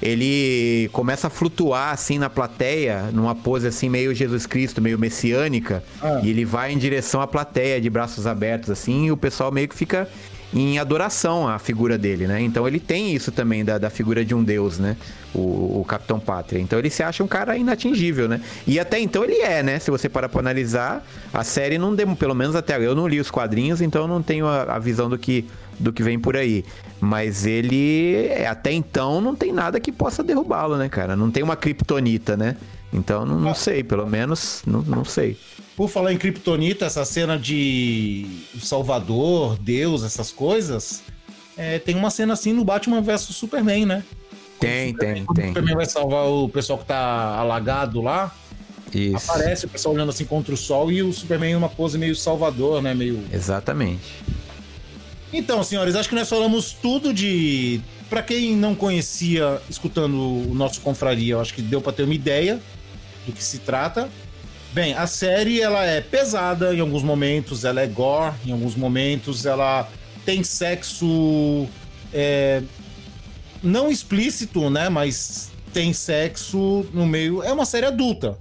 Ele 0.02 0.88
começa 0.92 1.26
a 1.26 1.30
flutuar 1.30 1.92
assim 1.92 2.18
na 2.18 2.28
plateia, 2.28 3.10
numa 3.12 3.34
pose 3.34 3.66
assim 3.66 3.88
meio 3.88 4.14
Jesus 4.14 4.46
Cristo, 4.46 4.80
meio 4.82 4.98
messiânica, 4.98 5.82
Ah. 6.02 6.20
e 6.22 6.30
ele 6.30 6.44
vai 6.44 6.72
em 6.72 6.78
direção 6.78 7.20
à 7.20 7.26
plateia 7.26 7.80
de 7.80 7.88
braços 7.88 8.26
abertos 8.26 8.70
assim, 8.70 9.06
e 9.06 9.12
o 9.12 9.16
pessoal 9.16 9.50
meio 9.50 9.68
que 9.68 9.74
fica 9.74 10.08
em 10.54 10.78
adoração 10.78 11.48
à 11.48 11.58
figura 11.58 11.98
dele, 11.98 12.26
né? 12.26 12.40
Então 12.40 12.68
ele 12.68 12.78
tem 12.78 13.14
isso 13.14 13.32
também 13.32 13.64
da, 13.64 13.78
da 13.78 13.90
figura 13.90 14.24
de 14.24 14.34
um 14.34 14.44
deus, 14.44 14.78
né? 14.78 14.96
O, 15.34 15.80
o 15.80 15.84
Capitão 15.86 16.20
Pátria. 16.20 16.60
Então 16.60 16.78
ele 16.78 16.88
se 16.88 17.02
acha 17.02 17.22
um 17.22 17.26
cara 17.26 17.56
inatingível, 17.58 18.28
né? 18.28 18.40
E 18.66 18.78
até 18.78 18.98
então 19.00 19.24
ele 19.24 19.38
é, 19.40 19.62
né? 19.62 19.78
Se 19.80 19.90
você 19.90 20.08
parar 20.08 20.28
pra 20.28 20.40
analisar, 20.40 21.04
a 21.34 21.42
série 21.42 21.78
não 21.78 21.94
deu, 21.94 22.14
pelo 22.14 22.34
menos 22.34 22.54
até 22.54 22.76
eu 22.78 22.94
não 22.94 23.08
li 23.08 23.18
os 23.18 23.30
quadrinhos, 23.30 23.80
então 23.80 24.02
eu 24.02 24.08
não 24.08 24.22
tenho 24.22 24.46
a, 24.46 24.62
a 24.62 24.78
visão 24.78 25.10
do 25.10 25.18
que, 25.18 25.44
do 25.80 25.92
que 25.92 26.02
vem 26.02 26.18
por 26.18 26.36
aí. 26.36 26.64
Mas 27.00 27.44
ele, 27.44 28.30
até 28.48 28.72
então, 28.72 29.20
não 29.20 29.34
tem 29.34 29.52
nada 29.52 29.78
que 29.78 29.92
possa 29.92 30.22
derrubá-lo, 30.22 30.76
né, 30.76 30.88
cara? 30.88 31.14
Não 31.14 31.30
tem 31.30 31.42
uma 31.42 31.56
kriptonita, 31.56 32.36
né? 32.36 32.56
Então 32.92 33.26
não, 33.26 33.38
não 33.38 33.54
sei, 33.54 33.84
pelo 33.84 34.06
menos 34.06 34.62
não, 34.66 34.80
não 34.82 35.04
sei. 35.04 35.36
Por 35.76 35.90
falar 35.90 36.12
em 36.12 36.16
Kryptonita, 36.16 36.86
essa 36.86 37.04
cena 37.04 37.38
de 37.38 38.26
Salvador, 38.58 39.58
Deus, 39.58 40.02
essas 40.02 40.32
coisas, 40.32 41.02
é, 41.56 41.78
tem 41.78 41.94
uma 41.94 42.10
cena 42.10 42.32
assim 42.32 42.52
no 42.52 42.64
Batman 42.64 43.02
vs 43.02 43.20
Superman, 43.20 43.84
né? 43.84 44.04
Tem, 44.58 44.94
tem, 44.94 45.24
Quando 45.26 45.30
o 45.30 45.34
tem. 45.34 45.48
Superman 45.48 45.74
vai 45.74 45.86
salvar 45.86 46.26
o 46.26 46.48
pessoal 46.48 46.78
que 46.78 46.86
tá 46.86 47.36
alagado 47.36 48.00
lá, 48.00 48.34
Isso. 48.94 49.30
aparece 49.30 49.66
o 49.66 49.68
pessoal 49.68 49.94
olhando 49.94 50.08
assim 50.08 50.24
contra 50.24 50.54
o 50.54 50.56
sol 50.56 50.90
e 50.90 51.02
o 51.02 51.12
Superman 51.12 51.52
em 51.52 51.56
uma 51.56 51.68
pose 51.68 51.98
meio 51.98 52.16
salvador, 52.16 52.80
né? 52.80 52.94
Meio. 52.94 53.22
Exatamente. 53.30 54.24
Então, 55.32 55.62
senhores, 55.62 55.94
acho 55.94 56.08
que 56.08 56.14
nós 56.14 56.28
falamos 56.28 56.72
tudo 56.72 57.12
de. 57.12 57.80
Pra 58.08 58.22
quem 58.22 58.54
não 58.54 58.74
conhecia, 58.74 59.60
escutando 59.68 60.16
o 60.16 60.54
nosso 60.54 60.80
confraria, 60.80 61.34
eu 61.34 61.40
acho 61.40 61.52
que 61.52 61.60
deu 61.60 61.80
pra 61.80 61.92
ter 61.92 62.04
uma 62.04 62.14
ideia 62.14 62.60
do 63.26 63.32
que 63.32 63.42
se 63.42 63.58
trata. 63.58 64.08
Bem, 64.72 64.94
a 64.94 65.06
série 65.06 65.60
ela 65.60 65.84
é 65.84 66.00
pesada 66.00 66.74
em 66.74 66.80
alguns 66.80 67.02
momentos, 67.02 67.64
ela 67.64 67.80
é 67.80 67.86
gore 67.86 68.34
em 68.44 68.52
alguns 68.52 68.76
momentos, 68.76 69.44
ela 69.44 69.88
tem 70.24 70.44
sexo 70.44 71.66
é, 72.12 72.62
não 73.62 73.90
explícito, 73.90 74.70
né? 74.70 74.88
Mas 74.88 75.50
tem 75.72 75.92
sexo 75.92 76.86
no 76.92 77.06
meio. 77.06 77.42
É 77.42 77.52
uma 77.52 77.64
série 77.64 77.86
adulta, 77.86 78.38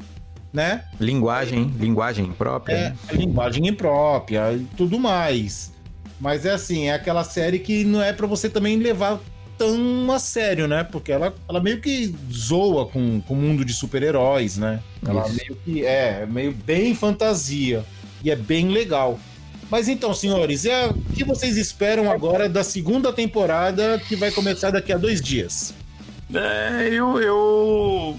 né? 0.54 0.86
Linguagem, 1.00 1.74
linguagem 1.80 2.32
própria. 2.32 2.76
É, 2.76 2.90
né? 2.90 2.96
linguagem 3.12 3.68
imprópria 3.68 4.54
e 4.54 4.66
tudo 4.78 5.00
mais. 5.00 5.74
Mas 6.20 6.46
é 6.46 6.52
assim, 6.52 6.88
é 6.88 6.94
aquela 6.94 7.24
série 7.24 7.60
que 7.60 7.84
não 7.84 8.02
é 8.02 8.14
pra 8.14 8.28
você 8.28 8.50
também 8.50 8.78
levar 8.78 9.20
tão 9.58 10.12
a 10.12 10.20
sério, 10.20 10.68
né? 10.68 10.84
Porque 10.84 11.12
ela, 11.12 11.34
ela 11.48 11.62
meio 11.62 11.80
que 11.80 12.14
zoa 12.32 12.86
com, 12.86 13.22
com 13.22 13.34
o 13.34 13.38
mundo 13.38 13.64
de 13.66 13.74
super-heróis, 13.74 14.58
né? 14.58 14.82
Ela 15.06 15.26
Isso. 15.28 15.36
meio 15.36 15.56
que 15.64 15.86
é, 15.86 16.22
é 16.22 16.26
meio 16.26 16.52
bem 16.52 16.96
fantasia. 16.96 17.84
E 18.24 18.32
é 18.32 18.36
bem 18.36 18.70
legal. 18.70 19.20
Mas 19.70 19.88
então, 19.88 20.14
senhores, 20.14 20.66
é, 20.66 20.88
o 20.88 20.94
que 20.94 21.24
vocês 21.24 21.58
esperam 21.58 22.12
agora 22.12 22.48
da 22.48 22.64
segunda 22.64 23.12
temporada 23.12 24.00
que 24.08 24.16
vai 24.16 24.32
começar 24.32 24.72
daqui 24.72 24.94
a 24.94 24.98
dois 24.98 25.22
dias? 25.22 25.74
É, 26.34 26.88
eu. 26.92 27.20
eu... 27.20 28.18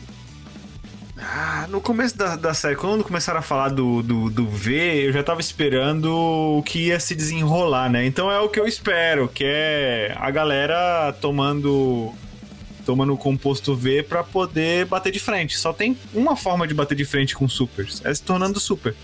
Ah, 1.19 1.67
no 1.71 1.81
começo 1.81 2.17
da, 2.17 2.37
da 2.37 2.53
série, 2.53 2.77
quando 2.77 3.03
começaram 3.03 3.39
a 3.39 3.43
falar 3.43 3.71
do, 3.71 4.03
do, 4.03 4.29
do 4.31 4.47
V, 4.47 5.07
eu 5.09 5.13
já 5.13 5.23
tava 5.23 5.41
esperando 5.41 6.13
o 6.15 6.63
que 6.63 6.89
ia 6.89 7.01
se 7.01 7.15
desenrolar, 7.15 7.89
né? 7.91 8.05
Então 8.05 8.31
é 8.31 8.39
o 8.39 8.49
que 8.51 8.61
eu 8.61 8.67
espero, 8.67 9.27
que 9.29 9.43
é 9.47 10.15
a 10.19 10.31
galera 10.31 11.15
tomando 11.21 12.13
tomando 12.85 13.13
o 13.15 13.17
composto 13.17 13.75
V 13.75 14.05
pra 14.05 14.23
poder 14.23 14.85
bater 14.87 15.11
de 15.11 15.19
frente. 15.19 15.59
Só 15.59 15.73
tem 15.73 15.97
uma 16.15 16.37
forma 16.37 16.69
de 16.69 16.75
bater 16.75 16.95
de 16.95 17.05
frente 17.05 17.35
com 17.35 17.49
supers, 17.49 18.01
é 18.05 18.15
se 18.15 18.23
tornando 18.23 18.61
super. 18.61 18.95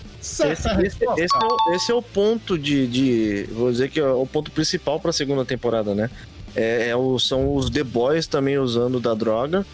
Esse, 0.51 0.67
esse- 0.85 1.03
esse 1.17 1.35
é, 1.35 1.45
o, 1.45 1.75
esse 1.75 1.91
é 1.91 1.95
o 1.95 2.01
ponto 2.01 2.57
de, 2.57 2.87
de- 2.87 3.43
Vou 3.51 3.69
dizer 3.71 3.89
que 3.89 3.99
é 3.99 4.05
o 4.07 4.25
ponto 4.25 4.51
principal 4.51 4.99
pra 5.01 5.11
segunda 5.11 5.43
temporada, 5.43 5.93
né? 5.93 6.09
É, 6.55 6.89
é 6.89 6.95
o- 6.95 7.19
são 7.19 7.53
os 7.55 7.69
The 7.69 7.83
Boys 7.83 8.25
também 8.27 8.57
usando 8.57 8.99
da 9.01 9.13
droga. 9.13 9.65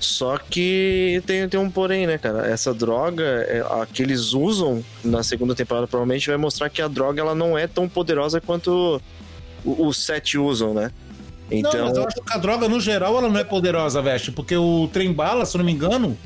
Só 0.00 0.36
que 0.38 1.22
tem, 1.26 1.48
tem 1.48 1.58
um 1.58 1.70
porém, 1.70 2.06
né, 2.06 2.18
cara? 2.18 2.46
Essa 2.46 2.74
droga, 2.74 3.22
é, 3.22 3.60
a 3.60 3.86
que 3.90 4.02
eles 4.02 4.32
usam 4.34 4.84
na 5.02 5.22
segunda 5.22 5.54
temporada, 5.54 5.86
provavelmente 5.86 6.28
vai 6.28 6.36
mostrar 6.36 6.68
que 6.68 6.82
a 6.82 6.88
droga 6.88 7.20
ela 7.22 7.34
não 7.34 7.56
é 7.56 7.66
tão 7.66 7.88
poderosa 7.88 8.40
quanto 8.40 9.00
o- 9.64 9.86
os 9.86 9.96
sete 10.04 10.36
usam, 10.36 10.74
né? 10.74 10.90
Não, 11.50 11.58
Então, 11.58 11.86
mas 11.88 11.96
eu 11.96 12.06
acho 12.06 12.16
que 12.16 12.32
a 12.32 12.38
droga, 12.38 12.68
no 12.68 12.80
geral, 12.80 13.16
ela 13.18 13.28
não 13.28 13.38
é 13.38 13.44
poderosa, 13.44 14.02
Veste, 14.02 14.30
porque 14.32 14.56
o 14.56 14.88
trem 14.92 15.12
bala, 15.12 15.46
se 15.46 15.56
eu 15.56 15.58
não 15.60 15.64
me 15.66 15.72
engano, 15.72 16.16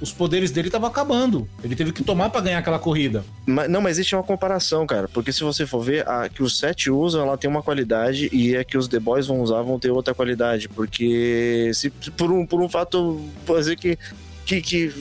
os 0.00 0.12
poderes 0.12 0.50
dele 0.50 0.68
estavam 0.68 0.88
acabando. 0.88 1.48
Ele 1.62 1.76
teve 1.76 1.92
que 1.92 2.02
tomar 2.02 2.30
pra 2.30 2.40
ganhar 2.40 2.58
aquela 2.58 2.78
corrida. 2.78 3.22
Mas, 3.46 3.68
não, 3.68 3.80
mas 3.80 3.92
existe 3.98 4.14
uma 4.14 4.22
comparação, 4.22 4.86
cara. 4.86 5.06
Porque 5.08 5.32
se 5.32 5.42
você 5.44 5.66
for 5.66 5.80
ver, 5.80 6.08
a 6.08 6.28
que 6.28 6.42
os 6.42 6.58
sete 6.58 6.90
usam, 6.90 7.22
ela 7.22 7.36
tem 7.36 7.50
uma 7.50 7.62
qualidade 7.62 8.28
e 8.32 8.56
a 8.56 8.64
que 8.64 8.78
os 8.78 8.88
The 8.88 8.98
Boys 8.98 9.26
vão 9.26 9.40
usar 9.40 9.60
vão 9.62 9.78
ter 9.78 9.90
outra 9.90 10.14
qualidade. 10.14 10.68
Porque 10.68 11.70
se 11.74 11.90
por 11.90 12.30
um, 12.32 12.46
por 12.46 12.60
um 12.62 12.68
fato, 12.68 13.20
vou 13.46 13.58
dizer 13.58 13.76
que, 13.76 13.98
que, 14.46 14.60
que 14.62 14.92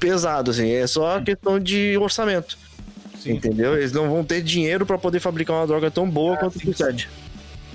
pesado, 0.00 0.50
assim, 0.50 0.70
é 0.70 0.86
só 0.86 1.20
questão 1.20 1.58
de 1.60 1.96
orçamento. 1.98 2.56
Sim, 3.20 3.32
Entendeu? 3.32 3.76
Eles 3.76 3.92
não 3.92 4.08
vão 4.08 4.22
ter 4.24 4.40
dinheiro 4.42 4.86
pra 4.86 4.96
poder 4.96 5.18
fabricar 5.20 5.56
uma 5.56 5.66
droga 5.66 5.90
tão 5.90 6.08
boa 6.08 6.34
Ah, 6.34 6.38
quanto 6.38 6.56
o 6.70 6.74
sete. 6.74 7.08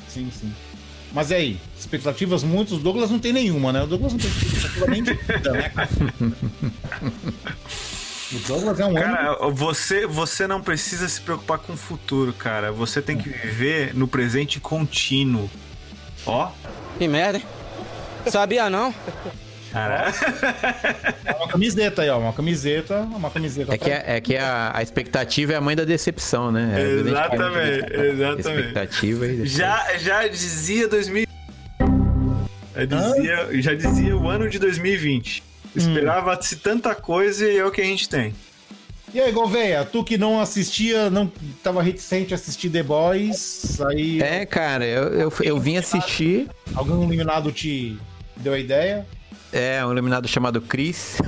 sim, 0.08 0.30
sim. 0.32 0.52
Mas 1.14 1.30
e 1.30 1.36
aí, 1.36 1.60
expectativas 1.80 2.44
muitas, 2.44 2.74
o 2.74 2.80
Douglas 2.80 3.12
não 3.12 3.20
tem 3.20 3.32
nenhuma, 3.32 3.72
né? 3.72 3.84
O 3.84 3.88
Douglas 3.88 4.14
não 4.14 4.20
tem 4.20 4.30
expectativa 4.30 4.88
nem 4.88 5.04
de 5.04 5.14
vida, 5.14 5.52
né, 5.52 5.70
cara? 5.70 5.90
O 8.32 8.40
Douglas 8.48 8.80
é 8.80 8.86
um 8.86 8.90
homem. 8.90 9.04
Cara, 9.04 9.50
você, 9.52 10.08
você 10.08 10.48
não 10.48 10.60
precisa 10.60 11.08
se 11.08 11.22
preocupar 11.22 11.60
com 11.60 11.74
o 11.74 11.78
futuro, 11.78 12.34
cara. 12.34 12.72
Você 12.72 13.00
tem 13.00 13.16
que 13.16 13.30
viver 13.30 13.94
no 13.94 14.08
presente 14.08 14.60
contínuo. 14.60 15.50
Ó, 16.26 16.50
Que 16.98 17.08
merda, 17.08 17.38
hein? 17.38 17.46
Sabia 18.28 18.70
não? 18.70 18.94
Cara. 19.74 20.14
Uma 21.38 21.48
camiseta 21.48 22.02
aí, 22.04 22.10
ó. 22.10 22.20
Uma 22.20 22.32
camiseta, 22.34 23.00
uma 23.02 23.30
camiseta. 23.30 23.74
É 23.74 23.78
que, 23.78 23.90
é, 23.90 24.04
é 24.08 24.22
que 24.22 24.38
a, 24.38 24.72
a 24.74 24.82
expectativa 24.82 25.54
é 25.54 25.56
a 25.56 25.62
mãe 25.62 25.76
da 25.76 25.84
decepção, 25.84 26.52
né? 26.52 26.74
É, 26.78 26.92
Exatamente, 27.00 27.94
exatamente. 27.94 28.40
Expectativa 28.40 29.28
e 29.28 29.46
Já, 29.46 29.98
já 29.98 30.28
dizia 30.28 30.88
2000. 30.88 31.26
Já 32.76 32.86
dizia, 32.86 33.62
já 33.62 33.74
dizia 33.74 34.18
o 34.18 34.28
ano 34.30 34.50
de 34.50 34.60
2020. 34.60 35.44
Esperava-se 35.76 36.58
tanta 36.58 36.94
coisa 36.96 37.48
e 37.50 37.58
é 37.58 37.66
o 37.66 37.72
que 37.72 37.82
a 37.82 37.86
gente 37.86 38.08
tem. 38.08 38.34
E 39.14 39.20
aí, 39.22 39.32
Gouveia, 39.32 39.86
tu 39.86 40.04
que 40.04 40.18
não 40.18 40.40
assistia, 40.40 41.08
não 41.10 41.32
tava 41.62 41.84
reticente 41.84 42.34
a 42.34 42.36
assistir 42.36 42.70
The 42.72 42.82
Boys, 42.82 43.80
aí 43.82 44.20
É, 44.20 44.44
cara, 44.44 44.86
eu, 44.86 45.04
eu, 45.10 45.34
eu 45.44 45.60
vim 45.60 45.78
assistir. 45.78 46.48
algum 46.74 46.96
iluminado 46.96 47.52
te 47.52 47.96
deu 48.38 48.54
a 48.54 48.60
ideia? 48.60 49.06
É, 49.54 49.86
um 49.86 49.92
iluminado 49.92 50.28
chamado 50.28 50.60
Chris. 50.60 51.20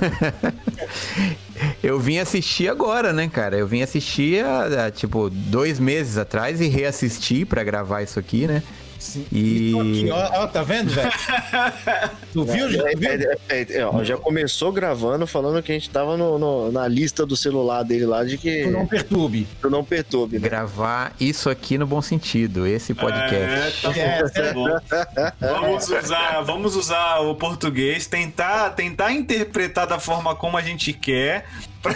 eu 1.80 2.00
vim 2.00 2.18
assistir 2.18 2.68
agora, 2.68 3.12
né, 3.12 3.28
cara? 3.28 3.56
Eu 3.56 3.68
vim 3.68 3.82
assistir 3.82 4.44
há, 4.44 4.90
tipo 4.90 5.30
dois 5.30 5.78
meses 5.78 6.18
atrás 6.18 6.60
e 6.60 6.66
reassisti 6.66 7.44
pra 7.44 7.62
gravar 7.62 8.02
isso 8.02 8.18
aqui, 8.18 8.48
né? 8.48 8.64
Sim. 9.06 9.26
E. 9.32 9.70
Tô 9.72 9.80
aqui, 9.80 10.10
ó, 10.10 10.42
ó, 10.42 10.46
tá 10.46 10.62
vendo, 10.62 10.90
velho? 10.90 11.10
tu 12.32 12.44
viu, 12.44 12.70
já 12.70 12.90
É, 12.90 12.94
viu? 12.94 13.10
é, 13.10 13.36
é, 13.48 13.66
é, 13.78 13.86
ó, 13.86 14.02
já 14.04 14.16
começou 14.16 14.72
gravando 14.72 15.26
falando 15.26 15.62
que 15.62 15.72
a 15.72 15.74
gente 15.74 15.88
tava 15.90 16.16
no- 16.16 16.38
no- 16.38 16.72
na 16.72 16.86
lista 16.88 17.24
do 17.24 17.36
celular 17.36 17.82
dele 17.82 18.06
lá 18.06 18.24
de 18.24 18.36
que 18.38 18.64
Tu 18.64 18.70
não 18.70 18.86
perturbe. 18.86 19.46
tu 19.60 19.70
não 19.70 19.84
perturbe, 19.84 20.38
né? 20.38 20.48
Gravar 20.48 21.12
isso 21.20 21.48
aqui 21.48 21.78
no 21.78 21.86
bom 21.86 22.02
sentido, 22.02 22.66
esse 22.66 22.94
podcast. 22.94 23.86
É, 23.86 24.22
tá 24.28 24.52
bom, 24.52 24.68
É, 24.68 24.78
tá 24.80 25.34
bom. 25.40 25.56
Vamos 25.60 25.88
usar, 25.88 26.40
vamos 26.42 26.76
usar 26.76 27.20
o 27.20 27.34
português, 27.34 28.06
tentar, 28.06 28.70
tentar 28.70 29.12
interpretar 29.12 29.86
da 29.86 29.98
forma 29.98 30.34
como 30.34 30.56
a 30.56 30.62
gente 30.62 30.92
quer 30.92 31.46
pra, 31.82 31.94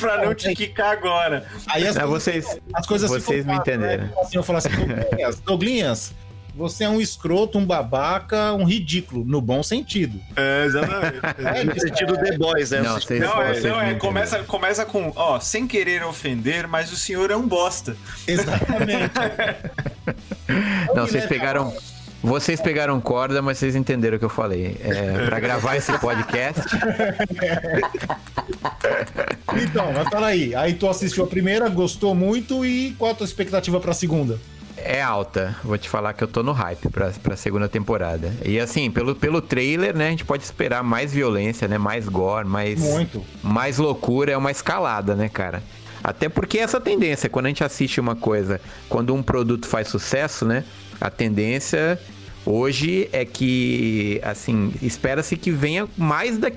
pra 0.00 0.24
não 0.24 0.34
te 0.34 0.54
quicar 0.54 0.92
agora. 0.92 1.44
Aí 1.68 1.86
as, 1.86 1.96
É, 1.96 2.00
coisas- 2.00 2.22
vocês, 2.24 2.60
as 2.74 2.86
coisas 2.86 3.10
vocês 3.10 3.44
me 3.44 3.54
entenderam. 3.54 4.04
né? 4.04 4.12
Assim, 4.20 4.36
eu 4.36 4.42
falo 4.42 4.58
assim, 4.58 4.68
Douglinhas, 4.86 5.40
Douglinhas, 5.40 6.12
você 6.54 6.84
é 6.84 6.88
um 6.88 7.00
escroto, 7.00 7.58
um 7.58 7.64
babaca, 7.64 8.52
um 8.54 8.64
ridículo, 8.64 9.24
no 9.24 9.40
bom 9.40 9.62
sentido. 9.62 10.20
É, 10.36 10.64
exatamente. 10.66 11.20
É, 11.60 11.64
No 11.64 11.80
sentido 11.80 12.16
The 12.16 12.36
Boys, 12.38 12.70
né? 12.70 12.80
Não, 12.82 12.94
vocês- 13.00 13.20
Não, 13.20 13.42
é, 13.42 13.54
vocês 13.54 13.64
não, 13.64 13.80
é 13.80 13.94
começa, 13.94 14.38
começa 14.44 14.84
com, 14.84 15.12
ó, 15.16 15.38
sem 15.40 15.66
querer 15.66 16.04
ofender, 16.04 16.66
mas 16.68 16.92
o 16.92 16.96
senhor 16.96 17.30
é 17.30 17.36
um 17.36 17.46
bosta. 17.46 17.96
Exatamente. 18.26 19.12
Não, 20.94 21.06
vocês 21.06 21.24
pegaram. 21.26 21.72
Vocês 22.22 22.60
pegaram 22.60 23.00
corda, 23.00 23.40
mas 23.40 23.56
vocês 23.56 23.74
entenderam 23.74 24.16
o 24.16 24.18
que 24.18 24.24
eu 24.26 24.28
falei. 24.28 24.76
É, 24.82 25.24
pra 25.24 25.40
gravar 25.40 25.76
esse 25.76 25.96
podcast, 25.98 26.60
Então, 29.62 29.92
mas 29.92 30.08
fala 30.08 30.26
aí. 30.28 30.54
Aí 30.54 30.74
tu 30.74 30.88
assistiu 30.88 31.24
a 31.24 31.26
primeira, 31.26 31.68
gostou 31.68 32.14
muito 32.14 32.64
e 32.64 32.94
qual 32.98 33.12
a 33.12 33.14
tua 33.14 33.24
expectativa 33.24 33.80
pra 33.80 33.94
segunda? 33.94 34.38
É 34.84 35.02
alta. 35.02 35.56
Vou 35.62 35.76
te 35.78 35.88
falar 35.88 36.12
que 36.12 36.22
eu 36.24 36.28
tô 36.28 36.42
no 36.42 36.52
hype 36.52 36.88
pra, 36.88 37.10
pra 37.22 37.36
segunda 37.36 37.68
temporada. 37.68 38.32
E 38.44 38.58
assim, 38.58 38.90
pelo, 38.90 39.14
pelo 39.14 39.40
trailer, 39.40 39.96
né, 39.96 40.08
a 40.08 40.10
gente 40.10 40.24
pode 40.24 40.42
esperar 40.42 40.82
mais 40.82 41.12
violência, 41.12 41.68
né? 41.68 41.78
Mais 41.78 42.08
gore, 42.08 42.46
mais. 42.46 42.80
Muito. 42.80 43.24
mais 43.42 43.78
loucura, 43.78 44.32
é 44.32 44.36
uma 44.36 44.50
escalada, 44.50 45.14
né, 45.14 45.28
cara? 45.28 45.62
Até 46.02 46.28
porque 46.28 46.58
essa 46.58 46.80
tendência, 46.80 47.28
quando 47.28 47.46
a 47.46 47.48
gente 47.48 47.62
assiste 47.62 48.00
uma 48.00 48.16
coisa, 48.16 48.60
quando 48.88 49.14
um 49.14 49.22
produto 49.22 49.66
faz 49.66 49.88
sucesso, 49.88 50.46
né? 50.46 50.64
A 51.00 51.10
tendência 51.10 52.00
hoje 52.44 53.08
é 53.12 53.24
que, 53.24 54.20
assim, 54.24 54.72
espera-se 54.80 55.36
que 55.36 55.50
venha 55.50 55.86
mais 55.96 56.38
da, 56.38 56.50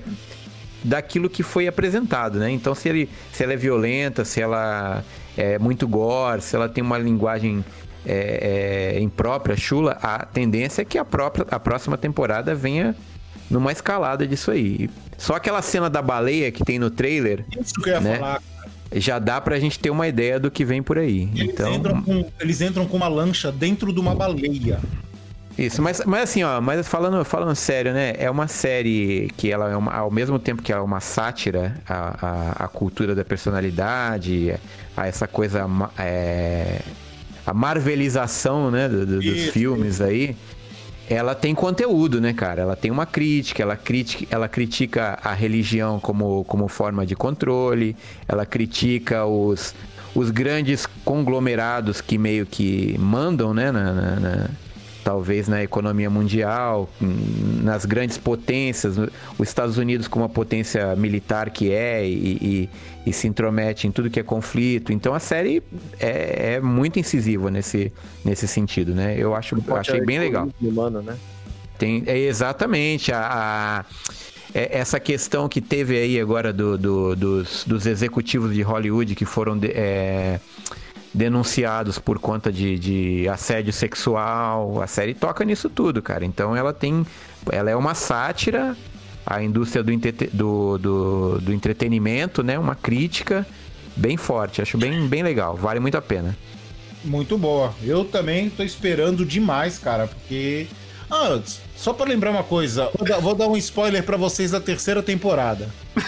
daquilo 0.82 1.28
que 1.28 1.42
foi 1.42 1.68
apresentado, 1.68 2.38
né? 2.38 2.50
Então, 2.50 2.74
se, 2.74 2.88
ele, 2.88 3.10
se 3.32 3.42
ela 3.42 3.52
é 3.52 3.56
violenta, 3.56 4.24
se 4.24 4.40
ela 4.40 5.04
é 5.36 5.58
muito 5.58 5.86
gore, 5.86 6.40
se 6.40 6.56
ela 6.56 6.68
tem 6.68 6.82
uma 6.82 6.98
linguagem 6.98 7.64
é, 8.06 8.94
é, 8.96 9.00
imprópria, 9.00 9.56
chula, 9.56 9.98
a 10.02 10.24
tendência 10.24 10.82
é 10.82 10.84
que 10.84 10.98
a, 10.98 11.04
própria, 11.04 11.46
a 11.50 11.58
próxima 11.60 11.96
temporada 11.96 12.54
venha 12.54 12.94
numa 13.50 13.72
escalada 13.72 14.26
disso 14.26 14.50
aí. 14.50 14.88
Só 15.18 15.34
aquela 15.34 15.62
cena 15.62 15.88
da 15.88 16.02
baleia 16.02 16.50
que 16.50 16.64
tem 16.64 16.78
no 16.78 16.90
trailer 16.90 17.44
Isso 17.60 17.74
que 17.74 17.88
eu 17.90 17.94
ia 17.94 18.00
Né? 18.00 18.16
falar. 18.18 18.42
já 18.94 19.18
dá 19.18 19.40
pra 19.40 19.58
gente 19.60 19.78
ter 19.78 19.90
uma 19.90 20.06
ideia 20.08 20.38
do 20.40 20.50
que 20.50 20.64
vem 20.64 20.82
por 20.82 20.98
aí. 20.98 21.28
Eles, 21.34 21.52
Então, 21.54 21.72
entram 21.74 22.02
com, 22.02 22.30
eles 22.40 22.60
entram 22.60 22.86
com 22.86 22.96
uma 22.96 23.08
lancha 23.08 23.50
dentro 23.52 23.92
de 23.92 24.00
uma 24.00 24.14
baleia. 24.14 24.80
Isso, 25.56 25.80
mas, 25.80 26.02
mas 26.04 26.24
assim, 26.24 26.42
ó, 26.42 26.60
mas 26.60 26.86
falando, 26.88 27.24
falando 27.24 27.54
sério, 27.54 27.92
né? 27.92 28.14
É 28.18 28.28
uma 28.28 28.48
série 28.48 29.30
que 29.36 29.52
ela 29.52 29.70
é 29.70 29.76
uma, 29.76 29.92
ao 29.92 30.10
mesmo 30.10 30.36
tempo 30.36 30.60
que 30.60 30.72
ela 30.72 30.80
é 30.82 30.84
uma 30.84 30.98
sátira 30.98 31.76
à, 31.88 32.26
à, 32.60 32.64
à 32.64 32.68
cultura 32.68 33.14
da 33.14 33.24
personalidade, 33.24 34.52
a 34.96 35.06
essa 35.06 35.28
coisa 35.28 35.64
é, 35.96 36.80
a 37.46 37.52
marvelização, 37.54 38.70
né, 38.70 38.88
do- 38.88 39.04
do- 39.06 39.20
dos 39.20 39.44
filmes 39.50 40.00
aí. 40.00 40.36
Ela 41.08 41.34
tem 41.34 41.54
conteúdo, 41.54 42.18
né, 42.20 42.32
cara? 42.32 42.62
Ela 42.62 42.74
tem 42.76 42.90
uma 42.90 43.04
crítica, 43.04 43.62
ela 43.62 43.76
critica, 43.76 44.26
ela 44.34 44.48
critica 44.48 45.18
a 45.22 45.34
religião 45.34 46.00
como, 46.00 46.44
como 46.44 46.66
forma 46.66 47.04
de 47.04 47.14
controle, 47.14 47.94
ela 48.26 48.46
critica 48.46 49.26
os, 49.26 49.74
os 50.14 50.30
grandes 50.30 50.86
conglomerados 51.04 52.00
que 52.00 52.16
meio 52.16 52.46
que 52.46 52.96
mandam, 52.98 53.52
né, 53.52 53.70
na- 53.70 53.92
na- 53.92 54.16
na, 54.20 54.50
talvez 55.04 55.46
na 55.46 55.62
economia 55.62 56.08
mundial, 56.08 56.88
nas 57.62 57.84
grandes 57.84 58.16
potências, 58.16 58.96
os 58.96 59.48
Estados 59.48 59.76
Unidos 59.76 60.08
como 60.08 60.24
uma 60.24 60.28
potência 60.30 60.96
militar 60.96 61.50
que 61.50 61.70
é 61.70 62.04
e, 62.08 62.10
e- 62.40 62.70
e 63.06 63.12
se 63.12 63.28
intromete 63.28 63.86
em 63.86 63.92
tudo 63.92 64.08
que 64.08 64.18
é 64.18 64.22
conflito. 64.22 64.90
Então 64.92 65.12
a 65.14 65.18
série 65.20 65.62
é, 66.00 66.54
é 66.54 66.60
muito 66.60 66.98
incisiva 66.98 67.50
nesse, 67.50 67.92
nesse 68.24 68.48
sentido, 68.48 68.94
né? 68.94 69.14
Eu 69.18 69.34
acho, 69.34 69.56
eu 69.68 69.76
achei 69.76 70.00
bem 70.00 70.18
legal. 70.18 70.48
Humano, 70.60 71.02
né? 71.02 71.14
Tem, 71.78 72.02
é 72.06 72.18
exatamente 72.18 73.12
a, 73.12 73.20
a- 73.20 73.84
é- 74.54 74.78
essa 74.78 74.98
questão 74.98 75.48
que 75.50 75.60
teve 75.60 75.98
aí 75.98 76.18
agora 76.18 76.50
do- 76.50 76.78
do- 76.78 77.14
dos, 77.14 77.64
dos 77.66 77.84
executivos 77.84 78.54
de 78.54 78.62
Hollywood 78.62 79.14
que 79.14 79.26
foram 79.26 79.58
de- 79.58 79.72
é, 79.74 80.40
denunciados 81.14 81.98
por 81.98 82.18
conta 82.18 82.52
de, 82.52 82.76
de 82.78 83.28
assédio 83.28 83.72
sexual. 83.72 84.82
A 84.82 84.86
série 84.88 85.14
toca 85.14 85.44
nisso 85.44 85.70
tudo, 85.70 86.02
cara. 86.02 86.24
Então 86.24 86.56
ela 86.56 86.72
tem. 86.72 87.06
Ela 87.50 87.70
é 87.70 87.76
uma 87.76 87.94
sátira 87.94 88.76
à 89.24 89.42
indústria 89.42 89.82
do, 89.82 89.92
do, 90.32 90.78
do, 90.78 91.40
do 91.40 91.52
entretenimento, 91.52 92.42
né? 92.42 92.58
Uma 92.58 92.74
crítica 92.74 93.46
bem 93.94 94.16
forte. 94.16 94.60
Acho 94.60 94.76
bem, 94.76 95.06
bem 95.06 95.22
legal. 95.22 95.56
Vale 95.56 95.78
muito 95.78 95.96
a 95.96 96.02
pena. 96.02 96.36
Muito 97.04 97.38
boa. 97.38 97.72
Eu 97.82 98.04
também 98.04 98.50
tô 98.50 98.62
esperando 98.64 99.24
demais, 99.24 99.78
cara, 99.78 100.08
porque. 100.08 100.66
Ah, 101.10 101.38
só 101.84 101.92
pra 101.92 102.06
lembrar 102.06 102.30
uma 102.30 102.42
coisa, 102.42 102.90
vou 102.96 103.06
dar, 103.06 103.18
vou 103.18 103.34
dar 103.34 103.46
um 103.46 103.58
spoiler 103.58 104.02
pra 104.02 104.16
vocês 104.16 104.52
da 104.52 104.58
terceira 104.58 105.02
temporada. 105.02 105.68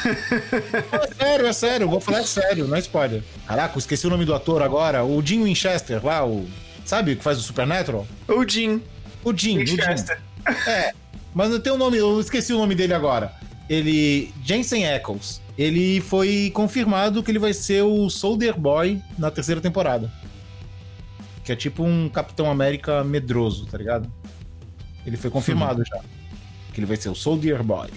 é 0.90 1.14
sério, 1.14 1.46
é 1.46 1.52
sério, 1.52 1.86
vou 1.86 2.00
falar 2.00 2.22
sério, 2.22 2.66
não 2.66 2.78
é 2.78 2.80
spoiler. 2.80 3.22
Caraca, 3.46 3.78
esqueci 3.78 4.06
o 4.06 4.10
nome 4.10 4.24
do 4.24 4.34
ator 4.34 4.62
agora, 4.62 5.04
o 5.04 5.20
Jim 5.22 5.44
Winchester, 5.44 6.02
lá, 6.02 6.26
o. 6.26 6.48
Sabe 6.82 7.12
o 7.12 7.16
que 7.16 7.22
faz 7.22 7.38
o 7.38 7.42
Supernatural? 7.42 8.06
O 8.26 8.48
Jim. 8.48 8.80
O 9.22 9.36
Jim, 9.36 9.58
o 9.58 9.66
Jim. 9.66 9.76
Winchester. 9.76 10.18
É, 10.66 10.94
mas 11.34 11.50
não 11.50 11.60
tem 11.60 11.70
o 11.70 11.76
nome, 11.76 11.98
eu 11.98 12.18
esqueci 12.20 12.54
o 12.54 12.58
nome 12.58 12.74
dele 12.74 12.94
agora. 12.94 13.34
Ele. 13.68 14.32
Jensen 14.42 14.90
Ackles. 14.90 15.42
Ele 15.58 16.00
foi 16.00 16.50
confirmado 16.54 17.22
que 17.22 17.30
ele 17.30 17.38
vai 17.38 17.52
ser 17.52 17.82
o 17.82 18.08
Soldier 18.08 18.58
Boy 18.58 19.02
na 19.18 19.30
terceira 19.30 19.60
temporada. 19.60 20.10
Que 21.44 21.52
é 21.52 21.56
tipo 21.56 21.82
um 21.82 22.08
Capitão 22.08 22.50
América 22.50 23.04
medroso, 23.04 23.66
tá 23.66 23.76
ligado? 23.76 24.10
Ele 25.06 25.16
foi 25.16 25.30
confirmado 25.30 25.82
já. 25.86 26.00
Que 26.72 26.80
ele 26.80 26.86
vai 26.86 26.96
ser 26.96 27.08
o 27.08 27.14
Soldier 27.14 27.62
Boy. 27.62 27.88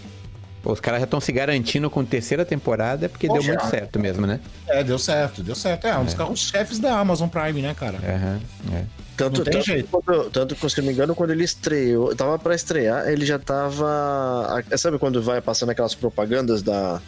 Pô, 0.61 0.73
os 0.73 0.80
caras 0.81 0.99
já 0.99 1.06
estão 1.06 1.22
se 1.22 1.31
garantindo 1.31 1.90
com 1.90 2.03
terceira 2.03 2.44
temporada 2.45 3.07
porque 3.10 3.27
Poxa. 3.27 3.40
deu 3.41 3.48
muito 3.56 3.69
certo 3.69 3.98
mesmo, 3.99 4.27
né? 4.27 4.40
É, 4.68 4.84
deu 4.84 4.99
certo, 4.99 5.41
deu 5.41 5.56
certo. 5.56 5.88
É, 5.88 5.98
um 5.98 6.03
dos 6.06 6.14
carros-chefes 6.14 6.80
da 6.80 6.99
Amazon 6.99 7.30
Prime, 7.30 7.61
né, 7.61 7.73
cara? 7.73 7.98
Aham, 7.98 8.40
é. 8.76 8.84
Tanto, 9.15 9.44
tanto, 9.44 9.65
jeito. 9.65 9.88
quando- 9.90 10.30
tanto 10.30 10.56
que, 10.56 10.69
se 10.69 10.80
eu 10.80 10.84
não 10.84 10.88
me 10.90 10.94
engano, 10.94 11.14
quando 11.15 11.31
ele 11.31 11.44
estreou, 11.44 12.14
tava 12.15 12.38
pra 12.40 12.53
estrear, 12.56 13.07
ele 13.10 13.26
já 13.26 13.38
tava. 13.40 14.64
a- 14.72 14.77
Sabe 14.77 14.98
quando 14.98 15.22
vai 15.22 15.41
passando 15.41 15.69
aquelas 15.72 15.95
propagandas 15.95 16.61
da, 16.61 17.02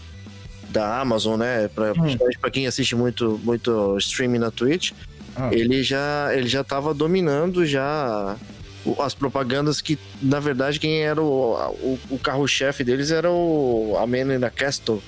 da 0.70 1.00
Amazon, 1.00 1.38
né? 1.40 1.68
Pra, 1.70 1.94
principalmente 1.94 2.40
pra 2.40 2.50
quem 2.52 2.68
assiste 2.68 2.96
muito, 2.96 3.40
muito 3.44 3.98
streaming 3.98 4.40
na 4.40 4.52
Twitch, 4.52 4.92
Ah. 5.36 5.50
ele, 5.54 5.84
já, 5.84 6.30
ele 6.34 6.48
já 6.48 6.64
tava 6.64 6.94
dominando 6.94 7.66
já 7.66 8.36
as 9.00 9.14
propagandas 9.14 9.82
que, 9.82 9.98
na 10.22 10.40
verdade, 10.40 10.80
quem 10.80 11.04
era 11.04 11.22
o, 11.22 11.54
o, 11.82 12.00
o 12.12 12.20
carro-chefe 12.20 12.84
deles 12.84 13.12
era 13.12 13.30
o 13.30 13.96
a 14.00 14.08
Man 14.08 14.36
in 14.36 14.40
the 14.40 14.50
Castle. 14.50 15.02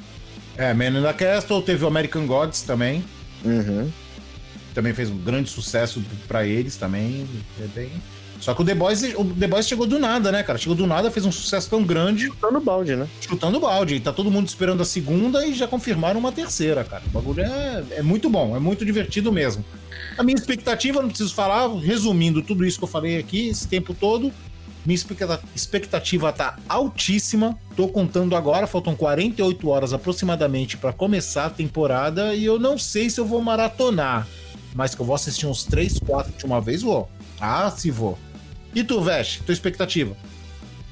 É, 0.57 0.73
Man 0.73 0.99
in 0.99 1.01
the 1.01 1.13
Castle, 1.13 1.61
teve 1.61 1.83
o 1.83 1.87
American 1.87 2.27
Gods 2.27 2.61
também. 2.61 3.03
Uhum. 3.43 3.91
Também 4.73 4.93
fez 4.93 5.09
um 5.09 5.17
grande 5.17 5.49
sucesso 5.49 6.03
pra 6.27 6.45
eles 6.45 6.75
também. 6.75 7.27
É 7.59 7.67
bem... 7.67 7.91
Só 8.39 8.53
que 8.53 8.61
o 8.61 8.65
The 8.65 8.75
Boys, 8.75 9.03
o 9.15 9.23
The 9.23 9.47
Boys 9.47 9.65
chegou 9.65 9.87
do 9.87 9.97
nada, 9.97 10.29
né, 10.29 10.43
cara? 10.43 10.59
Chegou 10.59 10.75
do 10.75 10.85
nada, 10.85 11.09
fez 11.09 11.25
um 11.25 11.31
sucesso 11.31 11.69
tão 11.69 11.81
grande. 11.81 12.25
Chutando 12.25 12.59
balde, 12.59 12.93
né? 12.93 13.07
Chutando 13.21 13.57
balde. 13.57 13.95
E 13.95 13.99
tá 14.01 14.11
todo 14.11 14.29
mundo 14.29 14.49
esperando 14.49 14.81
a 14.81 14.85
segunda 14.85 15.45
e 15.47 15.53
já 15.53 15.65
confirmaram 15.65 16.19
uma 16.19 16.29
terceira, 16.29 16.83
cara. 16.83 17.03
O 17.07 17.09
bagulho 17.09 17.41
é, 17.41 17.83
é 17.91 18.01
muito 18.01 18.29
bom, 18.29 18.53
é 18.53 18.59
muito 18.59 18.83
divertido 18.83 19.31
mesmo. 19.31 19.63
A 20.17 20.23
minha 20.23 20.35
expectativa, 20.35 21.01
não 21.01 21.09
preciso 21.09 21.33
falar, 21.33 21.67
resumindo 21.79 22.41
tudo 22.41 22.65
isso 22.65 22.77
que 22.77 22.83
eu 22.83 22.87
falei 22.89 23.17
aqui 23.17 23.49
esse 23.49 23.67
tempo 23.67 23.93
todo, 23.93 24.31
minha 24.85 24.95
expecta- 24.95 25.41
expectativa 25.55 26.31
tá 26.31 26.57
altíssima. 26.67 27.57
Tô 27.75 27.87
contando 27.87 28.35
agora, 28.35 28.67
faltam 28.67 28.95
48 28.95 29.67
horas 29.69 29.93
aproximadamente 29.93 30.77
pra 30.77 30.93
começar 30.93 31.45
a 31.45 31.49
temporada 31.49 32.35
e 32.35 32.45
eu 32.45 32.59
não 32.59 32.77
sei 32.77 33.09
se 33.09 33.19
eu 33.19 33.25
vou 33.25 33.41
maratonar, 33.41 34.27
mas 34.75 34.93
que 34.93 35.01
eu 35.01 35.05
vou 35.05 35.15
assistir 35.15 35.47
uns 35.47 35.63
3, 35.63 35.99
4 35.99 36.33
de 36.37 36.45
uma 36.45 36.59
vez, 36.61 36.81
vou. 36.81 37.09
Ah, 37.39 37.71
se 37.71 37.89
vou. 37.89 38.17
E 38.75 38.83
tu, 38.83 39.01
Vesh, 39.01 39.39
tua 39.45 39.53
expectativa? 39.53 40.15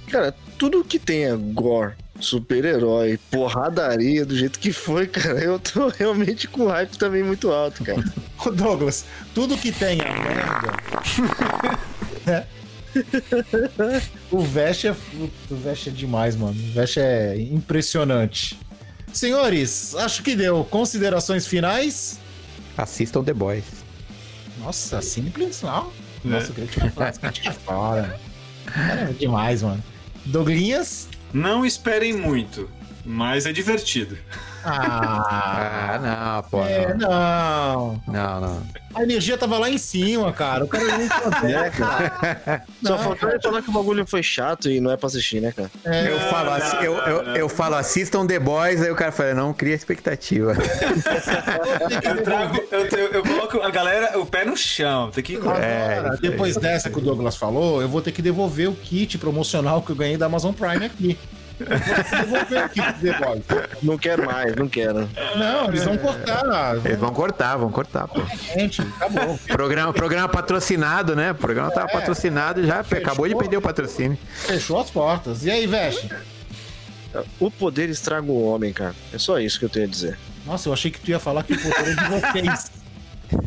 Cara, 0.07 0.35
tudo 0.57 0.83
que 0.83 0.97
tenha 0.99 1.35
gore, 1.35 1.93
super-herói, 2.21 3.19
porradaria, 3.29 4.25
do 4.25 4.35
jeito 4.35 4.59
que 4.59 4.71
foi, 4.71 5.07
cara, 5.07 5.39
eu 5.39 5.59
tô 5.59 5.87
realmente 5.97 6.47
com 6.47 6.67
hype 6.67 6.97
também 6.97 7.23
muito 7.23 7.51
alto, 7.51 7.83
cara. 7.83 8.03
Ô, 8.45 8.49
Douglas, 8.51 9.05
tudo 9.33 9.57
que 9.57 9.71
tenha 9.71 10.03
merda. 10.03 11.79
né? 12.25 12.45
O 14.29 14.41
Vesh 14.41 14.85
é. 14.85 14.91
O 15.49 15.55
Vesh 15.55 15.87
é 15.87 15.91
demais, 15.91 16.35
mano. 16.35 16.59
O 16.59 16.73
Vesh 16.73 16.97
é 16.97 17.37
impressionante. 17.37 18.59
Senhores, 19.13 19.95
acho 19.95 20.23
que 20.23 20.35
deu. 20.35 20.63
Considerações 20.65 21.47
finais? 21.47 22.19
Assistam 22.77 23.23
The 23.23 23.33
Boys. 23.33 23.65
Nossa, 24.59 25.01
simples, 25.01 25.61
não. 25.61 25.91
Nossa, 26.23 26.49
eu 26.49 26.53
queria 26.53 26.67
te 26.67 26.89
falar 26.91 27.11
que 27.13 27.47
é 27.47 27.51
fora. 27.51 28.19
Cara, 28.65 29.09
é 29.09 29.13
demais, 29.13 29.61
mano. 29.61 29.83
Douglinhas? 30.25 31.07
Não 31.33 31.65
esperem 31.65 32.13
muito, 32.13 32.69
mas 33.05 33.45
é 33.45 33.53
divertido. 33.53 34.17
Ah, 34.63 35.91
Ah, 35.93 35.99
não, 36.43 36.49
pô. 36.49 36.63
é, 36.65 36.93
não. 36.93 37.09
não. 37.09 38.01
Não, 38.07 38.41
não. 38.41 38.63
A 38.93 39.03
energia 39.03 39.37
tava 39.37 39.57
lá 39.57 39.69
em 39.69 39.77
cima, 39.77 40.33
cara. 40.33 40.65
O 40.65 40.67
cara 40.67 40.83
não 40.83 40.99
É, 41.49 41.69
cara. 41.69 42.63
Só 42.83 42.89
Não, 42.97 42.99
faltou 42.99 43.29
ele 43.29 43.39
falar 43.41 43.61
que 43.61 43.69
o 43.69 43.73
bagulho 43.73 44.05
foi 44.05 44.21
chato 44.21 44.69
e 44.69 44.81
não 44.81 44.91
é 44.91 44.97
pra 44.97 45.07
assistir, 45.07 45.39
né, 45.41 45.53
cara? 45.53 45.71
É, 45.85 46.11
Eu 46.11 46.19
falo, 46.29 46.49
assi- 46.51 46.75
eu, 46.85 46.93
eu, 46.97 47.23
eu 47.37 47.49
falo, 47.49 47.75
assistam 47.75 48.27
The 48.27 48.37
Boys, 48.39 48.81
aí 48.81 48.91
o 48.91 48.95
cara 48.95 49.11
fala, 49.13 49.33
não 49.33 49.53
cria 49.53 49.73
expectativa. 49.75 50.53
Eu, 52.03 52.23
trago, 52.23 52.59
eu, 52.71 52.85
eu, 52.87 53.07
eu 53.13 53.23
coloco 53.23 53.61
a 53.61 53.69
galera 53.69 54.19
o 54.19 54.25
pé 54.25 54.45
no 54.45 54.55
chão. 54.57 55.09
Tem 55.11 55.23
que. 55.23 55.35
É, 55.35 55.37
Agora, 55.99 56.17
depois 56.21 56.55
dessa 56.57 56.89
que 56.89 56.97
o 56.97 57.01
Douglas 57.01 57.35
falou, 57.35 57.81
eu 57.81 57.87
vou 57.89 58.01
ter 58.01 58.11
que 58.11 58.21
devolver 58.21 58.69
o 58.69 58.73
kit 58.73 59.17
promocional 59.17 59.81
que 59.81 59.91
eu 59.91 59.95
ganhei 59.95 60.17
da 60.17 60.25
Amazon 60.25 60.53
Prime 60.53 60.85
aqui. 60.85 61.17
Devolver 61.65 62.69
The 62.69 63.19
Boys. 63.19 63.43
Não 63.83 63.97
quero 63.97 64.25
mais, 64.25 64.55
não 64.55 64.67
quero. 64.67 65.09
Não, 65.35 65.67
eles 65.67 65.83
vão 65.83 65.97
cortar. 65.97 66.75
Eles 66.85 66.97
vão 66.97 67.13
cortar, 67.13 67.57
vão 67.57 67.71
cortar, 67.71 68.07
pô. 68.07 68.21
Gente, 68.53 68.81
acabou. 68.81 69.39
Programa, 69.47 69.93
programa 69.93 70.27
patrocinado, 70.29 71.15
né? 71.15 71.31
O 71.31 71.35
programa 71.35 71.71
tava 71.71 71.87
É. 71.89 71.91
patrocinado 71.91 72.65
já, 72.65 72.79
acabou 72.79 73.27
de 73.27 73.35
perder 73.35 73.57
o 73.57 73.61
patrocínio. 73.61 74.17
Fechou 74.33 74.79
as 74.79 74.89
portas. 74.89 75.45
E 75.45 75.51
aí, 75.51 75.67
Veste? 75.67 76.09
O 77.39 77.51
poder 77.51 77.89
estraga 77.89 78.31
o 78.31 78.43
homem, 78.45 78.71
cara. 78.71 78.95
É 79.13 79.17
só 79.17 79.37
isso 79.39 79.59
que 79.59 79.65
eu 79.65 79.69
tenho 79.69 79.85
a 79.85 79.89
dizer. 79.89 80.17
Nossa, 80.45 80.69
eu 80.69 80.73
achei 80.73 80.89
que 80.89 80.99
tu 80.99 81.09
ia 81.11 81.19
falar 81.19 81.43
que 81.43 81.53
o 81.53 81.61
poder 81.61 81.91
é 81.91 81.93
de 81.95 82.09
vocês. 82.21 82.71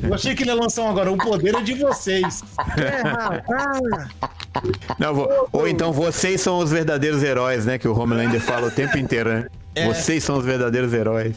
Eu 0.03 0.15
achei 0.15 0.35
que 0.35 0.43
ele 0.43 0.51
ia 0.51 0.55
lançar 0.55 0.82
um 0.82 0.89
agora. 0.91 1.11
O 1.11 1.16
poder 1.16 1.55
é 1.55 1.61
de 1.62 1.74
vocês. 1.74 2.43
Não, 4.98 5.14
vou- 5.14 5.48
ou 5.52 5.68
então 5.68 5.93
vocês 5.93 6.40
são 6.40 6.59
os 6.59 6.70
verdadeiros 6.70 7.22
heróis, 7.22 7.64
né? 7.66 7.78
Que 7.78 7.89
o 7.89 7.98
Homelander 7.98 8.40
fala 8.40 8.68
o 8.68 8.70
tempo 8.70 8.97
inteiro, 8.98 9.31
né? 9.31 9.47
É. 9.74 9.86
Vocês 9.86 10.22
são 10.22 10.36
os 10.39 10.44
verdadeiros 10.44 10.93
heróis. 10.93 11.35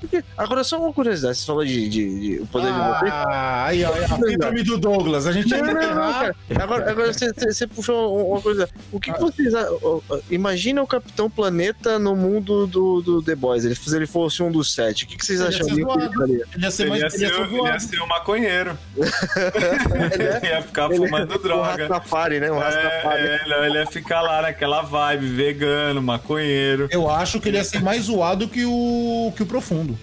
Porque- 0.00 0.22
Agora, 0.36 0.62
só 0.64 0.78
uma 0.80 0.92
curiosidade, 0.92 1.38
você 1.38 1.46
falou 1.46 1.64
de, 1.64 1.88
de- 1.88 2.20
de 2.20 2.40
o 2.40 2.46
poder 2.46 2.72
de 2.72 2.78
vocês. 2.78 3.12
Ah, 3.12 3.64
aí, 3.66 3.84
ó, 3.84 3.92
a 3.92 4.08
síndrome 4.08 4.62
do 4.62 4.78
Douglas. 4.78 5.26
A 5.26 5.32
gente 5.32 5.48
Não, 5.50 5.58
não, 5.64 5.74
não, 5.74 6.12
cara. 6.12 6.36
Agora, 6.60 6.90
agora 6.90 7.12
você, 7.12 7.32
você- 7.32 7.66
puxou 7.66 8.30
uma 8.32 8.40
coisa. 8.40 8.68
O 8.92 9.00
que, 9.00 9.12
que 9.12 9.20
vocês. 9.20 9.54
a- 9.54 9.68
Imagina 10.30 10.82
o 10.82 10.86
Capitão 10.86 11.28
Planeta 11.30 11.98
no 11.98 12.14
mundo 12.16 12.66
do, 12.66 13.00
do 13.02 13.22
The 13.22 13.34
Boys. 13.34 13.64
Ele, 13.64 13.74
se 13.74 13.94
ele 13.94 14.06
fosse 14.06 14.42
um 14.42 14.50
dos 14.50 14.72
sete. 14.74 15.04
O 15.04 15.06
que, 15.08 15.16
que 15.16 15.24
vocês 15.26 15.40
Ele 15.40 15.48
achariam 15.48 15.96
que 15.96 16.22
ele? 16.22 16.44
Ele 16.54 16.64
ia 16.64 16.70
ser 16.70 16.82
Ele 16.84 16.90
mais 16.90 17.00
ia 17.02 17.06
ele 17.08 17.24
ia 17.24 17.30
ser, 17.34 17.42
ele 17.54 17.62
ia 17.62 17.80
ser 17.80 18.02
um 18.02 18.06
maconheiro. 18.06 18.78
Ele 18.96 19.08
é- 20.24 20.36
Ele 20.38 20.46
ia 20.48 20.62
ficar 20.62 20.84
ele 20.90 20.94
é 21.04 21.06
fumando 21.08 21.34
Um 21.34 21.42
droga. 21.42 21.88
Rastafari, 21.88 22.40
né? 22.40 22.50
Um 22.50 22.58
Rastafari. 22.58 23.22
É, 23.26 23.40
é, 23.44 23.48
não, 23.48 23.64
ele 23.64 23.78
ia 23.78 23.86
ficar 23.86 24.20
lá 24.22 24.42
naquela 24.42 24.82
vibe, 24.82 25.26
vegano, 25.28 26.00
maconheiro. 26.02 26.88
Eu 26.90 27.10
acho 27.10 27.40
que 27.40 27.48
ele 27.48 27.56
ia 27.56 27.64
ser 27.64 27.82
mais 27.82 28.04
zoado 28.04 28.48
que 28.48 28.64
o, 28.64 29.32
que 29.36 29.42
o 29.42 29.46
Profundo. 29.46 29.97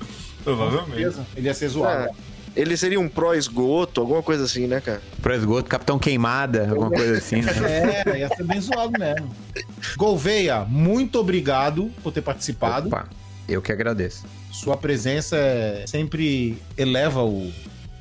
Provavelmente. 0.45 1.17
Ele 1.35 1.47
ia 1.47 1.53
ser 1.53 1.67
zoado. 1.67 2.05
É. 2.05 2.35
Ele 2.55 2.77
seria 2.77 2.97
um 3.01 3.09
pró-esgoto, 3.09 3.99
alguma 3.99 4.23
coisa 4.23 4.45
assim, 4.45 4.65
né, 4.65 4.79
cara? 4.79 5.01
Pro 5.21 5.33
esgoto, 5.35 5.67
Capitão 5.69 5.99
Queimada, 5.99 6.69
alguma 6.69 6.89
coisa 6.89 7.17
assim, 7.17 7.41
né? 7.41 7.51
É, 8.05 8.19
ia 8.19 8.29
ser 8.29 8.43
bem 8.45 8.61
zoado 8.61 8.93
mesmo. 8.97 9.29
Gouveia, 9.97 10.63
muito 10.63 11.19
obrigado 11.19 11.91
por 12.01 12.13
ter 12.13 12.21
participado. 12.21 12.87
Opa, 12.87 13.09
eu 13.49 13.61
que 13.61 13.73
agradeço. 13.73 14.23
Sua 14.53 14.77
presença 14.77 15.35
é- 15.35 15.83
sempre 15.85 16.57
eleva 16.77 17.21
o 17.25 17.51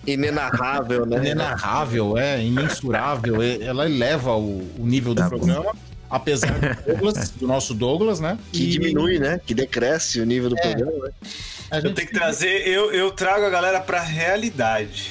Inenarrável, 0.06 1.06
né? 1.06 1.16
inenarrável, 1.16 2.16
é 2.18 2.40
imensurável. 2.44 3.40
Ela 3.42 3.86
eleva 3.86 4.36
o, 4.36 4.58
o 4.78 4.86
nível 4.86 5.14
do 5.14 5.22
Tá 5.22 5.28
bom. 5.30 5.38
programa. 5.38 5.72
Apesar 6.10 6.52
do, 6.52 6.92
Douglas, 6.92 7.30
do 7.30 7.46
nosso 7.48 7.74
Douglas, 7.74 8.20
né? 8.20 8.38
Que 8.52 8.64
E 8.64 8.66
diminui, 8.68 9.18
né? 9.18 9.40
Que 9.44 9.54
decresce 9.54 10.20
o 10.20 10.26
nível 10.26 10.50
do 10.50 10.58
É. 10.58 10.60
programa, 10.60 11.06
né? 11.06 11.10
Eu 11.82 11.94
tenho 11.94 12.06
que 12.08 12.14
trazer, 12.14 12.66
eu, 12.68 12.92
eu 12.92 13.10
trago 13.10 13.44
a 13.46 13.50
galera 13.50 13.80
pra 13.80 14.00
realidade. 14.00 15.10